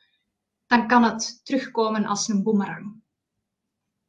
dan 0.67 0.88
kan 0.88 1.03
het 1.03 1.41
terugkomen 1.43 2.05
als 2.05 2.28
een 2.28 2.43
boemerang. 2.43 3.01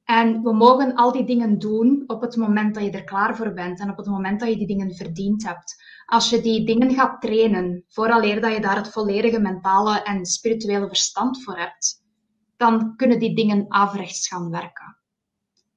En 0.04 0.42
we 0.42 0.52
mogen 0.52 0.94
al 0.94 1.12
die 1.12 1.24
dingen 1.24 1.58
doen 1.58 2.04
op 2.06 2.20
het 2.20 2.36
moment 2.36 2.74
dat 2.74 2.84
je 2.84 2.90
er 2.90 3.04
klaar 3.04 3.36
voor 3.36 3.52
bent 3.52 3.80
en 3.80 3.90
op 3.90 3.96
het 3.96 4.06
moment 4.06 4.40
dat 4.40 4.48
je 4.48 4.56
die 4.56 4.66
dingen 4.66 4.94
verdiend 4.94 5.46
hebt. 5.46 5.74
Als 6.06 6.30
je 6.30 6.40
die 6.40 6.66
dingen 6.66 6.94
gaat 6.94 7.20
trainen, 7.20 7.84
vooraleer 7.88 8.40
dat 8.40 8.52
je 8.52 8.60
daar 8.60 8.76
het 8.76 8.88
volledige 8.88 9.40
mentale 9.40 10.02
en 10.02 10.26
spirituele 10.26 10.86
verstand 10.86 11.42
voor 11.42 11.58
hebt, 11.58 12.02
dan 12.56 12.96
kunnen 12.96 13.18
die 13.18 13.36
dingen 13.36 13.64
averechts 13.68 14.28
gaan 14.28 14.50
werken. 14.50 14.97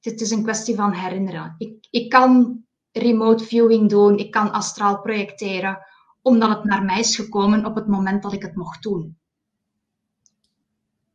Het 0.04 0.20
is 0.20 0.30
een 0.30 0.42
kwestie 0.42 0.74
van 0.74 0.92
herinneren. 0.92 1.54
Ik, 1.58 1.86
ik 1.90 2.10
kan 2.10 2.62
remote 2.92 3.44
viewing 3.44 3.88
doen, 3.88 4.18
ik 4.18 4.30
kan 4.30 4.52
astraal 4.52 5.00
projecteren, 5.00 5.78
omdat 6.22 6.48
het 6.48 6.64
naar 6.64 6.84
mij 6.84 6.98
is 6.98 7.16
gekomen 7.16 7.64
op 7.64 7.74
het 7.74 7.86
moment 7.86 8.22
dat 8.22 8.32
ik 8.32 8.42
het 8.42 8.56
mocht 8.56 8.82
doen. 8.82 9.16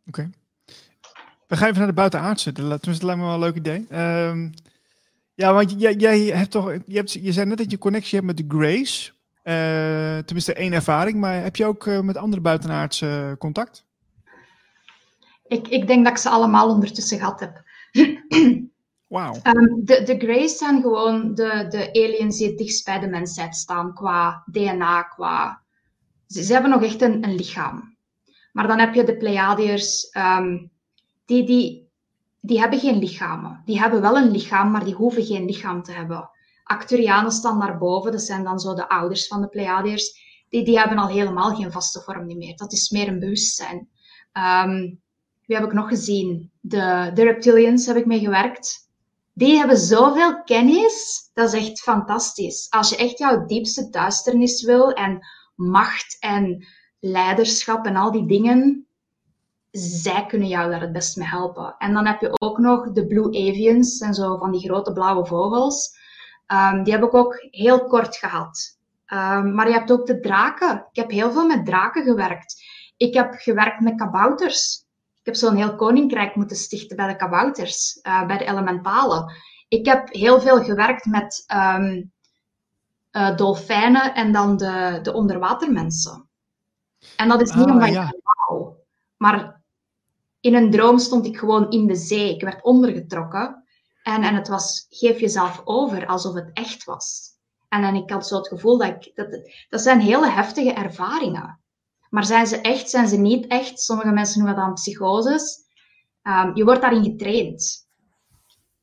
Oké. 0.07 0.29
We 1.47 1.57
gaan 1.57 1.67
even 1.67 1.77
naar 1.77 1.87
de 1.87 1.93
buitenaardse. 1.93 2.51
Tenminste, 2.51 2.89
dat 2.89 3.03
lijkt 3.03 3.19
me 3.19 3.25
wel 3.25 3.33
een 3.33 3.39
leuk 3.39 3.55
idee. 3.55 3.99
Um, 3.99 4.53
ja, 5.33 5.53
want 5.53 5.81
jij, 5.81 5.93
jij 5.93 6.19
hebt 6.19 6.51
toch, 6.51 6.73
je, 6.85 6.95
hebt, 6.95 7.11
je 7.11 7.31
zei 7.31 7.45
net 7.45 7.57
dat 7.57 7.71
je 7.71 7.77
connectie 7.77 8.15
hebt 8.15 8.25
met 8.25 8.37
de 8.37 8.57
Grace. 8.57 9.11
Uh, 9.43 10.23
tenminste, 10.23 10.53
één 10.53 10.73
ervaring. 10.73 11.19
Maar 11.19 11.43
heb 11.43 11.55
je 11.55 11.65
ook 11.65 11.85
uh, 11.85 11.99
met 11.99 12.17
andere 12.17 12.41
buitenaardse 12.41 13.35
contact? 13.39 13.85
Ik, 15.47 15.67
ik 15.67 15.87
denk 15.87 16.03
dat 16.03 16.13
ik 16.13 16.19
ze 16.19 16.29
allemaal 16.29 16.69
ondertussen 16.69 17.17
gehad 17.17 17.39
heb. 17.39 17.63
Um, 19.43 19.85
de, 19.85 20.03
de 20.03 20.17
Greys 20.17 20.57
zijn 20.57 20.81
gewoon 20.81 21.35
de, 21.35 21.65
de 21.69 21.89
aliens 21.93 22.37
die 22.37 22.47
het 22.47 22.57
dichtst 22.57 22.85
bij 22.85 22.99
de 22.99 23.07
mensheid 23.07 23.55
staan 23.55 23.93
qua 23.93 24.43
DNA, 24.51 25.03
qua... 25.03 25.61
Ze, 26.27 26.43
ze 26.43 26.53
hebben 26.53 26.71
nog 26.71 26.83
echt 26.83 27.01
een, 27.01 27.23
een 27.23 27.35
lichaam. 27.35 27.97
Maar 28.51 28.67
dan 28.67 28.79
heb 28.79 28.93
je 28.93 29.03
de 29.03 29.17
Pleiadiërs, 29.17 30.15
um, 30.17 30.71
die, 31.25 31.45
die, 31.45 31.89
die 32.41 32.59
hebben 32.59 32.79
geen 32.79 32.99
lichamen. 32.99 33.61
Die 33.65 33.79
hebben 33.79 34.01
wel 34.01 34.17
een 34.17 34.31
lichaam, 34.31 34.71
maar 34.71 34.85
die 34.85 34.93
hoeven 34.93 35.25
geen 35.25 35.45
lichaam 35.45 35.83
te 35.83 35.91
hebben. 35.91 36.29
Acturianen 36.63 37.31
staan 37.31 37.59
daarboven, 37.59 38.11
dat 38.11 38.21
zijn 38.21 38.43
dan 38.43 38.59
zo 38.59 38.73
de 38.73 38.89
ouders 38.89 39.27
van 39.27 39.41
de 39.41 39.47
Pleiadiërs. 39.47 40.25
Die, 40.49 40.65
die 40.65 40.79
hebben 40.79 40.97
al 40.97 41.07
helemaal 41.07 41.55
geen 41.55 41.71
vaste 41.71 42.01
vorm 42.01 42.25
meer. 42.25 42.55
Dat 42.55 42.73
is 42.73 42.89
meer 42.89 43.07
een 43.07 43.19
bewustzijn. 43.19 43.89
Um, 44.33 45.01
wie 45.45 45.55
heb 45.55 45.65
ik 45.65 45.73
nog 45.73 45.87
gezien? 45.87 46.51
De, 46.59 47.11
de 47.13 47.23
Reptilians 47.23 47.85
heb 47.85 47.95
ik 47.95 48.05
mee 48.05 48.19
gewerkt. 48.19 48.86
Die 49.37 49.57
hebben 49.57 49.77
zoveel 49.77 50.43
kennis, 50.43 51.29
dat 51.33 51.53
is 51.53 51.67
echt 51.67 51.79
fantastisch. 51.79 52.67
Als 52.69 52.89
je 52.89 52.97
echt 52.97 53.17
jouw 53.17 53.45
diepste 53.45 53.89
duisternis 53.89 54.63
wil 54.63 54.91
en 54.91 55.27
macht 55.55 56.17
en 56.19 56.67
leiderschap 56.99 57.85
en 57.85 57.95
al 57.95 58.11
die 58.11 58.27
dingen, 58.27 58.87
zij 59.71 60.25
kunnen 60.25 60.47
jou 60.47 60.69
daar 60.71 60.81
het 60.81 60.91
best 60.91 61.17
mee 61.17 61.27
helpen. 61.27 61.75
En 61.77 61.93
dan 61.93 62.05
heb 62.05 62.21
je 62.21 62.41
ook 62.41 62.57
nog 62.57 62.91
de 62.91 63.07
Blue 63.07 63.27
Avians 63.27 63.99
en 63.99 64.13
zo 64.13 64.37
van 64.37 64.51
die 64.51 64.61
grote 64.61 64.93
blauwe 64.93 65.25
vogels. 65.25 65.97
Um, 66.47 66.83
die 66.83 66.93
heb 66.93 67.03
ik 67.03 67.13
ook 67.13 67.47
heel 67.51 67.87
kort 67.87 68.15
gehad. 68.15 68.79
Um, 69.07 69.53
maar 69.53 69.67
je 69.67 69.73
hebt 69.73 69.91
ook 69.91 70.05
de 70.05 70.19
draken. 70.19 70.87
Ik 70.91 70.95
heb 71.01 71.11
heel 71.11 71.31
veel 71.31 71.45
met 71.45 71.65
draken 71.65 72.03
gewerkt. 72.03 72.63
Ik 72.97 73.13
heb 73.13 73.33
gewerkt 73.33 73.79
met 73.79 73.95
kabouters. 73.95 74.86
Ik 75.27 75.33
heb 75.33 75.41
zo'n 75.41 75.55
heel 75.55 75.75
koninkrijk 75.75 76.35
moeten 76.35 76.57
stichten 76.57 76.97
bij 76.97 77.07
de 77.07 77.15
kabouters, 77.15 77.99
uh, 78.03 78.25
bij 78.25 78.37
de 78.37 78.45
elementalen. 78.45 79.33
Ik 79.67 79.85
heb 79.85 80.13
heel 80.13 80.41
veel 80.41 80.63
gewerkt 80.63 81.05
met 81.05 81.45
um, 81.53 82.11
uh, 83.11 83.35
dolfijnen 83.35 84.13
en 84.13 84.31
dan 84.31 84.57
de, 84.57 84.99
de 85.01 85.13
onderwatermensen. 85.13 86.29
En 87.15 87.29
dat 87.29 87.41
is 87.41 87.51
niet 87.51 87.65
ah, 87.65 87.73
omdat 87.73 87.89
ja. 87.89 88.07
ik 88.07 88.21
wou, 88.23 88.73
maar 89.17 89.61
in 90.39 90.55
een 90.55 90.71
droom 90.71 90.99
stond 90.99 91.25
ik 91.25 91.37
gewoon 91.37 91.71
in 91.71 91.87
de 91.87 91.95
zee. 91.95 92.33
Ik 92.33 92.41
werd 92.41 92.63
ondergetrokken 92.63 93.63
en, 94.03 94.23
en 94.23 94.35
het 94.35 94.47
was 94.47 94.85
geef 94.89 95.19
jezelf 95.19 95.61
over 95.63 96.05
alsof 96.05 96.33
het 96.33 96.49
echt 96.53 96.83
was. 96.83 97.29
En, 97.69 97.83
en 97.83 97.95
ik 97.95 98.09
had 98.09 98.27
zo 98.27 98.37
het 98.37 98.47
gevoel 98.47 98.77
dat 98.77 98.87
ik... 98.87 99.15
Dat, 99.15 99.49
dat 99.69 99.81
zijn 99.81 99.99
hele 99.99 100.29
heftige 100.29 100.73
ervaringen. 100.73 101.59
Maar 102.09 102.25
zijn 102.25 102.47
ze 102.47 102.61
echt, 102.61 102.89
zijn 102.89 103.07
ze 103.07 103.17
niet 103.17 103.47
echt? 103.47 103.79
Sommige 103.79 104.11
mensen 104.11 104.37
noemen 104.39 104.55
dat 104.55 104.65
dan 104.65 104.73
psychoses. 104.73 105.65
Um, 106.23 106.55
je 106.55 106.63
wordt 106.63 106.81
daarin 106.81 107.03
getraind. 107.03 107.87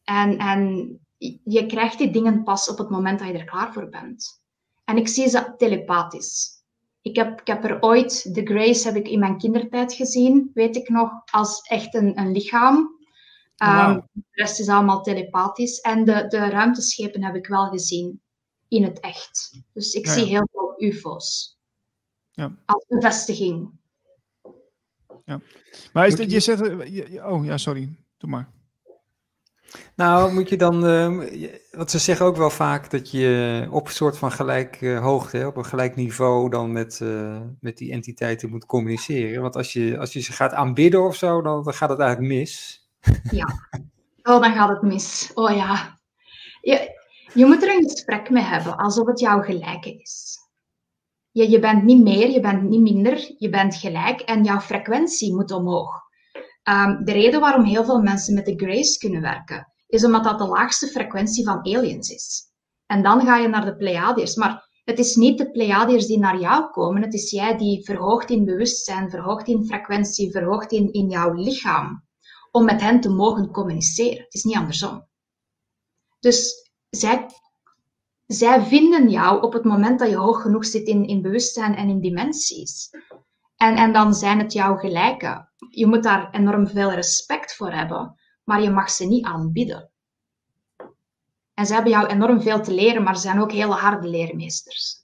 En, 0.05 0.39
en 0.39 0.99
je 1.45 1.67
krijgt 1.67 1.99
die 1.99 2.11
dingen 2.11 2.43
pas 2.43 2.69
op 2.69 2.79
het 2.79 2.91
moment 2.91 3.19
dat 3.19 3.29
je 3.29 3.35
er 3.35 3.45
klaar 3.45 3.73
voor 3.73 3.89
bent. 3.89 4.43
En 4.85 4.97
ik 4.97 5.09
zie 5.09 5.29
ze 5.29 5.55
telepathisch. 5.57 6.63
Ik 7.03 7.17
heb, 7.17 7.41
ik 7.41 7.47
heb 7.47 7.65
er 7.65 7.83
ooit, 7.83 8.31
The 8.33 8.41
Grace 8.45 8.87
heb 8.87 8.97
ik 8.97 9.09
in 9.09 9.19
mijn 9.19 9.39
kindertijd 9.39 9.93
gezien, 9.93 10.51
weet 10.55 10.77
ik 10.77 10.89
nog, 10.89 11.11
als 11.31 11.61
echt 11.61 11.95
een, 11.95 12.19
een 12.19 12.33
lichaam. 12.33 12.77
Um, 13.65 14.09
De 14.13 14.23
rest 14.31 14.61
is 14.61 14.69
allemaal 14.69 15.03
telepathisch. 15.03 15.81
En 15.81 16.05
de, 16.05 16.27
de 16.27 16.49
ruimteschepen 16.49 17.25
heb 17.25 17.35
ik 17.35 17.47
wel 17.47 17.67
gezien 17.67 18.23
in 18.69 18.85
het 18.85 19.01
echt. 19.01 19.63
Dus 19.73 19.93
ik 19.93 20.07
zie 20.07 20.25
heel 20.25 20.49
veel 20.53 20.75
UFO's. 20.77 21.54
Ja. 22.35 22.57
Als 22.65 22.85
bevestiging. 22.89 23.71
Ja. 25.25 25.41
Maar 25.93 26.07
is 26.07 26.17
dit, 26.17 26.31
je 26.31 26.41
zegt... 26.41 26.61
Oh 27.23 27.45
ja, 27.45 27.57
sorry. 27.57 27.97
Doe 28.17 28.31
maar. 28.31 28.49
Nou, 29.97 30.33
moet 30.33 30.49
je 30.49 30.57
dan, 30.57 30.87
uh, 30.87 31.59
want 31.71 31.91
ze 31.91 31.99
zeggen 31.99 32.27
ook 32.27 32.37
wel 32.37 32.51
vaak 32.51 32.91
dat 32.91 33.11
je 33.11 33.67
op 33.71 33.87
een 33.87 33.93
soort 33.93 34.19
van 34.19 34.33
gelijk 34.33 34.81
uh, 34.81 35.01
hoogte, 35.01 35.47
op 35.47 35.57
een 35.57 35.65
gelijk 35.65 35.97
niveau 35.97 36.51
dan 36.51 36.73
met, 36.73 37.01
uh, 37.03 37.41
met 37.61 37.77
die 37.79 37.93
entiteiten 37.93 38.51
moet 38.51 38.67
communiceren. 38.67 39.43
Want 39.43 39.57
als 39.57 39.73
je, 39.73 39.99
als 39.99 40.13
je 40.13 40.21
ze 40.21 40.33
gaat 40.33 40.53
aanbidden 40.53 41.03
of 41.03 41.17
zo, 41.17 41.43
dan, 41.43 41.63
dan 41.63 41.75
gaat 41.75 41.89
het 41.89 41.99
eigenlijk 41.99 42.33
mis. 42.33 42.83
Ja, 43.31 43.47
oh, 44.23 44.41
dan 44.41 44.53
gaat 44.53 44.69
het 44.69 44.83
mis. 44.83 45.31
Oh 45.35 45.57
ja. 45.57 45.99
Je, 46.61 47.01
je 47.35 47.47
moet 47.47 47.63
er 47.63 47.75
een 47.75 47.89
gesprek 47.91 48.31
mee 48.31 48.43
hebben, 48.43 48.77
alsof 48.77 49.07
het 49.07 49.21
jouw 49.21 49.41
gelijke 49.41 49.99
is. 50.01 50.39
Je, 51.35 51.51
je 51.51 51.59
bent 51.59 51.83
niet 51.83 52.03
meer, 52.03 52.31
je 52.31 52.41
bent 52.41 52.63
niet 52.63 52.81
minder, 52.81 53.35
je 53.39 53.49
bent 53.49 53.77
gelijk 53.77 54.21
en 54.21 54.45
jouw 54.45 54.61
frequentie 54.61 55.35
moet 55.35 55.51
omhoog. 55.51 56.01
Um, 56.69 57.05
de 57.05 57.13
reden 57.13 57.41
waarom 57.41 57.65
heel 57.65 57.85
veel 57.85 58.01
mensen 58.01 58.35
met 58.35 58.47
de 58.47 58.57
Grace 58.57 58.99
kunnen 58.99 59.21
werken, 59.21 59.73
is 59.87 60.05
omdat 60.05 60.25
dat 60.25 60.39
de 60.39 60.47
laagste 60.47 60.87
frequentie 60.87 61.45
van 61.45 61.59
aliens 61.59 62.09
is. 62.11 62.43
En 62.87 63.03
dan 63.03 63.21
ga 63.21 63.37
je 63.37 63.49
naar 63.49 63.65
de 63.65 63.77
Pleiadiërs. 63.77 64.35
Maar 64.35 64.81
het 64.85 64.99
is 64.99 65.15
niet 65.15 65.39
de 65.39 65.51
Pleiadiërs 65.51 66.07
die 66.07 66.19
naar 66.19 66.41
jou 66.41 66.71
komen, 66.71 67.03
het 67.03 67.15
is 67.15 67.31
jij 67.31 67.57
die 67.57 67.85
verhoogt 67.85 68.31
in 68.31 68.45
bewustzijn, 68.45 69.11
verhoogt 69.11 69.49
in 69.49 69.67
frequentie, 69.67 70.31
verhoogt 70.31 70.73
in, 70.73 70.93
in 70.93 71.09
jouw 71.09 71.33
lichaam, 71.33 72.05
om 72.51 72.65
met 72.65 72.81
hen 72.81 73.01
te 73.01 73.11
mogen 73.11 73.51
communiceren. 73.51 74.25
Het 74.25 74.35
is 74.35 74.45
niet 74.45 74.57
andersom. 74.57 75.09
Dus 76.21 76.71
zij, 76.91 77.27
zij 78.27 78.63
vinden 78.63 79.09
jou 79.09 79.43
op 79.43 79.53
het 79.53 79.65
moment 79.65 79.99
dat 79.99 80.09
je 80.09 80.17
hoog 80.17 80.43
genoeg 80.43 80.67
zit 80.67 80.87
in, 80.87 81.07
in 81.07 81.23
bewustzijn 81.23 81.77
en 81.77 81.89
in 81.89 82.01
dimensies. 82.01 82.91
En, 83.57 83.77
en 83.77 83.93
dan 83.93 84.15
zijn 84.15 84.39
het 84.39 84.53
jouw 84.53 84.77
gelijken. 84.77 85.53
Je 85.71 85.87
moet 85.87 86.03
daar 86.03 86.31
enorm 86.31 86.67
veel 86.67 86.93
respect 86.93 87.57
voor 87.57 87.73
hebben, 87.73 88.21
maar 88.45 88.63
je 88.63 88.71
mag 88.71 88.91
ze 88.91 89.07
niet 89.07 89.25
aanbieden. 89.25 89.91
En 91.55 91.67
ze 91.67 91.75
hebben 91.75 91.93
jou 91.93 92.07
enorm 92.07 92.43
veel 92.43 92.61
te 92.63 92.75
leren, 92.75 93.03
maar 93.03 93.17
ze 93.17 93.23
zijn 93.23 93.41
ook 93.41 93.53
hele 93.53 93.75
harde 93.75 94.09
leermeesters. 94.09 95.03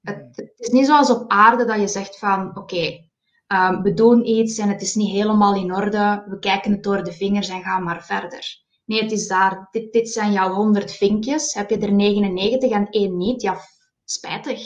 Het, 0.00 0.52
is 0.56 0.68
niet 0.68 0.86
zoals 0.86 1.10
op 1.10 1.30
aarde 1.30 1.64
dat 1.64 1.80
je 1.80 1.88
zegt 1.88 2.18
van, 2.18 2.56
oké, 2.56 3.08
um, 3.48 3.82
we 3.82 3.92
doen 3.94 4.26
iets 4.26 4.58
en 4.58 4.68
het 4.68 4.82
is 4.82 4.94
niet 4.94 5.10
helemaal 5.10 5.54
in 5.54 5.74
orde, 5.74 6.24
we 6.26 6.38
kijken 6.38 6.72
het 6.72 6.82
door 6.82 7.04
de 7.04 7.12
vingers 7.12 7.48
en 7.48 7.62
gaan 7.62 7.82
maar 7.82 8.04
verder. 8.04 8.63
Nee, 8.84 9.02
het 9.02 9.12
is 9.12 9.26
daar, 9.26 9.68
dit, 9.70 9.92
dit 9.92 10.08
zijn 10.10 10.32
jouw 10.32 10.54
100 10.54 10.92
vinkjes, 10.92 11.54
heb 11.54 11.70
je 11.70 11.78
er 11.78 11.92
99 11.92 12.70
en 12.70 12.90
één 12.90 13.16
niet, 13.16 13.42
ja, 13.42 13.58
spijtig. 14.04 14.60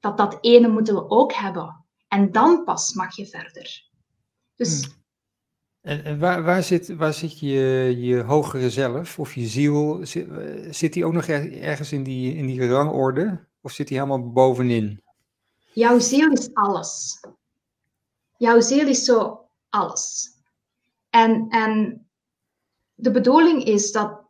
Dat 0.00 0.16
dat 0.16 0.38
ene 0.40 0.68
moeten 0.68 0.94
we 0.94 1.10
ook 1.10 1.32
hebben. 1.32 1.84
En 2.08 2.32
dan 2.32 2.64
pas 2.64 2.94
mag 2.94 3.16
je 3.16 3.26
verder. 3.26 3.90
Dus... 4.54 4.84
Hmm. 4.84 4.94
En, 5.80 6.04
en 6.04 6.18
waar, 6.18 6.42
waar, 6.42 6.62
zit, 6.62 6.96
waar 6.96 7.14
zit 7.14 7.38
je, 7.38 7.94
je 7.98 8.22
hogere 8.22 8.70
zelf 8.70 9.18
of 9.18 9.34
je 9.34 9.46
ziel? 9.46 10.00
Zit, 10.02 10.28
eh, 10.28 10.72
zit 10.72 10.92
die 10.92 11.04
ook 11.04 11.12
nog 11.12 11.26
ergens 11.26 11.92
in 11.92 12.02
die, 12.02 12.34
in 12.34 12.46
die 12.46 12.68
rangorde? 12.68 13.46
Of 13.60 13.72
zit 13.72 13.88
die 13.88 13.96
helemaal 13.96 14.32
bovenin? 14.32 15.02
Jouw 15.72 15.98
ziel 15.98 16.32
is 16.32 16.54
alles. 16.54 17.20
Jouw 18.36 18.60
ziel 18.60 18.86
is 18.86 19.04
zo 19.04 19.48
alles. 19.68 20.30
En, 21.10 21.46
en 21.48 22.05
de 22.96 23.10
bedoeling 23.10 23.64
is 23.64 23.92
dat, 23.92 24.20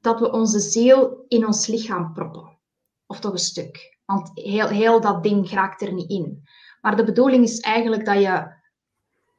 dat 0.00 0.20
we 0.20 0.32
onze 0.32 0.60
ziel 0.60 1.24
in 1.28 1.46
ons 1.46 1.66
lichaam 1.66 2.12
proppen. 2.12 2.58
Of 3.06 3.20
toch 3.20 3.32
een 3.32 3.38
stuk. 3.38 3.98
Want 4.04 4.30
heel, 4.34 4.68
heel 4.68 5.00
dat 5.00 5.22
ding 5.22 5.50
raakt 5.50 5.82
er 5.82 5.92
niet 5.92 6.10
in. 6.10 6.48
Maar 6.80 6.96
de 6.96 7.04
bedoeling 7.04 7.44
is 7.44 7.60
eigenlijk 7.60 8.04
dat 8.04 8.20
je 8.22 8.56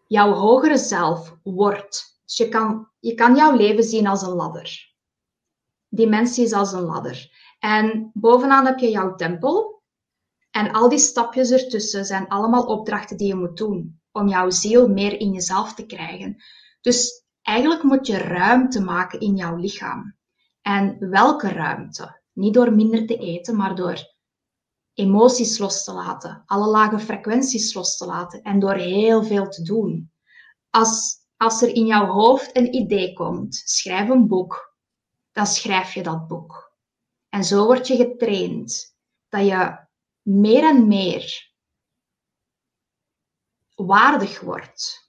jouw 0.08 0.34
hogere 0.34 0.78
zelf 0.78 1.38
wordt. 1.44 2.20
Dus 2.26 2.38
je 2.38 2.50
kan, 2.50 2.88
je 3.00 3.14
kan 3.14 3.36
jouw 3.36 3.56
leven 3.56 3.84
zien 3.84 4.08
als 4.08 4.22
een 4.22 4.34
ladder. 4.34 4.94
Dimensie 5.90 6.44
is 6.44 6.54
als 6.54 6.72
een 6.72 6.84
ladder. 6.84 7.38
En 7.60 8.12
bovenaan 8.14 8.66
heb 8.66 8.80
je 8.80 8.90
jouw 8.90 9.16
tempel. 9.16 9.82
En 10.52 10.72
al 10.72 10.90
die 10.90 11.00
stapjes 11.00 11.52
ertussen 11.52 12.06
zijn 12.06 12.28
allemaal 12.28 12.66
opdrachten 12.66 13.18
die 13.18 13.28
je 13.28 13.36
moet 13.36 13.58
doen 13.58 14.02
om 14.12 14.28
jouw 14.28 14.50
ziel 14.50 14.88
meer 14.88 15.20
in 15.20 15.32
jezelf 15.32 15.74
te 15.74 15.86
krijgen. 15.86 16.44
Dus 16.82 17.24
eigenlijk 17.50 17.84
moet 17.84 18.08
je 18.08 18.18
ruimte 18.18 18.82
maken 18.82 19.20
in 19.20 19.36
jouw 19.36 19.56
lichaam. 19.56 20.18
En 20.62 21.10
welke 21.10 21.48
ruimte? 21.48 22.22
Niet 22.34 22.54
door 22.54 22.74
minder 22.74 23.06
te 23.06 23.18
eten, 23.18 23.56
maar 23.56 23.76
door 23.76 24.18
emoties 24.94 25.58
los 25.58 25.84
te 25.84 25.94
laten, 25.94 26.44
alle 26.46 26.68
lage 26.68 27.00
frequenties 27.00 27.74
los 27.74 27.98
te 27.98 28.06
laten 28.06 28.42
en 28.42 28.60
door 28.60 28.76
heel 28.76 29.24
veel 29.24 29.50
te 29.50 29.64
doen. 29.64 30.12
Als, 30.70 31.18
als 31.38 31.62
er 31.62 31.70
in 31.70 31.86
jouw 31.86 32.06
hoofd 32.06 32.58
een 32.58 32.74
idee 32.76 33.14
komt, 33.14 33.62
schrijf 33.66 34.10
een 34.10 34.28
boek, 34.28 34.76
dan 35.32 35.46
schrijf 35.48 35.94
je 35.94 36.04
dat 36.04 36.28
boek. 36.28 36.78
En 37.30 37.44
zo 37.44 37.66
word 37.66 37.88
je 37.88 37.96
getraind 37.96 38.96
dat 39.30 39.46
je 39.46 39.88
meer 40.22 40.64
en 40.64 40.88
meer 40.88 41.54
waardig 43.76 44.40
wordt 44.40 45.09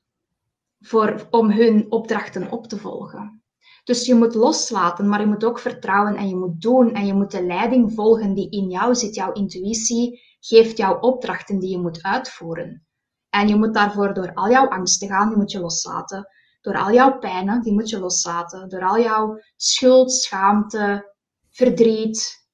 voor, 0.81 1.27
om 1.31 1.51
hun 1.51 1.86
opdrachten 1.89 2.51
op 2.51 2.66
te 2.66 2.78
volgen. 2.78 3.43
Dus 3.85 4.07
je 4.07 4.15
moet 4.15 4.35
loslaten, 4.35 5.09
maar 5.09 5.20
je 5.20 5.27
moet 5.27 5.44
ook 5.44 5.59
vertrouwen 5.59 6.16
en 6.16 6.28
je 6.28 6.36
moet 6.36 6.61
doen 6.61 6.94
en 6.94 7.07
je 7.07 7.15
moet 7.15 7.31
de 7.31 7.44
leiding 7.47 7.93
volgen 7.93 8.35
die 8.35 8.51
in 8.51 8.69
jou 8.69 8.94
zit. 8.94 9.15
Jouw 9.15 9.32
intuïtie 9.32 10.20
geeft 10.40 10.77
jou 10.77 11.01
opdrachten 11.01 11.59
die 11.59 11.70
je 11.70 11.78
moet 11.78 12.02
uitvoeren. 12.02 12.86
En 13.31 13.48
je 13.48 13.57
moet 13.57 13.74
daarvoor 13.74 14.15
door 14.15 14.35
al 14.35 14.51
jouw 14.51 14.69
angsten 14.69 15.09
gaan, 15.09 15.28
die 15.28 15.36
moet 15.36 15.51
je 15.51 15.61
loslaten. 15.61 16.28
Door 16.61 16.78
al 16.78 16.93
jouw 16.93 17.19
pijnen, 17.19 17.62
die 17.62 17.73
moet 17.73 17.89
je 17.89 17.98
loslaten. 17.98 18.69
Door 18.69 18.82
al 18.82 19.01
jouw 19.01 19.40
schuld, 19.57 20.12
schaamte, 20.12 21.15
verdriet, 21.51 22.48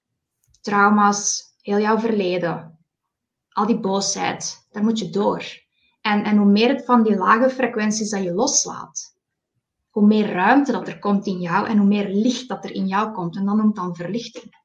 trauma's, 0.61 1.55
heel 1.61 1.78
jouw 1.78 1.98
verleden. 1.98 2.78
Al 3.48 3.66
die 3.66 3.81
boosheid, 3.81 4.66
daar 4.70 4.82
moet 4.82 4.98
je 4.98 5.11
door. 5.11 5.65
En, 6.07 6.24
en 6.24 6.37
hoe 6.37 6.47
meer 6.47 6.69
het 6.69 6.85
van 6.85 7.03
die 7.03 7.16
lage 7.16 7.51
frequenties 7.51 8.11
dat 8.11 8.23
je 8.23 8.33
loslaat, 8.33 9.16
hoe 9.91 10.07
meer 10.07 10.33
ruimte 10.33 10.73
dat 10.73 10.89
er 10.89 10.99
komt 10.99 11.27
in 11.27 11.41
jou 11.41 11.66
en 11.69 11.78
hoe 11.78 11.87
meer 11.87 12.09
licht 12.09 12.49
dat 12.49 12.65
er 12.65 12.70
in 12.70 12.87
jou 12.87 13.12
komt. 13.12 13.37
En 13.37 13.45
dan 13.45 13.57
noemt 13.57 13.77
dan 13.77 13.97
verlichting. 13.97 14.65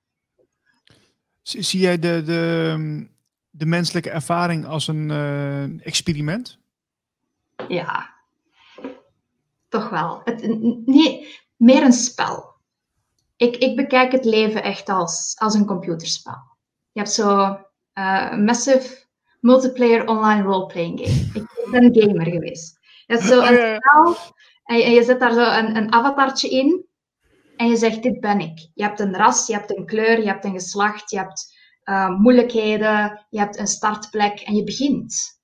Zie 1.42 1.80
jij 1.80 2.00
de, 2.00 2.22
de, 2.26 3.08
de 3.50 3.66
menselijke 3.66 4.10
ervaring 4.10 4.66
als 4.66 4.88
een 4.88 5.10
uh, 5.10 5.86
experiment? 5.86 6.60
Ja, 7.68 8.14
toch 9.70 9.90
wel. 9.90 10.22
Het, 10.24 10.42
nee, 10.86 11.40
meer 11.56 11.84
een 11.84 11.94
spel. 11.94 12.54
Ik, 13.36 13.56
ik 13.56 13.76
bekijk 13.76 14.12
het 14.12 14.26
leven 14.26 14.64
echt 14.64 14.90
als, 14.90 15.36
als 15.38 15.54
een 15.54 15.66
computerspel. 15.66 16.42
Je 16.92 17.00
hebt 17.00 17.12
zo 17.12 17.58
uh, 17.94 18.38
massive 18.38 19.01
multiplayer 19.42 20.08
online 20.08 20.42
role-playing 20.42 21.00
game. 21.00 21.44
Ik 21.44 21.72
ben 21.72 22.02
gamer 22.02 22.26
geweest. 22.26 22.80
Je 23.06 23.14
hebt 23.14 23.26
zo 23.28 23.42
een 23.42 23.80
spel 23.82 24.16
en 24.64 24.78
je, 24.78 24.90
je 24.90 25.04
zet 25.04 25.20
daar 25.20 25.34
zo 25.34 25.44
een, 25.44 25.76
een 25.76 25.94
avatartje 25.94 26.50
in 26.50 26.86
en 27.56 27.68
je 27.68 27.76
zegt, 27.76 28.04
dit 28.04 28.20
ben 28.20 28.40
ik. 28.40 28.70
Je 28.74 28.84
hebt 28.84 29.00
een 29.00 29.16
ras, 29.16 29.48
je 29.48 29.54
hebt 29.54 29.78
een 29.78 29.86
kleur, 29.86 30.20
je 30.20 30.28
hebt 30.28 30.46
een 30.46 30.54
geslacht, 30.54 31.10
je 31.12 31.18
hebt 31.18 31.60
uh, 31.86 32.10
moeilijkheden, 32.18 33.26
je 33.30 33.40
hebt 33.40 33.58
een 33.58 33.68
startplek 33.68 34.40
en 34.40 34.56
je 34.56 34.64
begint. 34.64 35.40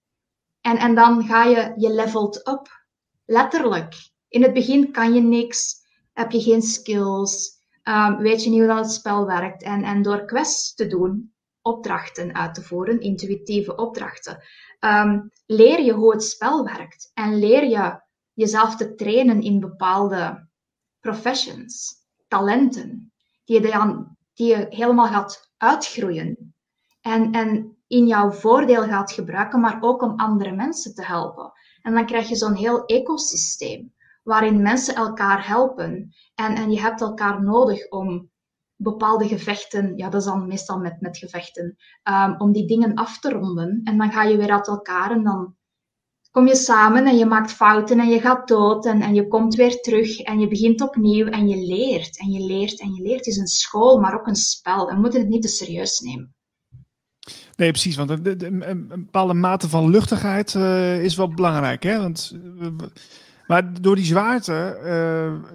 En, 0.61 0.77
en 0.77 0.95
dan 0.95 1.23
ga 1.23 1.43
je, 1.43 1.73
je 1.75 1.93
levelt 1.93 2.45
op. 2.45 2.85
letterlijk. 3.25 3.95
In 4.29 4.43
het 4.43 4.53
begin 4.53 4.91
kan 4.91 5.13
je 5.13 5.21
niks, 5.21 5.75
heb 6.13 6.31
je 6.31 6.41
geen 6.41 6.61
skills, 6.61 7.57
um, 7.83 8.17
weet 8.17 8.43
je 8.43 8.49
niet 8.49 8.59
hoe 8.59 8.67
dat 8.67 8.77
het 8.77 8.91
spel 8.91 9.25
werkt. 9.25 9.63
En, 9.63 9.83
en 9.83 10.01
door 10.01 10.25
quests 10.25 10.73
te 10.73 10.87
doen, 10.87 11.33
opdrachten 11.67 12.35
uit 12.35 12.53
te 12.53 12.61
voeren, 12.61 12.99
intuïtieve 12.99 13.75
opdrachten, 13.75 14.43
um, 14.79 15.31
leer 15.45 15.81
je 15.81 15.93
hoe 15.93 16.11
het 16.11 16.23
spel 16.23 16.63
werkt. 16.63 17.11
En 17.13 17.39
leer 17.39 17.65
je 17.65 18.01
jezelf 18.33 18.75
te 18.75 18.95
trainen 18.95 19.41
in 19.41 19.59
bepaalde 19.59 20.49
professions, 20.99 21.95
talenten, 22.27 23.11
die 23.45 23.61
je, 23.61 23.71
dan, 23.71 24.17
die 24.33 24.47
je 24.47 24.65
helemaal 24.69 25.07
gaat 25.07 25.51
uitgroeien. 25.57 26.55
En, 27.01 27.31
en 27.31 27.77
in 27.87 28.07
jouw 28.07 28.31
voordeel 28.31 28.83
gaat 28.83 29.11
gebruiken, 29.11 29.59
maar 29.59 29.77
ook 29.81 30.01
om 30.01 30.19
andere 30.19 30.51
mensen 30.51 30.93
te 30.93 31.05
helpen. 31.05 31.51
En 31.81 31.93
dan 31.93 32.05
krijg 32.05 32.29
je 32.29 32.35
zo'n 32.35 32.55
heel 32.55 32.85
ecosysteem 32.85 33.93
waarin 34.23 34.61
mensen 34.61 34.95
elkaar 34.95 35.47
helpen. 35.47 36.15
En, 36.35 36.55
en 36.55 36.71
je 36.71 36.79
hebt 36.79 37.01
elkaar 37.01 37.43
nodig 37.43 37.89
om 37.89 38.29
bepaalde 38.77 39.27
gevechten, 39.27 39.97
ja, 39.97 40.09
dat 40.09 40.21
is 40.21 40.27
dan 40.27 40.47
meestal 40.47 40.79
met, 40.79 41.01
met 41.01 41.17
gevechten, 41.17 41.75
um, 42.03 42.35
om 42.37 42.51
die 42.51 42.67
dingen 42.67 42.93
af 42.93 43.19
te 43.19 43.31
ronden. 43.31 43.81
En 43.83 43.97
dan 43.97 44.11
ga 44.11 44.23
je 44.23 44.37
weer 44.37 44.51
uit 44.51 44.67
elkaar 44.67 45.11
en 45.11 45.23
dan 45.23 45.55
kom 46.31 46.47
je 46.47 46.55
samen 46.55 47.05
en 47.05 47.17
je 47.17 47.25
maakt 47.25 47.51
fouten 47.51 47.99
en 47.99 48.09
je 48.09 48.19
gaat 48.19 48.47
dood 48.47 48.85
en, 48.85 49.01
en 49.01 49.13
je 49.13 49.27
komt 49.27 49.55
weer 49.55 49.81
terug 49.81 50.19
en 50.19 50.39
je 50.39 50.47
begint 50.47 50.81
opnieuw 50.81 51.25
en 51.25 51.47
je 51.47 51.67
leert 51.67 52.19
en 52.19 52.31
je 52.31 52.45
leert 52.45 52.79
en 52.79 52.93
je 52.93 53.01
leert. 53.01 53.17
Het 53.17 53.27
is 53.27 53.37
een 53.37 53.47
school, 53.47 53.99
maar 53.99 54.13
ook 54.13 54.27
een 54.27 54.35
spel. 54.35 54.89
En 54.89 54.95
we 54.95 55.01
moeten 55.01 55.19
het 55.19 55.29
niet 55.29 55.41
te 55.41 55.47
serieus 55.47 55.99
nemen. 55.99 56.35
Nee, 57.55 57.71
precies. 57.71 57.95
Want 57.95 58.09
een, 58.09 58.87
bepaalde 58.87 59.33
mate 59.33 59.69
van 59.69 59.89
luchtigheid 59.89 60.53
uh, 60.53 61.03
is 61.03 61.15
wel 61.15 61.33
belangrijk. 61.33 61.83
Hè? 61.83 61.97
Want, 61.97 62.37
maar 63.47 63.81
door 63.81 63.95
die 63.95 64.05
zwaarte 64.05 64.79
uh, 64.83 65.51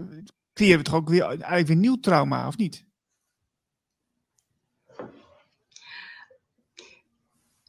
creëren 0.52 0.78
we 0.78 0.84
toch 0.84 0.94
ook 0.94 1.08
weer, 1.08 1.24
eigenlijk 1.24 1.66
weer 1.66 1.76
nieuw 1.76 2.00
trauma, 2.00 2.46
of 2.46 2.56
niet? 2.56 2.84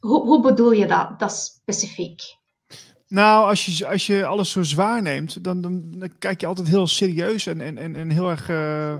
Hoe, 0.04 0.22
hoe 0.22 0.40
bedoel 0.40 0.72
je 0.72 0.86
dat, 0.86 1.18
dat 1.18 1.32
specifiek? 1.32 2.22
Nou, 3.08 3.48
als 3.48 3.66
je, 3.66 3.86
als 3.86 4.06
je 4.06 4.26
alles 4.26 4.50
zo 4.50 4.62
zwaar 4.62 5.02
neemt, 5.02 5.44
dan, 5.44 5.60
dan, 5.60 5.90
dan 5.90 6.18
kijk 6.18 6.40
je 6.40 6.46
altijd 6.46 6.68
heel 6.68 6.86
serieus 6.86 7.46
en, 7.46 7.60
en, 7.60 7.78
en, 7.78 7.96
en 7.96 8.10
heel 8.10 8.30
erg 8.30 8.48
uh, 8.48 8.94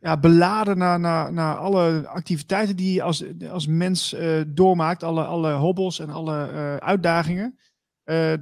ja, 0.00 0.18
beladen 0.18 0.78
naar, 0.78 1.00
naar, 1.00 1.32
naar 1.32 1.56
alle 1.56 2.08
activiteiten 2.08 2.76
die 2.76 2.92
je 2.92 3.02
als, 3.02 3.24
als 3.50 3.66
mens 3.66 4.12
uh, 4.12 4.42
doormaakt, 4.46 5.02
alle, 5.02 5.24
alle 5.24 5.52
hobbels 5.52 5.98
en 5.98 6.10
alle 6.10 6.50
uh, 6.52 6.76
uitdagingen. 6.76 7.58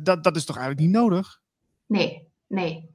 dat, 0.03 0.25
dat 0.25 0.37
is 0.37 0.45
toch 0.45 0.57
eigenlijk 0.57 0.87
niet 0.87 0.97
nodig? 0.97 1.41
Nee, 1.87 2.29
nee. 2.47 2.91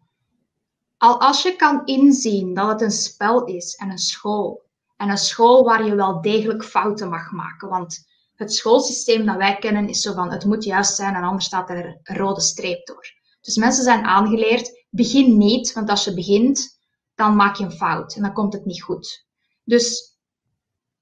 Al 0.98 1.20
als 1.20 1.44
je 1.44 1.56
kan 1.56 1.86
inzien 1.86 2.54
dat 2.54 2.70
het 2.70 2.82
een 2.82 2.92
spel 2.92 3.46
is 3.46 3.76
en 3.76 3.90
een 3.90 3.98
school, 3.98 4.66
en 4.96 5.10
een 5.10 5.18
school 5.18 5.64
waar 5.64 5.86
je 5.86 5.96
wel 5.96 6.22
degelijk 6.22 6.64
fouten 6.64 7.10
mag 7.10 7.32
maken, 7.32 7.70
want 7.70 8.07
het 8.38 8.54
schoolsysteem 8.54 9.26
dat 9.26 9.36
wij 9.36 9.58
kennen 9.58 9.90
is 9.90 10.02
zo 10.02 10.14
van 10.14 10.32
het 10.32 10.46
moet 10.46 10.64
juist 10.64 10.96
zijn 10.96 11.16
en 11.16 11.24
anders 11.24 11.46
staat 11.46 11.70
er 11.70 12.00
een 12.04 12.16
rode 12.16 12.42
streep 12.42 12.86
door. 12.86 13.16
Dus 13.42 13.56
mensen 13.56 13.84
zijn 13.84 14.06
aangeleerd, 14.06 14.86
begin 14.90 15.38
niet, 15.38 15.74
want 15.74 15.90
als 15.90 16.04
je 16.04 16.14
begint, 16.14 16.80
dan 17.16 17.36
maak 17.36 17.56
je 17.56 17.64
een 17.64 17.72
fout 17.72 18.16
en 18.16 18.22
dan 18.22 18.34
komt 18.34 18.54
het 18.54 18.66
niet 18.66 18.84
goed. 18.84 19.26
Dus 19.64 20.18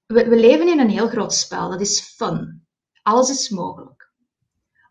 we, 0.06 0.28
we 0.28 0.36
leven 0.36 0.68
in 0.68 0.80
een 0.80 0.90
heel 0.90 1.08
groot 1.08 1.34
spel, 1.34 1.70
dat 1.70 1.80
is 1.80 2.00
fun. 2.00 2.66
Alles 3.02 3.30
is 3.30 3.48
mogelijk. 3.48 4.12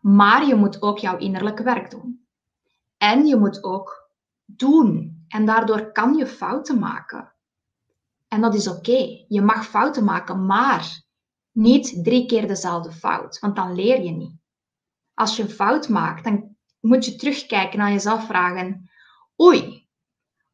Maar 0.00 0.46
je 0.46 0.54
moet 0.54 0.82
ook 0.82 0.98
jouw 0.98 1.16
innerlijke 1.16 1.62
werk 1.62 1.90
doen. 1.90 2.26
En 2.96 3.26
je 3.26 3.36
moet 3.36 3.64
ook 3.64 4.10
doen. 4.44 5.24
En 5.28 5.46
daardoor 5.46 5.92
kan 5.92 6.14
je 6.14 6.26
fouten 6.26 6.78
maken. 6.78 7.32
En 8.28 8.40
dat 8.40 8.54
is 8.54 8.68
oké. 8.68 9.24
Je 9.28 9.40
mag 9.40 9.66
fouten 9.66 10.04
maken, 10.04 10.46
maar 10.46 11.05
niet 11.56 12.04
drie 12.04 12.26
keer 12.26 12.46
dezelfde 12.46 12.92
fout, 12.92 13.38
want 13.38 13.56
dan 13.56 13.74
leer 13.74 14.02
je 14.02 14.10
niet. 14.10 14.34
Als 15.14 15.36
je 15.36 15.42
een 15.42 15.50
fout 15.50 15.88
maakt, 15.88 16.24
dan 16.24 16.56
moet 16.80 17.04
je 17.04 17.16
terugkijken 17.16 17.80
en 17.80 17.92
jezelf 17.92 18.26
vragen: 18.26 18.90
Oei, 19.42 19.88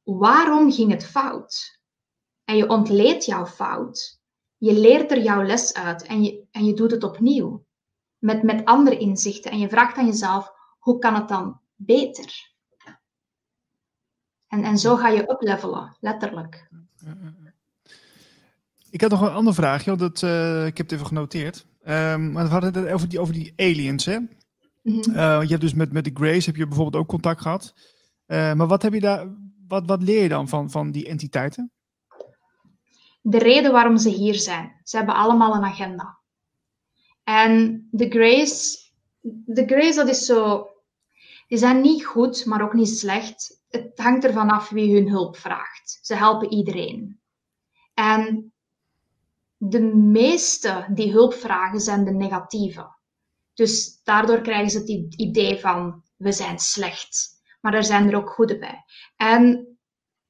waarom 0.03 0.73
ging 0.73 0.91
het 0.91 1.05
fout? 1.05 1.81
En 2.45 2.57
je 2.57 2.69
ontleedt 2.69 3.25
jouw 3.25 3.47
fout. 3.47 4.21
Je 4.57 4.73
leert 4.73 5.11
er 5.11 5.23
jouw 5.23 5.43
les 5.43 5.75
uit 5.75 6.03
en 6.03 6.23
je, 6.23 6.47
en 6.51 6.65
je 6.65 6.75
doet 6.75 6.91
het 6.91 7.05
opnieuw. 7.05 7.65
Met, 8.19 8.43
met 8.43 8.65
andere 8.65 8.99
inzichten. 8.99 9.51
En 9.51 9.59
je 9.59 9.69
vraagt 9.69 9.97
aan 9.97 10.07
jezelf: 10.07 10.53
hoe 10.79 10.99
kan 10.99 11.15
het 11.15 11.29
dan 11.29 11.61
beter? 11.75 12.51
En, 14.47 14.65
en 14.65 14.79
zo 14.79 14.97
ga 14.97 15.09
je 15.09 15.31
uplevelen, 15.31 15.97
letterlijk. 16.01 16.69
Ik 18.93 19.01
had 19.01 19.11
nog 19.11 19.21
een 19.21 19.33
andere 19.33 19.55
vraagje, 19.55 19.97
want 19.97 20.01
dat, 20.01 20.23
uh, 20.23 20.67
ik 20.67 20.77
heb 20.77 20.87
het 20.87 20.93
even 20.93 21.07
genoteerd. 21.07 21.67
Um, 21.85 22.33
maar 22.33 22.45
we 22.45 22.51
hadden 22.51 22.75
het 22.75 22.93
over 22.93 23.09
die, 23.09 23.21
over 23.21 23.35
die 23.35 23.53
aliens, 23.57 24.05
hè? 24.05 24.19
-hmm. 24.83 25.03
uh, 25.09 25.43
je 25.43 25.49
hebt 25.49 25.61
dus 25.61 25.75
met, 25.75 25.93
met 25.93 26.05
de 26.05 26.11
Grace 26.15 26.47
heb 26.47 26.57
je 26.57 26.67
bijvoorbeeld 26.67 27.03
ook 27.03 27.09
contact 27.09 27.41
gehad. 27.41 27.75
Uh, 28.27 28.53
maar 28.53 28.67
wat, 28.67 28.83
heb 28.83 28.93
je 28.93 29.01
daar, 29.01 29.27
wat, 29.69 29.87
wat 29.87 30.03
leer 30.03 30.23
je 30.23 30.29
dan 30.29 30.49
van, 30.49 30.71
van 30.71 30.91
die 30.91 31.09
entiteiten? 31.09 31.73
De 33.21 33.39
reden 33.39 33.73
waarom 33.73 33.97
ze 33.97 34.09
hier 34.09 34.35
zijn. 34.35 34.81
Ze 34.85 34.97
hebben 34.97 35.15
allemaal 35.15 35.55
een 35.55 35.65
agenda. 35.65 36.19
En 37.25 37.87
de 37.91 38.09
Grace, 38.09 38.79
de 39.45 39.65
Grace 39.67 39.97
dat 39.97 40.09
is 40.09 40.25
zo... 40.25 40.67
Die 41.49 41.59
zijn 41.59 41.81
niet 41.81 42.05
goed, 42.05 42.47
maar 42.47 42.63
ook 42.63 42.75
niet 42.75 42.89
slecht. 42.89 43.63
Het 43.69 43.93
hangt 43.95 44.25
ervan 44.25 44.51
af 44.51 44.69
wie 44.69 44.95
hun 44.95 45.09
hulp 45.09 45.37
vraagt. 45.37 45.99
Ze 46.03 46.15
helpen 46.15 46.53
iedereen. 46.53 47.21
En 47.95 48.52
de 49.65 49.81
meeste 49.95 50.87
die 50.95 51.13
hulp 51.13 51.35
vragen 51.35 51.81
zijn 51.81 52.05
de 52.05 52.11
negatieve. 52.11 52.97
Dus 53.55 54.01
daardoor 54.03 54.41
krijgen 54.41 54.71
ze 54.71 54.79
het 54.79 55.15
idee 55.15 55.61
van 55.61 56.03
we 56.17 56.33
zijn 56.33 56.59
slecht. 56.59 57.31
Maar 57.61 57.75
er 57.75 57.85
zijn 57.85 58.09
er 58.09 58.17
ook 58.17 58.31
goede 58.31 58.59
bij. 58.59 58.85
En 59.17 59.67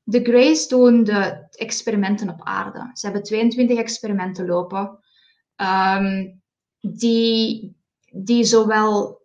de 0.03 0.23
Greys 0.23 0.69
doen 0.69 1.05
de 1.05 1.47
experimenten 1.51 2.29
op 2.29 2.41
aarde. 2.43 2.91
Ze 2.93 3.07
hebben 3.07 3.25
22 3.25 3.79
experimenten 3.79 4.47
lopen. 4.47 4.99
Um, 5.57 6.43
die, 6.81 7.77
die 8.13 8.45
zowel 8.45 9.21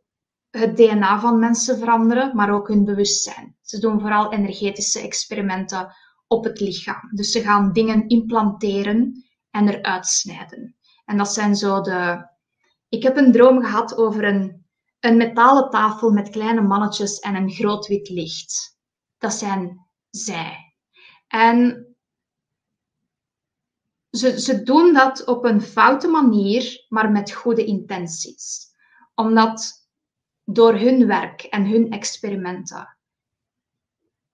het 0.49 0.77
DNA 0.77 1.19
van 1.19 1.39
mensen 1.39 1.77
veranderen, 1.77 2.35
maar 2.35 2.53
ook 2.53 2.67
hun 2.67 2.85
bewustzijn. 2.85 3.57
Ze 3.61 3.79
doen 3.79 3.99
vooral 3.99 4.33
energetische 4.33 4.99
experimenten 4.99 5.95
op 6.27 6.43
het 6.43 6.59
lichaam. 6.59 7.09
Dus 7.13 7.31
ze 7.31 7.41
gaan 7.41 7.73
dingen 7.73 8.07
implanteren 8.07 9.26
en 9.51 9.67
eruit 9.67 10.07
snijden. 10.07 10.75
En 11.05 11.17
dat 11.17 11.33
zijn 11.33 11.55
zo 11.55 11.81
de. 11.81 12.29
Ik 12.89 13.03
heb 13.03 13.17
een 13.17 13.31
droom 13.31 13.61
gehad 13.63 13.97
over 13.97 14.23
een, 14.23 14.65
een 14.99 15.17
metalen 15.17 15.69
tafel 15.69 16.11
met 16.11 16.29
kleine 16.29 16.61
mannetjes 16.61 17.19
en 17.19 17.35
een 17.35 17.51
groot 17.51 17.87
wit 17.87 18.09
licht. 18.09 18.77
Dat 19.17 19.33
zijn 19.33 19.87
zij. 20.09 20.75
En 21.27 21.87
ze, 24.09 24.39
ze 24.39 24.63
doen 24.63 24.93
dat 24.93 25.25
op 25.25 25.45
een 25.45 25.61
foute 25.61 26.07
manier, 26.07 26.85
maar 26.89 27.11
met 27.11 27.31
goede 27.31 27.65
intenties. 27.65 28.65
Omdat 29.15 29.87
door 30.43 30.73
hun 30.73 31.07
werk 31.07 31.41
en 31.41 31.65
hun 31.65 31.91
experimenten 31.91 32.96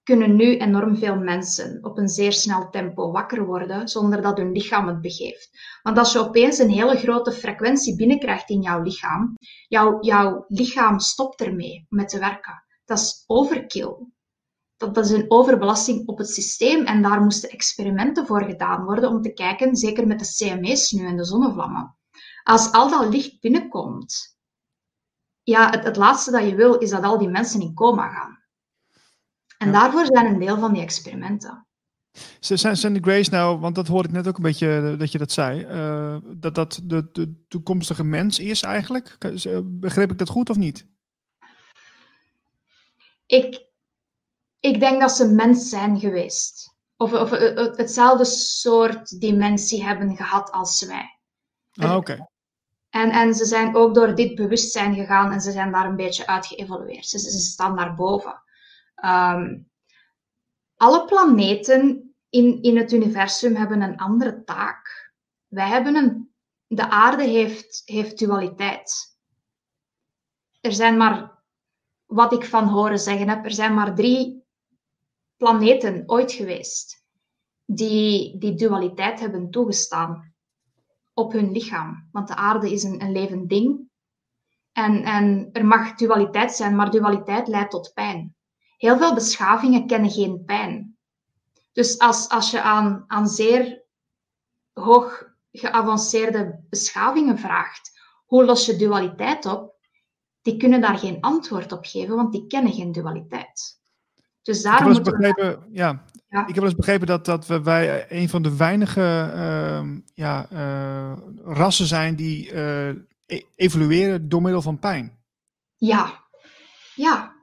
kunnen 0.03 0.35
nu 0.35 0.57
enorm 0.57 0.97
veel 0.97 1.15
mensen 1.15 1.79
op 1.81 1.97
een 1.97 2.07
zeer 2.07 2.33
snel 2.33 2.69
tempo 2.69 3.11
wakker 3.11 3.45
worden 3.45 3.87
zonder 3.87 4.21
dat 4.21 4.37
hun 4.37 4.51
lichaam 4.51 4.87
het 4.87 5.01
begeeft. 5.01 5.49
Want 5.81 5.97
als 5.97 6.11
je 6.11 6.19
opeens 6.19 6.57
een 6.57 6.69
hele 6.69 6.97
grote 6.97 7.31
frequentie 7.31 7.95
binnenkrijgt 7.95 8.49
in 8.49 8.61
jouw 8.61 8.81
lichaam, 8.81 9.37
jouw, 9.67 10.01
jouw 10.01 10.45
lichaam 10.47 10.99
stopt 10.99 11.41
ermee 11.41 11.85
met 11.89 12.09
te 12.09 12.19
werken. 12.19 12.63
Dat 12.85 12.99
is 12.99 13.23
overkill. 13.27 13.95
Dat, 14.77 14.97
is 14.97 15.11
een 15.11 15.31
overbelasting 15.31 16.07
op 16.07 16.17
het 16.17 16.29
systeem 16.29 16.85
en 16.85 17.01
daar 17.01 17.21
moesten 17.21 17.49
experimenten 17.49 18.25
voor 18.25 18.43
gedaan 18.43 18.83
worden 18.83 19.09
om 19.09 19.21
te 19.21 19.33
kijken, 19.33 19.75
zeker 19.75 20.07
met 20.07 20.19
de 20.19 20.35
CME's 20.35 20.91
nu 20.91 21.05
en 21.05 21.17
de 21.17 21.25
zonnevlammen. 21.25 21.97
Als 22.43 22.71
al 22.71 22.89
dat 22.89 23.13
licht 23.13 23.41
binnenkomt, 23.41 24.37
ja, 25.43 25.69
het, 25.69 25.83
het 25.83 25.95
laatste 25.95 26.31
dat 26.31 26.43
je 26.43 26.55
wil 26.55 26.77
is 26.77 26.89
dat 26.89 27.03
al 27.03 27.17
die 27.17 27.29
mensen 27.29 27.61
in 27.61 27.73
coma 27.73 28.09
gaan. 28.09 28.42
En 29.65 29.71
daarvoor 29.71 30.05
zijn 30.05 30.25
een 30.25 30.39
deel 30.39 30.59
van 30.59 30.73
die 30.73 30.81
experimenten. 30.81 31.67
Zijn, 32.39 32.77
zijn 32.77 32.93
de 32.93 32.99
Grace 33.01 33.29
nou, 33.29 33.59
want 33.59 33.75
dat 33.75 33.87
hoorde 33.87 34.07
ik 34.07 34.13
net 34.13 34.27
ook 34.27 34.37
een 34.37 34.43
beetje 34.43 34.91
eh, 34.91 34.99
dat 34.99 35.11
je 35.11 35.17
dat 35.17 35.31
zei, 35.31 35.65
uh, 35.65 36.17
dat 36.35 36.55
dat 36.55 36.79
de, 36.83 37.09
de 37.11 37.45
toekomstige 37.47 38.03
mens 38.03 38.39
is 38.39 38.61
eigenlijk? 38.61 39.17
Begreep 39.63 40.11
ik 40.11 40.17
dat 40.17 40.29
goed 40.29 40.49
of 40.49 40.57
niet? 40.57 40.87
Ik, 43.25 43.65
ik 44.59 44.79
denk 44.79 45.01
dat 45.01 45.11
ze 45.11 45.27
mens 45.27 45.69
zijn 45.69 45.99
geweest. 45.99 46.75
Of, 46.97 47.13
of 47.13 47.31
eh, 47.31 47.75
hetzelfde 47.75 48.25
soort 48.25 49.19
dimensie 49.19 49.83
hebben 49.83 50.15
gehad 50.15 50.51
als 50.51 50.85
wij. 50.85 51.19
Ah, 51.73 51.95
oké. 51.95 52.27
En, 52.89 53.09
en 53.09 53.33
ze 53.33 53.45
zijn 53.45 53.75
ook 53.75 53.95
door 53.95 54.15
dit 54.15 54.35
bewustzijn 54.35 54.95
gegaan 54.95 55.31
en 55.31 55.41
ze 55.41 55.51
zijn 55.51 55.71
daar 55.71 55.85
een 55.85 55.95
beetje 55.95 56.27
uit 56.27 56.45
geëvolueerd. 56.45 57.05
Ze, 57.05 57.19
ze 57.19 57.39
staan 57.39 57.75
daarboven. 57.75 58.42
Ehm, 59.03 59.59
alle 60.75 61.05
planeten 61.05 62.15
in, 62.29 62.61
in 62.61 62.77
het 62.77 62.91
universum 62.91 63.55
hebben 63.55 63.81
een 63.81 63.97
andere 63.97 64.43
taak. 64.43 65.13
Wij 65.47 65.67
hebben 65.67 65.95
een, 65.95 66.33
de 66.67 66.89
aarde 66.89 67.23
heeft, 67.23 67.81
heeft 67.85 68.19
dualiteit. 68.19 69.17
Er 70.61 70.73
zijn 70.73 70.97
maar, 70.97 71.43
wat 72.05 72.33
ik 72.33 72.45
van 72.45 72.67
horen 72.67 72.99
zeggen 72.99 73.29
heb, 73.29 73.45
er 73.45 73.53
zijn 73.53 73.73
maar 73.73 73.95
drie 73.95 74.45
planeten 75.37 76.03
ooit 76.05 76.31
geweest 76.31 77.05
die 77.65 78.37
die 78.37 78.55
dualiteit 78.55 79.19
hebben 79.19 79.51
toegestaan 79.51 80.33
op 81.13 81.31
hun 81.31 81.51
lichaam. 81.51 82.09
Want 82.11 82.27
de 82.27 82.35
aarde 82.35 82.71
is 82.71 82.83
een, 82.83 83.01
een 83.01 83.11
levend 83.11 83.49
ding. 83.49 83.89
En, 84.71 85.03
en 85.03 85.49
er 85.51 85.65
mag 85.65 85.95
dualiteit 85.95 86.51
zijn, 86.51 86.75
maar 86.75 86.91
dualiteit 86.91 87.47
leidt 87.47 87.71
tot 87.71 87.91
pijn. 87.93 88.35
Heel 88.83 88.97
veel 88.97 89.13
beschavingen 89.13 89.87
kennen 89.87 90.11
geen 90.11 90.43
pijn. 90.45 90.97
Dus 91.71 91.99
als, 91.99 92.29
als 92.29 92.51
je 92.51 92.61
aan, 92.61 93.03
aan 93.07 93.27
zeer 93.27 93.83
hoog 94.73 95.29
geavanceerde 95.51 96.59
beschavingen 96.69 97.39
vraagt, 97.39 97.91
hoe 98.25 98.45
los 98.45 98.65
je 98.65 98.75
dualiteit 98.75 99.45
op? 99.45 99.75
Die 100.41 100.57
kunnen 100.57 100.81
daar 100.81 100.97
geen 100.97 101.21
antwoord 101.21 101.71
op 101.71 101.85
geven, 101.85 102.15
want 102.15 102.31
die 102.31 102.47
kennen 102.47 102.73
geen 102.73 102.91
dualiteit. 102.91 103.81
Dus 104.41 104.61
daarom 104.61 104.91
ik 104.91 104.95
heb 104.95 105.03
moeten 105.03 105.33
begrepen, 105.33 105.67
ja, 105.71 106.03
ja. 106.29 106.39
Ik 106.39 106.47
heb 106.47 106.55
wel 106.55 106.65
eens 106.65 106.75
begrepen 106.75 107.07
dat, 107.07 107.25
dat 107.25 107.47
we, 107.47 107.61
wij 107.61 108.11
een 108.11 108.29
van 108.29 108.41
de 108.41 108.55
weinige 108.55 109.31
uh, 109.35 109.97
ja, 110.13 110.47
uh, 110.51 111.17
rassen 111.43 111.85
zijn 111.85 112.15
die 112.15 112.51
uh, 112.53 112.95
evolueren 113.55 114.29
door 114.29 114.41
middel 114.41 114.61
van 114.61 114.79
pijn. 114.79 115.23
Ja, 115.75 116.23
ja. 116.95 117.41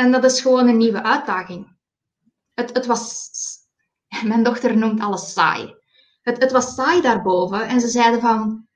En 0.00 0.10
dat 0.10 0.24
is 0.24 0.40
gewoon 0.40 0.68
een 0.68 0.76
nieuwe 0.76 1.02
uitdaging. 1.02 1.76
Het, 2.54 2.74
het 2.74 2.86
was, 2.86 3.30
mijn 4.24 4.42
dochter 4.42 4.76
noemt 4.76 5.00
alles 5.00 5.32
saai. 5.32 5.74
Het, 6.22 6.42
het 6.42 6.52
was 6.52 6.74
saai 6.74 7.00
daarboven 7.00 7.68
en 7.68 7.80
ze 7.80 7.88
zeiden 7.88 8.20
van, 8.20 8.68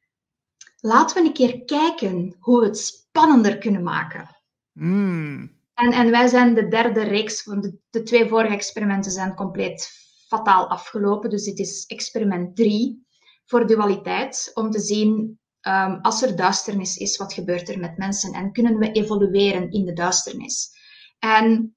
laten 0.80 1.16
we 1.16 1.28
een 1.28 1.34
keer 1.34 1.64
kijken 1.64 2.36
hoe 2.38 2.60
we 2.60 2.66
het 2.66 2.78
spannender 2.78 3.58
kunnen 3.58 3.82
maken. 3.82 4.36
Mm. 4.72 5.62
En, 5.74 5.92
en 5.92 6.10
wij 6.10 6.28
zijn 6.28 6.54
de 6.54 6.68
derde 6.68 7.02
reeks, 7.02 7.44
want 7.44 7.62
de, 7.62 7.78
de 7.90 8.02
twee 8.02 8.28
vorige 8.28 8.54
experimenten 8.54 9.12
zijn 9.12 9.34
compleet 9.34 9.90
fataal 10.28 10.68
afgelopen. 10.68 11.30
Dus 11.30 11.44
dit 11.44 11.58
is 11.58 11.84
experiment 11.86 12.56
drie 12.56 13.06
voor 13.44 13.66
dualiteit, 13.66 14.50
om 14.54 14.70
te 14.70 14.80
zien 14.80 15.38
um, 15.60 15.98
als 16.00 16.22
er 16.22 16.36
duisternis 16.36 16.96
is, 16.96 17.16
wat 17.16 17.32
gebeurt 17.32 17.68
er 17.68 17.78
met 17.78 17.96
mensen 17.96 18.32
en 18.32 18.52
kunnen 18.52 18.78
we 18.78 18.92
evolueren 18.92 19.70
in 19.70 19.84
de 19.84 19.92
duisternis. 19.92 20.82
En 21.24 21.76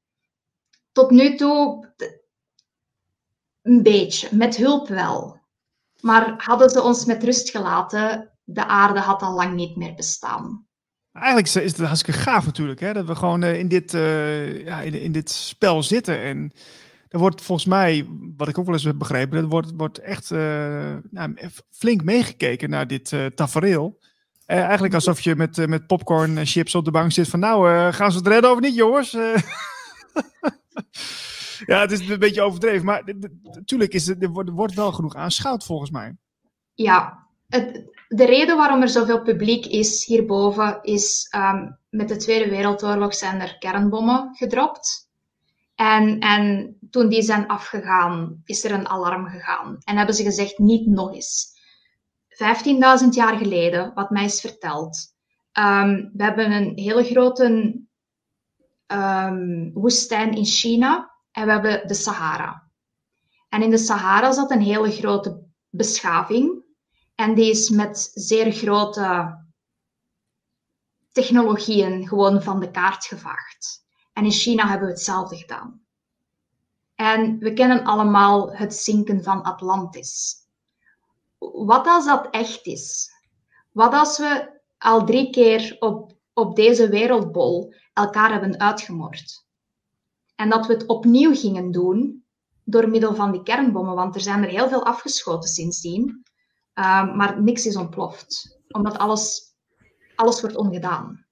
tot 0.91 1.11
nu 1.11 1.35
toe 1.35 1.87
een 3.61 3.83
beetje, 3.83 4.35
met 4.35 4.55
hulp 4.55 4.87
wel. 4.87 5.39
Maar 5.99 6.33
hadden 6.37 6.69
ze 6.69 6.81
ons 6.81 7.05
met 7.05 7.23
rust 7.23 7.49
gelaten, 7.49 8.31
de 8.43 8.65
aarde 8.65 8.99
had 8.99 9.21
al 9.21 9.33
lang 9.33 9.55
niet 9.55 9.75
meer 9.75 9.93
bestaan. 9.93 10.65
Eigenlijk 11.11 11.47
is 11.47 11.77
het 11.77 11.77
hartstikke 11.77 12.19
gaaf 12.19 12.45
natuurlijk, 12.45 12.79
hè? 12.79 12.93
dat 12.93 13.05
we 13.05 13.15
gewoon 13.15 13.43
uh, 13.43 13.59
in, 13.59 13.67
dit, 13.67 13.93
uh, 13.93 14.65
ja, 14.65 14.81
in, 14.81 14.93
in, 14.93 15.11
dit 15.11 15.29
spel 15.29 15.83
zitten. 15.83 16.21
En 16.21 16.51
er 17.07 17.19
wordt 17.19 17.41
volgens 17.41 17.67
mij, 17.67 18.07
wat 18.37 18.47
ik 18.47 18.57
ook 18.57 18.65
wel 18.65 18.73
eens 18.73 18.83
heb 18.83 18.97
begrepen, 18.97 19.37
er 19.37 19.47
wordt, 19.47 19.71
wordt 19.75 19.99
echt 19.99 20.31
uh, 20.31 20.95
nou, 21.09 21.35
flink 21.69 22.03
meegekeken 22.03 22.69
naar 22.69 22.87
dit 22.87 23.15
tafereel. 23.35 23.99
Eigenlijk 24.47 24.93
alsof 24.93 25.19
je 25.19 25.35
met, 25.35 25.67
met 25.67 25.87
popcorn 25.87 26.45
chips 26.45 26.75
op 26.75 26.85
de 26.85 26.91
bank 26.91 27.11
zit 27.11 27.27
van 27.27 27.39
nou, 27.39 27.91
gaan 27.93 28.11
ze 28.11 28.17
het 28.17 28.27
redden 28.27 28.51
of 28.51 28.59
niet 28.59 28.75
jongens? 28.75 29.11
ja, 31.65 31.81
het 31.81 31.91
is 31.91 32.09
een 32.09 32.19
beetje 32.19 32.41
overdreven, 32.41 32.85
maar 32.85 33.03
natuurlijk 33.43 33.93
is 33.93 34.07
het, 34.07 34.23
er 34.23 34.29
wordt 34.29 34.73
wel 34.73 34.91
genoeg 34.91 35.15
aanschouwd 35.15 35.63
volgens 35.63 35.91
mij. 35.91 36.15
Ja, 36.73 37.27
het, 37.47 37.85
de 38.07 38.25
reden 38.25 38.57
waarom 38.57 38.81
er 38.81 38.89
zoveel 38.89 39.21
publiek 39.21 39.65
is 39.65 40.05
hierboven 40.05 40.79
is 40.81 41.33
um, 41.35 41.77
met 41.89 42.07
de 42.07 42.15
Tweede 42.15 42.49
Wereldoorlog 42.49 43.15
zijn 43.15 43.41
er 43.41 43.57
kernbommen 43.57 44.35
gedropt. 44.35 45.09
En, 45.75 46.19
en 46.19 46.75
toen 46.89 47.09
die 47.09 47.21
zijn 47.21 47.47
afgegaan, 47.47 48.41
is 48.45 48.63
er 48.63 48.71
een 48.71 48.87
alarm 48.87 49.27
gegaan. 49.27 49.77
En 49.83 49.97
hebben 49.97 50.15
ze 50.15 50.23
gezegd, 50.23 50.57
niet 50.57 50.87
nog 50.87 51.13
eens. 51.13 51.56
15.000 53.03 53.09
jaar 53.09 53.37
geleden, 53.37 53.93
wat 53.93 54.09
mij 54.09 54.25
is 54.25 54.41
verteld, 54.41 55.15
um, 55.53 56.11
we 56.13 56.23
hebben 56.23 56.51
een 56.51 56.71
hele 56.75 57.03
grote 57.03 57.79
um, 58.87 59.71
woestijn 59.73 60.33
in 60.33 60.45
China 60.45 61.11
en 61.31 61.45
we 61.45 61.51
hebben 61.51 61.87
de 61.87 61.93
Sahara. 61.93 62.69
En 63.49 63.61
in 63.61 63.69
de 63.69 63.77
Sahara 63.77 64.31
zat 64.31 64.51
een 64.51 64.61
hele 64.61 64.91
grote 64.91 65.45
beschaving 65.69 66.63
en 67.15 67.35
die 67.35 67.49
is 67.49 67.69
met 67.69 68.11
zeer 68.13 68.51
grote 68.51 69.37
technologieën 71.11 72.07
gewoon 72.07 72.41
van 72.41 72.59
de 72.59 72.71
kaart 72.71 73.05
gevaagd. 73.05 73.85
En 74.13 74.23
in 74.23 74.31
China 74.31 74.67
hebben 74.67 74.87
we 74.87 74.93
hetzelfde 74.93 75.35
gedaan. 75.35 75.81
En 76.95 77.39
we 77.39 77.53
kennen 77.53 77.83
allemaal 77.83 78.55
het 78.55 78.75
zinken 78.75 79.23
van 79.23 79.41
Atlantis. 79.41 80.35
Wat 81.39 81.87
als 81.87 82.05
dat 82.05 82.27
echt 82.31 82.65
is? 82.65 83.09
Wat 83.71 83.93
als 83.93 84.17
we 84.17 84.59
al 84.77 85.05
drie 85.05 85.29
keer 85.29 85.75
op, 85.79 86.13
op 86.33 86.55
deze 86.55 86.89
wereldbol 86.89 87.73
elkaar 87.93 88.31
hebben 88.31 88.59
uitgemoord? 88.59 89.45
En 90.35 90.49
dat 90.49 90.65
we 90.67 90.73
het 90.73 90.85
opnieuw 90.85 91.35
gingen 91.35 91.71
doen 91.71 92.25
door 92.63 92.89
middel 92.89 93.15
van 93.15 93.31
die 93.31 93.43
kernbommen, 93.43 93.95
want 93.95 94.15
er 94.15 94.21
zijn 94.21 94.43
er 94.43 94.49
heel 94.49 94.69
veel 94.69 94.85
afgeschoten 94.85 95.49
sindsdien. 95.49 96.25
Ehm, 96.73 97.15
maar 97.15 97.41
niks 97.41 97.65
is 97.65 97.75
ontploft, 97.75 98.59
omdat 98.67 98.97
alles, 98.97 99.55
alles 100.15 100.41
wordt 100.41 100.55
ongedaan. 100.55 101.25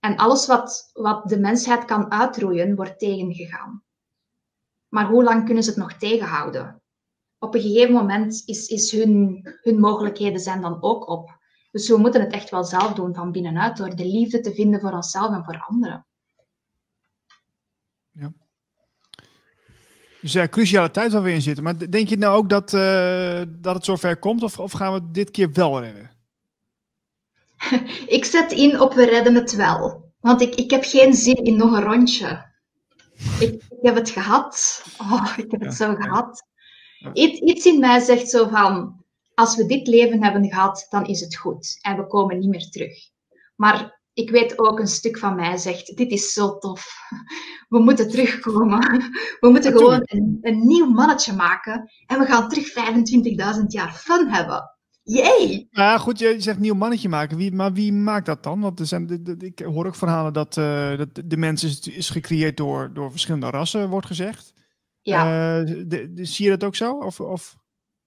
En 0.00 0.16
alles 0.16 0.46
wat, 0.46 0.90
wat 0.92 1.28
de 1.28 1.38
mensheid 1.38 1.84
kan 1.84 2.10
uitroeien, 2.10 2.76
wordt 2.76 2.98
tegengegaan. 2.98 3.82
Maar 4.88 5.06
hoe 5.06 5.24
lang 5.24 5.44
kunnen 5.44 5.62
ze 5.62 5.70
het 5.70 5.78
nog 5.78 5.92
tegenhouden? 5.92 6.82
Op 7.44 7.54
een 7.54 7.60
gegeven 7.60 7.94
moment 7.94 8.42
is, 8.46 8.66
is 8.66 8.90
hun, 8.90 9.40
hun 9.62 9.80
mogelijkheden 9.80 10.40
zijn 10.40 10.60
dan 10.60 10.82
ook 10.82 11.08
op. 11.08 11.38
Dus 11.70 11.88
we 11.88 11.96
moeten 11.96 12.20
het 12.20 12.32
echt 12.32 12.50
wel 12.50 12.64
zelf 12.64 12.92
doen 12.92 13.14
van 13.14 13.32
binnenuit, 13.32 13.76
door 13.76 13.96
de 13.96 14.06
liefde 14.06 14.40
te 14.40 14.54
vinden 14.54 14.80
voor 14.80 14.92
onszelf 14.92 15.34
en 15.34 15.44
voor 15.44 15.64
anderen. 15.68 16.06
Ja. 18.10 18.32
Dus 20.20 20.32
ja, 20.32 20.48
cruciale 20.48 20.90
tijd 20.90 21.12
waar 21.12 21.22
we 21.22 21.32
in 21.32 21.42
zitten. 21.42 21.64
Maar 21.64 21.90
denk 21.90 22.08
je 22.08 22.16
nou 22.16 22.36
ook 22.36 22.48
dat, 22.48 22.72
uh, 22.72 23.42
dat 23.48 23.74
het 23.74 23.84
zover 23.84 24.16
komt? 24.16 24.42
Of, 24.42 24.58
of 24.58 24.72
gaan 24.72 24.92
we 24.92 25.10
dit 25.10 25.30
keer 25.30 25.52
wel 25.52 25.80
redden? 25.80 26.10
ik 28.16 28.24
zet 28.24 28.52
in 28.52 28.80
op 28.80 28.92
we 28.92 29.04
redden 29.04 29.34
het 29.34 29.54
wel. 29.54 30.12
Want 30.20 30.40
ik, 30.40 30.54
ik 30.54 30.70
heb 30.70 30.84
geen 30.84 31.14
zin 31.14 31.44
in 31.44 31.56
nog 31.56 31.72
een 31.72 31.82
rondje. 31.82 32.52
Ik, 33.40 33.52
ik 33.52 33.78
heb 33.82 33.94
het 33.94 34.10
gehad. 34.10 34.84
Oh, 34.98 35.32
ik 35.36 35.50
heb 35.50 35.60
het 35.60 35.74
zo 35.74 35.94
gehad. 35.94 36.44
Iets, 37.12 37.40
iets 37.40 37.64
in 37.64 37.78
mij 37.78 38.00
zegt 38.00 38.28
zo 38.28 38.48
van, 38.48 39.04
als 39.34 39.56
we 39.56 39.66
dit 39.66 39.86
leven 39.86 40.22
hebben 40.22 40.48
gehad, 40.48 40.86
dan 40.90 41.06
is 41.06 41.20
het 41.20 41.36
goed. 41.36 41.78
En 41.80 41.96
we 41.96 42.06
komen 42.06 42.38
niet 42.38 42.48
meer 42.48 42.68
terug. 42.68 42.92
Maar 43.56 44.02
ik 44.14 44.30
weet 44.30 44.58
ook 44.58 44.78
een 44.78 44.86
stuk 44.86 45.18
van 45.18 45.34
mij 45.34 45.56
zegt, 45.56 45.96
dit 45.96 46.10
is 46.10 46.32
zo 46.32 46.58
tof. 46.58 46.86
We 47.68 47.78
moeten 47.78 48.10
terugkomen. 48.10 48.80
We 49.40 49.48
moeten 49.48 49.72
gewoon 49.72 50.00
een, 50.04 50.38
een, 50.40 50.66
nieuw 50.66 50.86
mannetje 50.86 51.32
maken. 51.32 51.90
En 52.06 52.18
we 52.18 52.24
gaan 52.24 52.48
terug 52.48 52.72
25.000 53.58 53.66
jaar 53.66 53.92
fun 53.92 54.28
hebben. 54.28 54.72
Yay! 55.02 55.66
Ja, 55.70 55.98
goed, 55.98 56.18
je 56.18 56.34
zegt 56.38 56.58
nieuw 56.58 56.74
mannetje 56.74 57.08
maken. 57.08 57.36
Wie, 57.36 57.52
maar 57.52 57.72
wie 57.72 57.92
maakt 57.92 58.26
dat 58.26 58.42
dan? 58.42 58.60
Want 58.60 58.80
er 58.80 58.86
zijn, 58.86 59.36
ik 59.38 59.58
hoor 59.58 59.86
ook 59.86 59.94
verhalen 59.94 60.32
dat, 60.32 60.56
uh, 60.56 60.96
dat 60.96 61.08
de 61.24 61.36
mens 61.36 61.64
is, 61.64 61.80
is 61.80 62.10
gecreëerd 62.10 62.56
door, 62.56 62.90
door 62.94 63.10
verschillende 63.10 63.50
rassen, 63.50 63.88
wordt 63.88 64.06
gezegd. 64.06 64.52
Ja. 65.04 65.60
Uh, 65.60 65.66
de, 65.66 66.12
de, 66.12 66.24
zie 66.24 66.44
je 66.44 66.50
dat 66.50 66.64
ook 66.64 66.74
zo? 66.74 66.92
Of, 66.92 67.20
of? 67.20 67.56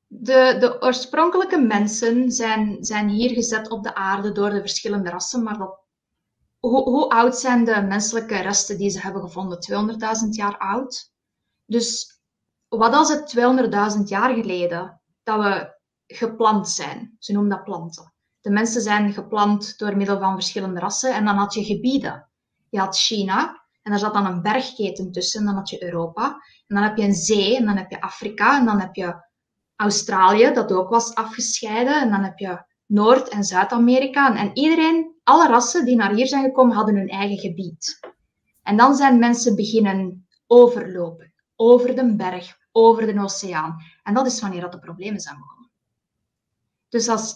De, 0.08 0.58
de 0.60 0.82
oorspronkelijke 0.82 1.60
mensen 1.60 2.32
zijn, 2.32 2.78
zijn 2.86 3.10
hier 3.10 3.30
gezet 3.30 3.70
op 3.70 3.84
de 3.84 3.96
aarde 3.96 4.32
door 4.32 4.50
de 4.50 4.60
verschillende 4.60 5.10
rassen, 5.10 5.44
maar 5.44 5.58
dat 5.58 5.86
hoe, 6.60 6.84
hoe, 6.84 7.10
oud 7.10 7.38
zijn 7.38 7.66
de 7.66 7.82
menselijke 7.82 8.42
resten 8.42 8.78
die 8.78 8.90
ze 8.90 9.00
hebben 9.00 9.22
gevonden? 9.22 9.60
200.000 10.24 10.30
jaar 10.30 10.58
oud. 10.58 11.12
Dus 11.66 12.20
wat 12.68 12.94
als 12.94 13.10
het 13.10 13.36
200.000 13.98 14.04
jaar 14.04 14.34
geleden 14.34 15.02
dat 15.24 15.40
we 15.40 15.76
geplant 16.08 16.70
zijn? 16.70 17.16
Ze 17.20 17.32
noemen 17.32 17.52
dat 17.52 17.64
planten. 17.64 18.14
De 18.42 18.50
mensen 18.50 18.82
zijn 18.82 19.14
geplant 19.14 19.78
door 19.78 19.98
middel 19.98 20.20
van 20.20 20.34
verschillende 20.34 20.80
rassen 20.80 21.16
en 21.16 21.26
dan 21.26 21.36
had 21.36 21.54
je 21.54 21.64
gebieden. 21.64 22.30
Je 22.70 22.80
had 22.80 22.98
China 22.98 23.66
en 23.82 23.92
daar 23.92 24.00
zat 24.00 24.14
dan 24.14 24.26
een 24.26 24.42
bergketen 24.42 25.12
tussen 25.12 25.40
en 25.40 25.46
dan 25.46 25.56
had 25.56 25.70
je 25.70 25.84
Europa. 25.84 26.42
En 26.68 26.76
dan 26.76 26.84
heb 26.84 26.98
je 26.98 27.04
een 27.04 27.14
zee 27.14 27.58
en 27.58 27.66
dan 27.66 27.78
heb 27.78 27.92
je 27.92 28.02
Afrika 28.02 28.60
en 28.60 28.66
dan 28.66 28.80
heb 28.80 28.96
je 28.96 29.26
Australië, 29.76 30.52
dat 30.54 30.72
ook 30.72 30.90
was 30.90 31.16
afgescheiden. 31.16 32.02
En 32.02 32.10
dan 32.10 32.24
heb 32.24 32.38
je 32.38 32.64
Noord- 32.86 33.30
en 33.30 33.44
Zuid-Amerika. 33.44 34.36
En 34.36 34.52
iedereen 34.54 35.16
alle 35.24 35.48
rassen 35.48 35.86
die 35.86 35.96
naar 35.96 36.14
hier 36.14 36.28
zijn 36.28 36.44
gekomen 36.44 36.76
hadden 36.76 36.96
hun 36.96 37.10
eigen 37.10 37.38
gebied. 37.38 38.00
En 38.64 38.78
dan 38.78 38.96
zijn 38.96 39.20
mensen 39.20 39.56
beginnen 39.56 40.28
overlopen, 40.48 41.34
over 41.56 41.96
de 41.96 42.16
berg, 42.16 42.58
over 42.72 43.14
de 43.14 43.22
oceaan. 43.22 43.76
En 44.04 44.14
dat 44.14 44.26
is 44.26 44.42
wanneer 44.42 44.62
dat 44.62 44.72
de 44.72 44.80
problemen 44.80 45.20
zijn 45.20 45.38
begonnen. 45.38 45.70
Dus 46.90 47.08
als, 47.10 47.36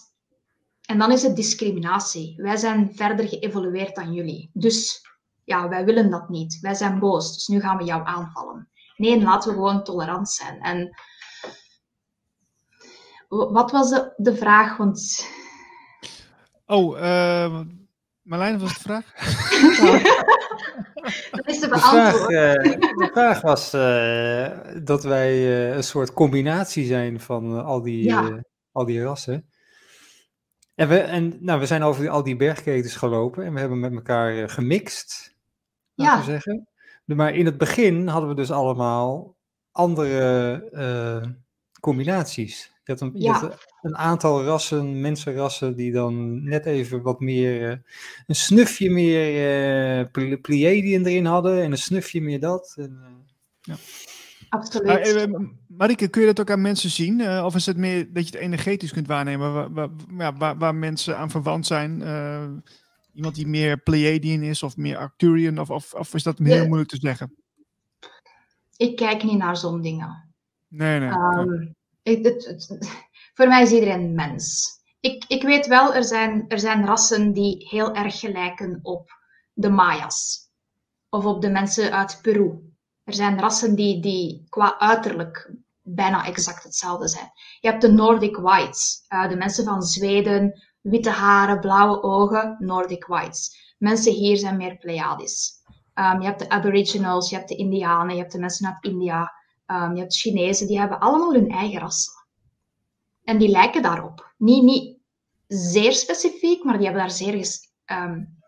en 0.85 0.97
dan 0.97 1.11
is 1.11 1.23
het 1.23 1.35
discriminatie. 1.35 2.33
Wij 2.37 2.57
zijn 2.57 2.95
verder 2.95 3.27
geëvolueerd 3.27 3.95
dan 3.95 4.13
jullie. 4.13 4.49
Dus 4.53 5.01
ja, 5.43 5.69
wij 5.69 5.85
willen 5.85 6.09
dat 6.09 6.29
niet. 6.29 6.59
Wij 6.59 6.73
zijn 6.73 6.99
boos, 6.99 7.33
dus 7.33 7.47
nu 7.47 7.59
gaan 7.59 7.77
we 7.77 7.83
jou 7.83 8.05
aanvallen. 8.05 8.70
Nee, 9.01 9.21
laten 9.21 9.49
we 9.49 9.55
gewoon 9.55 9.83
tolerant 9.83 10.29
zijn. 10.29 10.61
En 10.61 10.95
wat 13.27 13.71
was 13.71 13.89
de, 13.89 14.13
de 14.17 14.35
vraag? 14.35 14.77
Want... 14.77 15.27
Oh, 16.65 16.99
uh, 16.99 17.59
Marlijn, 18.21 18.59
was 18.59 18.73
de 18.73 18.79
vraag? 18.79 19.13
dat 21.31 21.47
is 21.47 21.59
de 21.59 21.67
beantwoord. 21.67 22.11
De 22.11 22.19
vraag, 22.25 22.65
uh, 22.65 22.79
de 22.79 23.09
vraag 23.13 23.41
was 23.41 23.73
uh, 23.73 24.83
dat 24.83 25.03
wij 25.03 25.37
uh, 25.37 25.75
een 25.75 25.83
soort 25.83 26.13
combinatie 26.13 26.85
zijn 26.85 27.19
van 27.19 27.63
al, 27.63 27.81
die, 27.81 28.03
ja. 28.03 28.43
al 28.71 28.85
die 28.85 29.03
rassen. 29.03 29.49
En, 30.75 30.87
we, 30.87 30.99
en 30.99 31.37
nou, 31.39 31.59
we 31.59 31.65
zijn 31.65 31.83
over 31.83 32.09
al 32.09 32.23
die 32.23 32.35
bergketens 32.35 32.95
gelopen 32.95 33.45
en 33.45 33.53
we 33.53 33.59
hebben 33.59 33.79
met 33.79 33.93
elkaar 33.93 34.49
gemixt, 34.49 35.35
laten 35.95 36.13
ja. 36.13 36.19
we 36.19 36.31
zeggen. 36.31 36.70
Maar 37.05 37.35
in 37.35 37.45
het 37.45 37.57
begin 37.57 38.07
hadden 38.07 38.29
we 38.29 38.35
dus 38.35 38.51
allemaal 38.51 39.35
andere 39.71 41.39
combinaties. 41.79 42.71
Je 42.83 42.91
had, 42.91 43.01
een, 43.01 43.11
ja. 43.13 43.57
een, 43.81 43.97
aantal 43.97 44.43
rassen, 44.43 45.01
mensenrassen, 45.01 45.75
die 45.75 45.91
dan 45.91 46.43
net 46.43 46.65
even 46.65 47.01
wat 47.01 47.19
meer, 47.19 47.61
uh, 47.61 47.77
een 48.27 48.35
snufje 48.35 48.89
meer 48.89 50.05
uh, 50.13 50.37
Pleiadiën 50.41 51.05
erin 51.05 51.25
hadden 51.25 51.63
en 51.63 51.71
een 51.71 51.77
snufje 51.77 52.21
meer 52.21 52.39
dat. 52.39 52.73
En, 52.77 52.97
uh, 53.01 53.07
ja. 53.61 53.75
Absoluut. 54.49 55.07
Uh, 55.07 55.39
Marike, 55.67 56.07
kun 56.07 56.21
je 56.21 56.27
dat 56.27 56.39
ook 56.39 56.51
aan 56.51 56.61
mensen 56.61 56.89
zien? 56.89 57.43
of 57.43 57.55
is 57.55 57.65
het 57.65 57.77
meer 57.77 58.13
dat 58.13 58.27
je 58.27 58.31
het 58.31 58.43
energetisch 58.43 58.91
kunt 58.91 59.07
waarnemen, 59.07 59.53
waar, 59.53 59.89
waar, 60.09 60.37
waar, 60.37 60.57
waar 60.57 60.75
mensen 60.75 61.17
aan 61.17 61.29
verwant 61.29 61.65
zijn? 61.65 62.01
Iemand 63.13 63.35
die 63.35 63.47
meer 63.47 63.77
Pleiadian 63.77 64.41
is 64.41 64.63
of 64.63 64.77
meer 64.77 64.97
Arcturian, 64.97 65.59
of, 65.59 65.69
of, 65.69 65.93
of 65.93 66.13
is 66.13 66.23
dat 66.23 66.37
heel 66.37 66.67
moeilijk 66.67 66.89
te 66.89 66.97
zeggen? 66.99 67.35
Ik 68.77 68.95
kijk 68.95 69.23
niet 69.23 69.37
naar 69.37 69.57
zo'n 69.57 69.81
dingen. 69.81 70.33
Nee, 70.67 70.99
nee. 70.99 71.09
Um, 71.09 71.75
het, 72.03 72.67
voor 73.33 73.47
mij 73.47 73.61
is 73.61 73.71
iedereen 73.71 74.13
mens. 74.13 74.69
Ik, 74.99 75.25
ik 75.27 75.43
weet 75.43 75.67
wel, 75.67 75.93
er 75.93 76.03
zijn, 76.03 76.45
er 76.47 76.59
zijn 76.59 76.85
rassen 76.85 77.33
die 77.33 77.67
heel 77.69 77.95
erg 77.95 78.19
gelijken 78.19 78.79
op 78.81 79.09
de 79.53 79.69
Mayas. 79.69 80.49
Of 81.09 81.25
op 81.25 81.41
de 81.41 81.49
mensen 81.49 81.91
uit 81.91 82.19
Peru. 82.21 82.73
Er 83.03 83.13
zijn 83.13 83.39
rassen 83.39 83.75
die, 83.75 84.01
die 84.01 84.45
qua 84.49 84.79
uiterlijk 84.79 85.53
bijna 85.81 86.25
exact 86.25 86.63
hetzelfde 86.63 87.07
zijn. 87.07 87.31
Je 87.59 87.69
hebt 87.69 87.81
de 87.81 87.91
Nordic 87.91 88.35
Whites. 88.35 89.05
Uh, 89.09 89.29
de 89.29 89.35
mensen 89.35 89.65
van 89.65 89.81
Zweden, 89.81 90.61
witte 90.81 91.09
haren, 91.09 91.59
blauwe 91.59 92.03
ogen, 92.03 92.55
Nordic 92.59 93.05
Whites. 93.05 93.73
Mensen 93.77 94.13
hier 94.13 94.37
zijn 94.37 94.57
meer 94.57 94.77
Pleiades. 94.77 95.59
Um, 95.95 96.21
je 96.21 96.27
hebt 96.27 96.39
de 96.39 96.49
Aboriginals, 96.49 97.29
je 97.29 97.35
hebt 97.35 97.49
de 97.49 97.55
Indianen, 97.55 98.15
je 98.15 98.21
hebt 98.21 98.31
de 98.31 98.39
mensen 98.39 98.67
uit 98.67 98.83
India. 98.83 99.33
Um, 99.67 99.93
je 99.93 99.99
hebt 99.99 100.15
Chinezen, 100.15 100.67
die 100.67 100.79
hebben 100.79 100.99
allemaal 100.99 101.33
hun 101.33 101.49
eigen 101.49 101.79
rassen. 101.79 102.13
En 103.23 103.37
die 103.37 103.49
lijken 103.49 103.81
daarop. 103.81 104.33
Niet, 104.37 104.63
niet 104.63 104.97
zeer 105.47 105.93
specifiek, 105.93 106.63
maar 106.63 106.77
die 106.77 106.85
hebben 106.85 107.01
daar 107.01 107.11
zeer, 107.11 107.57
um, 107.85 108.41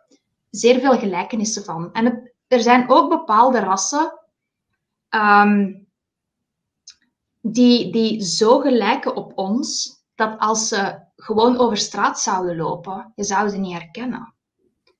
zeer 0.50 0.80
veel 0.80 0.98
gelijkenissen 0.98 1.64
van. 1.64 1.94
En 1.94 2.34
er 2.48 2.62
zijn 2.62 2.90
ook 2.90 3.10
bepaalde 3.10 3.60
rassen 3.60 4.20
die, 7.42 7.92
die 7.92 8.22
zo 8.22 8.60
gelijken 8.60 9.16
op 9.16 9.32
ons, 9.36 9.98
dat 10.16 10.40
als 10.40 10.68
ze 10.68 11.00
gewoon 11.16 11.58
over 11.58 11.78
straat 11.78 12.20
zouden 12.20 12.56
lopen, 12.56 13.12
je 13.16 13.24
zou 13.24 13.50
ze 13.50 13.58
niet 13.58 13.74
herkennen. 13.74 14.34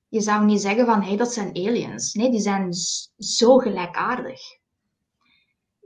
Je 0.08 0.20
zou 0.20 0.44
niet 0.44 0.60
zeggen 0.60 0.86
van, 0.86 1.00
hé, 1.00 1.08
hey, 1.08 1.16
dat 1.16 1.32
zijn 1.32 1.48
aliens. 1.48 2.14
Nee, 2.14 2.30
die 2.30 2.40
zijn 2.40 2.72
zo 3.18 3.58
gelijkaardig. 3.58 4.40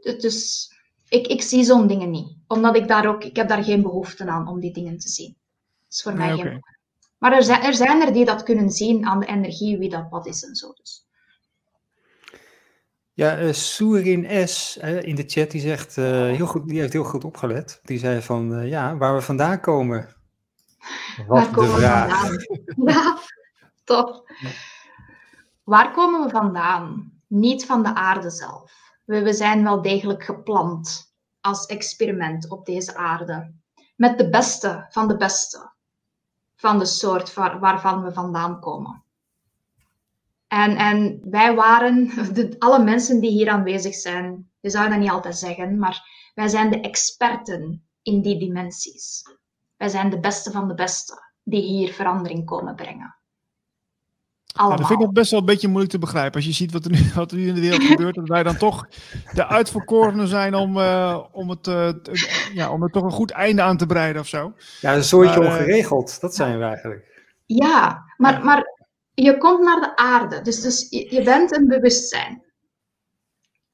Dus 0.00 0.68
ik, 1.09 1.26
ik 1.26 1.42
zie 1.42 1.64
zo'n 1.64 1.86
dingen 1.86 2.10
niet. 2.10 2.36
Omdat 2.46 2.76
ik 2.76 2.88
daar 2.88 3.06
ook, 3.06 3.24
ik 3.24 3.36
heb 3.36 3.48
daar 3.48 3.64
geen 3.64 3.82
behoefte 3.82 4.26
aan 4.26 4.48
om 4.48 4.60
die 4.60 4.72
dingen 4.72 4.98
te 4.98 5.09
zien. 5.09 5.36
Dat 5.78 5.92
is 5.92 6.02
voor 6.02 6.14
mij 6.14 6.36
geen. 6.36 6.62
Maar 7.18 7.32
er 7.32 7.42
zijn, 7.42 7.62
er 7.62 7.74
zijn 7.74 8.02
er 8.02 8.12
die 8.12 8.24
dat 8.24 8.42
kunnen 8.42 8.70
zien 8.70 9.06
aan 9.06 9.20
de 9.20 9.26
energie, 9.26 9.78
wie 9.78 9.90
dat 9.90 10.06
wat 10.10 10.26
is 10.26 10.42
en 10.42 10.55
zo. 10.55 10.72
Dus. 10.72 11.06
Ja, 13.19 13.39
uh, 13.40 13.53
Soerin 13.53 14.49
S 14.49 14.78
uh, 14.82 15.03
in 15.03 15.15
de 15.15 15.24
chat, 15.27 15.51
die 15.51 15.61
zegt, 15.61 15.97
uh, 15.97 16.05
heel 16.07 16.47
goed, 16.47 16.69
die 16.69 16.81
heeft 16.81 16.93
heel 16.93 17.05
goed 17.05 17.24
opgelet. 17.24 17.81
Die 17.82 17.99
zei 17.99 18.23
van, 18.23 18.66
ja, 18.66 18.97
waar 18.97 19.15
we 19.15 19.20
vandaan 19.20 19.61
komen. 19.61 20.09
Wat 21.27 21.55
de 21.55 21.66
vraag. 21.66 22.31
ja, 22.93 23.19
top. 23.85 24.32
Waar 25.65 25.93
komen 25.93 26.24
we 26.24 26.31
vandaan? 26.31 27.12
Niet 27.27 27.66
van 27.66 27.82
de 27.82 27.95
aarde 27.95 28.31
zelf. 28.31 28.73
We, 29.05 29.23
we 29.23 29.32
zijn 29.32 29.62
wel 29.62 29.82
degelijk 29.82 30.24
geplant 30.24 31.15
als 31.40 31.66
experiment 31.66 32.51
op 32.51 32.66
deze 32.66 32.97
aarde. 32.97 33.55
Met 33.97 34.19
de 34.19 34.28
beste 34.28 34.86
van 34.90 35.09
de 35.09 35.16
beste 35.16 35.73
van 36.57 36.78
de 36.78 36.86
soort 36.86 37.35
waar, 37.35 37.59
waarvan 37.59 38.03
we 38.03 38.12
vandaan 38.12 38.61
komen. 38.61 39.03
En, 40.48 40.76
en 40.76 41.20
wij 41.30 41.54
waren, 41.54 42.10
de, 42.34 42.56
alle 42.58 42.84
mensen 42.84 43.20
die 43.20 43.30
hier 43.30 43.48
aanwezig 43.48 43.94
zijn, 43.94 44.50
je 44.60 44.70
zou 44.70 44.88
dat 44.88 44.98
niet 44.98 45.10
altijd 45.10 45.38
zeggen, 45.38 45.78
maar 45.78 46.30
wij 46.34 46.48
zijn 46.48 46.70
de 46.70 46.80
experten 46.80 47.88
in 48.02 48.22
die 48.22 48.38
dimensies. 48.38 49.22
Wij 49.76 49.88
zijn 49.88 50.10
de 50.10 50.20
beste 50.20 50.50
van 50.50 50.68
de 50.68 50.74
beste 50.74 51.32
die 51.42 51.62
hier 51.62 51.92
verandering 51.92 52.46
komen 52.46 52.74
brengen. 52.74 53.16
Ja, 54.44 54.76
dat 54.76 54.86
vind 54.86 55.02
ik 55.02 55.12
best 55.12 55.30
wel 55.30 55.40
een 55.40 55.46
beetje 55.46 55.68
moeilijk 55.68 55.92
te 55.92 55.98
begrijpen. 55.98 56.34
Als 56.34 56.44
je 56.44 56.52
ziet 56.52 56.72
wat 56.72 56.84
er 56.84 56.90
nu, 56.90 56.98
wat 57.14 57.30
er 57.30 57.36
nu 57.36 57.48
in 57.48 57.54
de 57.54 57.60
wereld 57.60 57.82
gebeurt, 57.82 58.14
dat 58.14 58.28
wij 58.28 58.42
dan 58.42 58.56
toch 58.56 58.86
de 59.32 59.46
uitverkorenen 59.46 60.28
zijn 60.28 60.54
om, 60.54 60.76
uh, 60.76 61.24
om, 61.32 61.50
het, 61.50 61.66
uh, 61.66 61.90
ja, 62.54 62.70
om 62.70 62.82
er 62.82 62.90
toch 62.90 63.02
een 63.02 63.10
goed 63.10 63.30
einde 63.30 63.62
aan 63.62 63.76
te 63.76 63.86
breiden 63.86 64.22
of 64.22 64.28
zo. 64.28 64.52
Ja, 64.80 64.94
een 64.94 65.04
soortje 65.04 65.40
maar, 65.40 65.48
ongeregeld, 65.48 66.20
dat 66.20 66.34
zijn 66.34 66.58
we 66.58 66.64
eigenlijk. 66.64 67.06
Ja, 67.46 68.04
maar, 68.16 68.32
ja. 68.32 68.44
maar 68.44 68.77
je 69.23 69.39
komt 69.39 69.61
naar 69.61 69.81
de 69.81 69.97
aarde, 69.97 70.40
dus, 70.40 70.61
dus 70.61 70.86
je, 70.90 71.23
bent 71.23 71.57
een 71.57 71.66
bewustzijn. 71.66 72.43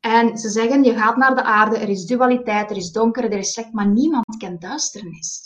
En 0.00 0.38
ze 0.38 0.48
zeggen, 0.48 0.84
je 0.84 0.94
gaat 0.94 1.16
naar 1.16 1.34
de 1.34 1.42
aarde, 1.42 1.76
er 1.76 1.88
is 1.88 2.04
dualiteit, 2.04 2.70
er 2.70 2.76
is 2.76 2.92
donker, 2.92 3.24
er 3.24 3.38
is 3.38 3.56
licht, 3.56 3.72
maar 3.72 3.88
niemand 3.88 4.36
kent 4.38 4.60
duisternis. 4.60 5.40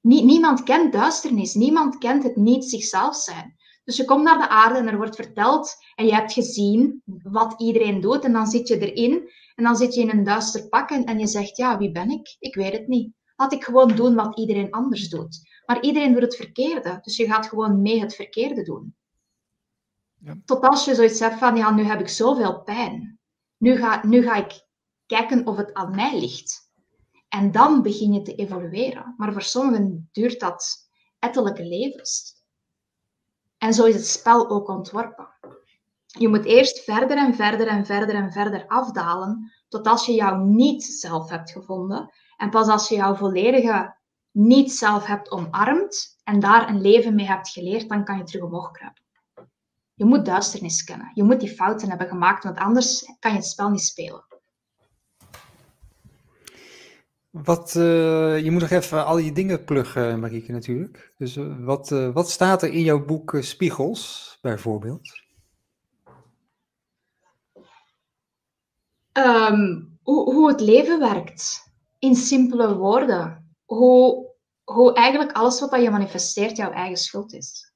Nie, 0.00 0.24
niemand 0.24 0.62
kent 0.62 0.92
duisternis, 0.92 1.54
niemand 1.54 1.98
kent 1.98 2.22
het 2.22 2.36
niet 2.36 2.64
zichzelf 2.64 3.16
zijn. 3.16 3.56
Dus 3.84 3.96
je 3.96 4.04
komt 4.04 4.22
naar 4.22 4.38
de 4.38 4.48
aarde 4.48 4.78
en 4.78 4.88
er 4.88 4.96
wordt 4.96 5.16
verteld 5.16 5.76
en 5.94 6.06
je 6.06 6.14
hebt 6.14 6.32
gezien 6.32 7.02
wat 7.22 7.54
iedereen 7.60 8.00
doet 8.00 8.24
en 8.24 8.32
dan 8.32 8.46
zit 8.46 8.68
je 8.68 8.92
erin 8.92 9.30
en 9.54 9.64
dan 9.64 9.76
zit 9.76 9.94
je 9.94 10.00
in 10.00 10.10
een 10.10 10.24
duister 10.24 10.68
pak 10.68 10.90
en, 10.90 11.04
en 11.04 11.18
je 11.18 11.26
zegt, 11.26 11.56
ja, 11.56 11.78
wie 11.78 11.92
ben 11.92 12.10
ik? 12.10 12.36
Ik 12.38 12.54
weet 12.54 12.72
het 12.72 12.86
niet. 12.86 13.12
Laat 13.36 13.52
ik 13.52 13.64
gewoon 13.64 13.96
doen 13.96 14.14
wat 14.14 14.38
iedereen 14.38 14.70
anders 14.70 15.08
doet. 15.08 15.40
Maar 15.66 15.82
iedereen 15.82 16.12
doet 16.12 16.22
het 16.22 16.36
verkeerde, 16.36 16.98
dus 17.02 17.16
je 17.16 17.26
gaat 17.26 17.46
gewoon 17.46 17.82
mee 17.82 18.00
het 18.00 18.14
verkeerde 18.14 18.62
doen. 18.62 18.96
Tot 20.44 20.62
als 20.62 20.84
je 20.84 20.94
zoiets 20.94 21.20
hebt 21.20 21.38
van, 21.38 21.56
ja, 21.56 21.70
nu 21.70 21.82
heb 21.82 22.00
ik 22.00 22.08
zoveel 22.08 22.62
pijn. 22.62 23.18
Nu 23.56 23.76
ga, 23.76 24.06
nu 24.06 24.22
ga 24.22 24.34
ik 24.34 24.66
kijken 25.06 25.46
of 25.46 25.56
het 25.56 25.74
aan 25.74 25.94
mij 25.94 26.20
ligt. 26.20 26.70
En 27.28 27.52
dan 27.52 27.82
begin 27.82 28.12
je 28.12 28.22
te 28.22 28.34
evolueren. 28.34 29.14
Maar 29.16 29.32
voor 29.32 29.42
sommigen 29.42 30.08
duurt 30.12 30.40
dat 30.40 30.88
ettelijke 31.18 31.64
levens. 31.64 32.36
En 33.58 33.74
zo 33.74 33.84
is 33.84 33.94
het 33.94 34.06
spel 34.06 34.50
ook 34.50 34.68
ontworpen. 34.68 35.28
Je 36.06 36.28
moet 36.28 36.44
eerst 36.44 36.84
verder 36.84 37.16
en 37.16 37.34
verder 37.34 37.66
en 37.66 37.86
verder 37.86 38.14
en 38.14 38.32
verder 38.32 38.66
afdalen, 38.66 39.52
tot 39.68 39.86
als 39.86 40.06
je 40.06 40.12
jouw 40.12 40.44
niet-zelf 40.44 41.30
hebt 41.30 41.50
gevonden. 41.50 42.10
En 42.36 42.50
pas 42.50 42.68
als 42.68 42.88
je 42.88 42.94
jouw 42.94 43.14
volledige 43.14 43.96
niet-zelf 44.30 45.06
hebt 45.06 45.30
omarmd 45.30 46.20
en 46.24 46.40
daar 46.40 46.68
een 46.68 46.80
leven 46.80 47.14
mee 47.14 47.26
hebt 47.26 47.48
geleerd, 47.48 47.88
dan 47.88 48.04
kan 48.04 48.16
je 48.16 48.24
terug 48.24 48.44
omhoog 48.44 48.70
kruipen. 48.70 49.02
Je 49.98 50.04
moet 50.04 50.24
duisternis 50.24 50.84
kennen. 50.84 51.10
Je 51.14 51.22
moet 51.22 51.40
die 51.40 51.54
fouten 51.54 51.88
hebben 51.88 52.08
gemaakt, 52.08 52.44
want 52.44 52.58
anders 52.58 53.12
kan 53.20 53.30
je 53.30 53.36
het 53.36 53.46
spel 53.46 53.70
niet 53.70 53.80
spelen. 53.80 54.24
Wat, 57.30 57.74
uh, 57.74 58.38
je 58.44 58.50
moet 58.50 58.60
nog 58.60 58.70
even 58.70 59.06
al 59.06 59.18
je 59.18 59.32
dingen 59.32 59.64
pluggen, 59.64 60.20
Marieke, 60.20 60.52
natuurlijk. 60.52 61.14
Dus 61.18 61.36
uh, 61.36 61.64
wat, 61.64 61.90
uh, 61.90 62.12
wat 62.12 62.30
staat 62.30 62.62
er 62.62 62.72
in 62.72 62.82
jouw 62.82 63.04
boek 63.04 63.36
Spiegels, 63.40 64.38
bijvoorbeeld? 64.42 65.20
Um, 69.12 69.98
hoe, 70.02 70.34
hoe 70.34 70.48
het 70.48 70.60
leven 70.60 70.98
werkt. 70.98 71.72
In 71.98 72.14
simpele 72.14 72.76
woorden. 72.76 73.54
Hoe, 73.64 74.26
hoe 74.64 74.92
eigenlijk 74.92 75.32
alles 75.32 75.60
wat 75.60 75.82
je 75.82 75.90
manifesteert 75.90 76.56
jouw 76.56 76.70
eigen 76.70 76.96
schuld 76.96 77.32
is. 77.32 77.67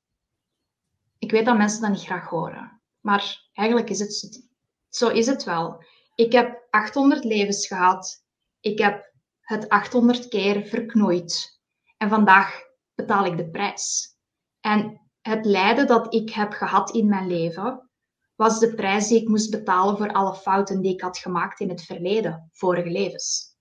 Ik 1.23 1.31
weet 1.31 1.45
dat 1.45 1.57
mensen 1.57 1.81
dat 1.81 1.91
niet 1.91 2.05
graag 2.05 2.29
horen. 2.29 2.81
Maar 3.01 3.49
eigenlijk 3.53 3.91
is 3.91 3.99
het 3.99 4.49
zo 4.89 5.09
is 5.09 5.27
het 5.27 5.45
wel. 5.45 5.85
Ik 6.15 6.33
heb 6.33 6.67
800 6.71 7.25
levens 7.25 7.67
gehad. 7.67 8.25
Ik 8.61 8.79
heb 8.79 9.13
het 9.41 9.69
800 9.69 10.29
keer 10.29 10.67
verknoeid. 10.67 11.61
En 11.97 12.09
vandaag 12.09 12.61
betaal 12.95 13.25
ik 13.25 13.37
de 13.37 13.51
prijs. 13.51 14.17
En 14.61 15.01
het 15.21 15.45
lijden 15.45 15.87
dat 15.87 16.15
ik 16.15 16.31
heb 16.31 16.53
gehad 16.53 16.91
in 16.91 17.09
mijn 17.09 17.27
leven, 17.27 17.91
was 18.37 18.59
de 18.59 18.75
prijs 18.75 19.09
die 19.09 19.21
ik 19.21 19.29
moest 19.29 19.51
betalen 19.51 19.97
voor 19.97 20.13
alle 20.13 20.35
fouten 20.35 20.81
die 20.81 20.93
ik 20.93 21.01
had 21.01 21.19
gemaakt 21.19 21.61
in 21.61 21.69
het 21.69 21.83
verleden, 21.83 22.49
vorige 22.53 22.91
levens. 22.91 23.57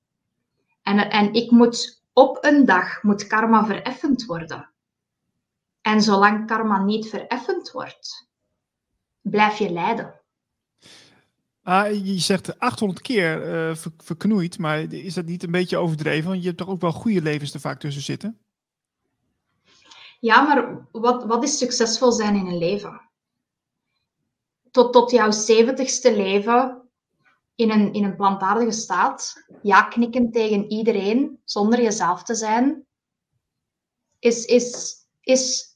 En, 0.82 1.10
en 1.10 1.34
ik 1.34 1.52
moet 1.52 2.04
op 2.14 2.38
een 2.42 2.66
dag 2.66 3.04
moet 3.04 3.28
karma 3.28 3.66
vereffend 3.66 4.26
worden. 4.26 4.71
En 5.82 6.02
zolang 6.02 6.48
karma 6.48 6.84
niet 6.84 7.10
vereffend 7.10 7.72
wordt, 7.72 8.30
blijf 9.22 9.58
je 9.58 9.70
lijden. 9.70 10.22
Ah, 11.64 12.06
je 12.06 12.20
zegt 12.20 12.60
800 12.60 13.02
keer 13.02 13.54
uh, 13.70 13.76
verknoeid, 13.98 14.58
maar 14.58 14.94
is 14.94 15.14
dat 15.14 15.26
niet 15.26 15.44
een 15.44 15.52
beetje 15.52 15.78
overdreven? 15.78 16.30
Want 16.30 16.42
je 16.42 16.48
hebt 16.48 16.60
toch 16.60 16.70
ook 16.70 16.82
wel 16.82 16.92
goede 16.92 17.22
levens 17.22 17.54
er 17.54 17.60
vaak 17.60 17.80
tussen 17.80 18.02
zitten? 18.02 18.40
Ja, 20.20 20.42
maar 20.42 20.88
wat, 20.92 21.24
wat 21.26 21.44
is 21.44 21.58
succesvol 21.58 22.12
zijn 22.12 22.36
in 22.36 22.48
een 22.48 22.58
leven? 22.58 23.02
Tot, 24.72 24.94
tot 24.94 25.12
jouw 25.12 25.32
zeventigste 25.32 26.16
leven 26.16 26.90
in 27.56 27.72
een, 27.72 27.94
in 27.94 28.04
een 28.04 28.16
plantaardige 28.16 28.72
staat, 28.72 29.46
ja 29.62 29.82
knikken 29.82 30.32
tegen 30.32 30.72
iedereen 30.72 31.40
zonder 31.44 31.82
jezelf 31.82 32.24
te 32.24 32.36
zijn, 32.36 32.86
is, 34.20 34.46
is, 34.46 34.96
is 35.22 35.71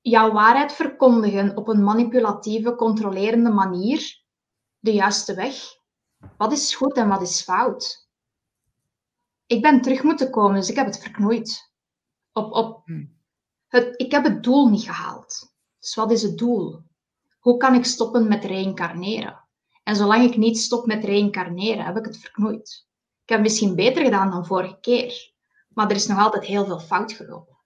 jouw 0.00 0.32
waarheid 0.32 0.72
verkondigen 0.72 1.56
op 1.56 1.68
een 1.68 1.82
manipulatieve, 1.82 2.74
controlerende 2.74 3.50
manier 3.50 4.22
de 4.78 4.92
juiste 4.92 5.34
weg? 5.34 5.54
Wat 6.36 6.52
is 6.52 6.74
goed 6.74 6.96
en 6.96 7.08
wat 7.08 7.22
is 7.22 7.42
fout? 7.42 8.08
Ik 9.46 9.62
ben 9.62 9.80
terug 9.80 10.02
moeten 10.02 10.30
komen, 10.30 10.54
dus 10.54 10.70
ik 10.70 10.76
heb 10.76 10.86
het 10.86 10.98
verknoeid. 10.98 11.72
Op, 12.32 12.52
op 12.52 12.82
hmm. 12.84 13.18
het, 13.68 13.94
ik 13.96 14.10
heb 14.10 14.24
het 14.24 14.42
doel 14.42 14.68
niet 14.68 14.82
gehaald. 14.82 15.54
Dus 15.78 15.94
wat 15.94 16.10
is 16.10 16.22
het 16.22 16.38
doel? 16.38 16.82
Hoe 17.38 17.56
kan 17.56 17.74
ik 17.74 17.84
stoppen 17.84 18.28
met 18.28 18.44
reïncarneren? 18.44 19.48
En 19.82 19.96
zolang 19.96 20.24
ik 20.24 20.36
niet 20.36 20.58
stop 20.58 20.86
met 20.86 21.04
reïncarneren, 21.04 21.84
heb 21.84 21.96
ik 21.96 22.04
het 22.04 22.18
verknoeid. 22.18 22.88
Ik 23.22 23.28
heb 23.28 23.40
misschien 23.40 23.74
beter 23.74 24.04
gedaan 24.04 24.30
dan 24.30 24.46
vorige 24.46 24.78
keer, 24.80 25.34
maar 25.68 25.90
er 25.90 25.96
is 25.96 26.06
nog 26.06 26.18
altijd 26.18 26.44
heel 26.44 26.64
veel 26.64 26.78
fout 26.78 27.12
gelopen. 27.12 27.59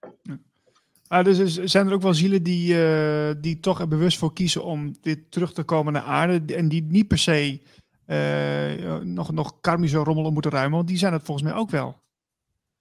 Ah, 1.07 1.25
dus 1.25 1.55
zijn 1.55 1.87
er 1.87 1.93
ook 1.93 2.01
wel 2.01 2.13
zielen 2.13 2.43
die, 2.43 2.75
uh, 2.75 3.31
die 3.37 3.59
toch 3.59 3.79
er 3.79 3.87
bewust 3.87 4.17
voor 4.17 4.33
kiezen 4.33 4.63
om 4.63 4.95
weer 5.01 5.29
terug 5.29 5.53
te 5.53 5.63
komen 5.63 5.93
naar 5.93 6.01
aarde 6.01 6.55
en 6.55 6.67
die 6.67 6.83
niet 6.83 7.07
per 7.07 7.17
se 7.17 7.61
uh, 8.07 8.95
nog, 8.95 9.31
nog 9.31 9.59
karmische 9.61 9.97
rommelen 9.97 10.33
moeten 10.33 10.51
ruimen, 10.51 10.75
want 10.75 10.87
die 10.87 10.97
zijn 10.97 11.13
het 11.13 11.23
volgens 11.23 11.47
mij 11.47 11.57
ook 11.57 11.69
wel. 11.69 11.99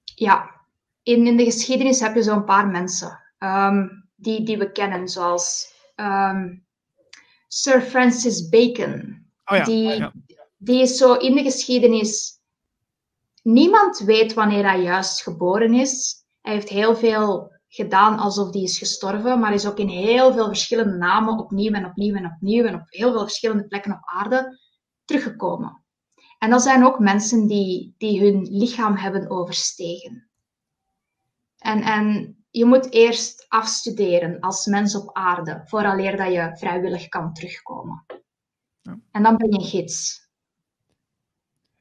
Ja, 0.04 0.50
in, 1.02 1.26
in 1.26 1.36
de 1.36 1.44
geschiedenis 1.44 2.00
heb 2.00 2.14
je 2.14 2.22
zo'n 2.22 2.44
paar 2.44 2.66
mensen 2.66 3.20
um, 3.38 4.08
die, 4.16 4.44
die 4.44 4.58
we 4.58 4.72
kennen, 4.72 5.08
zoals 5.08 5.72
um, 5.96 6.64
Sir 7.48 7.80
Francis 7.80 8.48
Bacon. 8.48 9.26
Oh 9.44 9.56
ja, 9.56 9.64
die, 9.64 9.92
oh 9.92 9.96
ja. 9.96 10.12
die 10.56 10.80
is 10.80 10.96
zo 10.96 11.14
in 11.14 11.34
de 11.34 11.42
geschiedenis. 11.42 12.40
Niemand 13.42 13.98
weet 13.98 14.34
wanneer 14.34 14.64
hij 14.64 14.82
juist 14.82 15.22
geboren 15.22 15.74
is. 15.74 16.14
Hij 16.40 16.52
heeft 16.52 16.68
heel 16.68 16.96
veel 16.96 17.53
gedaan 17.74 18.18
alsof 18.18 18.50
die 18.50 18.62
is 18.62 18.78
gestorven, 18.78 19.40
maar 19.40 19.54
is 19.54 19.66
ook 19.66 19.78
in 19.78 19.88
heel 19.88 20.32
veel 20.32 20.46
verschillende 20.46 20.96
namen 20.96 21.38
opnieuw 21.38 21.72
en 21.72 21.84
opnieuw 21.84 22.14
en 22.14 22.26
opnieuw 22.26 22.64
en 22.64 22.74
op 22.74 22.84
heel 22.86 23.12
veel 23.12 23.22
verschillende 23.22 23.66
plekken 23.66 23.92
op 23.92 24.00
aarde 24.02 24.58
teruggekomen. 25.04 25.84
En 26.38 26.50
dat 26.50 26.62
zijn 26.62 26.84
ook 26.84 26.98
mensen 26.98 27.46
die, 27.46 27.94
die 27.98 28.20
hun 28.20 28.42
lichaam 28.50 28.96
hebben 28.96 29.30
overstegen. 29.30 30.28
En, 31.58 31.82
en 31.82 32.36
je 32.50 32.64
moet 32.64 32.92
eerst 32.92 33.46
afstuderen 33.48 34.40
als 34.40 34.66
mens 34.66 34.96
op 34.96 35.16
aarde, 35.16 35.62
vooraleer 35.64 36.16
dat 36.16 36.32
je 36.32 36.56
vrijwillig 36.56 37.08
kan 37.08 37.32
terugkomen. 37.32 38.04
Ja. 38.82 38.98
En 39.10 39.22
dan 39.22 39.36
ben 39.36 39.50
je 39.50 39.58
een 39.58 39.64
gids. 39.64 40.28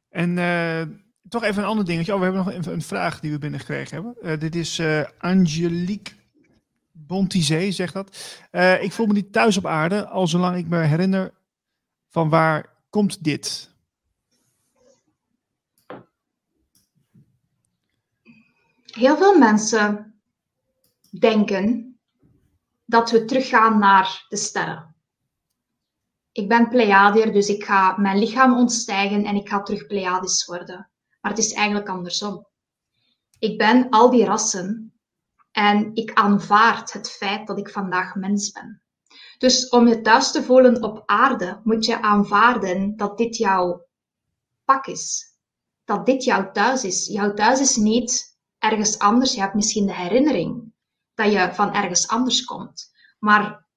En 0.10 0.38
uh, 0.38 0.82
toch 1.34 1.44
even 1.44 1.64
een 1.64 1.70
ander 1.70 1.86
dingetje. 1.86 2.14
Oh, 2.14 2.18
we 2.18 2.24
hebben 2.24 2.46
nog 2.46 2.66
een 2.66 2.82
vraag 2.82 3.20
die 3.20 3.32
we 3.32 3.38
binnengekregen 3.38 3.94
hebben. 3.94 4.16
Uh, 4.22 4.40
dit 4.40 4.56
is 4.56 4.80
uh, 4.80 5.04
Angelique 5.18 6.14
Bontizé, 6.92 7.72
zegt 7.72 7.94
dat. 7.94 8.40
ik 8.82 8.92
voel 8.92 9.06
me 9.06 9.14
niet 9.14 9.32
thuis 9.32 9.58
op 9.58 9.66
aarde, 9.66 10.08
al 10.08 10.28
zolang 10.28 10.58
ik 10.58 10.68
me 10.68 10.78
herinner 10.78 11.34
van 12.10 12.30
waar 12.30 12.74
komt 12.90 13.24
dit? 13.24 13.72
Heel 18.86 19.18
veel 19.18 19.38
mensen 19.38 20.14
denken 21.20 21.98
dat 22.86 23.12
we 23.12 23.26
teruggaan 23.26 23.80
naar 23.80 24.26
de 24.30 24.38
sterren. 24.38 24.96
Ik 26.32 26.48
ben 26.48 26.70
Pleiadier, 26.70 27.34
dus 27.34 27.48
ik 27.48 27.64
ga 27.64 27.98
mijn 27.98 28.20
lichaam 28.20 28.58
ontstijgen 28.58 29.24
en 29.26 29.36
ik 29.36 29.50
ga 29.50 29.64
terug 29.64 29.88
Pleiadisch 29.88 30.46
worden. 30.46 30.93
Maar 31.24 31.32
het 31.32 31.44
is 31.44 31.54
eigenlijk 31.54 31.90
andersom. 31.90 32.48
Ik 33.40 33.58
ben 33.58 33.90
al 33.90 34.10
die 34.10 34.26
rassen 34.26 34.94
en 35.52 35.92
ik 35.94 36.14
aanvaard 36.14 36.94
het 36.94 37.12
feit 37.12 37.48
dat 37.48 37.58
ik 37.58 37.70
vandaag 37.70 38.16
mens 38.16 38.52
ben. 38.52 38.82
Dus 39.38 39.70
om 39.70 39.88
je 39.88 40.02
thuis 40.02 40.32
te 40.32 40.44
voelen 40.44 40.84
op 40.84 41.04
aarde, 41.06 41.60
moet 41.64 41.86
je 41.86 42.02
aanvaarden 42.02 42.96
dat 42.96 43.18
dit 43.18 43.38
jouw 43.38 43.86
pak 44.66 44.86
is. 44.86 45.36
Dat 45.86 46.06
dit 46.06 46.24
jouw 46.24 46.52
thuis 46.52 46.84
is. 46.84 47.08
Jouw 47.08 47.34
thuis 47.34 47.60
is 47.60 47.76
niet 47.76 48.38
ergens 48.60 49.00
anders. 49.00 49.34
Je 49.34 49.42
hebt 49.42 49.54
misschien 49.54 49.86
de 49.86 49.96
herinnering 49.96 50.74
dat 51.16 51.32
je 51.32 51.54
van 51.54 51.74
ergens 51.74 52.08
anders 52.08 52.44
komt. 52.44 52.92
Maar 53.20 53.68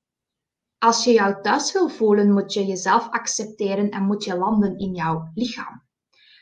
als 0.78 1.04
je 1.04 1.12
jou 1.12 1.42
thuis 1.42 1.72
wil 1.72 1.88
voelen, 1.88 2.32
moet 2.32 2.52
je 2.52 2.66
jezelf 2.66 3.08
accepteren 3.10 3.90
en 3.90 4.02
moet 4.02 4.24
je 4.24 4.36
landen 4.36 4.78
in 4.78 4.94
jouw 4.94 5.30
lichaam. 5.34 5.85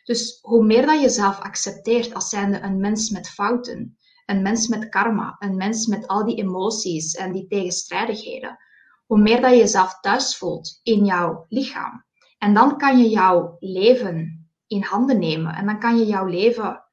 Dus 0.04 0.38
hoe 0.42 0.64
meer 0.64 0.86
dat 0.86 0.94
je 0.94 1.00
jezelf 1.00 1.40
accepteert 1.40 2.14
als 2.14 2.28
zijnde 2.28 2.60
een 2.60 2.80
mens 2.80 3.10
met 3.10 3.28
fouten, 3.30 3.98
een 4.26 4.42
mens 4.42 4.68
met 4.68 4.88
karma, 4.88 5.36
een 5.38 5.56
mens 5.56 5.86
met 5.86 6.06
al 6.06 6.24
die 6.24 6.36
emoties 6.36 7.14
en 7.14 7.32
die 7.32 7.46
tegenstrijdigheden, 7.46 8.58
hoe 9.06 9.18
meer 9.18 9.40
dat 9.40 9.50
je 9.50 9.56
jezelf 9.56 10.00
thuis 10.00 10.36
voelt 10.36 10.80
in 10.82 11.04
jouw 11.04 11.46
lichaam. 11.48 12.04
En 12.38 12.54
dan 12.54 12.78
kan 12.78 12.98
je 12.98 13.08
jouw 13.08 13.56
leven 13.58 14.48
in 14.66 14.82
handen 14.82 15.18
nemen 15.18 15.54
en 15.54 15.66
dan 15.66 15.78
kan 15.78 15.98
je 15.98 16.06
jouw 16.06 16.26
leven 16.26 16.84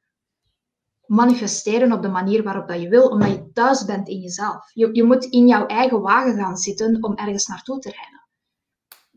manifesteren 1.05 1.91
op 1.91 2.01
de 2.01 2.07
manier 2.07 2.43
waarop 2.43 2.67
dat 2.67 2.81
je 2.81 2.89
wil, 2.89 3.07
omdat 3.07 3.29
je 3.29 3.51
thuis 3.51 3.85
bent 3.85 4.07
in 4.07 4.19
jezelf. 4.19 4.71
Je, 4.73 4.89
je 4.91 5.03
moet 5.03 5.25
in 5.25 5.47
jouw 5.47 5.65
eigen 5.65 6.01
wagen 6.01 6.35
gaan 6.35 6.57
zitten 6.57 7.03
om 7.03 7.15
ergens 7.15 7.47
naartoe 7.47 7.79
te 7.79 7.89
rijden. 7.89 8.19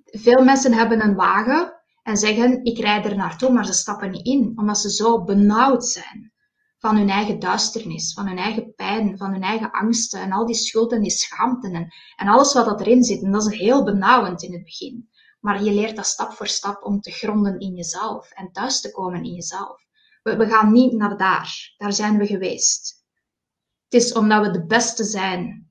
Veel 0.05 0.45
mensen 0.45 0.73
hebben 0.73 1.03
een 1.03 1.15
wagen 1.15 1.74
en 2.05 2.17
zeggen, 2.17 2.65
ik 2.65 2.79
rijd 2.79 3.05
er 3.05 3.17
naartoe, 3.17 3.51
maar 3.51 3.67
ze 3.67 3.73
stappen 3.73 4.11
niet 4.11 4.27
in, 4.27 4.53
omdat 4.57 4.79
ze 4.79 4.91
zo 4.91 5.25
benauwd 5.25 5.87
zijn 5.87 6.33
van 6.79 6.97
hun 6.97 7.11
eigen 7.11 7.39
duisternis, 7.39 8.13
van 8.13 8.27
hun 8.27 8.39
eigen 8.39 8.75
pijn, 8.75 9.19
van 9.19 9.33
hun 9.33 9.43
eigen 9.43 9.71
angsten 9.71 10.21
en 10.21 10.33
al 10.33 10.47
die 10.47 10.55
schuld 10.55 10.93
en 10.93 11.01
die 11.01 11.11
schaamte 11.11 11.91
en, 12.17 12.29
alles 12.29 12.53
wat 12.53 12.65
dat 12.65 12.81
erin 12.81 13.03
zit. 13.03 13.23
En 13.23 13.33
dat 13.33 13.53
is 13.53 13.59
heel 13.59 13.85
benauwend 13.85 14.43
in 14.43 14.53
het 14.53 14.65
begin. 14.65 15.09
Maar 15.41 15.63
je 15.63 15.73
leert 15.73 15.97
dat 15.97 16.07
stap 16.07 16.33
voor 16.33 16.47
stap 16.47 16.83
om 16.83 17.01
te 17.01 17.11
gronden 17.11 17.59
in 17.59 17.75
jezelf 17.75 18.31
en 18.31 18.53
thuis 18.53 18.81
te 18.81 18.91
komen 18.91 19.25
in 19.25 19.33
jezelf. 19.33 19.83
We 20.23 20.47
gaan 20.49 20.73
niet 20.73 20.93
naar 20.93 21.17
daar. 21.17 21.75
Daar 21.77 21.93
zijn 21.93 22.19
we 22.19 22.27
geweest. 22.27 23.05
Het 23.89 24.03
is 24.03 24.13
omdat 24.13 24.47
we 24.47 24.51
de 24.51 24.67
beste 24.67 25.05
zijn 25.05 25.64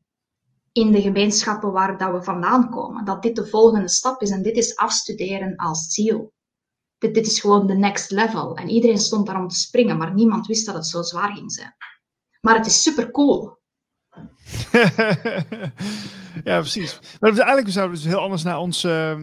in 0.74 0.91
de 0.91 1.02
gemeenschappen 1.02 1.72
waar 1.72 1.98
dat 1.98 2.12
we 2.12 2.24
vandaan 2.24 2.70
komen, 2.70 3.06
dat 3.06 3.22
dit 3.22 3.36
de 3.36 3.48
volgende 3.48 3.90
stap 3.90 4.22
is. 4.22 4.30
En 4.30 4.41
dit 4.41 4.58
is 4.58 4.76
afstuderen 4.76 5.56
als 5.56 5.88
ziel. 5.88 6.34
Dit, 6.98 7.14
dit 7.14 7.26
is 7.26 7.40
gewoon 7.40 7.68
de 7.68 7.76
next 7.76 8.12
level. 8.12 8.56
En 8.56 8.70
iedereen 8.70 8.98
stond 8.98 9.26
daar 9.26 9.41
om 9.41 9.48
te 9.48 9.56
springen, 9.56 9.98
maar 9.98 10.14
niemand 10.14 10.48
wist 10.48 10.66
dat 10.66 10.76
het 10.76 10.88
zo 10.88 11.02
zwaar 11.02 11.34
ging 11.34 11.52
zijn. 11.52 11.76
Maar 12.41 12.56
het 12.56 12.66
is 12.66 12.82
super 12.82 13.12
cool. 13.12 13.62
ja, 16.44 16.60
precies. 16.60 17.00
Maar 17.20 17.32
eigenlijk 17.32 17.70
zouden 17.70 17.98
we 17.98 18.04
dus 18.04 18.12
heel 18.12 18.24
anders 18.24 18.44
naar 18.44 18.60
ons, 18.60 18.84
uh, 18.84 19.18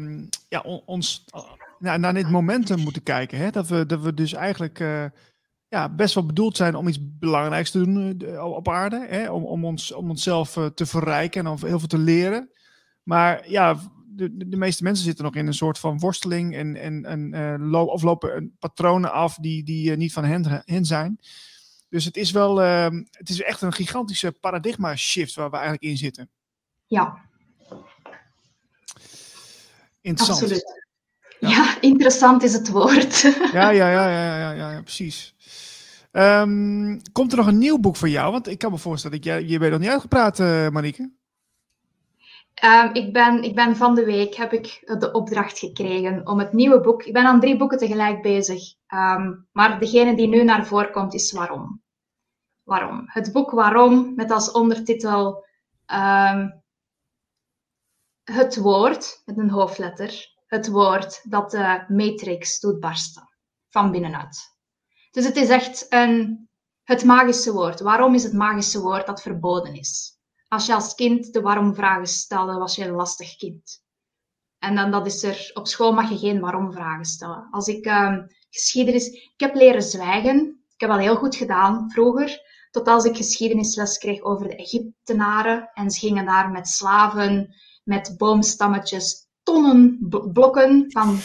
ja, 0.48 0.60
ons 0.84 1.24
naar, 1.78 1.98
naar 1.98 2.14
dit 2.14 2.30
momentum 2.30 2.78
moeten 2.78 3.02
kijken. 3.02 3.38
Hè? 3.38 3.50
Dat, 3.50 3.68
we, 3.68 3.86
dat 3.86 4.00
we 4.00 4.14
dus 4.14 4.32
eigenlijk 4.32 4.80
uh, 4.80 5.04
ja, 5.70 5.88
best 5.88 6.14
wel 6.14 6.26
bedoeld 6.26 6.56
zijn 6.56 6.74
om 6.74 6.88
iets 6.88 6.98
belangrijks 7.00 7.70
te 7.70 7.78
doen 7.78 8.22
uh, 8.22 8.44
op 8.44 8.68
aarde. 8.68 9.06
Hè? 9.08 9.30
Om, 9.30 9.44
om, 9.44 9.64
ons, 9.64 9.92
om 9.92 10.10
onszelf 10.10 10.56
uh, 10.56 10.66
te 10.66 10.86
verrijken 10.86 11.40
en 11.40 11.52
om 11.52 11.58
heel 11.64 11.78
veel 11.78 11.88
te 11.88 11.98
leren. 11.98 12.50
Maar 13.02 13.50
ja, 13.50 13.78
de, 14.06 14.48
de 14.48 14.56
meeste 14.56 14.82
mensen 14.82 15.04
zitten 15.04 15.24
nog 15.24 15.34
in 15.34 15.46
een 15.46 15.54
soort 15.54 15.78
van 15.78 15.98
worsteling 15.98 16.54
en, 16.56 16.76
en, 16.76 17.04
en 17.04 17.60
lo 17.60 17.84
of 17.84 18.02
lopen 18.02 18.56
patronen 18.58 19.12
af 19.12 19.34
die, 19.34 19.64
die 19.64 19.96
niet 19.96 20.12
van 20.12 20.24
hen, 20.24 20.62
hen 20.64 20.84
zijn. 20.84 21.18
Dus 21.88 22.04
het 22.04 22.16
is 22.16 22.30
wel, 22.30 22.62
ehm, 22.62 23.04
het 23.10 23.28
is 23.28 23.42
echt 23.42 23.60
een 23.60 23.72
gigantische 23.72 24.32
paradigma 24.40 24.96
shift 24.96 25.34
waar 25.34 25.50
we 25.50 25.56
eigenlijk 25.56 25.84
in 25.84 25.96
zitten. 25.96 26.30
Ja, 26.86 27.28
Interessant. 30.00 30.42
Absoluut. 30.42 30.78
Ja. 31.38 31.80
interessant 31.80 32.42
is 32.42 32.52
het 32.52 32.68
woord. 32.68 33.20
ja, 33.52 33.70
ja, 33.70 33.90
ja, 33.90 34.08
ja, 34.08 34.36
ja, 34.36 34.52
ja, 34.52 34.70
ja 34.70 34.82
precies. 34.82 35.34
Ehm, 36.10 36.98
komt 37.12 37.32
er 37.32 37.38
nog 37.38 37.46
een 37.46 37.58
nieuw 37.58 37.78
boek 37.78 37.96
voor 37.96 38.08
jou? 38.08 38.32
Want 38.32 38.48
ik 38.48 38.58
kan 38.58 38.70
me 38.70 38.78
voorstellen 38.78 39.16
dat 39.16 39.26
jij, 39.26 39.44
je 39.44 39.58
bent 39.58 39.70
nog 39.70 39.80
niet 39.80 39.88
uitgepraat, 39.88 40.38
uh, 40.38 40.68
Marieke. 40.68 41.10
Um, 42.64 42.94
ik, 42.94 43.12
ben, 43.12 43.42
ik 43.42 43.54
ben 43.54 43.76
van 43.76 43.94
de 43.94 44.04
week 44.04 44.34
heb 44.34 44.52
ik 44.52 44.94
de 44.98 45.12
opdracht 45.12 45.58
gekregen 45.58 46.26
om 46.26 46.38
het 46.38 46.52
nieuwe 46.52 46.80
boek. 46.80 47.02
Ik 47.02 47.12
ben 47.12 47.24
aan 47.24 47.40
drie 47.40 47.56
boeken 47.56 47.78
tegelijk 47.78 48.22
bezig. 48.22 48.74
Um, 48.94 49.46
maar 49.52 49.80
degene 49.80 50.16
die 50.16 50.28
nu 50.28 50.44
naar 50.44 50.66
voren 50.66 50.92
komt 50.92 51.14
is 51.14 51.32
Waarom. 51.32 51.82
Waarom? 52.62 53.02
Het 53.06 53.32
boek 53.32 53.50
Waarom, 53.50 54.12
met 54.14 54.30
als 54.30 54.50
ondertitel 54.50 55.44
Het 58.24 58.56
woord, 58.56 59.22
met 59.24 59.38
een 59.38 59.50
hoofdletter. 59.50 60.34
Het 60.46 60.68
woord 60.68 61.30
dat 61.30 61.50
de 61.50 61.84
matrix 61.88 62.60
doet 62.60 62.80
barsten. 62.80 63.28
Van 63.68 63.90
binnenuit. 63.90 64.58
Dus 65.10 65.24
het 65.24 65.36
is 65.36 65.48
echt 65.48 65.86
een, 65.88 66.48
het 66.82 67.04
magische 67.04 67.52
woord. 67.52 67.80
Waarom 67.80 68.14
is 68.14 68.22
het 68.22 68.32
magische 68.32 68.80
woord 68.80 69.06
dat 69.06 69.22
verboden 69.22 69.74
is? 69.74 70.18
Als 70.48 70.66
je 70.66 70.74
als 70.74 70.94
kind 70.94 71.32
de 71.32 71.40
waarom-vragen 71.40 72.06
stelde, 72.06 72.52
was 72.52 72.76
je 72.76 72.84
een 72.84 72.94
lastig 72.94 73.36
kind. 73.36 73.82
En 74.58 74.74
dan 74.74 74.90
dat 74.90 75.06
is 75.06 75.22
er, 75.22 75.50
op 75.54 75.66
school 75.66 75.92
mag 75.92 76.10
je 76.10 76.18
geen 76.18 76.40
waarom-vragen 76.40 77.04
stellen. 77.04 77.48
Als 77.50 77.66
ik 77.66 77.86
uh, 77.86 78.18
geschiedenis, 78.50 79.06
ik 79.08 79.34
heb 79.36 79.54
leren 79.54 79.82
zwijgen. 79.82 80.64
Ik 80.74 80.80
heb 80.80 80.90
dat 80.90 80.98
heel 80.98 81.16
goed 81.16 81.36
gedaan 81.36 81.90
vroeger. 81.90 82.40
Tot 82.70 82.88
als 82.88 83.04
ik 83.04 83.16
geschiedenisles 83.16 83.98
kreeg 83.98 84.22
over 84.22 84.48
de 84.48 84.56
Egyptenaren. 84.56 85.70
En 85.74 85.90
ze 85.90 85.98
gingen 85.98 86.26
daar 86.26 86.50
met 86.50 86.68
slaven, 86.68 87.54
met 87.84 88.14
boomstammetjes, 88.16 89.28
tonnen 89.42 89.98
blokken 90.32 90.84
van 90.88 91.18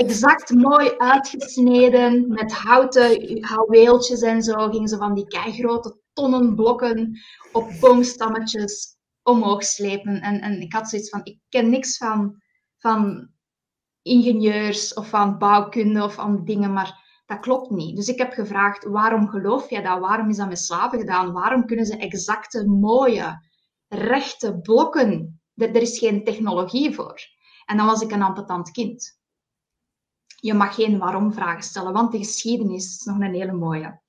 exact 0.00 0.50
mooi 0.50 0.94
uitgesneden 0.96 2.28
met 2.28 2.52
houten 2.52 3.42
houweeltjes 3.44 4.20
en 4.20 4.42
zo. 4.42 4.68
Gingen 4.68 4.88
ze 4.88 4.96
van 4.96 5.14
die 5.14 5.26
keigrote 5.26 5.98
tonnen 6.12 6.54
blokken 6.54 7.20
op 7.52 7.70
boomstammetjes 7.80 8.96
omhoog 9.22 9.64
slepen. 9.64 10.20
En, 10.20 10.40
en 10.40 10.60
ik 10.60 10.72
had 10.72 10.88
zoiets 10.88 11.08
van, 11.08 11.20
ik 11.24 11.38
ken 11.48 11.70
niks 11.70 11.96
van, 11.96 12.42
van 12.78 13.28
ingenieurs 14.02 14.94
of 14.94 15.08
van 15.08 15.38
bouwkunde 15.38 16.04
of 16.04 16.14
van 16.14 16.44
dingen, 16.44 16.72
maar 16.72 17.22
dat 17.26 17.40
klopt 17.40 17.70
niet. 17.70 17.96
Dus 17.96 18.08
ik 18.08 18.18
heb 18.18 18.32
gevraagd, 18.32 18.84
waarom 18.84 19.28
geloof 19.28 19.70
jij 19.70 19.82
dat? 19.82 19.98
Waarom 19.98 20.28
is 20.28 20.36
dat 20.36 20.48
met 20.48 20.58
slaven 20.58 20.98
gedaan? 20.98 21.32
Waarom 21.32 21.66
kunnen 21.66 21.86
ze 21.86 21.96
exacte, 21.96 22.66
mooie, 22.66 23.48
rechte 23.88 24.58
blokken? 24.60 25.40
Er 25.54 25.76
is 25.76 25.98
geen 25.98 26.24
technologie 26.24 26.94
voor. 26.94 27.20
En 27.64 27.76
dan 27.76 27.86
was 27.86 28.00
ik 28.00 28.10
een 28.10 28.22
ampetant 28.22 28.70
kind. 28.70 29.19
Je 30.40 30.54
mag 30.54 30.74
geen 30.74 30.98
waarom-vragen 30.98 31.62
stellen, 31.62 31.92
want 31.92 32.12
de 32.12 32.18
geschiedenis 32.18 32.84
is 32.84 33.04
nog 33.04 33.20
een 33.20 33.34
hele 33.34 33.52
mooie. 33.52 34.00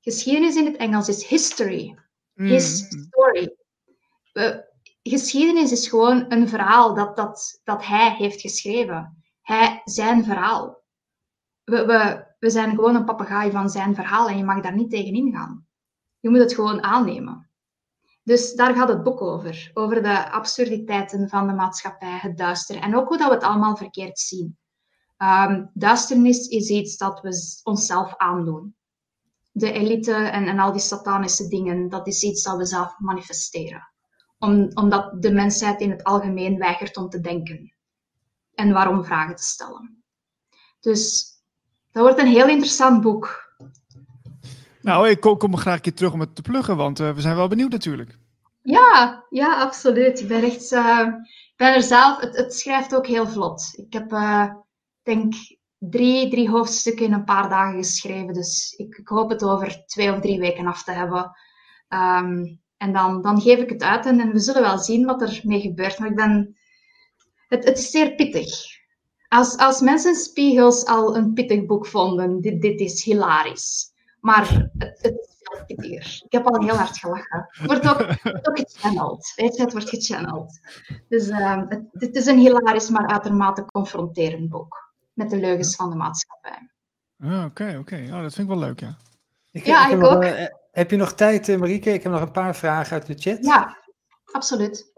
Geschiedenis 0.00 0.56
in 0.56 0.66
het 0.66 0.76
Engels 0.76 1.08
is 1.08 1.26
history. 1.26 1.98
Mm. 2.34 2.46
His 2.46 2.78
story. 2.78 3.56
geschiedenis 5.02 5.72
is 5.72 5.88
gewoon 5.88 6.24
een 6.28 6.48
verhaal 6.48 6.94
dat, 6.94 7.16
dat, 7.16 7.60
dat 7.64 7.86
hij 7.86 8.14
heeft 8.14 8.40
geschreven. 8.40 9.24
Hij, 9.42 9.80
zijn 9.84 10.24
verhaal. 10.24 10.82
We, 11.64 11.84
we, 11.84 12.26
we 12.38 12.50
zijn 12.50 12.70
gewoon 12.70 12.94
een 12.94 13.04
papegaai 13.04 13.50
van 13.50 13.70
zijn 13.70 13.94
verhaal 13.94 14.28
en 14.28 14.36
je 14.36 14.44
mag 14.44 14.62
daar 14.62 14.74
niet 14.74 14.90
tegen 14.90 15.14
ingaan. 15.14 15.66
Je 16.20 16.30
moet 16.30 16.38
het 16.38 16.54
gewoon 16.54 16.82
aannemen. 16.82 17.50
Dus 18.22 18.54
daar 18.54 18.74
gaat 18.74 18.88
het 18.88 19.02
boek 19.02 19.20
over. 19.20 19.70
Over 19.74 20.02
de 20.02 20.30
absurditeiten 20.30 21.28
van 21.28 21.46
de 21.46 21.52
maatschappij, 21.52 22.18
het 22.18 22.38
duister. 22.38 22.76
En 22.76 22.96
ook 22.96 23.08
hoe 23.08 23.18
dat 23.18 23.28
we 23.28 23.34
het 23.34 23.44
allemaal 23.44 23.76
verkeerd 23.76 24.18
zien. 24.18 24.58
Um, 25.18 25.70
duisternis 25.74 26.46
is 26.46 26.68
iets 26.68 26.96
dat 26.96 27.20
we 27.20 27.60
onszelf 27.62 28.16
aandoen. 28.16 28.76
De 29.52 29.72
elite 29.72 30.12
en, 30.12 30.46
en 30.46 30.58
al 30.58 30.72
die 30.72 30.80
satanische 30.80 31.48
dingen, 31.48 31.88
dat 31.88 32.06
is 32.06 32.22
iets 32.22 32.42
dat 32.42 32.56
we 32.56 32.66
zelf 32.66 32.98
manifesteren. 32.98 33.92
Om, 34.38 34.70
omdat 34.74 35.22
de 35.22 35.32
mensheid 35.32 35.80
in 35.80 35.90
het 35.90 36.04
algemeen 36.04 36.58
weigert 36.58 36.96
om 36.96 37.08
te 37.08 37.20
denken. 37.20 37.74
En 38.54 38.72
waarom 38.72 39.04
vragen 39.04 39.36
te 39.36 39.42
stellen. 39.42 40.04
Dus 40.80 41.26
dat 41.92 42.02
wordt 42.02 42.18
een 42.18 42.26
heel 42.26 42.48
interessant 42.48 43.02
boek. 43.02 43.44
Nou, 44.82 45.08
ik 45.08 45.20
kom, 45.20 45.56
graag 45.56 45.74
een 45.74 45.80
keer 45.80 45.94
terug 45.94 46.12
om 46.12 46.20
het 46.20 46.34
te 46.34 46.42
pluggen, 46.42 46.76
want 46.76 47.00
uh, 47.00 47.14
we 47.14 47.20
zijn 47.20 47.36
wel 47.36 47.48
benieuwd 47.48 47.70
natuurlijk. 47.70 48.18
Ja, 48.62 49.24
ja, 49.30 49.60
absoluut. 49.60 50.20
Ik 50.20 50.28
ben 50.28 50.42
echt, 50.42 50.72
uh, 50.72 51.06
ben 51.56 51.74
er 51.74 51.82
zelf, 51.82 52.20
het, 52.20 52.36
het, 52.36 52.54
schrijft 52.54 52.94
ook 52.94 53.06
heel 53.06 53.26
vlot. 53.26 53.72
Ik 53.76 53.92
heb 53.92 54.12
uh, 54.12 54.54
denk 55.06 55.34
drie, 55.78 56.30
drie 56.30 56.50
hoofdstukken 56.50 57.06
in 57.06 57.12
een 57.12 57.24
paar 57.24 57.48
dagen 57.48 57.76
geschreven. 57.76 58.34
Dus 58.34 58.74
ik, 58.76 58.96
ik 58.96 59.08
hoop 59.08 59.30
het 59.30 59.44
over 59.44 59.86
twee 59.86 60.12
of 60.12 60.20
drie 60.20 60.38
weken 60.38 60.66
af 60.66 60.84
te 60.84 60.92
hebben. 60.92 61.30
Um, 61.88 62.60
en 62.76 62.92
dan, 62.92 63.22
dan 63.22 63.40
geef 63.40 63.58
ik 63.58 63.70
het 63.70 63.82
uit 63.82 64.06
en, 64.06 64.32
we 64.32 64.38
zullen 64.38 64.62
wel 64.62 64.78
zien 64.78 65.04
wat 65.04 65.22
er 65.22 65.40
mee 65.42 65.60
gebeurt. 65.60 65.98
Maar 65.98 66.08
ik 66.08 66.16
ben... 66.16 66.56
Het, 67.48 67.64
het 67.64 67.78
is 67.78 67.90
zeer 67.90 68.14
pittig. 68.14 68.48
Als, 69.28 69.56
als 69.56 69.80
mensen 69.80 70.14
Spiegels 70.14 70.84
al 70.84 71.16
een 71.16 71.32
pittig 71.32 71.66
boek 71.66 71.86
vonden, 71.86 72.40
dit, 72.40 72.60
dit 72.62 72.80
is 72.80 73.04
hilarisch. 73.04 73.92
Maar 74.20 74.70
het, 74.78 74.98
het 75.02 75.14
is 75.14 75.36
veel 75.40 75.64
pittiger. 75.66 76.22
Ik 76.24 76.32
heb 76.32 76.46
al 76.46 76.62
heel 76.62 76.76
hard 76.76 76.98
gelachen. 76.98 77.46
Het 77.50 77.66
wordt 77.66 77.88
ook, 77.88 78.00
ook 78.48 78.58
gechanneld. 78.58 79.32
Weet 79.36 79.56
je, 79.56 79.62
het 79.62 79.72
wordt 79.72 79.88
gechanneld. 79.88 80.58
Dus 81.08 81.28
uh, 81.28 81.62
het, 81.68 81.84
het 81.92 82.16
is 82.16 82.26
een 82.26 82.38
hilarisch, 82.38 82.88
maar 82.88 83.06
uitermate 83.06 83.64
confronterend 83.64 84.48
boek 84.48 84.85
met 85.16 85.30
de 85.30 85.36
leugens 85.36 85.76
van 85.76 85.90
de 85.90 85.96
maatschappij. 85.96 86.70
Ah, 87.18 87.44
oké, 87.44 87.76
oké. 87.78 88.04
Oh, 88.06 88.22
dat 88.22 88.34
vind 88.34 88.48
ik 88.48 88.54
wel 88.54 88.64
leuk, 88.64 88.80
ja. 88.80 88.96
Ik, 89.50 89.66
ja, 89.66 89.88
ik, 89.88 90.02
ook. 90.02 90.22
Eh, 90.22 90.46
heb 90.70 90.90
je 90.90 90.96
nog 90.96 91.12
tijd, 91.12 91.48
uh, 91.48 91.58
Marieke? 91.58 91.92
Ik 91.92 92.02
heb 92.02 92.12
nog 92.12 92.20
een 92.20 92.30
paar 92.30 92.56
vragen 92.56 92.92
uit 92.92 93.06
de 93.06 93.14
chat. 93.14 93.44
Ja, 93.44 93.76
absoluut. 94.32 94.94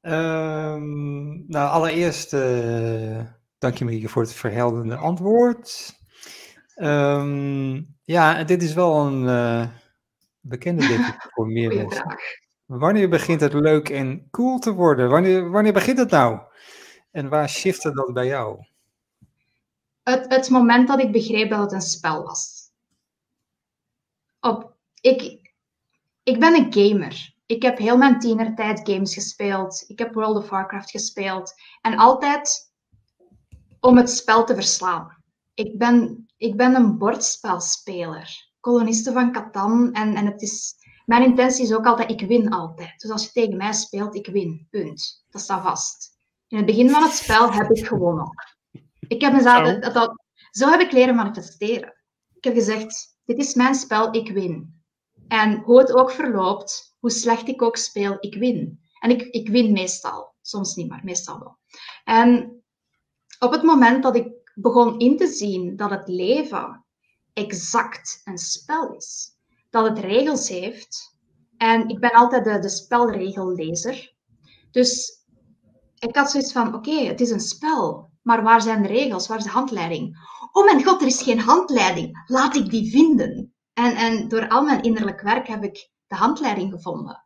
Um, 0.00 1.44
nou, 1.46 1.70
allereerst 1.70 2.32
uh, 2.32 3.20
dank 3.58 3.76
je 3.76 3.84
Marieke 3.84 4.08
voor 4.08 4.22
het 4.22 4.32
verhelderende 4.32 4.96
antwoord. 4.96 5.94
Um, 6.76 7.96
ja, 8.02 8.44
dit 8.44 8.62
is 8.62 8.74
wel 8.74 9.06
een 9.06 9.70
bekende 10.40 10.86
denk 10.96 11.16
voor 11.18 11.46
meer 11.46 11.74
mensen. 11.74 12.18
Wanneer 12.64 13.08
begint 13.08 13.40
het 13.40 13.52
leuk 13.52 13.88
en 13.88 14.28
cool 14.30 14.58
te 14.58 14.72
worden? 14.72 15.08
Wanneer, 15.08 15.50
wanneer 15.50 15.72
begint 15.72 15.98
het 15.98 16.10
nou? 16.10 16.40
En 17.10 17.28
waar 17.28 17.48
shifte 17.48 17.92
dat 17.92 18.12
bij 18.12 18.26
jou? 18.26 18.66
Het, 20.08 20.26
het 20.28 20.50
moment 20.50 20.88
dat 20.88 21.00
ik 21.00 21.12
begreep 21.12 21.50
dat 21.50 21.60
het 21.60 21.72
een 21.72 21.80
spel 21.80 22.22
was. 22.22 22.70
Op, 24.40 24.76
ik, 25.00 25.52
ik 26.22 26.40
ben 26.40 26.54
een 26.54 26.72
gamer. 26.72 27.36
Ik 27.46 27.62
heb 27.62 27.78
heel 27.78 27.96
mijn 27.96 28.18
tienertijd 28.18 28.80
games 28.90 29.14
gespeeld. 29.14 29.84
Ik 29.86 29.98
heb 29.98 30.14
World 30.14 30.36
of 30.36 30.48
Warcraft 30.48 30.90
gespeeld. 30.90 31.54
En 31.80 31.96
altijd 31.96 32.72
om 33.80 33.96
het 33.96 34.10
spel 34.10 34.44
te 34.44 34.54
verslaan. 34.54 35.16
Ik 35.54 35.78
ben, 35.78 36.26
ik 36.36 36.56
ben 36.56 36.74
een 36.74 36.98
bordspelspeler. 36.98 38.50
Kolonisten 38.60 39.12
van 39.12 39.32
Catan. 39.32 39.92
En, 39.92 40.14
en 40.14 40.26
het 40.26 40.42
is, 40.42 40.74
mijn 41.06 41.24
intentie 41.24 41.64
is 41.64 41.74
ook 41.74 41.86
altijd, 41.86 42.10
ik 42.10 42.28
win 42.28 42.50
altijd. 42.50 43.00
Dus 43.00 43.10
als 43.10 43.24
je 43.24 43.32
tegen 43.32 43.56
mij 43.56 43.72
speelt, 43.72 44.14
ik 44.14 44.26
win. 44.26 44.66
Punt. 44.70 45.24
Dat 45.30 45.40
staat 45.40 45.62
vast. 45.62 46.16
In 46.48 46.56
het 46.56 46.66
begin 46.66 46.90
van 46.90 47.02
het 47.02 47.12
spel 47.12 47.52
heb 47.52 47.70
ik 47.70 47.86
gewonnen. 47.86 48.30
Ik 49.08 49.20
heb 49.20 49.32
mezelf, 49.32 49.66
zo. 49.66 49.78
Dat, 49.78 49.94
dat, 49.94 50.22
zo 50.50 50.68
heb 50.70 50.80
ik 50.80 50.92
leren 50.92 51.14
manifesteren. 51.14 51.94
Ik 52.34 52.44
heb 52.44 52.54
gezegd, 52.54 53.18
dit 53.24 53.38
is 53.38 53.54
mijn 53.54 53.74
spel, 53.74 54.14
ik 54.14 54.30
win. 54.30 54.82
En 55.28 55.58
hoe 55.58 55.78
het 55.78 55.92
ook 55.92 56.10
verloopt, 56.10 56.96
hoe 56.98 57.10
slecht 57.10 57.48
ik 57.48 57.62
ook 57.62 57.76
speel, 57.76 58.16
ik 58.20 58.34
win. 58.34 58.80
En 59.00 59.10
ik, 59.10 59.22
ik 59.22 59.48
win 59.48 59.72
meestal. 59.72 60.34
Soms 60.40 60.74
niet, 60.74 60.88
maar 60.88 61.04
meestal 61.04 61.38
wel. 61.38 61.58
En 62.04 62.62
op 63.38 63.52
het 63.52 63.62
moment 63.62 64.02
dat 64.02 64.16
ik 64.16 64.52
begon 64.54 64.98
in 64.98 65.16
te 65.16 65.26
zien 65.26 65.76
dat 65.76 65.90
het 65.90 66.08
leven 66.08 66.84
exact 67.32 68.20
een 68.24 68.38
spel 68.38 68.94
is, 68.94 69.30
dat 69.70 69.88
het 69.88 69.98
regels 69.98 70.48
heeft, 70.48 71.16
en 71.56 71.88
ik 71.88 72.00
ben 72.00 72.10
altijd 72.10 72.44
de, 72.44 72.58
de 72.58 72.68
spelregellezer, 72.68 74.14
dus 74.70 75.22
ik 75.98 76.16
had 76.16 76.30
zoiets 76.30 76.52
van, 76.52 76.74
oké, 76.74 77.04
het 77.04 77.20
is 77.20 77.30
een 77.30 77.40
spel. 77.40 78.07
Maar 78.28 78.42
waar 78.42 78.62
zijn 78.62 78.82
de 78.82 78.88
regels? 78.88 79.28
Waar 79.28 79.38
is 79.38 79.44
de 79.44 79.50
handleiding? 79.50 80.16
Oh 80.52 80.64
mijn 80.64 80.84
god, 80.84 81.00
er 81.00 81.06
is 81.06 81.22
geen 81.22 81.40
handleiding. 81.40 82.24
Laat 82.26 82.56
ik 82.56 82.70
die 82.70 82.90
vinden. 82.90 83.54
En, 83.72 83.96
en 83.96 84.28
door 84.28 84.48
al 84.48 84.64
mijn 84.64 84.82
innerlijk 84.82 85.20
werk 85.20 85.46
heb 85.48 85.62
ik 85.62 85.90
de 86.06 86.16
handleiding 86.16 86.72
gevonden. 86.72 87.24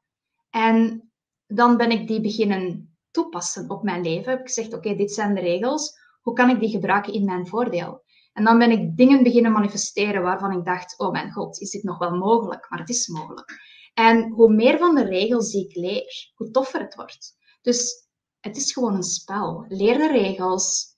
En 0.50 1.12
dan 1.46 1.76
ben 1.76 1.90
ik 1.90 2.06
die 2.08 2.20
beginnen 2.20 2.96
toepassen 3.10 3.70
op 3.70 3.82
mijn 3.82 4.02
leven. 4.02 4.32
Ik 4.32 4.46
gezegd, 4.46 4.74
oké, 4.74 4.94
dit 4.94 5.12
zijn 5.12 5.34
de 5.34 5.40
regels. 5.40 5.92
Hoe 6.20 6.34
kan 6.34 6.50
ik 6.50 6.60
die 6.60 6.70
gebruiken 6.70 7.12
in 7.12 7.24
mijn 7.24 7.46
voordeel? 7.46 8.02
En 8.32 8.44
dan 8.44 8.58
ben 8.58 8.70
ik 8.70 8.96
dingen 8.96 9.22
beginnen 9.22 9.52
manifesteren 9.52 10.22
waarvan 10.22 10.52
ik 10.58 10.64
dacht, 10.64 10.98
oh 10.98 11.10
mijn 11.12 11.32
god, 11.32 11.60
is 11.60 11.70
dit 11.70 11.82
nog 11.82 11.98
wel 11.98 12.16
mogelijk? 12.16 12.70
Maar 12.70 12.78
het 12.78 12.88
is 12.88 13.08
mogelijk. 13.08 13.54
En 13.94 14.30
hoe 14.30 14.52
meer 14.54 14.78
van 14.78 14.94
de 14.94 15.04
regels 15.04 15.50
die 15.50 15.64
ik 15.68 15.76
leer, 15.76 16.32
hoe 16.34 16.50
toffer 16.50 16.80
het 16.80 16.94
wordt. 16.94 17.36
Dus 17.62 18.10
Het 18.40 18.56
is 18.56 18.72
gewoon 18.72 18.94
een 18.94 19.02
spel. 19.02 19.64
Leer 19.68 19.98
de 19.98 20.08
regels, 20.08 20.91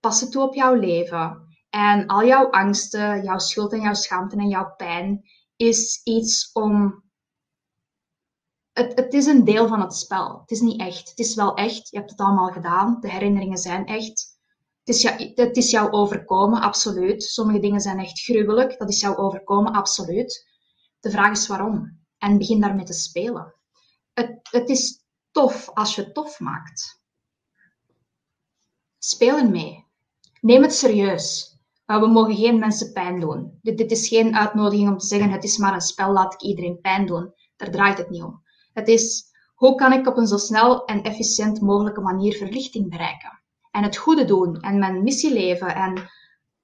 pas 0.00 0.30
toe 0.30 0.42
op 0.42 0.54
jouw 0.54 0.74
leven. 0.74 1.48
En 1.70 2.06
al 2.06 2.24
jouw 2.24 2.50
angsten, 2.50 3.22
jouw 3.22 3.38
schuld 3.38 3.72
en 3.72 3.80
jouw 3.80 3.94
schaamte 3.94 4.36
en 4.36 4.48
jouw 4.48 4.74
pijn 4.76 5.24
is 5.56 6.00
iets 6.04 6.52
om. 6.52 7.02
Het, 8.72 8.94
het 8.94 9.14
is 9.14 9.26
een 9.26 9.44
deel 9.44 9.68
van 9.68 9.80
het 9.80 9.94
spel. 9.94 10.40
Het 10.40 10.50
is 10.50 10.60
niet 10.60 10.80
echt. 10.80 11.08
Het 11.08 11.18
is 11.18 11.34
wel 11.34 11.54
echt. 11.54 11.90
Je 11.90 11.98
hebt 11.98 12.10
het 12.10 12.20
allemaal 12.20 12.52
gedaan. 12.52 13.00
De 13.00 13.10
herinneringen 13.10 13.58
zijn 13.58 13.86
echt. 13.86 14.38
Het 14.84 14.94
is, 14.94 15.02
jou, 15.02 15.32
het 15.34 15.56
is 15.56 15.78
overkomen, 15.78 16.60
absoluut. 16.60 17.22
Sommige 17.22 17.60
dingen 17.60 17.80
zijn 17.80 17.98
echt 17.98 18.20
gruwelijk. 18.20 18.78
Dat 18.78 18.88
is 18.88 19.00
jou 19.00 19.16
overkomen, 19.16 19.72
absoluut. 19.72 20.48
De 21.00 21.10
vraag 21.10 21.30
is 21.30 21.46
waarom. 21.46 22.00
En 22.18 22.38
begin 22.38 22.60
daarmee 22.60 22.84
te 22.84 22.92
spelen. 22.92 23.54
Het, 24.12 24.38
het 24.50 24.68
is 24.68 25.04
tof 25.30 25.70
als 25.70 25.94
je 25.94 26.02
het 26.02 26.14
tof 26.14 26.40
maakt. 26.40 27.04
Speel 28.98 29.36
ermee. 29.36 29.89
Neem 30.40 30.62
het 30.62 30.74
serieus. 30.74 31.58
We 31.84 32.06
mogen 32.06 32.36
geen 32.36 32.58
mensen 32.58 32.92
pijn 32.92 33.20
doen. 33.20 33.58
Dit, 33.62 33.78
dit 33.78 33.90
is 33.90 34.08
geen 34.08 34.36
uitnodiging 34.36 34.88
om 34.88 34.98
te 34.98 35.06
zeggen: 35.06 35.30
het 35.30 35.44
is 35.44 35.56
maar 35.56 35.74
een 35.74 35.80
spel, 35.80 36.12
laat 36.12 36.34
ik 36.34 36.42
iedereen 36.42 36.80
pijn 36.80 37.06
doen. 37.06 37.32
Daar 37.56 37.70
draait 37.70 37.98
het 37.98 38.10
niet 38.10 38.22
om. 38.22 38.42
Het 38.72 38.88
is 38.88 39.30
hoe 39.54 39.74
kan 39.74 39.92
ik 39.92 40.06
op 40.06 40.16
een 40.16 40.26
zo 40.26 40.36
snel 40.36 40.84
en 40.84 41.02
efficiënt 41.02 41.60
mogelijke 41.60 42.00
manier 42.00 42.36
verlichting 42.36 42.90
bereiken? 42.90 43.42
En 43.70 43.82
het 43.82 43.96
goede 43.96 44.24
doen 44.24 44.60
en 44.60 44.78
mijn 44.78 45.02
missie 45.02 45.32
leven. 45.32 45.74
En 45.74 46.10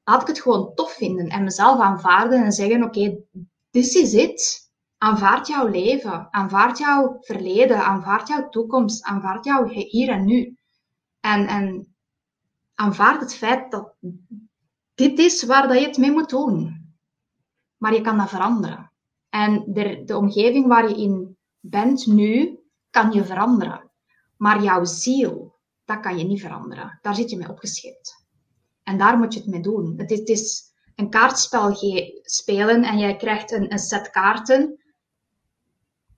laat 0.05 0.21
ik 0.23 0.27
het 0.29 0.41
gewoon 0.41 0.75
tof 0.75 0.93
vinden 0.93 1.29
en 1.29 1.45
mezelf 1.45 1.81
aanvaarden 1.81 2.45
en 2.45 2.53
zeggen: 2.53 2.83
oké, 2.83 2.99
okay, 2.99 3.25
this 3.71 3.95
is 3.95 4.13
it. 4.13 4.71
Aanvaard 4.99 5.47
jouw 5.47 5.67
leven, 5.67 6.29
aanvaard 6.31 6.79
jouw 6.79 7.17
verleden, 7.21 7.85
aanvaard 7.85 8.29
jouw 8.29 8.49
toekomst, 8.49 9.05
aanvaard 9.05 9.45
jouw 9.45 9.69
hier 9.69 10.09
en 10.09 10.25
nu. 10.25 10.57
En, 11.21 11.47
en 11.47 11.96
aanvaard 12.77 13.21
het 13.21 13.35
feit 13.35 13.71
dat 13.71 13.95
dit 14.95 15.19
is 15.19 15.43
waar 15.43 15.69
dat 15.69 15.79
je 15.79 15.87
het 15.87 15.97
mee 15.97 16.11
moet 16.11 16.31
doen. 16.31 16.85
Maar 17.77 17.95
je 17.95 18.01
kan 18.01 18.19
dat 18.19 18.29
veranderen. 18.29 18.93
En 19.29 19.65
de, 19.67 20.03
de 20.05 20.17
omgeving 20.17 20.67
waar 20.67 20.89
je 20.89 20.97
in 20.97 21.37
bent 21.61 22.07
nu, 22.07 22.59
kan 22.91 23.13
je 23.13 23.25
veranderen. 23.25 23.91
Maar 24.37 24.63
jouw 24.63 24.85
ziel, 24.85 25.59
dat 25.85 26.01
kan 26.01 26.19
je 26.19 26.25
niet 26.25 26.41
veranderen. 26.41 26.99
Daar 27.03 27.15
zit 27.15 27.31
je 27.31 27.37
mee 27.37 27.51
opgescheept. 27.51 28.27
En 28.83 28.99
daar 28.99 29.19
moet 29.19 29.35
je 29.35 29.41
het 29.41 29.49
mee 29.49 29.61
doen. 29.61 29.95
Het 29.97 30.11
is, 30.11 30.19
het 30.19 30.29
is 30.29 30.73
een 30.95 31.11
kaartspel 31.11 31.77
spelen 32.23 32.83
en 32.83 32.99
jij 32.99 33.17
krijgt 33.17 33.51
een, 33.53 33.73
een 33.73 33.79
set 33.79 34.11
kaarten. 34.11 34.81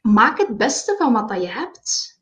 Maak 0.01 0.39
het 0.39 0.57
beste 0.57 0.95
van 0.99 1.13
wat 1.13 1.29
dat 1.29 1.43
je 1.43 1.49
hebt. 1.49 2.21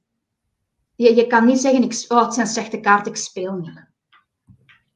Je, 0.94 1.14
je 1.14 1.26
kan 1.26 1.44
niet 1.44 1.58
zeggen, 1.58 1.82
ik, 1.82 2.04
oh, 2.08 2.24
het 2.24 2.34
zijn 2.34 2.46
slechte 2.46 2.80
kaarten, 2.80 3.12
ik 3.12 3.18
speel 3.18 3.54
niet. 3.54 3.94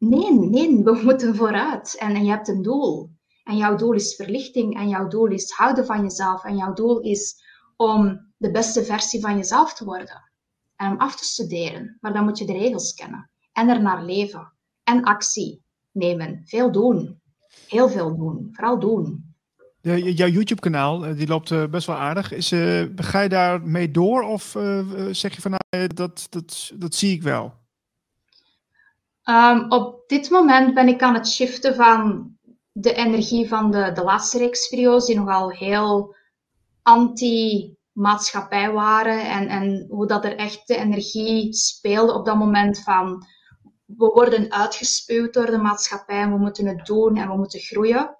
Nee, 0.00 0.32
nee, 0.32 0.82
we 0.82 1.00
moeten 1.04 1.36
vooruit. 1.36 1.96
En, 1.98 2.24
je 2.24 2.30
hebt 2.30 2.48
een 2.48 2.62
doel. 2.62 3.10
En 3.44 3.56
jouw 3.56 3.76
doel 3.76 3.92
is 3.92 4.14
verlichting. 4.14 4.76
En 4.76 4.88
jouw 4.88 5.08
doel 5.08 5.26
is 5.26 5.50
houden 5.50 5.86
van 5.86 6.02
jezelf. 6.02 6.44
En 6.44 6.56
jouw 6.56 6.72
doel 6.72 7.00
is 7.00 7.34
om 7.76 8.32
de 8.36 8.50
beste 8.50 8.84
versie 8.84 9.20
van 9.20 9.36
jezelf 9.36 9.74
te 9.74 9.84
worden. 9.84 10.30
En 10.76 10.90
om 10.90 10.98
af 10.98 11.16
te 11.16 11.24
studeren. 11.24 11.98
Maar 12.00 12.12
dan 12.12 12.24
moet 12.24 12.38
je 12.38 12.46
de 12.46 12.52
regels 12.52 12.94
kennen. 12.94 13.30
En 13.52 13.68
er 13.68 13.82
naar 13.82 14.04
leven. 14.04 14.52
En 14.84 15.04
actie 15.04 15.64
nemen. 15.92 16.42
Veel 16.44 16.72
doen. 16.72 17.20
Heel 17.68 17.88
veel 17.88 18.16
doen. 18.16 18.48
Vooral 18.52 18.78
doen. 18.78 19.34
De, 19.80 20.14
jouw 20.14 20.28
YouTube-kanaal, 20.28 21.06
eh, 21.06 21.16
die 21.16 21.26
loopt 21.26 21.50
eh, 21.50 21.66
best 21.66 21.86
wel 21.86 21.96
aardig. 21.96 22.32
Is, 22.32 22.52
uh, 22.52 22.84
ga 22.96 23.20
je 23.20 23.28
daar 23.28 23.62
mee 23.62 23.90
door 23.90 24.22
of 24.22 24.56
zeg 25.10 25.34
je 25.34 25.40
van 25.40 25.50
nou, 25.50 25.86
dat, 25.86 26.26
dat, 26.30 26.72
dat 26.74 26.94
zie 26.94 27.12
ik 27.12 27.22
wel? 27.22 27.59
Um, 29.30 29.70
op 29.70 30.08
dit 30.08 30.30
moment 30.30 30.74
ben 30.74 30.88
ik 30.88 31.02
aan 31.02 31.14
het 31.14 31.28
shiften 31.28 31.74
van 31.74 32.30
de 32.72 32.92
energie 32.92 33.48
van 33.48 33.70
de, 33.70 33.92
de 33.92 34.02
laatste 34.02 34.38
reeks 34.38 34.68
video's, 34.68 35.06
die 35.06 35.16
nogal 35.16 35.50
heel 35.50 36.14
anti-maatschappij 36.82 38.72
waren. 38.72 39.30
En, 39.30 39.48
en 39.48 39.86
hoe 39.88 40.06
dat 40.06 40.24
er 40.24 40.36
echt 40.36 40.66
de 40.66 40.76
energie 40.76 41.54
speelde 41.54 42.14
op 42.14 42.24
dat 42.24 42.36
moment 42.36 42.82
van 42.82 43.26
we 43.84 44.06
worden 44.06 44.52
uitgespuwd 44.52 45.32
door 45.32 45.46
de 45.46 45.58
maatschappij 45.58 46.20
en 46.20 46.32
we 46.32 46.38
moeten 46.38 46.66
het 46.66 46.86
doen 46.86 47.16
en 47.16 47.28
we 47.28 47.36
moeten 47.36 47.60
groeien. 47.60 48.18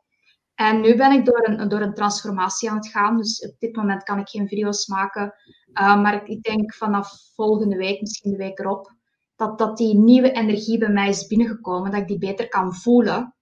En 0.55 0.81
nu 0.81 0.97
ben 0.97 1.13
ik 1.13 1.25
door 1.25 1.49
een, 1.49 1.69
door 1.69 1.81
een 1.81 1.95
transformatie 1.95 2.71
aan 2.71 2.77
het 2.77 2.89
gaan. 2.89 3.17
Dus 3.17 3.47
op 3.49 3.55
dit 3.59 3.77
moment 3.77 4.03
kan 4.03 4.19
ik 4.19 4.29
geen 4.29 4.49
video's 4.49 4.87
maken. 4.87 5.35
Uh, 5.81 6.03
maar 6.03 6.29
ik 6.29 6.43
denk 6.43 6.75
vanaf 6.75 7.13
volgende 7.35 7.77
week, 7.77 8.01
misschien 8.01 8.31
de 8.31 8.37
week 8.37 8.59
erop, 8.59 8.99
dat, 9.41 9.59
dat 9.59 9.77
die 9.77 9.95
nieuwe 9.95 10.33
energie 10.33 10.79
bij 10.79 10.89
mij 10.89 11.09
is 11.09 11.27
binnengekomen, 11.27 11.91
dat 11.91 12.01
ik 12.01 12.07
die 12.07 12.19
beter 12.19 12.49
kan 12.49 12.75
voelen. 12.75 13.35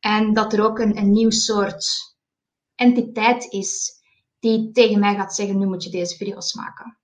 En 0.00 0.34
dat 0.34 0.52
er 0.52 0.64
ook 0.64 0.78
een, 0.78 0.96
een 0.96 1.10
nieuw 1.10 1.30
soort 1.30 1.86
entiteit 2.74 3.52
is 3.52 3.92
die 4.38 4.70
tegen 4.70 5.00
mij 5.00 5.14
gaat 5.14 5.34
zeggen, 5.34 5.58
nu 5.58 5.66
moet 5.66 5.84
je 5.84 5.90
deze 5.90 6.16
video's 6.16 6.54
maken. 6.54 6.98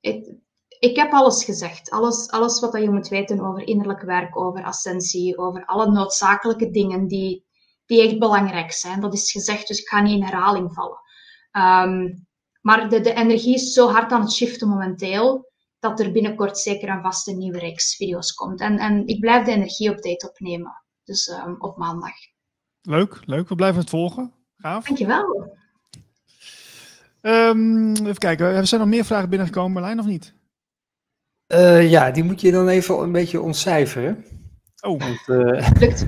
Ik, 0.00 0.34
ik 0.78 0.96
heb 0.96 1.12
alles 1.12 1.44
gezegd. 1.44 1.90
Alles, 1.90 2.30
alles 2.30 2.60
wat 2.60 2.72
je 2.72 2.90
moet 2.90 3.08
weten 3.08 3.40
over 3.40 3.66
innerlijk 3.66 4.02
werk, 4.02 4.36
over 4.36 4.64
ascensie, 4.64 5.38
over 5.38 5.66
alle 5.66 5.90
noodzakelijke 5.90 6.70
dingen 6.70 7.06
die, 7.06 7.44
die 7.86 8.02
echt 8.02 8.18
belangrijk 8.18 8.72
zijn. 8.72 9.00
Dat 9.00 9.12
is 9.12 9.32
gezegd, 9.32 9.68
dus 9.68 9.80
ik 9.80 9.88
ga 9.88 10.00
niet 10.00 10.16
in 10.16 10.24
herhaling 10.24 10.74
vallen. 10.74 10.98
Um, 11.52 12.26
maar 12.60 12.88
de, 12.88 13.00
de 13.00 13.14
energie 13.14 13.54
is 13.54 13.72
zo 13.72 13.88
hard 13.88 14.12
aan 14.12 14.20
het 14.20 14.32
shiften 14.32 14.68
momenteel, 14.68 15.52
dat 15.84 16.00
er 16.00 16.12
binnenkort 16.12 16.58
zeker 16.58 16.88
een 16.88 17.02
vaste 17.02 17.32
nieuwe 17.32 17.58
reeks 17.58 17.96
video's 17.96 18.34
komt. 18.34 18.60
En, 18.60 18.78
en 18.78 19.06
ik 19.06 19.20
blijf 19.20 19.44
de 19.44 19.52
energie-update 19.52 20.28
opnemen. 20.28 20.82
Dus 21.04 21.28
um, 21.28 21.56
op 21.58 21.76
maandag. 21.76 22.12
Leuk, 22.82 23.20
leuk. 23.24 23.48
We 23.48 23.54
blijven 23.54 23.80
het 23.80 23.90
volgen. 23.90 24.32
Gaaf. 24.56 24.86
Dankjewel. 24.86 25.56
Um, 27.20 27.96
even 27.96 28.18
kijken, 28.18 28.46
er 28.46 28.66
zijn 28.66 28.80
nog 28.80 28.90
meer 28.90 29.04
vragen 29.04 29.28
binnengekomen, 29.28 29.72
Marlijn, 29.72 29.98
of 29.98 30.06
niet? 30.06 30.34
Uh, 31.48 31.90
ja, 31.90 32.10
die 32.10 32.24
moet 32.24 32.40
je 32.40 32.52
dan 32.52 32.68
even 32.68 32.98
een 32.98 33.12
beetje 33.12 33.40
ontcijferen. 33.40 34.24
Oh. 34.80 35.00
Want, 35.00 35.20
uh... 35.26 35.70
Lukt. 35.78 36.06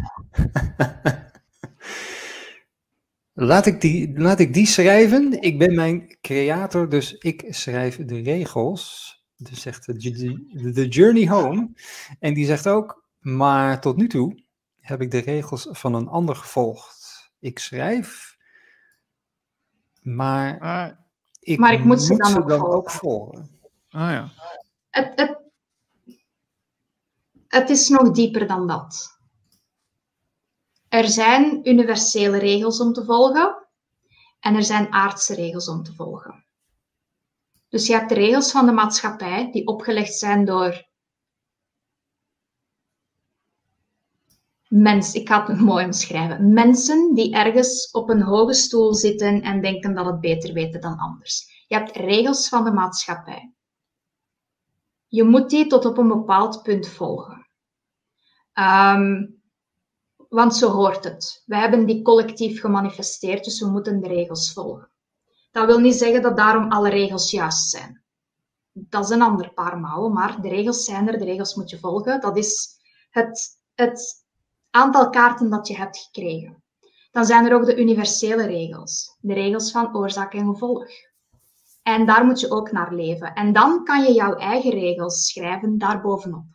laat, 3.50 3.66
ik 3.66 3.80
die, 3.80 4.18
laat 4.18 4.40
ik 4.40 4.54
die 4.54 4.66
schrijven. 4.66 5.42
Ik 5.42 5.58
ben 5.58 5.74
mijn 5.74 6.16
creator, 6.20 6.88
dus 6.88 7.12
ik 7.12 7.44
schrijf 7.48 8.04
de 8.04 8.22
regels. 8.22 9.15
Dus 9.36 9.60
zegt 9.60 9.86
de, 9.86 10.72
de 10.72 10.88
Journey 10.88 11.28
Home. 11.28 11.70
En 12.18 12.34
die 12.34 12.46
zegt 12.46 12.68
ook, 12.68 13.04
maar 13.18 13.80
tot 13.80 13.96
nu 13.96 14.08
toe 14.08 14.42
heb 14.80 15.00
ik 15.00 15.10
de 15.10 15.18
regels 15.18 15.68
van 15.70 15.94
een 15.94 16.08
ander 16.08 16.36
gevolgd. 16.36 17.30
Ik 17.38 17.58
schrijf, 17.58 18.36
maar, 20.02 20.98
ik, 21.40 21.58
maar 21.58 21.72
ik 21.72 21.84
moet, 21.84 22.02
ze 22.02 22.16
dan, 22.16 22.30
ze 22.30 22.38
ook, 22.38 22.48
dan 22.48 22.58
volgen. 22.58 22.76
ook 22.76 22.90
volgen. 22.90 23.50
Ah 23.88 24.10
ja. 24.10 24.30
Het, 24.90 25.12
het, 25.14 25.38
het 27.48 27.70
is 27.70 27.88
nog 27.88 28.10
dieper 28.10 28.46
dan 28.46 28.66
dat. 28.66 29.18
Er 30.88 31.08
zijn 31.08 31.68
universele 31.68 32.38
regels 32.38 32.80
om 32.80 32.92
te 32.92 33.04
volgen 33.04 33.66
en 34.40 34.54
er 34.54 34.64
zijn 34.64 34.92
aardse 34.92 35.34
regels 35.34 35.68
om 35.68 35.82
te 35.82 35.94
volgen. 35.94 36.45
Dus 37.68 37.86
je 37.86 37.92
hebt 37.92 38.08
de 38.08 38.14
regels 38.14 38.50
van 38.50 38.66
de 38.66 38.72
maatschappij 38.72 39.50
die 39.50 39.66
opgelegd 39.66 40.14
zijn 40.14 40.44
door 40.44 40.86
mensen, 44.68 45.20
ik 45.20 45.28
ga 45.28 45.46
het 45.46 45.60
mooi 45.60 45.84
omschrijven, 45.84 46.52
mensen 46.52 47.14
die 47.14 47.34
ergens 47.34 47.90
op 47.90 48.08
een 48.08 48.22
hoge 48.22 48.54
stoel 48.54 48.94
zitten 48.94 49.42
en 49.42 49.60
denken 49.60 49.94
dat 49.94 50.06
het 50.06 50.20
beter 50.20 50.52
weten 50.52 50.80
dan 50.80 50.98
anders. 50.98 51.64
Je 51.68 51.74
hebt 51.74 51.96
regels 51.96 52.48
van 52.48 52.64
de 52.64 52.72
maatschappij. 52.72 53.52
Je 55.06 55.24
moet 55.24 55.50
die 55.50 55.66
tot 55.66 55.84
op 55.84 55.98
een 55.98 56.08
bepaald 56.08 56.62
punt 56.62 56.88
volgen. 56.88 57.48
Um, 58.54 59.40
want 60.28 60.56
zo 60.56 60.70
hoort 60.70 61.04
het. 61.04 61.42
We 61.46 61.56
hebben 61.56 61.86
die 61.86 62.02
collectief 62.02 62.60
gemanifesteerd, 62.60 63.44
dus 63.44 63.60
we 63.60 63.66
moeten 63.66 64.00
de 64.00 64.08
regels 64.08 64.52
volgen. 64.52 64.90
Dat 65.56 65.66
wil 65.66 65.78
niet 65.78 65.94
zeggen 65.94 66.22
dat 66.22 66.36
daarom 66.36 66.72
alle 66.72 66.88
regels 66.88 67.30
juist 67.30 67.70
zijn. 67.70 68.02
Dat 68.72 69.04
is 69.04 69.10
een 69.10 69.22
ander 69.22 69.52
paar 69.52 69.78
mouwen, 69.78 70.12
maar 70.12 70.40
de 70.40 70.48
regels 70.48 70.84
zijn 70.84 71.08
er, 71.08 71.18
de 71.18 71.24
regels 71.24 71.54
moet 71.54 71.70
je 71.70 71.78
volgen. 71.78 72.20
Dat 72.20 72.36
is 72.36 72.68
het, 73.10 73.60
het 73.74 74.24
aantal 74.70 75.10
kaarten 75.10 75.50
dat 75.50 75.66
je 75.66 75.76
hebt 75.76 75.98
gekregen. 75.98 76.62
Dan 77.10 77.24
zijn 77.24 77.46
er 77.46 77.54
ook 77.54 77.64
de 77.64 77.80
universele 77.80 78.46
regels, 78.46 79.16
de 79.20 79.34
regels 79.34 79.70
van 79.70 79.96
oorzaak 79.96 80.34
en 80.34 80.46
gevolg. 80.46 80.84
En 81.82 82.06
daar 82.06 82.24
moet 82.24 82.40
je 82.40 82.50
ook 82.50 82.72
naar 82.72 82.94
leven. 82.94 83.34
En 83.34 83.52
dan 83.52 83.84
kan 83.84 84.02
je 84.02 84.12
jouw 84.12 84.34
eigen 84.34 84.70
regels 84.70 85.26
schrijven 85.26 85.78
daarbovenop. 85.78 86.46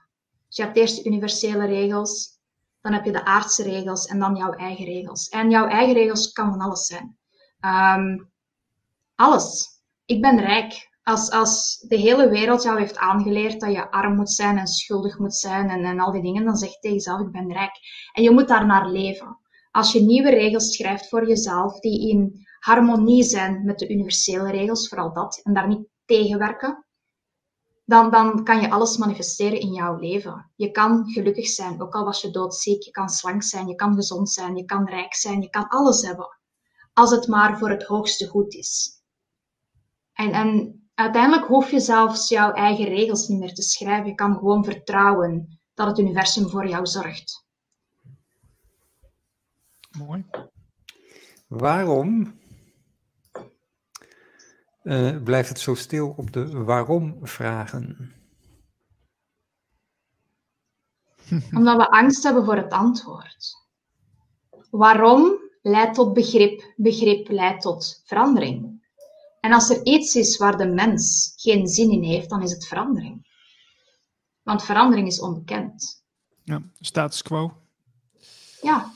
Dus 0.47 0.57
je 0.57 0.63
hebt 0.63 0.77
eerst 0.77 0.95
de 0.95 1.09
universele 1.09 1.65
regels, 1.65 2.39
dan 2.81 2.93
heb 2.93 3.05
je 3.05 3.11
de 3.11 3.25
aardse 3.25 3.63
regels 3.63 4.05
en 4.05 4.19
dan 4.19 4.35
jouw 4.35 4.51
eigen 4.51 4.85
regels. 4.85 5.29
En 5.29 5.49
jouw 5.49 5.67
eigen 5.67 5.93
regels 5.93 6.31
kan 6.31 6.51
van 6.51 6.61
alles 6.61 6.85
zijn. 6.85 7.17
Um, 7.65 8.30
alles. 9.15 9.67
Ik 10.05 10.21
ben 10.21 10.39
rijk. 10.39 10.89
Als, 11.03 11.31
als 11.31 11.85
de 11.87 11.95
hele 11.95 12.29
wereld 12.29 12.63
jou 12.63 12.79
heeft 12.79 12.97
aangeleerd 12.97 13.59
dat 13.59 13.71
je 13.71 13.91
arm 13.91 14.15
moet 14.15 14.31
zijn 14.31 14.57
en 14.57 14.67
schuldig 14.67 15.19
moet 15.19 15.35
zijn 15.35 15.69
en, 15.69 15.83
en 15.83 15.99
al 15.99 16.11
die 16.11 16.21
dingen, 16.21 16.45
dan 16.45 16.55
zeg 16.55 16.69
je 16.69 16.79
tegen 16.79 16.97
jezelf, 16.97 17.19
ik 17.19 17.31
ben 17.31 17.51
rijk. 17.51 17.79
En 18.11 18.23
je 18.23 18.31
moet 18.31 18.47
daar 18.47 18.65
naar 18.65 18.89
leven. 18.89 19.39
Als 19.71 19.91
je 19.91 20.01
nieuwe 20.01 20.29
regels 20.29 20.75
schrijft 20.75 21.09
voor 21.09 21.27
jezelf 21.27 21.79
die 21.79 22.09
in 22.09 22.47
harmonie 22.59 23.23
zijn 23.23 23.65
met 23.65 23.79
de 23.79 23.89
universele 23.89 24.51
regels, 24.51 24.87
vooral 24.87 25.13
dat, 25.13 25.39
en 25.43 25.53
daar 25.53 25.67
niet 25.67 25.87
tegenwerken, 26.05 26.85
dan, 27.85 28.11
dan 28.11 28.43
kan 28.43 28.61
je 28.61 28.71
alles 28.71 28.97
manifesteren 28.97 29.59
in 29.59 29.73
jouw 29.73 29.95
leven. 29.95 30.51
Je 30.55 30.71
kan 30.71 31.09
gelukkig 31.09 31.47
zijn, 31.47 31.81
ook 31.81 31.93
al 31.93 32.03
was 32.03 32.21
je 32.21 32.31
doodziek. 32.31 32.83
Je 32.83 32.91
kan 32.91 33.09
slank 33.09 33.43
zijn, 33.43 33.67
je 33.67 33.75
kan 33.75 33.95
gezond 33.95 34.29
zijn, 34.29 34.55
je 34.55 34.65
kan 34.65 34.87
rijk 34.87 35.15
zijn, 35.15 35.41
je 35.41 35.49
kan 35.49 35.67
alles 35.67 36.01
hebben. 36.01 36.37
Als 36.93 37.11
het 37.11 37.27
maar 37.27 37.57
voor 37.57 37.69
het 37.69 37.83
hoogste 37.83 38.27
goed 38.27 38.53
is. 38.53 39.00
En, 40.21 40.31
en 40.31 40.81
uiteindelijk 40.93 41.45
hoef 41.45 41.71
je 41.71 41.79
zelfs 41.79 42.29
jouw 42.29 42.51
eigen 42.51 42.85
regels 42.85 43.27
niet 43.27 43.39
meer 43.39 43.53
te 43.53 43.61
schrijven. 43.61 44.05
Je 44.05 44.15
kan 44.15 44.33
gewoon 44.33 44.63
vertrouwen 44.63 45.59
dat 45.73 45.87
het 45.87 45.99
universum 45.99 46.49
voor 46.49 46.67
jou 46.67 46.85
zorgt. 46.85 47.45
Mooi. 49.97 50.25
Waarom 51.47 52.39
uh, 54.83 55.23
blijft 55.23 55.49
het 55.49 55.59
zo 55.59 55.75
stil 55.75 56.13
op 56.17 56.31
de 56.31 56.63
waarom-vragen? 56.63 58.13
Omdat 61.57 61.77
we 61.77 61.89
angst 61.89 62.23
hebben 62.23 62.45
voor 62.45 62.55
het 62.55 62.71
antwoord. 62.71 63.67
Waarom 64.69 65.39
leidt 65.61 65.95
tot 65.95 66.13
begrip, 66.13 66.73
begrip 66.75 67.29
leidt 67.29 67.61
tot 67.61 68.01
verandering. 68.05 68.70
En 69.41 69.53
als 69.53 69.69
er 69.69 69.85
iets 69.85 70.15
is 70.15 70.37
waar 70.37 70.57
de 70.57 70.67
mens 70.67 71.33
geen 71.35 71.67
zin 71.67 71.91
in 71.91 72.03
heeft, 72.03 72.29
dan 72.29 72.41
is 72.41 72.51
het 72.51 72.67
verandering. 72.67 73.29
Want 74.41 74.63
verandering 74.63 75.07
is 75.07 75.19
onbekend. 75.19 76.03
Ja, 76.43 76.61
status 76.79 77.21
quo. 77.21 77.53
Ja. 78.61 78.93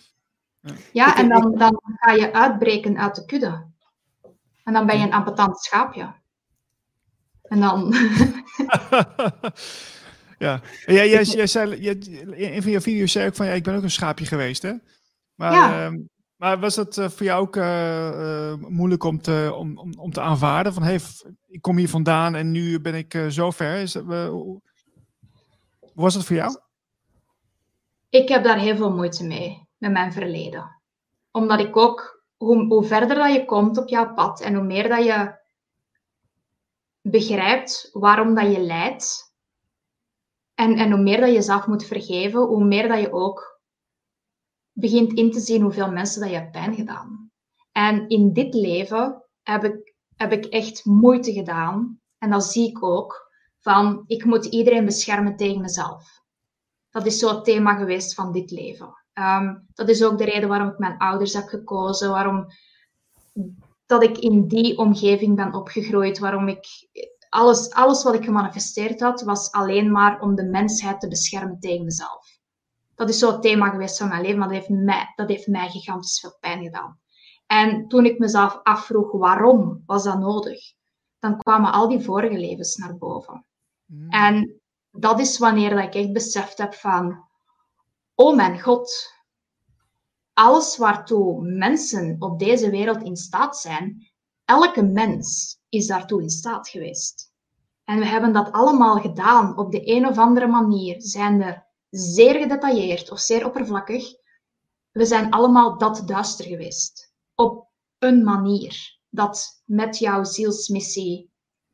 Ja, 0.92 1.18
en 1.18 1.30
dan, 1.30 1.58
dan 1.58 1.82
ga 1.84 2.12
je 2.12 2.34
uitbreken 2.34 2.98
uit 2.98 3.16
de 3.16 3.26
kudde. 3.26 3.66
En 4.64 4.74
dan 4.74 4.86
ben 4.86 4.98
je 4.98 5.06
een 5.06 5.14
ampetant 5.14 5.60
schaapje. 5.60 6.14
En 7.42 7.60
dan. 7.60 7.94
ja, 10.46 10.62
jij, 10.86 11.10
jij, 11.10 11.24
jij 11.24 11.48
zei, 11.48 11.82
jij, 11.82 11.94
in 12.36 12.62
van 12.62 12.72
je 12.72 12.82
video's 12.82 13.12
zei 13.12 13.28
ook 13.28 13.36
van 13.36 13.46
ja, 13.46 13.52
ik 13.52 13.64
ben 13.64 13.76
ook 13.76 13.84
een 13.84 13.92
schaapje 13.92 14.26
geweest, 14.26 14.62
hè? 14.62 14.74
Maar, 15.36 15.52
ja. 15.52 15.92
uh, 15.92 16.00
was 16.60 16.76
dat 16.76 16.98
uh, 16.98 17.10
voor 17.10 17.26
jou 17.26 17.42
ook 17.42 17.56
uh, 17.56 18.54
moeilijk 18.56 19.04
om 19.04 19.22
te, 19.22 19.54
om, 19.58 19.94
om, 19.98 20.12
te 20.12 20.22
aanvaarden? 20.22 20.74
Van 20.74 20.84
hey, 20.84 21.00
ik 21.48 21.62
kom 21.62 21.78
hier 21.78 21.90
vandaan 21.90 22.36
en 22.36 22.52
nu 22.52 22.82
ben 22.82 22.96
ik 22.96 23.26
zo 23.30 23.52
ver. 23.52 23.92
Was 25.94 26.14
dat 26.14 26.26
voor 26.26 26.36
jou? 26.36 26.60
Ik 28.10 28.30
heb 28.30 28.44
daar 28.44 28.60
heel 28.60 28.76
veel 28.76 28.96
moeite 28.96 29.26
mee, 29.26 29.68
met 29.78 29.92
mijn 29.92 30.14
verleden. 30.14 30.82
Omdat 31.32 31.60
ik 31.60 31.78
ook 31.78 32.24
hoe, 32.38 32.66
hoe 32.66 32.84
verder 32.84 33.16
dat 33.16 33.34
je 33.34 33.46
komt 33.46 33.78
op 33.78 33.90
jouw 33.90 34.14
pad 34.14 34.42
en 34.42 34.56
hoe 34.56 34.64
meer 34.64 34.90
dat 34.90 35.04
je 35.04 35.44
begrijpt 37.02 37.90
waarom 37.92 38.36
dat 38.36 38.52
je 38.52 38.60
lijdt, 38.60 39.34
en, 40.56 40.78
en 40.78 40.92
hoe 40.92 41.02
meer 41.02 41.20
dat 41.20 41.30
je 41.30 41.36
jezelf 41.36 41.68
moet 41.68 41.86
vergeven, 41.86 42.40
hoe 42.42 42.64
meer 42.64 42.88
dat 42.88 43.00
je 43.00 43.14
ook 43.14 43.55
begint 44.78 45.14
in 45.14 45.32
te 45.32 45.40
zien 45.40 45.62
hoeveel 45.62 45.92
mensen 45.92 46.22
dat 46.22 46.30
je 46.30 46.36
hebt 46.36 46.52
pijn 46.52 46.76
gedaan. 46.76 47.32
En 47.72 48.08
in 48.10 48.34
dit 48.34 48.54
leven 48.54 49.24
heb 49.44 49.64
ik, 49.64 49.94
heb 50.16 50.32
ik 50.32 50.46
echt 50.46 50.86
moeite 50.86 51.34
gedaan, 51.34 52.00
en 52.18 52.30
dat 52.30 52.44
zie 52.46 52.70
ik 52.70 52.84
ook, 52.84 53.32
van 53.60 54.04
ik 54.08 54.26
moet 54.26 54.46
iedereen 54.46 54.86
beschermen 54.86 55.36
tegen 55.36 55.62
mezelf. 55.62 56.24
Dat 56.90 57.06
is 57.06 57.20
zo 57.20 57.30
het 57.30 57.44
thema 57.44 57.76
geweest 57.76 58.14
van 58.14 58.32
dit 58.32 58.52
leven. 58.52 59.04
Um, 59.14 59.66
dat 59.74 59.90
is 59.90 60.04
ook 60.04 60.18
de 60.18 60.24
reden 60.24 60.50
waarom 60.50 60.70
ik 60.70 60.78
mijn 60.78 60.98
ouders 60.98 61.34
heb 61.34 61.48
gekozen, 61.48 62.10
waarom 62.10 62.46
dat 63.86 64.04
ik 64.04 64.18
in 64.18 64.48
die 64.48 64.78
omgeving 64.78 65.36
ben 65.36 65.54
opgegroeid, 65.54 66.20
waarom 66.20 66.48
ik 66.48 66.68
alles, 67.30 67.72
alles 67.72 68.04
wat 68.04 68.14
ik 68.14 68.24
gemanifesteerd 68.24 69.00
had, 69.00 69.22
was 69.22 69.52
alleen 69.52 69.92
maar 69.92 70.22
om 70.22 70.36
de 70.36 70.46
mensheid 70.46 71.00
te 71.00 71.08
beschermen 71.08 71.60
tegen 71.60 71.86
mezelf. 71.86 72.25
Dat 72.96 73.10
is 73.10 73.20
zo 73.20 73.32
het 73.32 73.42
thema 73.42 73.70
geweest 73.70 73.98
van 73.98 74.08
mijn 74.08 74.22
leven, 74.22 74.38
maar 74.38 74.48
dat 74.48 74.58
heeft 74.58 74.70
mij, 74.70 75.14
dat 75.16 75.30
heeft 75.30 75.48
mij 75.48 75.70
gigantisch 75.70 76.20
veel 76.20 76.38
pijn 76.40 76.64
gedaan. 76.64 77.00
En 77.48 77.88
toen 77.88 78.06
ik 78.06 78.20
mezelf 78.20 78.60
afvroeg 78.64 79.12
waarom 79.12 79.84
was 79.86 80.04
dat 80.04 80.20
nodig, 80.20 80.74
dan 81.20 81.38
kwamen 81.38 81.72
al 81.72 81.90
die 81.90 82.00
vorige 82.00 82.38
levens 82.38 82.76
naar 82.76 82.98
boven. 82.98 83.46
Mm. 83.86 84.10
En 84.10 84.62
dat 84.92 85.20
is 85.20 85.38
wanneer 85.38 85.70
dat 85.70 85.84
ik 85.84 85.96
echt 85.96 86.14
beseft 86.14 86.58
heb 86.58 86.74
van, 86.74 87.26
oh 88.16 88.36
mijn 88.36 88.62
God, 88.62 89.14
alles 90.34 90.78
waartoe 90.78 91.42
mensen 91.42 92.16
op 92.20 92.40
deze 92.40 92.70
wereld 92.70 93.04
in 93.04 93.16
staat 93.16 93.58
zijn, 93.58 94.08
elke 94.46 94.84
mens 94.84 95.58
is 95.70 95.88
daartoe 95.88 96.22
in 96.22 96.30
staat 96.30 96.70
geweest. 96.70 97.34
En 97.84 98.00
we 98.00 98.06
hebben 98.06 98.34
dat 98.34 98.52
allemaal 98.52 99.00
gedaan 99.00 99.58
op 99.58 99.72
de 99.72 99.92
een 99.96 100.08
of 100.08 100.18
andere 100.18 100.48
manier, 100.48 100.96
zijnde 101.02 101.65
zeer 101.98 102.36
gedetailleerd 102.36 103.12
of 103.12 103.20
zeer 103.20 103.46
oppervlakkig. 103.46 104.14
We 104.92 105.06
zijn 105.06 105.32
allemaal 105.32 105.78
dat 105.78 106.08
duister 106.08 106.46
geweest. 106.46 107.14
Op 107.36 107.68
een 108.00 108.24
manier 108.24 109.00
dat 109.10 109.62
met 109.66 109.98
jouw 109.98 110.24
zielsmissie 110.24 111.30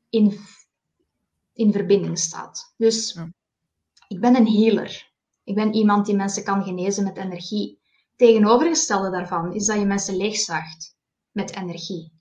in, 0.10 0.40
in 1.54 1.72
verbinding 1.72 2.20
staat. 2.20 2.74
Dus 2.78 3.20
ik 4.08 4.20
ben 4.20 4.36
een 4.36 4.48
healer. 4.48 5.12
Ik 5.44 5.56
ben 5.56 5.74
iemand 5.74 6.06
die 6.06 6.16
mensen 6.16 6.44
kan 6.44 6.64
genezen 6.64 7.04
met 7.04 7.18
energie. 7.18 7.80
Tegenovergestelde 8.16 9.10
daarvan 9.10 9.54
is 9.54 9.66
dat 9.66 9.80
je 9.80 9.86
mensen 9.86 10.16
leegzaagt 10.16 10.96
met 11.32 11.56
energie. 11.56 12.12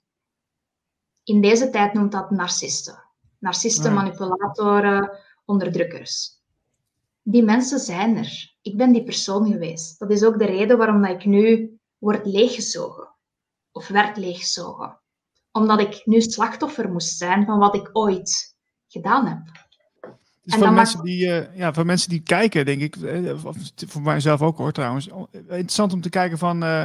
In 1.25 1.41
deze 1.41 1.71
tijd 1.71 1.93
noemt 1.93 2.13
dat 2.13 2.31
narcisten. 2.31 3.05
Narcisten, 3.39 3.95
manipulatoren, 3.95 5.19
onderdrukkers. 5.45 6.40
Die 7.23 7.43
mensen 7.43 7.79
zijn 7.79 8.17
er. 8.17 8.55
Ik 8.63 8.77
ben 8.77 8.93
die 8.93 9.05
persoon 9.05 9.53
geweest. 9.53 9.99
Dat 9.99 10.11
is 10.11 10.25
ook 10.25 10.39
de 10.39 10.47
reden 10.47 10.79
waarom 10.79 11.03
dat 11.03 11.11
ik 11.11 11.25
nu 11.25 11.79
word 11.99 12.27
leeggezogen. 12.27 13.09
Of 13.73 13.89
werd 13.89 14.17
leeggezogen. 14.17 15.01
Omdat 15.53 15.81
ik 15.81 16.01
nu 16.05 16.21
slachtoffer 16.21 16.91
moest 16.93 17.17
zijn 17.17 17.45
van 17.45 17.59
wat 17.59 17.75
ik 17.75 17.91
ooit 17.93 18.57
gedaan 18.89 19.27
heb. 19.27 19.69
Dus 20.43 20.55
voor, 20.55 20.73
mensen 20.73 21.03
die, 21.03 21.27
uh, 21.27 21.57
ja, 21.57 21.73
voor 21.73 21.87
mensen 21.87 22.09
die 22.09 22.23
kijken, 22.23 22.65
denk 22.65 22.81
ik, 22.81 22.97
uh, 22.97 23.39
voor 23.87 24.03
mijzelf 24.03 24.43
ook 24.43 24.57
hoor 24.57 24.73
trouwens, 24.73 25.09
interessant 25.33 25.93
om 25.93 26.01
te 26.01 26.09
kijken 26.09 26.39
van, 26.39 26.65
uh, 26.65 26.85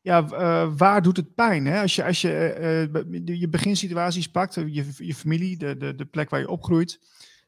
ja, 0.00 0.26
waar 0.68 1.02
doet 1.02 1.16
het 1.16 1.34
pijn? 1.34 1.66
Hè? 1.66 1.80
Als 1.80 1.94
je, 1.94 2.04
als 2.04 2.20
je 2.20 2.88
je 3.24 3.48
beginsituaties 3.48 4.30
pakt, 4.30 4.54
je, 4.54 4.86
je 4.96 5.14
familie, 5.14 5.56
de, 5.56 5.76
de, 5.76 5.94
de 5.94 6.04
plek 6.04 6.30
waar 6.30 6.40
je 6.40 6.48
opgroeit, 6.48 7.00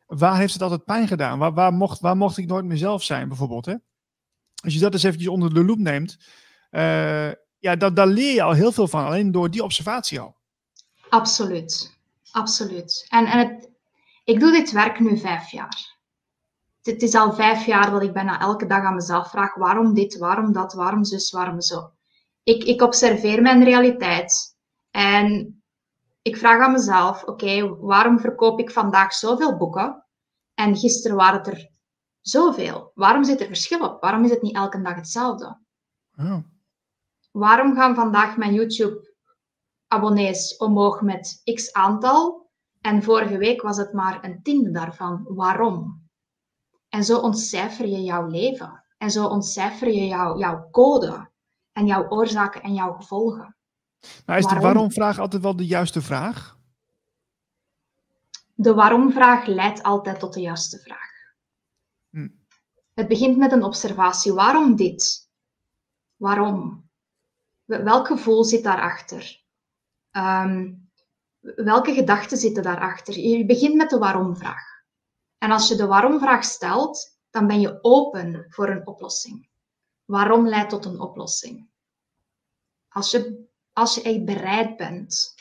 waar 0.06 0.36
heeft 0.36 0.52
het 0.52 0.62
altijd 0.62 0.84
pijn 0.84 1.08
gedaan? 1.08 1.38
Waar, 1.38 1.54
waar, 1.54 1.72
mocht, 1.72 2.00
waar 2.00 2.16
mocht 2.16 2.36
ik 2.36 2.46
nooit 2.46 2.64
mezelf 2.64 3.02
zijn 3.02 3.28
bijvoorbeeld? 3.28 3.66
Hè? 3.66 3.74
Als 4.64 4.74
je 4.74 4.80
dat 4.80 4.92
eens 4.92 5.02
eventjes 5.02 5.30
onder 5.30 5.54
de 5.54 5.64
loep 5.64 5.78
neemt, 5.78 6.18
ja, 7.58 7.76
dat, 7.76 7.96
daar 7.96 8.06
leer 8.06 8.34
je 8.34 8.42
al 8.42 8.52
heel 8.52 8.72
veel 8.72 8.88
van, 8.88 9.04
alleen 9.04 9.32
door 9.32 9.50
die 9.50 9.62
observatie 9.62 10.20
al. 10.20 10.36
Absoluut, 11.08 11.98
absoluut. 12.30 13.06
En, 13.08 13.26
en 13.26 13.38
het, 13.38 13.70
ik 14.24 14.40
doe 14.40 14.50
dit 14.52 14.72
werk 14.72 15.00
nu 15.00 15.18
vijf 15.18 15.50
jaar. 15.50 15.94
Het 16.82 17.02
is 17.02 17.14
al 17.14 17.32
vijf 17.32 17.66
jaar 17.66 17.90
dat 17.90 18.02
ik 18.02 18.12
bijna 18.12 18.40
elke 18.40 18.66
dag 18.66 18.84
aan 18.84 18.94
mezelf 18.94 19.30
vraag: 19.30 19.54
waarom 19.54 19.94
dit, 19.94 20.18
waarom 20.18 20.52
dat, 20.52 20.72
waarom 20.72 21.04
zus, 21.04 21.30
waarom 21.30 21.60
zo. 21.60 21.90
Ik, 22.42 22.64
ik 22.64 22.82
observeer 22.82 23.42
mijn 23.42 23.64
realiteit 23.64 24.56
en 24.90 25.55
ik 26.26 26.36
vraag 26.36 26.64
aan 26.64 26.72
mezelf: 26.72 27.24
oké, 27.24 27.76
waarom 27.76 28.18
verkoop 28.18 28.60
ik 28.60 28.70
vandaag 28.70 29.14
zoveel 29.14 29.56
boeken 29.56 30.04
en 30.54 30.76
gisteren 30.76 31.16
waren 31.16 31.38
het 31.38 31.46
er 31.46 31.70
zoveel? 32.20 32.90
Waarom 32.94 33.24
zit 33.24 33.40
er 33.40 33.46
verschil 33.46 33.80
op? 33.80 34.00
Waarom 34.00 34.24
is 34.24 34.30
het 34.30 34.42
niet 34.42 34.54
elke 34.54 34.82
dag 34.82 34.94
hetzelfde? 34.94 35.58
Oh. 36.16 36.38
Waarom 37.30 37.74
gaan 37.74 37.94
vandaag 37.94 38.36
mijn 38.36 38.54
YouTube-abonnees 38.54 40.56
omhoog 40.56 41.00
met 41.00 41.40
x 41.54 41.72
aantal 41.72 42.50
en 42.80 43.02
vorige 43.02 43.38
week 43.38 43.62
was 43.62 43.76
het 43.76 43.92
maar 43.92 44.24
een 44.24 44.42
tiende 44.42 44.70
daarvan. 44.70 45.24
Waarom? 45.28 46.08
En 46.88 47.04
zo 47.04 47.18
ontcijfer 47.18 47.86
je 47.86 48.02
jouw 48.02 48.26
leven. 48.26 48.84
En 48.98 49.10
zo 49.10 49.26
ontcijfer 49.26 49.88
je 49.88 50.06
jouw, 50.06 50.38
jouw 50.38 50.68
code. 50.70 51.30
En 51.72 51.86
jouw 51.86 52.08
oorzaken 52.08 52.62
en 52.62 52.74
jouw 52.74 52.92
gevolgen. 52.92 53.55
Maar 54.26 54.38
is 54.38 54.46
de 54.46 54.60
waarom-vraag 54.60 55.18
altijd 55.18 55.42
wel 55.42 55.56
de 55.56 55.66
juiste 55.66 56.02
vraag? 56.02 56.58
De 58.54 58.74
waarom-vraag 58.74 59.46
leidt 59.46 59.82
altijd 59.82 60.18
tot 60.18 60.34
de 60.34 60.40
juiste 60.40 60.78
vraag. 60.78 61.10
Hm. 62.10 62.28
Het 62.94 63.08
begint 63.08 63.36
met 63.36 63.52
een 63.52 63.62
observatie. 63.62 64.32
Waarom 64.32 64.76
dit? 64.76 65.30
Waarom? 66.16 66.88
Welk 67.64 68.06
gevoel 68.06 68.44
zit 68.44 68.62
daarachter? 68.62 69.44
Um, 70.12 70.90
welke 71.40 71.94
gedachten 71.94 72.36
zitten 72.36 72.62
daarachter? 72.62 73.18
Je 73.18 73.46
begint 73.46 73.74
met 73.74 73.90
de 73.90 73.98
waarom-vraag. 73.98 74.76
En 75.38 75.50
als 75.50 75.68
je 75.68 75.74
de 75.74 75.86
waarom-vraag 75.86 76.44
stelt, 76.44 77.18
dan 77.30 77.46
ben 77.46 77.60
je 77.60 77.78
open 77.82 78.46
voor 78.48 78.68
een 78.68 78.86
oplossing. 78.86 79.48
Waarom 80.04 80.48
leidt 80.48 80.70
tot 80.70 80.84
een 80.84 81.00
oplossing? 81.00 81.68
Als 82.88 83.10
je, 83.10 83.45
als 83.76 83.94
je 83.94 84.02
echt 84.02 84.24
bereid 84.24 84.76
bent 84.76 85.34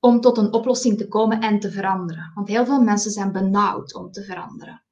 om 0.00 0.20
tot 0.20 0.38
een 0.38 0.52
oplossing 0.52 0.98
te 0.98 1.08
komen 1.08 1.40
en 1.40 1.60
te 1.60 1.70
veranderen. 1.70 2.32
Want 2.34 2.48
heel 2.48 2.64
veel 2.64 2.80
mensen 2.80 3.10
zijn 3.10 3.32
benauwd 3.32 3.94
om 3.94 4.10
te 4.10 4.22
veranderen. 4.22 4.82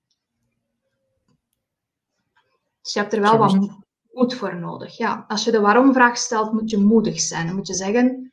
Dus 2.82 2.92
je 2.92 3.00
hebt 3.00 3.12
er 3.12 3.20
wel 3.20 3.38
wat 3.38 3.84
moed 4.10 4.34
voor 4.34 4.56
nodig. 4.56 4.96
Ja, 4.96 5.24
als 5.28 5.44
je 5.44 5.50
de 5.50 5.60
waarom-vraag 5.60 6.16
stelt, 6.16 6.52
moet 6.52 6.70
je 6.70 6.78
moedig 6.78 7.20
zijn. 7.20 7.46
Dan 7.46 7.56
moet 7.56 7.66
je 7.66 7.74
zeggen, 7.74 8.32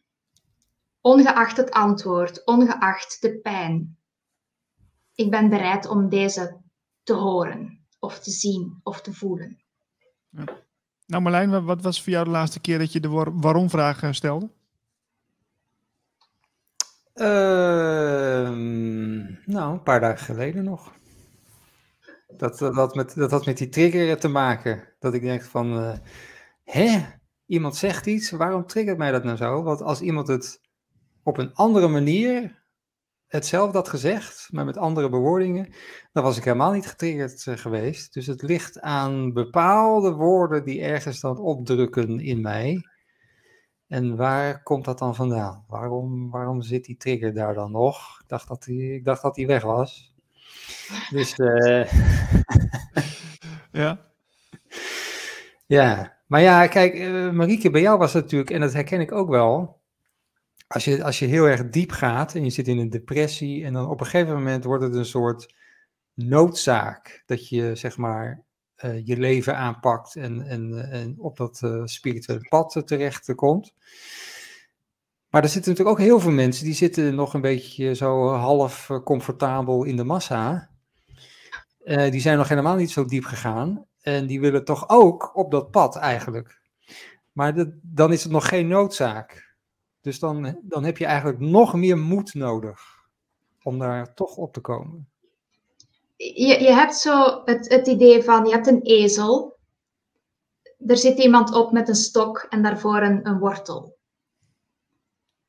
ongeacht 1.01 1.57
het 1.57 1.71
antwoord, 1.71 2.45
ongeacht 2.45 3.21
de 3.21 3.39
pijn, 3.39 3.97
ik 5.15 5.31
ben 5.31 5.49
bereid 5.49 5.87
om 5.87 6.09
deze 6.09 6.61
te 7.03 7.13
horen, 7.13 7.85
of 7.99 8.19
te 8.19 8.31
zien, 8.31 8.79
of 8.83 9.01
te 9.01 9.13
voelen. 9.13 9.63
Ja. 10.29 10.62
Nou 11.07 11.21
Marlijn, 11.21 11.65
wat 11.65 11.81
was 11.81 12.03
voor 12.03 12.13
jou 12.13 12.25
de 12.25 12.31
laatste 12.31 12.59
keer 12.59 12.79
dat 12.79 12.91
je 12.91 12.99
de 12.99 13.09
waarom-vraag 13.33 14.15
stelde? 14.15 14.49
Ehm, 17.13 18.53
nou, 19.45 19.73
een 19.73 19.83
paar 19.83 19.99
dagen 19.99 20.25
geleden 20.25 20.63
nog. 20.63 20.93
Dat, 22.37 22.57
dat, 22.57 22.95
met, 22.95 23.15
dat 23.15 23.31
had 23.31 23.45
met 23.45 23.57
die 23.57 23.69
trigger 23.69 24.19
te 24.19 24.27
maken. 24.27 24.83
Dat 24.99 25.13
ik 25.13 25.21
denk 25.21 25.43
van, 25.43 25.77
uh, 25.79 25.93
hè, 26.63 27.05
iemand 27.45 27.75
zegt 27.75 28.05
iets, 28.05 28.31
waarom 28.31 28.67
triggert 28.67 28.97
mij 28.97 29.11
dat 29.11 29.23
nou 29.23 29.37
zo? 29.37 29.63
Want 29.63 29.81
als 29.81 30.01
iemand 30.01 30.27
het 30.27 30.61
op 31.23 31.37
een 31.37 31.53
andere 31.53 31.87
manier 31.87 32.62
hetzelfde 33.33 33.77
had 33.77 33.89
gezegd, 33.89 34.47
maar 34.51 34.65
met 34.65 34.77
andere 34.77 35.09
bewoordingen, 35.09 35.73
dan 36.11 36.23
was 36.23 36.37
ik 36.37 36.43
helemaal 36.43 36.71
niet 36.71 36.87
getriggerd 36.87 37.45
uh, 37.45 37.57
geweest. 37.57 38.13
Dus 38.13 38.27
het 38.27 38.41
ligt 38.41 38.81
aan 38.81 39.33
bepaalde 39.33 40.11
woorden 40.11 40.63
die 40.63 40.81
ergens 40.81 41.19
dan 41.19 41.37
opdrukken 41.37 42.19
in 42.19 42.41
mij. 42.41 42.81
En 43.87 44.15
waar 44.15 44.63
komt 44.63 44.85
dat 44.85 44.99
dan 44.99 45.15
vandaan? 45.15 45.63
Waarom, 45.67 46.29
waarom 46.29 46.61
zit 46.61 46.85
die 46.85 46.97
trigger 46.97 47.33
daar 47.33 47.53
dan 47.53 47.71
nog? 47.71 48.19
Ik 48.21 48.27
dacht 48.27 48.47
dat 48.47 48.63
die, 48.63 48.93
ik 48.93 49.05
dacht 49.05 49.21
dat 49.21 49.35
die 49.35 49.47
weg 49.47 49.63
was. 49.63 50.13
Dus. 51.09 51.37
Uh... 51.37 51.91
ja. 53.81 53.99
Ja, 55.65 56.17
maar 56.27 56.41
ja, 56.41 56.67
kijk, 56.67 56.93
uh, 56.93 57.31
Marieke, 57.31 57.69
bij 57.69 57.81
jou 57.81 57.97
was 57.97 58.13
het 58.13 58.23
natuurlijk, 58.23 58.51
en 58.51 58.61
dat 58.61 58.73
herken 58.73 58.99
ik 58.99 59.11
ook 59.11 59.29
wel. 59.29 59.81
Als 60.73 60.85
je, 60.85 61.03
als 61.03 61.19
je 61.19 61.25
heel 61.25 61.45
erg 61.45 61.69
diep 61.69 61.91
gaat 61.91 62.35
en 62.35 62.43
je 62.43 62.49
zit 62.49 62.67
in 62.67 62.77
een 62.77 62.89
depressie, 62.89 63.65
en 63.65 63.73
dan 63.73 63.89
op 63.89 63.99
een 63.99 64.05
gegeven 64.05 64.33
moment 64.33 64.63
wordt 64.63 64.83
het 64.83 64.95
een 64.95 65.05
soort 65.05 65.55
noodzaak 66.13 67.23
dat 67.25 67.49
je, 67.49 67.75
zeg 67.75 67.97
maar, 67.97 68.43
uh, 68.85 69.05
je 69.05 69.17
leven 69.17 69.57
aanpakt 69.57 70.15
en, 70.15 70.41
en, 70.41 70.91
en 70.91 71.15
op 71.17 71.37
dat 71.37 71.61
uh, 71.63 71.81
spirituele 71.85 72.47
pad 72.49 72.81
terecht 72.85 73.35
komt. 73.35 73.73
Maar 75.29 75.43
er 75.43 75.49
zitten 75.49 75.71
natuurlijk 75.71 75.99
ook 75.99 76.05
heel 76.05 76.19
veel 76.19 76.31
mensen 76.31 76.65
die 76.65 76.73
zitten 76.73 77.15
nog 77.15 77.33
een 77.33 77.41
beetje 77.41 77.95
zo 77.95 78.27
half 78.27 78.89
comfortabel 79.03 79.83
in 79.83 79.95
de 79.95 80.03
massa. 80.03 80.69
Uh, 81.83 82.11
die 82.11 82.21
zijn 82.21 82.37
nog 82.37 82.47
helemaal 82.47 82.75
niet 82.75 82.91
zo 82.91 83.05
diep 83.05 83.23
gegaan. 83.23 83.85
En 84.01 84.27
die 84.27 84.39
willen 84.39 84.65
toch 84.65 84.89
ook 84.89 85.35
op 85.35 85.51
dat 85.51 85.71
pad 85.71 85.95
eigenlijk. 85.95 86.61
Maar 87.31 87.65
dan 87.81 88.11
is 88.11 88.23
het 88.23 88.31
nog 88.31 88.47
geen 88.47 88.67
noodzaak. 88.67 89.52
Dus 90.03 90.19
dan, 90.19 90.59
dan 90.61 90.83
heb 90.83 90.97
je 90.97 91.05
eigenlijk 91.05 91.39
nog 91.39 91.73
meer 91.73 91.97
moed 91.97 92.33
nodig 92.33 92.79
om 93.63 93.79
daar 93.79 94.13
toch 94.13 94.35
op 94.35 94.53
te 94.53 94.61
komen 94.61 95.07
je, 96.31 96.61
je 96.61 96.73
hebt 96.73 96.95
zo 96.95 97.41
het, 97.45 97.69
het 97.69 97.87
idee 97.87 98.23
van, 98.23 98.45
je 98.45 98.51
hebt 98.51 98.67
een 98.67 98.81
ezel, 98.81 99.57
er 100.87 100.97
zit 100.97 101.19
iemand 101.19 101.53
op 101.53 101.71
met 101.71 101.89
een 101.89 101.95
stok 101.95 102.45
en 102.49 102.63
daarvoor 102.63 103.01
een, 103.01 103.27
een 103.27 103.39
wortel. 103.39 103.97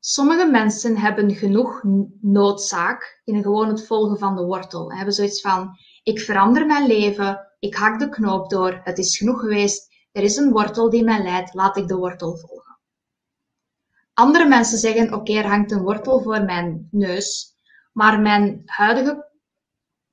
Sommige 0.01 0.47
mensen 0.47 0.97
hebben 0.97 1.35
genoeg 1.35 1.83
noodzaak 2.21 3.21
in 3.25 3.43
gewoon 3.43 3.69
het 3.69 3.87
volgen 3.87 4.19
van 4.19 4.37
de 4.37 4.43
wortel. 4.43 4.91
Ze 4.91 4.97
hebben 4.97 5.15
zoiets 5.15 5.41
van, 5.41 5.79
ik 6.03 6.21
verander 6.21 6.67
mijn 6.67 6.87
leven, 6.87 7.55
ik 7.59 7.75
hak 7.75 7.99
de 7.99 8.09
knoop 8.09 8.51
door, 8.51 8.81
het 8.83 8.99
is 8.99 9.17
genoeg 9.17 9.41
geweest, 9.41 9.95
er 10.13 10.23
is 10.23 10.37
een 10.37 10.53
wortel 10.53 10.91
die 10.91 11.05
mij 11.05 11.23
leidt, 11.23 11.55
laat 11.55 11.77
ik 11.77 11.89
de 11.89 11.97
wortel 11.97 12.37
volgen. 12.37 12.74
Andere 14.15 14.49
mensen 14.49 14.79
zeggen, 14.79 15.15
oké, 15.15 15.33
er 15.33 15.49
hangt 15.49 15.71
een 15.71 15.83
wortel 15.83 16.23
voor 16.23 16.45
mijn 16.45 16.89
neus, 16.91 17.57
maar 17.93 18.21
mijn 18.21 18.63
huidige 18.65 19.31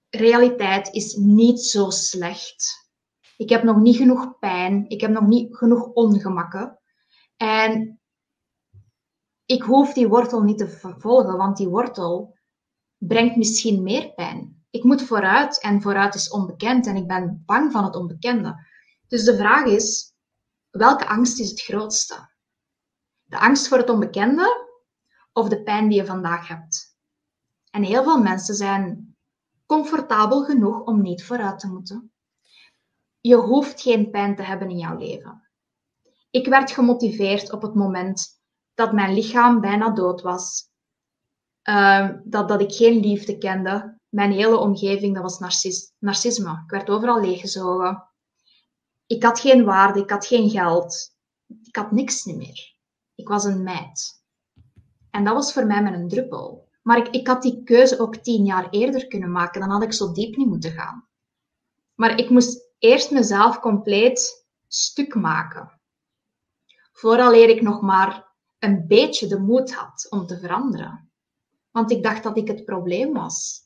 realiteit 0.10 0.94
is 0.94 1.16
niet 1.16 1.60
zo 1.60 1.90
slecht. 1.90 2.90
Ik 3.38 3.50
heb 3.50 3.64
nog 3.64 3.78
niet 3.78 3.96
genoeg 3.96 4.40
pijn, 4.40 4.90
ik 4.90 5.02
heb 5.02 5.12
nog 5.12 5.28
niet 5.28 5.56
genoeg 5.56 5.94
ongemakken. 5.94 6.80
En 7.38 8.00
ik 9.46 9.62
hoef 9.64 9.94
die 9.94 10.08
wortel 10.08 10.42
niet 10.42 10.58
te 10.58 10.68
vervolgen, 10.68 11.38
want 11.38 11.58
die 11.58 11.70
wortel 11.70 12.38
brengt 12.98 13.36
misschien 13.36 13.84
meer 13.84 14.14
pijn. 14.14 14.66
Ik 14.70 14.84
moet 14.84 15.02
vooruit 15.02 15.62
en 15.62 15.82
vooruit 15.82 16.16
is 16.16 16.30
onbekend 16.30 16.88
en 16.88 16.96
ik 16.96 17.08
ben 17.08 17.44
bang 17.46 17.72
van 17.72 17.84
het 17.84 17.96
onbekende. 17.96 18.68
Dus 19.08 19.24
de 19.24 19.36
vraag 19.36 19.66
is, 19.66 20.14
welke 20.70 21.08
angst 21.08 21.40
is 21.40 21.50
het 21.50 21.62
grootste? 21.62 22.31
De 23.32 23.40
angst 23.40 23.68
voor 23.68 23.78
het 23.78 23.90
onbekende 23.90 24.68
of 25.34 25.50
de 25.50 25.64
pijn 25.64 25.88
die 25.88 25.98
je 25.98 26.06
vandaag 26.06 26.48
hebt? 26.48 26.98
En 27.70 27.84
heel 27.84 28.04
veel 28.04 28.22
mensen 28.22 28.56
zijn 28.56 29.16
comfortabel 29.66 30.44
genoeg 30.44 30.84
om 30.86 31.02
niet 31.02 31.26
vooruit 31.26 31.60
te 31.60 31.68
moeten. 31.68 32.12
Je 33.22 33.36
hoeft 33.36 33.82
geen 33.82 34.10
pijn 34.10 34.36
te 34.36 34.42
hebben 34.42 34.70
in 34.70 34.78
jouw 34.78 34.98
leven. 34.98 35.50
Ik 36.32 36.48
werd 36.48 36.72
gemotiveerd 36.72 37.52
op 37.52 37.62
het 37.62 37.74
moment 37.74 38.42
dat 38.74 38.94
mijn 38.94 39.14
lichaam 39.14 39.62
bijna 39.62 39.90
dood 39.90 40.22
was. 40.22 40.70
Uh, 41.64 42.10
dat, 42.24 42.48
dat 42.48 42.62
ik 42.62 42.72
geen 42.72 43.00
liefde 43.00 43.38
kende. 43.38 44.00
Mijn 44.10 44.32
hele 44.32 44.58
omgeving, 44.58 45.14
dat 45.14 45.24
was 45.24 45.40
narcis 45.40 45.94
narcisme. 46.00 46.52
Ik 46.52 46.70
werd 46.70 46.90
overal 46.90 47.22
leeggezogen. 47.22 48.10
Ik 49.06 49.24
had 49.24 49.40
geen 49.40 49.64
waarde, 49.64 50.00
ik 50.00 50.10
had 50.10 50.26
geen 50.26 50.50
geld. 50.50 51.16
Ik 51.64 51.76
had 51.76 51.92
niks 51.92 52.26
meer. 52.26 52.80
Ik 53.16 53.28
was 53.28 53.44
een 53.44 53.64
meid. 53.64 54.24
En 55.10 55.24
dat 55.24 55.34
was 55.34 55.54
voor 55.54 55.66
mij 55.66 55.84
een 55.84 56.08
druppel. 56.08 56.70
Maar 56.82 56.98
ik, 56.98 57.08
ik 57.08 57.28
had 57.28 57.42
die 57.42 57.64
keuze 57.64 58.00
ook 58.00 58.16
tien 58.16 58.46
jaar 58.46 58.70
eerder 58.70 59.08
kunnen 59.08 59.32
maken. 59.32 59.62
Dan 59.62 59.70
had 59.70 59.84
ik 59.84 59.94
zo 59.94 60.12
diep 60.12 60.36
niet 60.36 60.48
moeten 60.48 60.72
gaan. 60.72 61.08
Maar 61.96 62.20
ik 62.20 62.30
moest 62.30 62.70
eerst 62.78 63.12
mezelf 63.12 63.60
compleet 63.60 64.48
stuk 64.68 65.16
maken. 65.16 65.80
Vooraleer 66.92 67.50
ik 67.50 67.62
nog 67.62 67.82
maar 67.82 68.30
een 68.60 68.88
beetje 68.88 69.28
de 69.28 69.40
moed 69.40 69.74
had 69.74 70.08
om 70.10 70.26
te 70.26 70.40
veranderen. 70.40 71.12
Want 71.72 71.92
ik 71.92 72.04
dacht 72.04 72.24
dat 72.24 72.38
ik 72.38 72.48
het 72.48 72.66
probleem 72.66 73.14
was. 73.14 73.60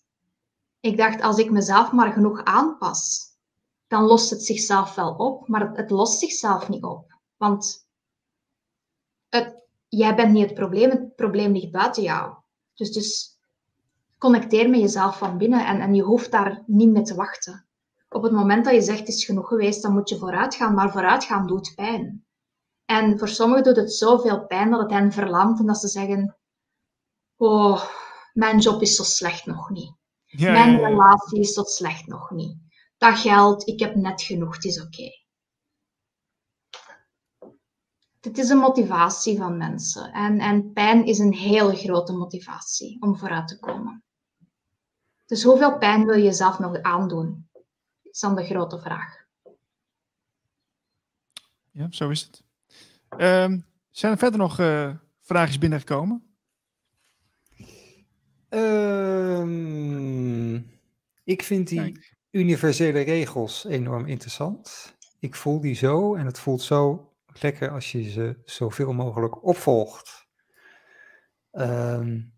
Ik 0.80 0.98
dacht, 0.98 1.22
als 1.22 1.38
ik 1.38 1.52
mezelf 1.52 1.92
maar 1.92 2.12
genoeg 2.12 2.44
aanpas, 2.44 3.24
dan 3.88 4.04
lost 4.04 4.30
het 4.30 4.44
zichzelf 4.44 4.96
wel 4.96 5.16
op, 5.16 5.48
maar 5.48 5.72
het 5.74 5.90
lost 5.90 6.20
zichzelf 6.20 6.70
niet 6.70 6.84
op. 6.84 7.20
Want 7.38 7.85
het, 9.36 9.56
jij 9.88 10.16
bent 10.16 10.32
niet 10.32 10.46
het 10.46 10.54
probleem, 10.54 10.90
het 10.90 11.16
probleem 11.16 11.52
ligt 11.52 11.72
buiten 11.72 12.04
jou. 12.04 12.34
Dus, 12.74 12.92
dus 12.92 13.38
connecteer 14.18 14.70
met 14.70 14.80
jezelf 14.80 15.18
van 15.18 15.38
binnen 15.38 15.66
en, 15.66 15.82
en 15.82 15.94
je 15.94 16.02
hoeft 16.02 16.32
daar 16.32 16.64
niet 16.66 16.92
mee 16.92 17.04
te 17.04 17.16
wachten. 17.16 17.66
Op 18.10 18.24
het 18.24 18.32
moment 18.32 18.66
dat 18.66 18.74
je 18.74 18.82
zegt 18.82 19.00
het 19.00 19.08
is 19.08 19.26
genoeg 19.26 19.48
geweest, 19.48 19.82
dan 19.82 19.94
moet 19.94 20.10
je 20.10 20.18
vooruit 20.18 20.56
gaan, 20.56 20.74
maar 20.74 20.92
vooruitgaan 20.92 21.48
doet 21.48 21.74
pijn. 21.76 22.26
En 22.86 23.20
voor 23.20 23.28
sommigen 23.28 23.64
doet 23.64 23.76
het 23.76 23.94
zoveel 23.94 24.46
pijn 24.46 24.72
dat 24.72 24.82
het 24.82 24.92
hen 24.92 25.12
verlamt 25.12 25.60
en 25.60 25.66
dat 25.66 25.78
ze 25.78 25.88
zeggen, 25.88 26.38
oh, 27.36 27.84
mijn 28.34 28.60
job 28.60 28.82
is 28.82 28.96
zo 28.96 29.04
slecht 29.04 29.46
nog 29.46 29.70
niet. 29.70 29.94
mijn 30.38 30.78
relatie 30.78 31.40
is 31.40 31.54
zo 31.54 31.64
slecht 31.64 32.08
nog 32.08 32.32
niet. 32.32 32.58
Dat 32.98 33.18
geld, 33.18 33.68
ik 33.68 33.80
heb 33.80 33.96
net 33.96 34.22
genoeg, 34.22 34.56
het 34.56 34.66
is 34.66 34.82
oké. 34.82 35.25
Het 38.26 38.38
is 38.38 38.50
een 38.50 38.58
motivatie 38.58 39.38
van 39.38 39.58
mensen. 39.58 40.12
En, 40.12 40.40
en 40.40 40.74
pijn 40.74 41.06
is 41.06 41.20
een 41.20 41.34
hele 41.34 41.76
grote 41.76 42.14
motivatie 42.14 43.02
om 43.02 43.18
vooruit 43.18 43.48
te 43.48 43.60
komen. 43.60 44.04
Dus 45.26 45.44
hoeveel 45.44 45.78
pijn 45.78 46.06
wil 46.06 46.18
je 46.18 46.34
zelf 46.34 46.60
nog 46.60 46.82
aandoen? 46.82 47.50
Is 48.02 48.20
dan 48.20 48.36
de 48.36 48.46
grote 48.46 48.80
vraag. 48.80 49.26
Ja, 51.72 51.88
zo 51.90 52.10
is 52.10 52.22
het. 52.22 52.44
Um, 53.10 53.66
zijn 53.92 54.12
er 54.12 54.18
verder 54.18 54.40
nog 54.40 54.60
uh, 54.60 54.96
vraagjes 55.22 55.58
binnengekomen? 55.58 56.36
Um, 58.50 59.46
ik 61.24 61.44
vind 61.44 61.68
die 61.68 62.16
universele 62.32 63.00
regels 63.00 63.66
enorm 63.66 64.06
interessant. 64.06 64.96
Ik 65.20 65.36
voel 65.36 65.60
die 65.60 65.76
zo 65.76 66.16
en 66.16 66.26
het 66.26 66.40
voelt 66.40 66.62
zo 66.62 67.10
lekker 67.42 67.70
als 67.70 67.92
je 67.92 68.10
ze 68.10 68.42
zoveel 68.46 68.94
mogelijk 68.94 69.46
opvolgt. 69.46 70.28
Um, 71.52 72.34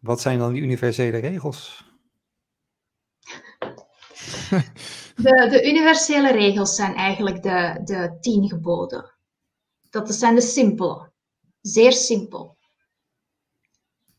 Wat 0.00 0.20
zijn 0.20 0.38
dan 0.38 0.52
die 0.52 0.62
universele 0.62 1.18
regels? 1.18 1.84
De, 5.16 5.48
de 5.50 5.68
universele 5.68 6.32
regels 6.32 6.74
zijn 6.74 6.94
eigenlijk 6.94 7.42
de, 7.42 7.80
de 7.84 8.16
tien 8.20 8.48
geboden. 8.48 9.14
Dat 9.90 10.14
zijn 10.14 10.34
de 10.34 10.40
simpele. 10.40 11.12
Zeer 11.60 11.92
simpel. 11.92 12.56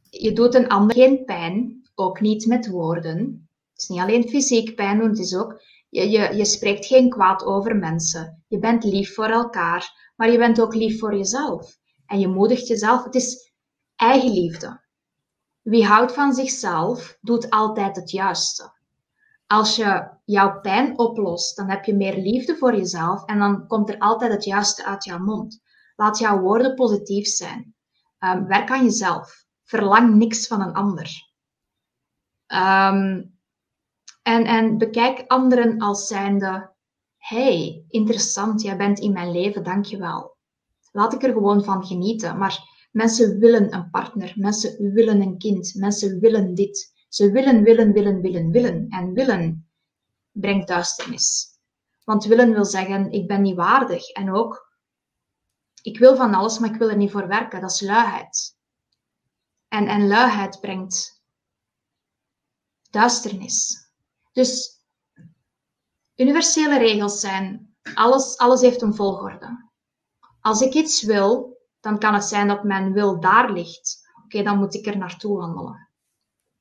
Je 0.09 0.34
doet 0.34 0.55
een 0.55 0.67
ander 0.67 0.95
geen 0.95 1.25
pijn, 1.25 1.81
ook 1.95 2.19
niet 2.19 2.45
met 2.45 2.69
woorden. 2.69 3.49
Het 3.71 3.81
is 3.81 3.88
niet 3.88 3.99
alleen 3.99 4.29
fysiek 4.29 4.75
pijn 4.75 4.99
het 4.99 5.19
is 5.19 5.35
ook, 5.35 5.61
je, 6.02 6.36
je, 6.36 6.45
spreekt 6.45 6.86
geen 6.86 7.10
kwaad 7.10 7.44
over 7.44 7.76
mensen. 7.76 8.44
Je 8.48 8.60
bent 8.60 8.84
lief 8.84 9.14
voor 9.14 9.30
elkaar, 9.30 10.11
maar 10.15 10.32
je 10.32 10.38
bent 10.38 10.61
ook 10.61 10.76
lief 10.76 10.99
voor 10.99 11.15
jezelf. 11.15 11.78
En 12.06 12.19
je 12.19 12.28
moedigt 12.28 12.68
jezelf. 12.68 13.03
Het 13.03 13.15
is 13.15 13.52
eigenliefde. 13.95 14.82
Wie 15.61 15.86
houdt 15.86 16.14
van 16.14 16.34
zichzelf, 16.34 17.18
doet 17.22 17.49
altijd 17.49 17.95
het 17.95 18.11
juiste. 18.11 18.76
Als 19.48 19.76
je 19.76 20.10
jouw 20.26 20.60
pijn 20.60 20.99
oplost, 20.99 21.56
dan 21.56 21.69
heb 21.69 21.86
je 21.86 21.95
meer 21.95 22.18
liefde 22.18 22.56
voor 22.56 22.76
jezelf 22.76 23.26
en 23.26 23.40
dan 23.40 23.68
komt 23.68 23.90
er 23.90 23.99
altijd 23.99 24.32
het 24.32 24.44
juiste 24.44 24.86
uit 24.86 25.03
jouw 25.03 25.19
mond. 25.19 25.61
Laat 25.95 26.18
jouw 26.18 26.40
woorden 26.40 26.76
positief 26.76 27.28
zijn. 27.28 27.76
Um, 28.19 28.48
werk 28.48 28.72
aan 28.72 28.84
jezelf. 28.84 29.45
Verlang 29.64 30.15
niks 30.15 30.48
van 30.48 30.61
een 30.61 30.74
ander. 30.74 31.10
Um, 32.48 33.36
en, 34.28 34.45
en 34.45 34.78
bekijk 34.78 35.24
anderen 35.28 35.80
als 35.80 36.08
zijnde, 36.08 36.74
hey, 37.18 37.86
interessant, 37.88 38.62
jij 38.62 38.78
bent 38.78 38.99
in 38.99 39.14
mijn 39.14 39.32
leven, 39.32 39.64
dankjewel. 39.64 40.38
Laat 40.91 41.14
ik 41.14 41.24
er 41.24 41.34
gewoon 41.34 41.64
van 41.64 41.86
genieten. 41.86 42.38
Maar 42.38 42.88
mensen 42.91 43.40
willen 43.40 43.74
een 43.74 43.90
partner, 43.90 44.34
mensen 44.36 44.94
willen 44.94 45.22
een 45.22 45.38
kind, 45.38 45.74
mensen 45.76 46.20
willen 46.20 46.54
dit. 46.54 46.94
Ze 47.10 47.32
willen, 47.32 47.64
willen, 47.64 47.91
willen, 47.91 48.22
willen, 48.22 48.52
willen. 48.52 48.88
En 48.90 49.14
willen 49.14 49.70
brengt 50.32 50.68
duisternis. 50.68 51.45
Want 52.04 52.26
willen 52.26 52.54
wil 52.54 52.66
zeggen, 52.66 53.12
ik 53.12 53.28
ben 53.28 53.41
niet 53.41 53.56
waardig. 53.56 54.10
En 54.10 54.34
ook, 54.34 54.78
ik 55.82 55.99
wil 55.99 56.16
van 56.16 56.34
alles, 56.34 56.60
maar 56.60 56.70
ik 56.70 56.80
wil 56.80 56.90
er 56.90 56.98
niet 56.98 57.12
voor 57.12 57.28
werken. 57.28 57.62
Dat 57.62 57.72
is 57.72 57.82
luiheid. 57.82 58.58
En, 59.68 59.88
en 59.88 60.08
luiheid 60.08 60.60
brengt 60.60 61.24
duisternis. 62.90 63.86
Dus 64.38 64.84
universele 66.15 66.77
regels 66.77 67.19
zijn, 67.19 67.76
alles, 67.93 68.38
alles 68.38 68.61
heeft 68.61 68.81
een 68.81 68.95
volgorde. 68.95 69.69
Als 70.41 70.61
ik 70.61 70.73
iets 70.73 71.03
wil, 71.03 71.57
dan 71.80 71.99
kan 71.99 72.14
het 72.14 72.23
zijn 72.23 72.47
dat 72.47 72.64
mijn 72.64 72.93
wil 72.93 73.19
daar 73.19 73.51
ligt. 73.51 73.99
Oké, 74.23 74.43
dan 74.43 74.57
moet 74.57 74.73
ik 74.73 74.85
er 74.85 74.97
naartoe 74.97 75.38
wandelen. 75.38 75.89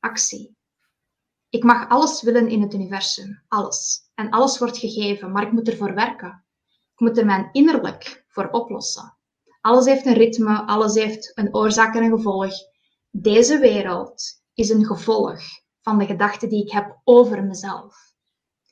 Actie. 0.01 0.57
Ik 1.49 1.65
mag 1.65 1.89
alles 1.89 2.23
willen 2.23 2.49
in 2.49 2.63
het 2.63 2.75
universum, 2.75 3.43
alles. 3.49 4.11
En 4.15 4.31
alles 4.31 4.59
wordt 4.59 4.79
gegeven, 4.79 5.33
maar 5.33 5.47
ik 5.47 5.53
moet 5.53 5.69
ervoor 5.69 5.95
werken. 5.95 6.45
Ik 6.93 7.01
moet 7.01 7.19
er 7.19 7.25
mijn 7.27 7.49
innerlijk 7.53 8.25
voor 8.29 8.49
oplossen. 8.51 9.19
Alles 9.61 9.85
heeft 9.85 10.07
een 10.07 10.15
ritme, 10.15 10.67
alles 10.67 10.95
heeft 10.95 11.33
een 11.35 11.55
oorzaak 11.55 11.95
en 11.95 12.03
een 12.03 12.17
gevolg. 12.17 12.53
Deze 13.11 13.59
wereld 13.59 14.23
is 14.55 14.69
een 14.69 14.85
gevolg 14.85 15.41
van 15.87 15.99
de 15.99 16.07
gedachten 16.07 16.49
die 16.49 16.63
ik 16.63 16.71
heb 16.71 17.01
over 17.05 17.45
mezelf. 17.45 18.15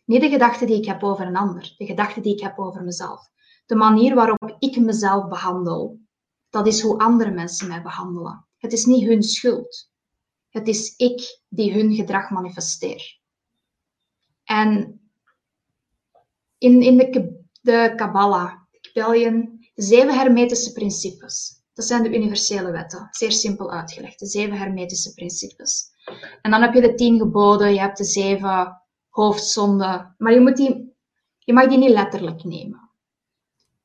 Niet 0.04 0.20
de 0.20 0.28
gedachten 0.28 0.66
die 0.66 0.76
ik 0.76 0.84
heb 0.84 1.02
over 1.02 1.26
een 1.26 1.36
ander, 1.36 1.74
de 1.76 1.86
gedachten 1.86 2.22
die 2.22 2.34
ik 2.34 2.40
heb 2.40 2.58
over 2.58 2.82
mezelf. 2.82 3.30
De 3.66 3.74
manier 3.74 4.14
waarop 4.14 4.56
ik 4.58 4.76
mezelf 4.76 5.28
behandel, 5.28 6.00
dat 6.50 6.66
is 6.66 6.80
hoe 6.80 6.98
andere 6.98 7.30
mensen 7.30 7.68
mij 7.68 7.82
behandelen. 7.82 8.46
Het 8.58 8.72
is 8.72 8.84
niet 8.84 9.04
hun 9.04 9.22
schuld. 9.22 9.90
Het 10.50 10.68
is 10.68 10.96
ik 10.96 11.40
die 11.48 11.72
hun 11.72 11.94
gedrag 11.94 12.30
manifesteer. 12.30 13.18
En 14.44 15.00
in, 16.58 16.82
in 16.82 16.96
de, 16.96 17.40
de 17.60 17.92
Kabbalah, 17.96 18.52
de 18.92 19.58
zeven 19.74 20.14
hermetische 20.14 20.72
principes. 20.72 21.62
Dat 21.74 21.84
zijn 21.84 22.02
de 22.02 22.14
universele 22.14 22.70
wetten, 22.70 23.08
zeer 23.10 23.32
simpel 23.32 23.70
uitgelegd, 23.70 24.18
de 24.18 24.26
zeven 24.26 24.56
hermetische 24.56 25.14
principes. 25.14 25.92
En 26.42 26.50
dan 26.50 26.62
heb 26.62 26.74
je 26.74 26.80
de 26.80 26.94
tien 26.94 27.18
geboden, 27.18 27.72
je 27.72 27.80
hebt 27.80 27.96
de 27.98 28.04
zeven 28.04 28.82
hoofdzonden, 29.08 30.14
maar 30.18 30.32
je, 30.32 30.40
moet 30.40 30.56
die, 30.56 30.94
je 31.38 31.52
mag 31.52 31.68
die 31.68 31.78
niet 31.78 31.90
letterlijk 31.90 32.44
nemen. 32.44 32.90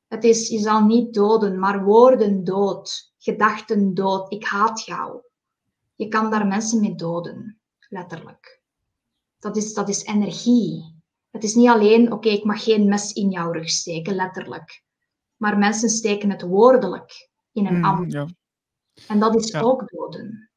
Het 0.08 0.24
is, 0.24 0.48
je 0.48 0.58
zal 0.58 0.84
niet 0.84 1.14
doden, 1.14 1.58
maar 1.58 1.84
woorden 1.84 2.44
dood, 2.44 3.12
gedachten 3.18 3.94
dood, 3.94 4.32
ik 4.32 4.44
haat 4.44 4.84
jou. 4.84 5.20
Je 5.94 6.08
kan 6.08 6.30
daar 6.30 6.46
mensen 6.46 6.80
mee 6.80 6.94
doden, 6.94 7.58
letterlijk. 7.88 8.60
Dat 9.38 9.56
is, 9.56 9.74
dat 9.74 9.88
is 9.88 10.04
energie. 10.04 10.98
Het 11.30 11.44
is 11.44 11.54
niet 11.54 11.68
alleen, 11.68 12.12
oké, 12.12 12.28
ik 12.28 12.44
mag 12.44 12.64
geen 12.64 12.88
mes 12.88 13.12
in 13.12 13.30
jouw 13.30 13.52
rug 13.52 13.68
steken, 13.68 14.14
letterlijk. 14.14 14.82
Maar 15.36 15.58
mensen 15.58 15.88
steken 15.88 16.30
het 16.30 16.42
woordelijk 16.42 17.30
in 17.52 17.66
een 17.66 17.76
mm, 17.76 17.84
ander. 17.84 18.10
Ja. 18.10 18.28
En 19.08 19.18
dat 19.18 19.34
is 19.34 19.54
ook 19.54 19.88
doden. 19.88 20.49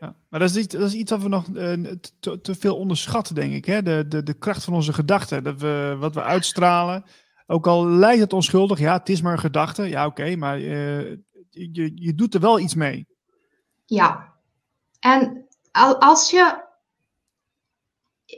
Ja, 0.00 0.16
maar 0.28 0.40
dat 0.40 0.50
is, 0.50 0.56
iets, 0.56 0.74
dat 0.74 0.88
is 0.88 0.94
iets 0.94 1.10
wat 1.10 1.22
we 1.22 1.28
nog 1.28 1.46
uh, 1.48 1.92
te, 2.20 2.40
te, 2.40 2.54
veel 2.54 2.76
onderschatten, 2.76 3.34
denk 3.34 3.52
ik. 3.52 3.64
Hè? 3.64 3.82
De, 3.82 4.04
de, 4.08 4.22
de 4.22 4.34
kracht 4.34 4.64
van 4.64 4.74
onze 4.74 4.92
gedachten. 4.92 5.44
Dat 5.44 5.60
we, 5.60 5.96
wat 5.98 6.14
we 6.14 6.22
uitstralen. 6.22 7.04
Ook 7.46 7.66
al 7.66 7.86
lijkt 7.86 8.20
het 8.20 8.32
onschuldig, 8.32 8.78
ja, 8.78 8.92
het 8.96 9.08
is 9.08 9.22
maar 9.22 9.32
een 9.32 9.38
gedachte. 9.38 9.82
Ja, 9.82 10.06
oké, 10.06 10.36
maar 10.36 10.60
uh, 10.60 11.16
je, 11.50 11.92
je 11.94 12.14
doet 12.14 12.34
er 12.34 12.40
wel 12.40 12.58
iets 12.58 12.74
mee. 12.74 13.06
Ja. 13.84 14.34
En 15.00 15.46
als 15.98 16.30
je... 16.30 16.66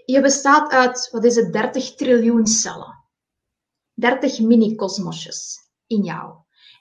Je 0.04 0.20
bestaat 0.20 0.72
uit, 0.72 1.08
wat 1.12 1.24
is 1.24 1.36
het, 1.36 1.52
30 1.52 1.94
triljoen 1.94 2.46
cellen. 2.46 3.04
30 3.94 4.40
mini-kosmosjes 4.40 5.58
in 5.86 6.02
jou. 6.02 6.34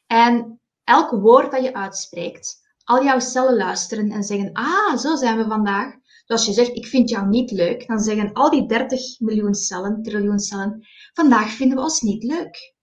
En 0.07 0.60
elk 0.84 1.11
woord 1.11 1.51
dat 1.51 1.64
je 1.64 1.73
uitspreekt, 1.73 2.59
al 2.90 3.03
jouw 3.03 3.20
cellen 3.20 3.56
luisteren 3.56 4.11
en 4.11 4.24
zeggen, 4.24 4.53
ah, 4.53 4.98
zo 4.98 5.16
zijn 5.16 5.38
we 5.38 5.45
vandaag. 5.45 5.94
Dus 5.94 6.38
als 6.38 6.45
je 6.45 6.53
zegt, 6.53 6.76
ik 6.76 6.88
vind 6.88 7.10
jou 7.10 7.28
niet 7.28 7.52
leuk, 7.52 7.88
dan 7.88 7.99
zeggen 7.99 8.34
al 8.34 8.49
die 8.49 8.68
30 8.68 9.20
miljoen 9.20 9.53
cellen, 9.53 10.03
triljoen 10.03 10.40
cellen, 10.40 10.88
vandaag 11.14 11.49
vinden 11.49 11.78
we 11.78 11.84
ons 11.84 12.02
niet 12.02 12.24
leuk. 12.24 12.76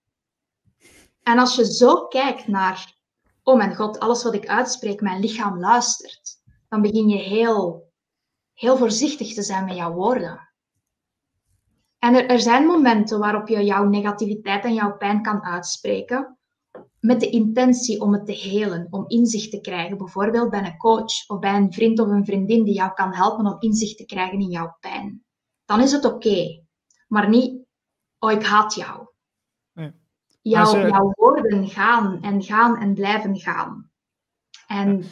En 1.23 1.39
als 1.39 1.55
je 1.55 1.73
zo 1.73 2.07
kijkt 2.07 2.47
naar, 2.47 2.95
oh 3.43 3.57
mijn 3.57 3.75
god, 3.75 3.99
alles 3.99 4.23
wat 4.23 4.33
ik 4.33 4.47
uitspreek, 4.47 5.01
mijn 5.01 5.19
lichaam 5.19 5.59
luistert, 5.59 6.35
dan 6.69 6.81
begin 6.81 7.09
je 7.09 7.17
heel, 7.17 7.91
heel 8.53 8.77
voorzichtig 8.77 9.33
te 9.33 9.43
zijn 9.43 9.65
met 9.65 9.75
jouw 9.75 9.93
woorden. 9.93 10.49
En 11.99 12.15
er, 12.15 12.25
er 12.25 12.39
zijn 12.39 12.65
momenten 12.65 13.19
waarop 13.19 13.47
je 13.47 13.63
jouw 13.63 13.85
negativiteit 13.85 14.63
en 14.63 14.73
jouw 14.73 14.97
pijn 14.97 15.21
kan 15.21 15.43
uitspreken, 15.43 16.36
met 16.99 17.19
de 17.19 17.29
intentie 17.29 18.01
om 18.01 18.13
het 18.13 18.25
te 18.25 18.33
helen, 18.33 18.87
om 18.89 19.03
inzicht 19.07 19.51
te 19.51 19.61
krijgen, 19.61 19.97
bijvoorbeeld 19.97 20.49
bij 20.49 20.65
een 20.65 20.77
coach 20.77 21.27
of 21.27 21.39
bij 21.39 21.55
een 21.55 21.73
vriend 21.73 21.99
of 21.99 22.07
een 22.07 22.25
vriendin 22.25 22.63
die 22.63 22.73
jou 22.73 22.93
kan 22.93 23.13
helpen 23.13 23.45
om 23.45 23.55
inzicht 23.59 23.97
te 23.97 24.05
krijgen 24.05 24.39
in 24.39 24.49
jouw 24.49 24.77
pijn, 24.79 25.23
dan 25.65 25.81
is 25.81 25.91
het 25.91 26.05
oké. 26.05 26.63
Maar 27.07 27.29
niet, 27.29 27.65
oh, 28.19 28.31
ik 28.31 28.45
haat 28.45 28.73
jou. 28.73 29.07
Nee. 29.73 29.91
Jouw, 30.41 30.87
jouw 30.87 31.11
woorden 31.15 31.67
gaan 31.67 32.21
en 32.21 32.43
gaan 32.43 32.77
en 32.77 32.93
blijven 32.93 33.39
gaan. 33.39 33.91
En... 34.67 35.05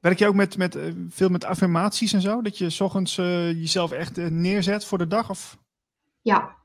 Werk 0.00 0.18
je 0.18 0.26
ook 0.26 0.34
met, 0.34 0.56
met, 0.56 0.74
eh, 0.74 0.92
veel 1.08 1.28
met 1.28 1.44
affirmaties 1.44 2.12
en 2.12 2.20
zo? 2.20 2.42
Dat 2.42 2.58
je 2.58 2.70
s 2.70 2.80
ochtends 2.80 3.18
uh, 3.18 3.52
jezelf 3.52 3.92
echt 3.92 4.18
uh, 4.18 4.28
neerzet 4.28 4.84
voor 4.84 4.98
de 4.98 5.06
dag? 5.06 5.30
Of? 5.30 5.58
Ja. 6.20 6.56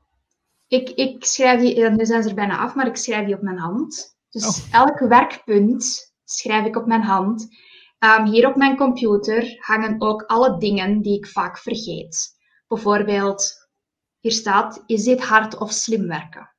Ik, 0.66 0.88
ik 0.88 1.24
schrijf 1.24 1.60
die, 1.60 1.90
nu 1.90 2.06
zijn 2.06 2.22
ze 2.22 2.28
er 2.28 2.34
bijna 2.34 2.58
af, 2.58 2.74
maar 2.74 2.86
ik 2.86 2.96
schrijf 2.96 3.26
die 3.26 3.34
op 3.34 3.42
mijn 3.42 3.58
hand. 3.58 4.11
Dus 4.32 4.46
oh. 4.46 4.74
elk 4.74 4.98
werkpunt 4.98 6.14
schrijf 6.24 6.66
ik 6.66 6.76
op 6.76 6.86
mijn 6.86 7.02
hand. 7.02 7.48
Um, 7.98 8.24
hier 8.24 8.48
op 8.48 8.56
mijn 8.56 8.76
computer 8.76 9.56
hangen 9.58 10.00
ook 10.00 10.22
alle 10.22 10.58
dingen 10.58 11.02
die 11.02 11.16
ik 11.16 11.26
vaak 11.26 11.58
vergeet. 11.58 12.30
Bijvoorbeeld, 12.68 13.68
hier 14.20 14.32
staat, 14.32 14.82
is 14.86 15.04
dit 15.04 15.20
hard 15.20 15.58
of 15.58 15.72
slim 15.72 16.06
werken? 16.06 16.54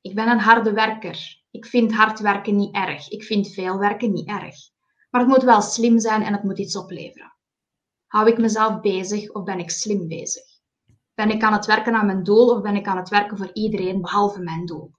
Ik 0.00 0.14
ben 0.14 0.28
een 0.28 0.38
harde 0.38 0.72
werker. 0.72 1.42
Ik 1.50 1.66
vind 1.66 1.92
hard 1.92 2.20
werken 2.20 2.56
niet 2.56 2.74
erg. 2.74 3.08
Ik 3.10 3.22
vind 3.22 3.52
veel 3.52 3.78
werken 3.78 4.12
niet 4.12 4.28
erg. 4.28 4.56
Maar 5.10 5.20
het 5.20 5.30
moet 5.30 5.42
wel 5.42 5.62
slim 5.62 5.98
zijn 5.98 6.22
en 6.22 6.32
het 6.32 6.42
moet 6.42 6.58
iets 6.58 6.76
opleveren. 6.76 7.36
Hou 8.06 8.28
ik 8.28 8.38
mezelf 8.38 8.80
bezig 8.80 9.30
of 9.30 9.44
ben 9.44 9.58
ik 9.58 9.70
slim 9.70 10.08
bezig? 10.08 10.44
Ben 11.14 11.30
ik 11.30 11.42
aan 11.42 11.52
het 11.52 11.66
werken 11.66 11.94
aan 11.94 12.06
mijn 12.06 12.22
doel 12.22 12.48
of 12.48 12.62
ben 12.62 12.76
ik 12.76 12.86
aan 12.86 12.96
het 12.96 13.08
werken 13.08 13.36
voor 13.36 13.50
iedereen 13.52 14.00
behalve 14.00 14.40
mijn 14.40 14.66
doel? 14.66 14.90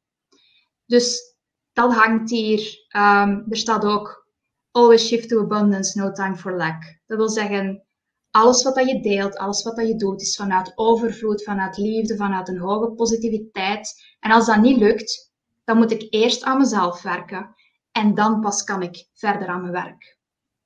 Dus 0.86 1.33
dat 1.74 1.94
hangt 1.94 2.30
hier. 2.30 2.60
Um, 2.96 3.46
er 3.50 3.58
staat 3.58 3.86
ook 3.86 4.28
always 4.72 5.08
shift 5.08 5.30
to 5.30 5.40
abundance, 5.40 6.00
no 6.00 6.12
time 6.12 6.36
for 6.36 6.58
lack. 6.58 7.00
Dat 7.06 7.18
wil 7.18 7.30
zeggen, 7.30 7.86
alles 8.30 8.64
wat 8.64 8.76
dat 8.76 8.90
je 8.90 9.02
deelt, 9.02 9.38
alles 9.38 9.64
wat 9.64 9.76
dat 9.76 9.88
je 9.88 9.96
doet, 9.96 10.22
is 10.22 10.36
vanuit 10.36 10.72
overvloed, 10.76 11.44
vanuit 11.44 11.78
liefde, 11.78 12.16
vanuit 12.16 12.48
een 12.48 12.60
hoge 12.60 12.92
positiviteit. 12.92 14.16
En 14.20 14.32
als 14.32 14.46
dat 14.46 14.62
niet 14.62 14.78
lukt, 14.78 15.32
dan 15.64 15.78
moet 15.78 15.92
ik 15.92 16.08
eerst 16.10 16.44
aan 16.44 16.58
mezelf 16.58 17.02
werken 17.02 17.56
en 17.92 18.14
dan 18.14 18.40
pas 18.40 18.64
kan 18.64 18.82
ik 18.82 19.08
verder 19.14 19.48
aan 19.48 19.62
mijn 19.62 19.74
werk. 19.74 20.18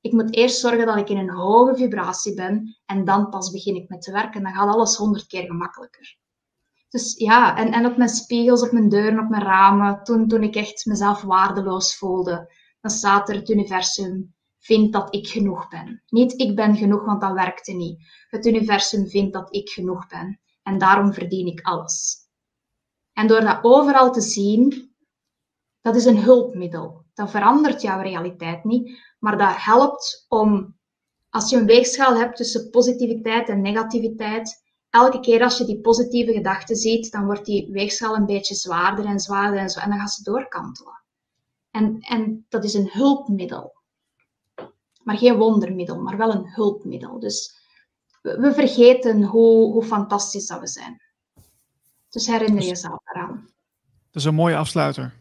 Ik 0.01 0.11
moet 0.11 0.35
eerst 0.35 0.59
zorgen 0.59 0.85
dat 0.85 0.97
ik 0.97 1.09
in 1.09 1.17
een 1.17 1.29
hoge 1.29 1.75
vibratie 1.75 2.33
ben 2.33 2.77
en 2.85 3.05
dan 3.05 3.29
pas 3.29 3.51
begin 3.51 3.75
ik 3.75 3.89
met 3.89 4.01
te 4.01 4.11
werken. 4.11 4.43
Dan 4.43 4.53
gaat 4.53 4.73
alles 4.73 4.95
honderd 4.95 5.27
keer 5.27 5.45
gemakkelijker. 5.45 6.17
Dus 6.89 7.17
ja, 7.17 7.57
en, 7.57 7.71
en 7.71 7.85
op 7.85 7.97
mijn 7.97 8.09
spiegels, 8.09 8.63
op 8.63 8.71
mijn 8.71 8.89
deuren, 8.89 9.19
op 9.19 9.29
mijn 9.29 9.43
ramen, 9.43 10.03
toen, 10.03 10.27
toen 10.27 10.43
ik 10.43 10.55
echt 10.55 10.85
mezelf 10.85 11.21
waardeloos 11.21 11.97
voelde, 11.97 12.53
dan 12.81 12.91
staat 12.91 13.29
er 13.29 13.35
het 13.35 13.49
universum 13.49 14.35
vindt 14.59 14.93
dat 14.93 15.15
ik 15.15 15.27
genoeg 15.27 15.67
ben. 15.67 16.03
Niet 16.07 16.41
ik 16.41 16.55
ben 16.55 16.75
genoeg, 16.75 17.05
want 17.05 17.21
dat 17.21 17.33
werkte 17.33 17.73
niet. 17.73 17.99
Het 18.29 18.45
universum 18.45 19.07
vindt 19.07 19.33
dat 19.33 19.55
ik 19.55 19.69
genoeg 19.69 20.07
ben. 20.07 20.39
En 20.63 20.77
daarom 20.77 21.13
verdien 21.13 21.47
ik 21.47 21.61
alles. 21.61 22.25
En 23.13 23.27
door 23.27 23.41
dat 23.41 23.59
overal 23.61 24.11
te 24.11 24.21
zien, 24.21 24.95
dat 25.81 25.95
is 25.95 26.05
een 26.05 26.17
hulpmiddel. 26.17 27.05
Dat 27.13 27.31
verandert 27.31 27.81
jouw 27.81 28.01
realiteit 28.01 28.63
niet, 28.63 28.99
maar 29.19 29.37
dat 29.37 29.55
helpt 29.55 30.25
om, 30.27 30.77
als 31.29 31.49
je 31.49 31.57
een 31.57 31.65
weegschaal 31.65 32.17
hebt 32.17 32.35
tussen 32.35 32.69
positiviteit 32.69 33.49
en 33.49 33.61
negativiteit, 33.61 34.63
elke 34.89 35.19
keer 35.19 35.43
als 35.43 35.57
je 35.57 35.65
die 35.65 35.81
positieve 35.81 36.33
gedachten 36.33 36.75
ziet, 36.75 37.11
dan 37.11 37.25
wordt 37.25 37.45
die 37.45 37.71
weegschaal 37.71 38.15
een 38.15 38.25
beetje 38.25 38.55
zwaarder 38.55 39.05
en 39.05 39.19
zwaarder 39.19 39.59
en 39.59 39.69
zo, 39.69 39.79
en 39.79 39.89
dan 39.89 39.99
gaat 39.99 40.11
ze 40.11 40.23
doorkantelen. 40.23 41.01
En, 41.71 41.99
en 41.99 42.45
dat 42.49 42.63
is 42.63 42.73
een 42.73 42.89
hulpmiddel. 42.91 43.75
Maar 45.03 45.17
geen 45.17 45.37
wondermiddel, 45.37 46.01
maar 46.01 46.17
wel 46.17 46.31
een 46.31 46.49
hulpmiddel. 46.49 47.19
Dus 47.19 47.55
we, 48.21 48.53
vergeten 48.53 49.23
hoe, 49.23 49.71
hoe 49.71 49.83
fantastisch 49.83 50.47
dat 50.47 50.59
we 50.59 50.67
zijn. 50.67 51.01
Dus 52.09 52.27
herinner 52.27 52.63
jezelf 52.63 52.99
eraan. 53.03 53.49
Dat 54.11 54.21
is 54.21 54.23
een 54.23 54.35
mooie 54.35 54.57
afsluiter. 54.57 55.13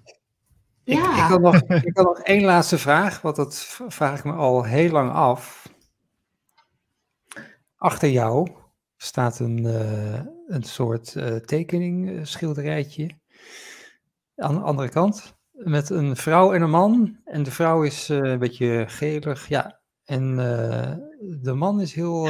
Ja. 0.84 1.10
Ik, 1.10 1.16
ik, 1.16 1.22
had 1.22 1.40
nog, 1.40 1.54
ik 1.62 1.96
had 1.96 2.06
nog 2.06 2.18
één 2.18 2.44
laatste 2.44 2.78
vraag, 2.78 3.20
want 3.20 3.36
dat 3.36 3.56
vraag 3.88 4.18
ik 4.18 4.24
me 4.24 4.32
al 4.32 4.64
heel 4.64 4.90
lang 4.90 5.12
af. 5.12 5.72
Achter 7.76 8.08
jou 8.08 8.50
staat 8.96 9.38
een, 9.38 9.64
uh, 9.64 10.20
een 10.46 10.62
soort 10.62 11.14
uh, 11.14 11.36
tekening, 11.36 12.10
uh, 12.10 12.24
schilderijtje. 12.24 13.10
Aan 14.36 14.54
de 14.54 14.60
andere 14.60 14.88
kant, 14.88 15.36
met 15.52 15.90
een 15.90 16.16
vrouw 16.16 16.52
en 16.52 16.62
een 16.62 16.70
man. 16.70 17.18
En 17.24 17.42
de 17.42 17.50
vrouw 17.50 17.82
is 17.82 18.08
een 18.08 18.38
beetje 18.38 18.84
gelig, 18.88 19.48
ja. 19.48 19.78
En 20.04 20.36
de 21.42 21.52
man 21.54 21.80
is 21.80 21.94
heel... 21.94 22.28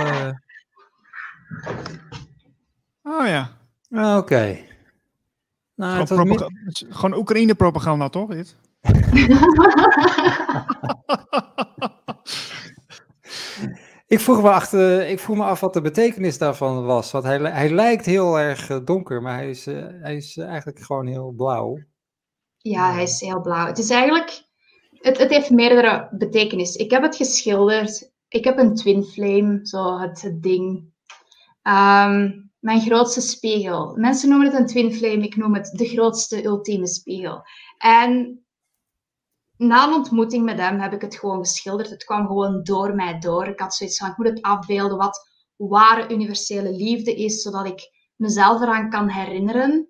Oh 3.03 3.27
ja. 3.27 3.51
Ah, 3.91 4.17
oké. 4.17 4.59
Nou, 5.75 6.07
gewoon, 6.07 6.53
gewoon 6.89 7.19
Oekraïne-propaganda, 7.19 8.09
toch? 8.09 8.31
Dit? 8.31 8.57
ik, 14.07 14.21
vroeg 14.21 14.43
me 14.43 14.51
achter, 14.51 15.09
ik 15.09 15.19
vroeg 15.19 15.37
me 15.37 15.45
af 15.45 15.61
wat 15.61 15.73
de 15.73 15.81
betekenis 15.81 16.39
daarvan 16.39 16.85
was. 16.85 17.11
Want 17.11 17.25
hij, 17.25 17.39
hij 17.39 17.71
lijkt 17.71 18.07
heel 18.07 18.39
erg 18.39 18.71
eh, 18.71 18.79
donker, 18.85 19.23
maar 19.23 19.37
hij 19.37 19.51
is, 19.51 19.67
uh, 19.67 19.87
hij 19.89 20.17
is 20.17 20.37
eigenlijk 20.37 20.81
gewoon 20.81 21.07
heel 21.07 21.33
blauw. 21.37 21.79
Ja, 22.59 22.93
hij 22.93 23.03
is 23.03 23.21
heel 23.21 23.41
blauw. 23.41 23.67
Het 23.67 23.79
is 23.79 23.91
eigenlijk... 23.91 24.45
Het, 24.91 25.19
het 25.19 25.31
heeft 25.31 25.51
meerdere 25.51 26.09
betekenissen. 26.11 26.81
Ik 26.81 26.91
heb 26.91 27.03
het 27.03 27.17
geschilderd. 27.17 28.13
Ik 28.29 28.45
heb 28.45 28.59
een 28.59 28.75
twin 28.75 29.05
flame, 29.05 29.59
zo 29.63 29.99
het, 29.99 30.37
ding. 30.41 30.95
Um, 31.63 32.51
mijn 32.59 32.81
grootste 32.81 33.21
spiegel. 33.21 33.97
Mensen 33.97 34.29
noemen 34.29 34.47
het 34.47 34.59
een 34.59 34.67
twin 34.67 34.95
flame, 34.95 35.25
ik 35.25 35.37
noem 35.37 35.55
het 35.55 35.71
de 35.73 35.89
grootste 35.89 36.45
ultieme 36.45 36.87
spiegel. 36.87 37.43
En 37.79 38.46
na 39.57 39.87
een 39.87 39.95
ontmoeting 39.95 40.45
met 40.45 40.59
hem 40.59 40.81
heb 40.81 40.93
ik 40.93 41.01
het 41.01 41.17
gewoon 41.17 41.39
geschilderd. 41.39 41.91
Het 41.91 42.05
kwam 42.05 42.27
gewoon 42.27 42.63
door 42.63 42.95
mij 42.95 43.19
door. 43.19 43.47
Ik 43.47 43.61
had 43.61 43.75
zoiets 43.75 43.99
van, 43.99 44.11
ik 44.11 44.17
moet 44.17 44.29
het 44.29 44.43
afbeelden 44.43 44.97
wat 44.97 45.31
ware 45.57 46.13
universele 46.13 46.73
liefde 46.73 47.15
is, 47.15 47.43
zodat 47.43 47.67
ik 47.67 47.91
mezelf 48.17 48.61
eraan 48.61 48.91
kan 48.91 49.09
herinneren 49.09 49.89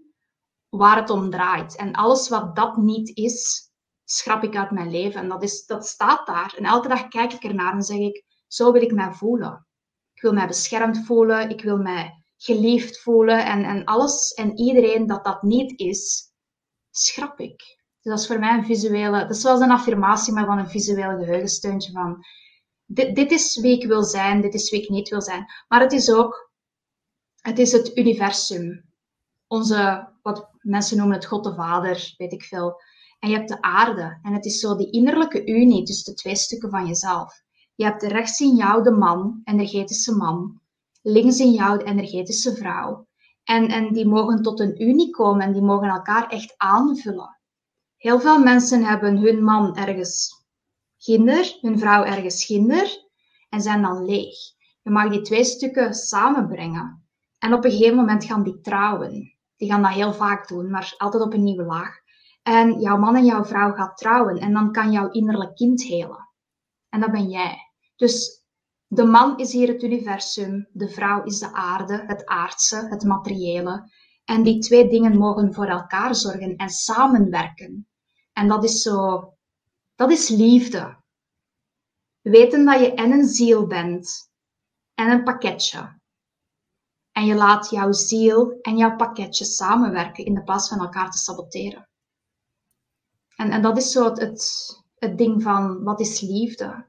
waar 0.68 0.96
het 0.96 1.10
om 1.10 1.30
draait. 1.30 1.76
En 1.76 1.92
alles 1.92 2.28
wat 2.28 2.56
dat 2.56 2.76
niet 2.76 3.16
is, 3.16 3.70
schrap 4.04 4.42
ik 4.42 4.56
uit 4.56 4.70
mijn 4.70 4.90
leven. 4.90 5.20
En 5.20 5.28
dat, 5.28 5.42
is, 5.42 5.66
dat 5.66 5.86
staat 5.86 6.26
daar. 6.26 6.54
En 6.56 6.64
elke 6.64 6.88
dag 6.88 7.08
kijk 7.08 7.32
ik 7.32 7.44
ernaar 7.44 7.72
en 7.72 7.82
zeg 7.82 7.98
ik, 7.98 8.24
zo 8.46 8.72
wil 8.72 8.82
ik 8.82 8.92
mij 8.92 9.12
voelen. 9.12 9.66
Ik 10.14 10.22
wil 10.22 10.32
mij 10.32 10.46
beschermd 10.46 11.06
voelen. 11.06 11.50
Ik 11.50 11.62
wil 11.62 11.76
mij 11.76 12.24
geliefd 12.36 13.00
voelen 13.00 13.44
en, 13.44 13.64
en 13.64 13.84
alles 13.84 14.32
en 14.32 14.58
iedereen 14.58 15.06
dat 15.06 15.24
dat 15.24 15.42
niet 15.42 15.78
is, 15.80 16.32
schrap 16.90 17.40
ik. 17.40 17.75
Dus 18.06 18.14
dat 18.14 18.24
is 18.24 18.30
voor 18.30 18.38
mij 18.38 18.58
een 18.58 18.64
visuele, 18.64 19.18
dat 19.18 19.30
is 19.30 19.40
zoals 19.40 19.60
een 19.60 19.70
affirmatie, 19.70 20.32
maar 20.32 20.46
van 20.46 20.58
een 20.58 20.68
visueel 20.68 21.18
geheugensteuntje 21.18 21.92
van 21.92 22.24
dit, 22.84 23.14
dit 23.16 23.30
is 23.30 23.60
wie 23.60 23.80
ik 23.80 23.86
wil 23.86 24.02
zijn, 24.02 24.40
dit 24.40 24.54
is 24.54 24.70
wie 24.70 24.82
ik 24.82 24.88
niet 24.88 25.08
wil 25.08 25.22
zijn. 25.22 25.46
Maar 25.68 25.80
het 25.80 25.92
is 25.92 26.12
ook, 26.12 26.50
het 27.40 27.58
is 27.58 27.72
het 27.72 27.96
universum. 27.96 28.84
Onze, 29.46 30.08
wat 30.22 30.48
mensen 30.60 30.96
noemen 30.96 31.16
het 31.16 31.26
God 31.26 31.44
de 31.44 31.54
Vader, 31.54 32.14
weet 32.16 32.32
ik 32.32 32.42
veel. 32.42 32.80
En 33.18 33.30
je 33.30 33.36
hebt 33.36 33.48
de 33.48 33.62
aarde. 33.62 34.18
En 34.22 34.32
het 34.32 34.44
is 34.44 34.60
zo 34.60 34.76
die 34.76 34.90
innerlijke 34.90 35.46
unie 35.46 35.84
tussen 35.84 36.12
de 36.12 36.18
twee 36.18 36.36
stukken 36.36 36.70
van 36.70 36.86
jezelf. 36.86 37.42
Je 37.74 37.84
hebt 37.84 38.02
rechts 38.02 38.40
in 38.40 38.56
jou 38.56 38.82
de 38.82 38.90
man, 38.90 39.40
energetische 39.44 40.16
man 40.16 40.60
links 41.02 41.38
in 41.38 41.52
jou 41.52 41.78
de 41.78 41.84
energetische 41.84 42.54
vrouw. 42.56 43.06
En, 43.44 43.68
en 43.68 43.92
die 43.92 44.06
mogen 44.06 44.42
tot 44.42 44.60
een 44.60 44.82
unie 44.82 45.10
komen 45.10 45.46
en 45.46 45.52
die 45.52 45.62
mogen 45.62 45.88
elkaar 45.88 46.28
echt 46.28 46.54
aanvullen. 46.56 47.36
Heel 48.06 48.20
veel 48.20 48.38
mensen 48.38 48.84
hebben 48.84 49.16
hun 49.16 49.44
man 49.44 49.76
ergens 49.76 50.44
ginder, 50.98 51.58
hun 51.60 51.78
vrouw 51.78 52.04
ergens 52.04 52.44
ginder 52.44 53.08
en 53.48 53.60
zijn 53.60 53.82
dan 53.82 54.04
leeg. 54.04 54.36
Je 54.82 54.90
mag 54.90 55.10
die 55.10 55.20
twee 55.20 55.44
stukken 55.44 55.94
samenbrengen. 55.94 57.06
En 57.38 57.52
op 57.52 57.64
een 57.64 57.70
gegeven 57.70 57.96
moment 57.96 58.24
gaan 58.24 58.42
die 58.42 58.60
trouwen. 58.60 59.36
Die 59.56 59.70
gaan 59.70 59.82
dat 59.82 59.92
heel 59.92 60.12
vaak 60.12 60.48
doen, 60.48 60.70
maar 60.70 60.94
altijd 60.96 61.22
op 61.22 61.32
een 61.32 61.42
nieuwe 61.42 61.64
laag. 61.64 61.98
En 62.42 62.80
jouw 62.80 62.96
man 62.96 63.16
en 63.16 63.24
jouw 63.24 63.44
vrouw 63.44 63.72
gaan 63.72 63.94
trouwen 63.94 64.38
en 64.38 64.52
dan 64.52 64.72
kan 64.72 64.92
jouw 64.92 65.10
innerlijk 65.10 65.54
kind 65.54 65.82
helen. 65.82 66.28
En 66.88 67.00
dat 67.00 67.12
ben 67.12 67.28
jij. 67.28 67.56
Dus 67.96 68.44
de 68.86 69.04
man 69.04 69.38
is 69.38 69.52
hier 69.52 69.68
het 69.68 69.82
universum, 69.82 70.68
de 70.72 70.88
vrouw 70.88 71.24
is 71.24 71.38
de 71.38 71.52
aarde, 71.52 72.04
het 72.06 72.26
aardse, 72.26 72.86
het 72.88 73.04
materiële. 73.04 73.90
En 74.24 74.42
die 74.42 74.58
twee 74.58 74.88
dingen 74.88 75.18
mogen 75.18 75.54
voor 75.54 75.66
elkaar 75.66 76.14
zorgen 76.14 76.56
en 76.56 76.68
samenwerken. 76.68 77.86
En 78.38 78.48
dat 78.48 78.64
is 78.64 78.82
zo, 78.82 79.32
dat 79.94 80.10
is 80.10 80.28
liefde. 80.28 80.96
Weten 82.20 82.64
dat 82.64 82.80
je 82.80 82.94
en 82.94 83.12
een 83.12 83.26
ziel 83.26 83.66
bent 83.66 84.30
en 84.94 85.10
een 85.10 85.24
pakketje. 85.24 86.00
En 87.12 87.26
je 87.26 87.34
laat 87.34 87.70
jouw 87.70 87.92
ziel 87.92 88.58
en 88.62 88.76
jouw 88.76 88.96
pakketje 88.96 89.44
samenwerken 89.44 90.24
in 90.24 90.34
de 90.34 90.42
plaats 90.42 90.68
van 90.68 90.78
elkaar 90.78 91.10
te 91.10 91.18
saboteren. 91.18 91.88
En, 93.36 93.50
en 93.50 93.62
dat 93.62 93.76
is 93.76 93.90
zo 93.90 94.04
het, 94.04 94.82
het, 94.98 95.18
ding 95.18 95.42
van 95.42 95.82
wat 95.84 96.00
is 96.00 96.20
liefde? 96.20 96.86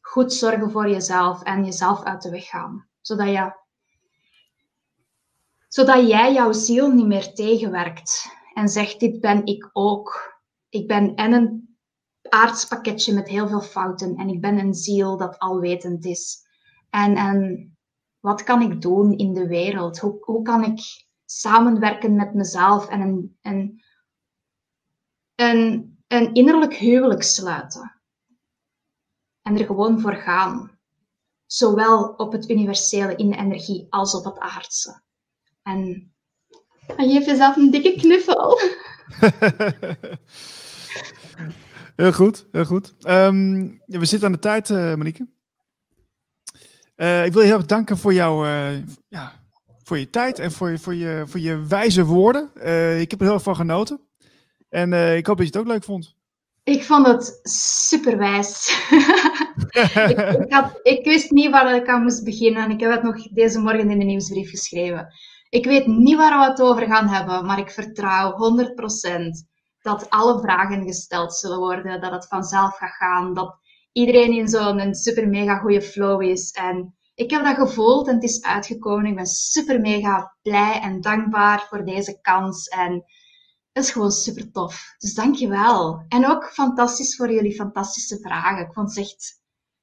goed 0.00 0.32
zorgen 0.32 0.70
voor 0.70 0.88
jezelf 0.88 1.42
en 1.42 1.64
jezelf 1.64 2.02
uit 2.02 2.22
de 2.22 2.30
weg 2.30 2.46
gaan. 2.46 2.88
Zodat, 3.00 3.28
je, 3.28 3.52
zodat 5.68 6.08
jij 6.08 6.32
jouw 6.32 6.52
ziel 6.52 6.90
niet 6.90 7.06
meer 7.06 7.34
tegenwerkt 7.34 8.36
en 8.54 8.68
zegt, 8.68 9.00
dit 9.00 9.20
ben 9.20 9.46
ik 9.46 9.70
ook. 9.72 10.37
Ik 10.68 10.88
ben 10.88 11.14
en 11.14 11.32
een 11.32 11.76
aardspakketje 12.28 13.14
met 13.14 13.28
heel 13.28 13.48
veel 13.48 13.60
fouten 13.60 14.16
en 14.16 14.28
ik 14.28 14.40
ben 14.40 14.58
een 14.58 14.74
ziel 14.74 15.16
dat 15.16 15.38
alwetend 15.38 16.04
is. 16.04 16.46
En, 16.90 17.16
en 17.16 17.70
wat 18.20 18.42
kan 18.42 18.62
ik 18.62 18.80
doen 18.80 19.16
in 19.16 19.34
de 19.34 19.46
wereld? 19.46 19.98
Hoe, 19.98 20.16
hoe 20.20 20.42
kan 20.42 20.64
ik 20.64 20.80
samenwerken 21.24 22.14
met 22.14 22.34
mezelf 22.34 22.88
en 22.88 23.00
een, 23.00 23.38
een, 23.42 23.82
een, 25.34 25.98
een 26.06 26.34
innerlijk 26.34 26.74
huwelijk 26.74 27.22
sluiten? 27.22 27.98
en 29.48 29.58
er 29.58 29.64
gewoon 29.64 30.00
voor 30.00 30.14
gaan. 30.14 30.78
Zowel 31.46 32.08
op 32.08 32.32
het 32.32 32.50
universele 32.50 33.16
in 33.16 33.30
de 33.30 33.36
energie 33.36 33.86
als 33.90 34.14
op 34.14 34.24
het 34.24 34.38
aardse. 34.38 35.02
En, 35.62 36.12
en 36.96 37.10
geef 37.10 37.26
jezelf 37.26 37.56
een 37.56 37.70
dikke 37.70 37.94
knuffel. 38.00 38.58
heel 41.96 42.12
goed, 42.12 42.46
heel 42.52 42.64
goed. 42.64 42.94
Um, 43.08 43.80
we 43.86 44.04
zitten 44.04 44.28
aan 44.28 44.32
de 44.32 44.38
tijd, 44.38 44.68
uh, 44.68 44.94
Monique. 44.94 45.26
Uh, 46.96 47.24
ik 47.24 47.32
wil 47.32 47.40
je 47.40 47.48
heel 47.48 47.56
erg 47.56 47.66
danken 47.66 47.98
voor, 47.98 48.12
jouw, 48.12 48.44
uh, 48.44 48.70
ja, 49.08 49.32
voor 49.82 49.98
je 49.98 50.10
tijd 50.10 50.38
en 50.38 50.52
voor 50.52 50.70
je, 50.70 50.78
voor 50.78 50.94
je, 50.94 51.24
voor 51.26 51.40
je 51.40 51.66
wijze 51.66 52.04
woorden. 52.04 52.50
ik 53.00 53.10
heb 53.10 53.20
er 53.20 53.26
heel 53.26 53.34
erg 53.34 53.42
van 53.42 53.56
genoten. 53.56 54.00
En 54.68 55.16
ik 55.16 55.26
hoop 55.26 55.36
dat 55.36 55.46
je 55.46 55.52
het 55.52 55.60
ook 55.60 55.72
leuk 55.72 55.84
vond. 55.84 56.16
Ik 56.64 56.84
vond 56.84 57.06
het 57.06 57.40
superwijs. 57.42 58.68
ik, 59.70 60.18
ik, 60.44 60.52
had, 60.52 60.80
ik 60.82 61.04
wist 61.04 61.30
niet 61.30 61.50
waar 61.50 61.74
ik 61.74 61.88
aan 61.88 62.02
moest 62.02 62.24
beginnen 62.24 62.64
en 62.64 62.70
ik 62.70 62.80
heb 62.80 62.90
het 62.90 63.02
nog 63.02 63.28
deze 63.28 63.58
morgen 63.58 63.90
in 63.90 63.98
de 63.98 64.04
nieuwsbrief 64.04 64.50
geschreven. 64.50 65.12
Ik 65.50 65.64
weet 65.64 65.86
niet 65.86 66.16
waar 66.16 66.38
we 66.38 66.44
het 66.44 66.60
over 66.60 66.86
gaan 66.86 67.08
hebben, 67.08 67.46
maar 67.46 67.58
ik 67.58 67.70
vertrouw 67.70 68.32
100% 68.32 69.46
dat 69.80 70.10
alle 70.10 70.40
vragen 70.40 70.84
gesteld 70.84 71.34
zullen 71.34 71.58
worden, 71.58 72.00
dat 72.00 72.12
het 72.12 72.26
vanzelf 72.26 72.76
gaat 72.76 72.90
gaan, 72.90 73.34
dat 73.34 73.58
iedereen 73.92 74.32
in 74.32 74.48
zo'n 74.48 74.94
super 74.94 75.28
mega 75.28 75.58
goede 75.58 75.82
flow 75.82 76.22
is. 76.22 76.50
En 76.50 76.94
ik 77.14 77.30
heb 77.30 77.44
dat 77.44 77.56
gevoeld 77.56 78.08
en 78.08 78.14
het 78.14 78.22
is 78.22 78.42
uitgekomen. 78.42 79.06
Ik 79.06 79.14
ben 79.14 79.26
super 79.26 79.80
mega 79.80 80.36
blij 80.42 80.80
en 80.80 81.00
dankbaar 81.00 81.66
voor 81.68 81.84
deze 81.84 82.20
kans. 82.20 82.68
En 82.68 82.92
het 83.72 83.84
is 83.84 83.90
gewoon 83.90 84.12
super 84.12 84.50
tof. 84.50 84.94
Dus 84.98 85.14
dankjewel. 85.14 86.04
En 86.08 86.26
ook 86.26 86.52
fantastisch 86.52 87.16
voor 87.16 87.32
jullie 87.32 87.54
fantastische 87.54 88.18
vragen. 88.18 88.66
Ik 88.66 88.72
vond 88.72 88.88
het 88.88 88.98
echt 88.98 89.42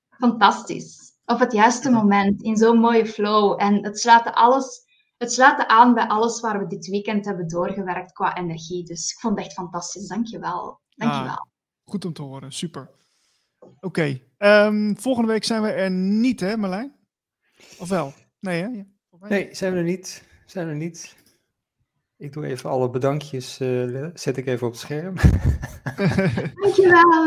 fantastisch. 0.09 1.13
Op 1.25 1.39
het 1.39 1.51
juiste 1.51 1.89
moment, 1.89 2.41
in 2.41 2.57
zo'n 2.57 2.79
mooie 2.79 3.05
flow. 3.05 3.61
En 3.61 3.83
het 3.83 3.99
sluit 3.99 4.33
alles 4.33 4.84
het 5.17 5.31
sluit 5.31 5.67
aan 5.67 5.93
bij 5.93 6.07
alles 6.07 6.39
waar 6.39 6.59
we 6.59 6.67
dit 6.67 6.87
weekend 6.87 7.25
hebben 7.25 7.47
doorgewerkt 7.47 8.11
qua 8.11 8.37
energie. 8.37 8.83
Dus 8.83 9.11
ik 9.11 9.19
vond 9.19 9.37
het 9.37 9.45
echt 9.45 9.55
fantastisch. 9.55 10.07
Dankjewel. 10.07 10.79
Dankjewel. 10.89 11.35
Ah, 11.35 11.45
goed 11.83 12.05
om 12.05 12.13
te 12.13 12.21
horen. 12.21 12.51
Super. 12.51 12.89
Oké. 13.79 14.19
Ehm, 14.37 14.95
volgende 14.95 15.31
week 15.31 15.43
zijn 15.43 15.61
we 15.61 15.71
er 15.71 15.91
niet, 15.91 16.39
hè 16.39 16.57
Marlijn? 16.57 16.95
Of 17.77 17.89
wel? 17.89 18.13
Nee, 18.39 18.61
hè? 18.61 18.67
Ja. 18.67 18.85
Nee, 19.19 19.55
zijn 19.55 19.71
we 19.71 19.77
er 19.77 19.83
niet. 19.83 20.23
Zijn 20.45 20.65
we 20.65 20.71
er 20.71 20.77
niet. 20.77 21.15
Ik 22.17 22.33
doe 22.33 22.45
even 22.45 22.69
alle 22.69 22.89
bedankjes, 22.89 23.59
uh, 23.59 24.05
zet 24.13 24.37
ik 24.37 24.45
even 24.45 24.67
op 24.67 24.73
het 24.73 24.81
scherm. 24.81 25.15
Dankjewel. 26.61 27.25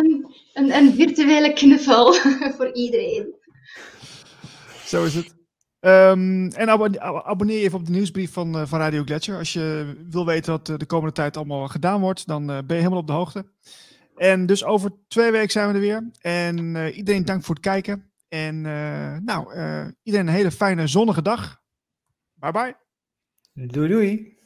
Een, 0.52 0.73
een 0.73 0.94
virtuele 0.94 1.52
knuffel 1.52 2.12
voor 2.56 2.73
iedereen. 2.73 3.35
Zo 4.85 5.05
is 5.05 5.15
het. 5.15 5.38
Um, 5.81 6.49
en 6.49 6.69
abonneer 7.25 7.57
je 7.57 7.63
even 7.63 7.79
op 7.79 7.87
de 7.87 7.93
nieuwsbrief 7.93 8.33
van, 8.33 8.57
uh, 8.57 8.67
van 8.67 8.79
Radio 8.79 9.03
Gletscher. 9.03 9.39
Als 9.39 9.53
je 9.53 9.97
wil 10.09 10.27
weten 10.27 10.53
wat 10.53 10.69
uh, 10.69 10.77
de 10.77 10.87
komende 10.87 11.15
tijd 11.15 11.37
allemaal 11.37 11.69
gedaan 11.69 12.01
wordt, 12.01 12.27
dan 12.27 12.43
uh, 12.43 12.57
ben 12.57 12.77
je 12.77 12.83
helemaal 12.83 12.99
op 12.99 13.07
de 13.07 13.13
hoogte. 13.13 13.47
En 14.17 14.47
dus 14.47 14.65
over 14.65 14.93
twee 15.09 15.31
weken 15.31 15.51
zijn 15.51 15.69
we 15.69 15.75
er 15.75 15.81
weer. 15.81 16.11
En 16.21 16.77
iedereen 16.95 17.25
dank 17.25 17.45
voor 17.45 17.55
het 17.55 17.65
kijken. 17.65 18.11
En 18.29 18.61
nou, 19.25 19.53
iedereen 20.03 20.27
een 20.27 20.35
hele 20.35 20.51
fijne 20.51 20.87
zonnige 20.87 21.23
dag. 21.23 21.61
Bye 22.35 22.53
bye. 22.53 22.77
Doei 23.53 23.89
doei. 23.89 24.38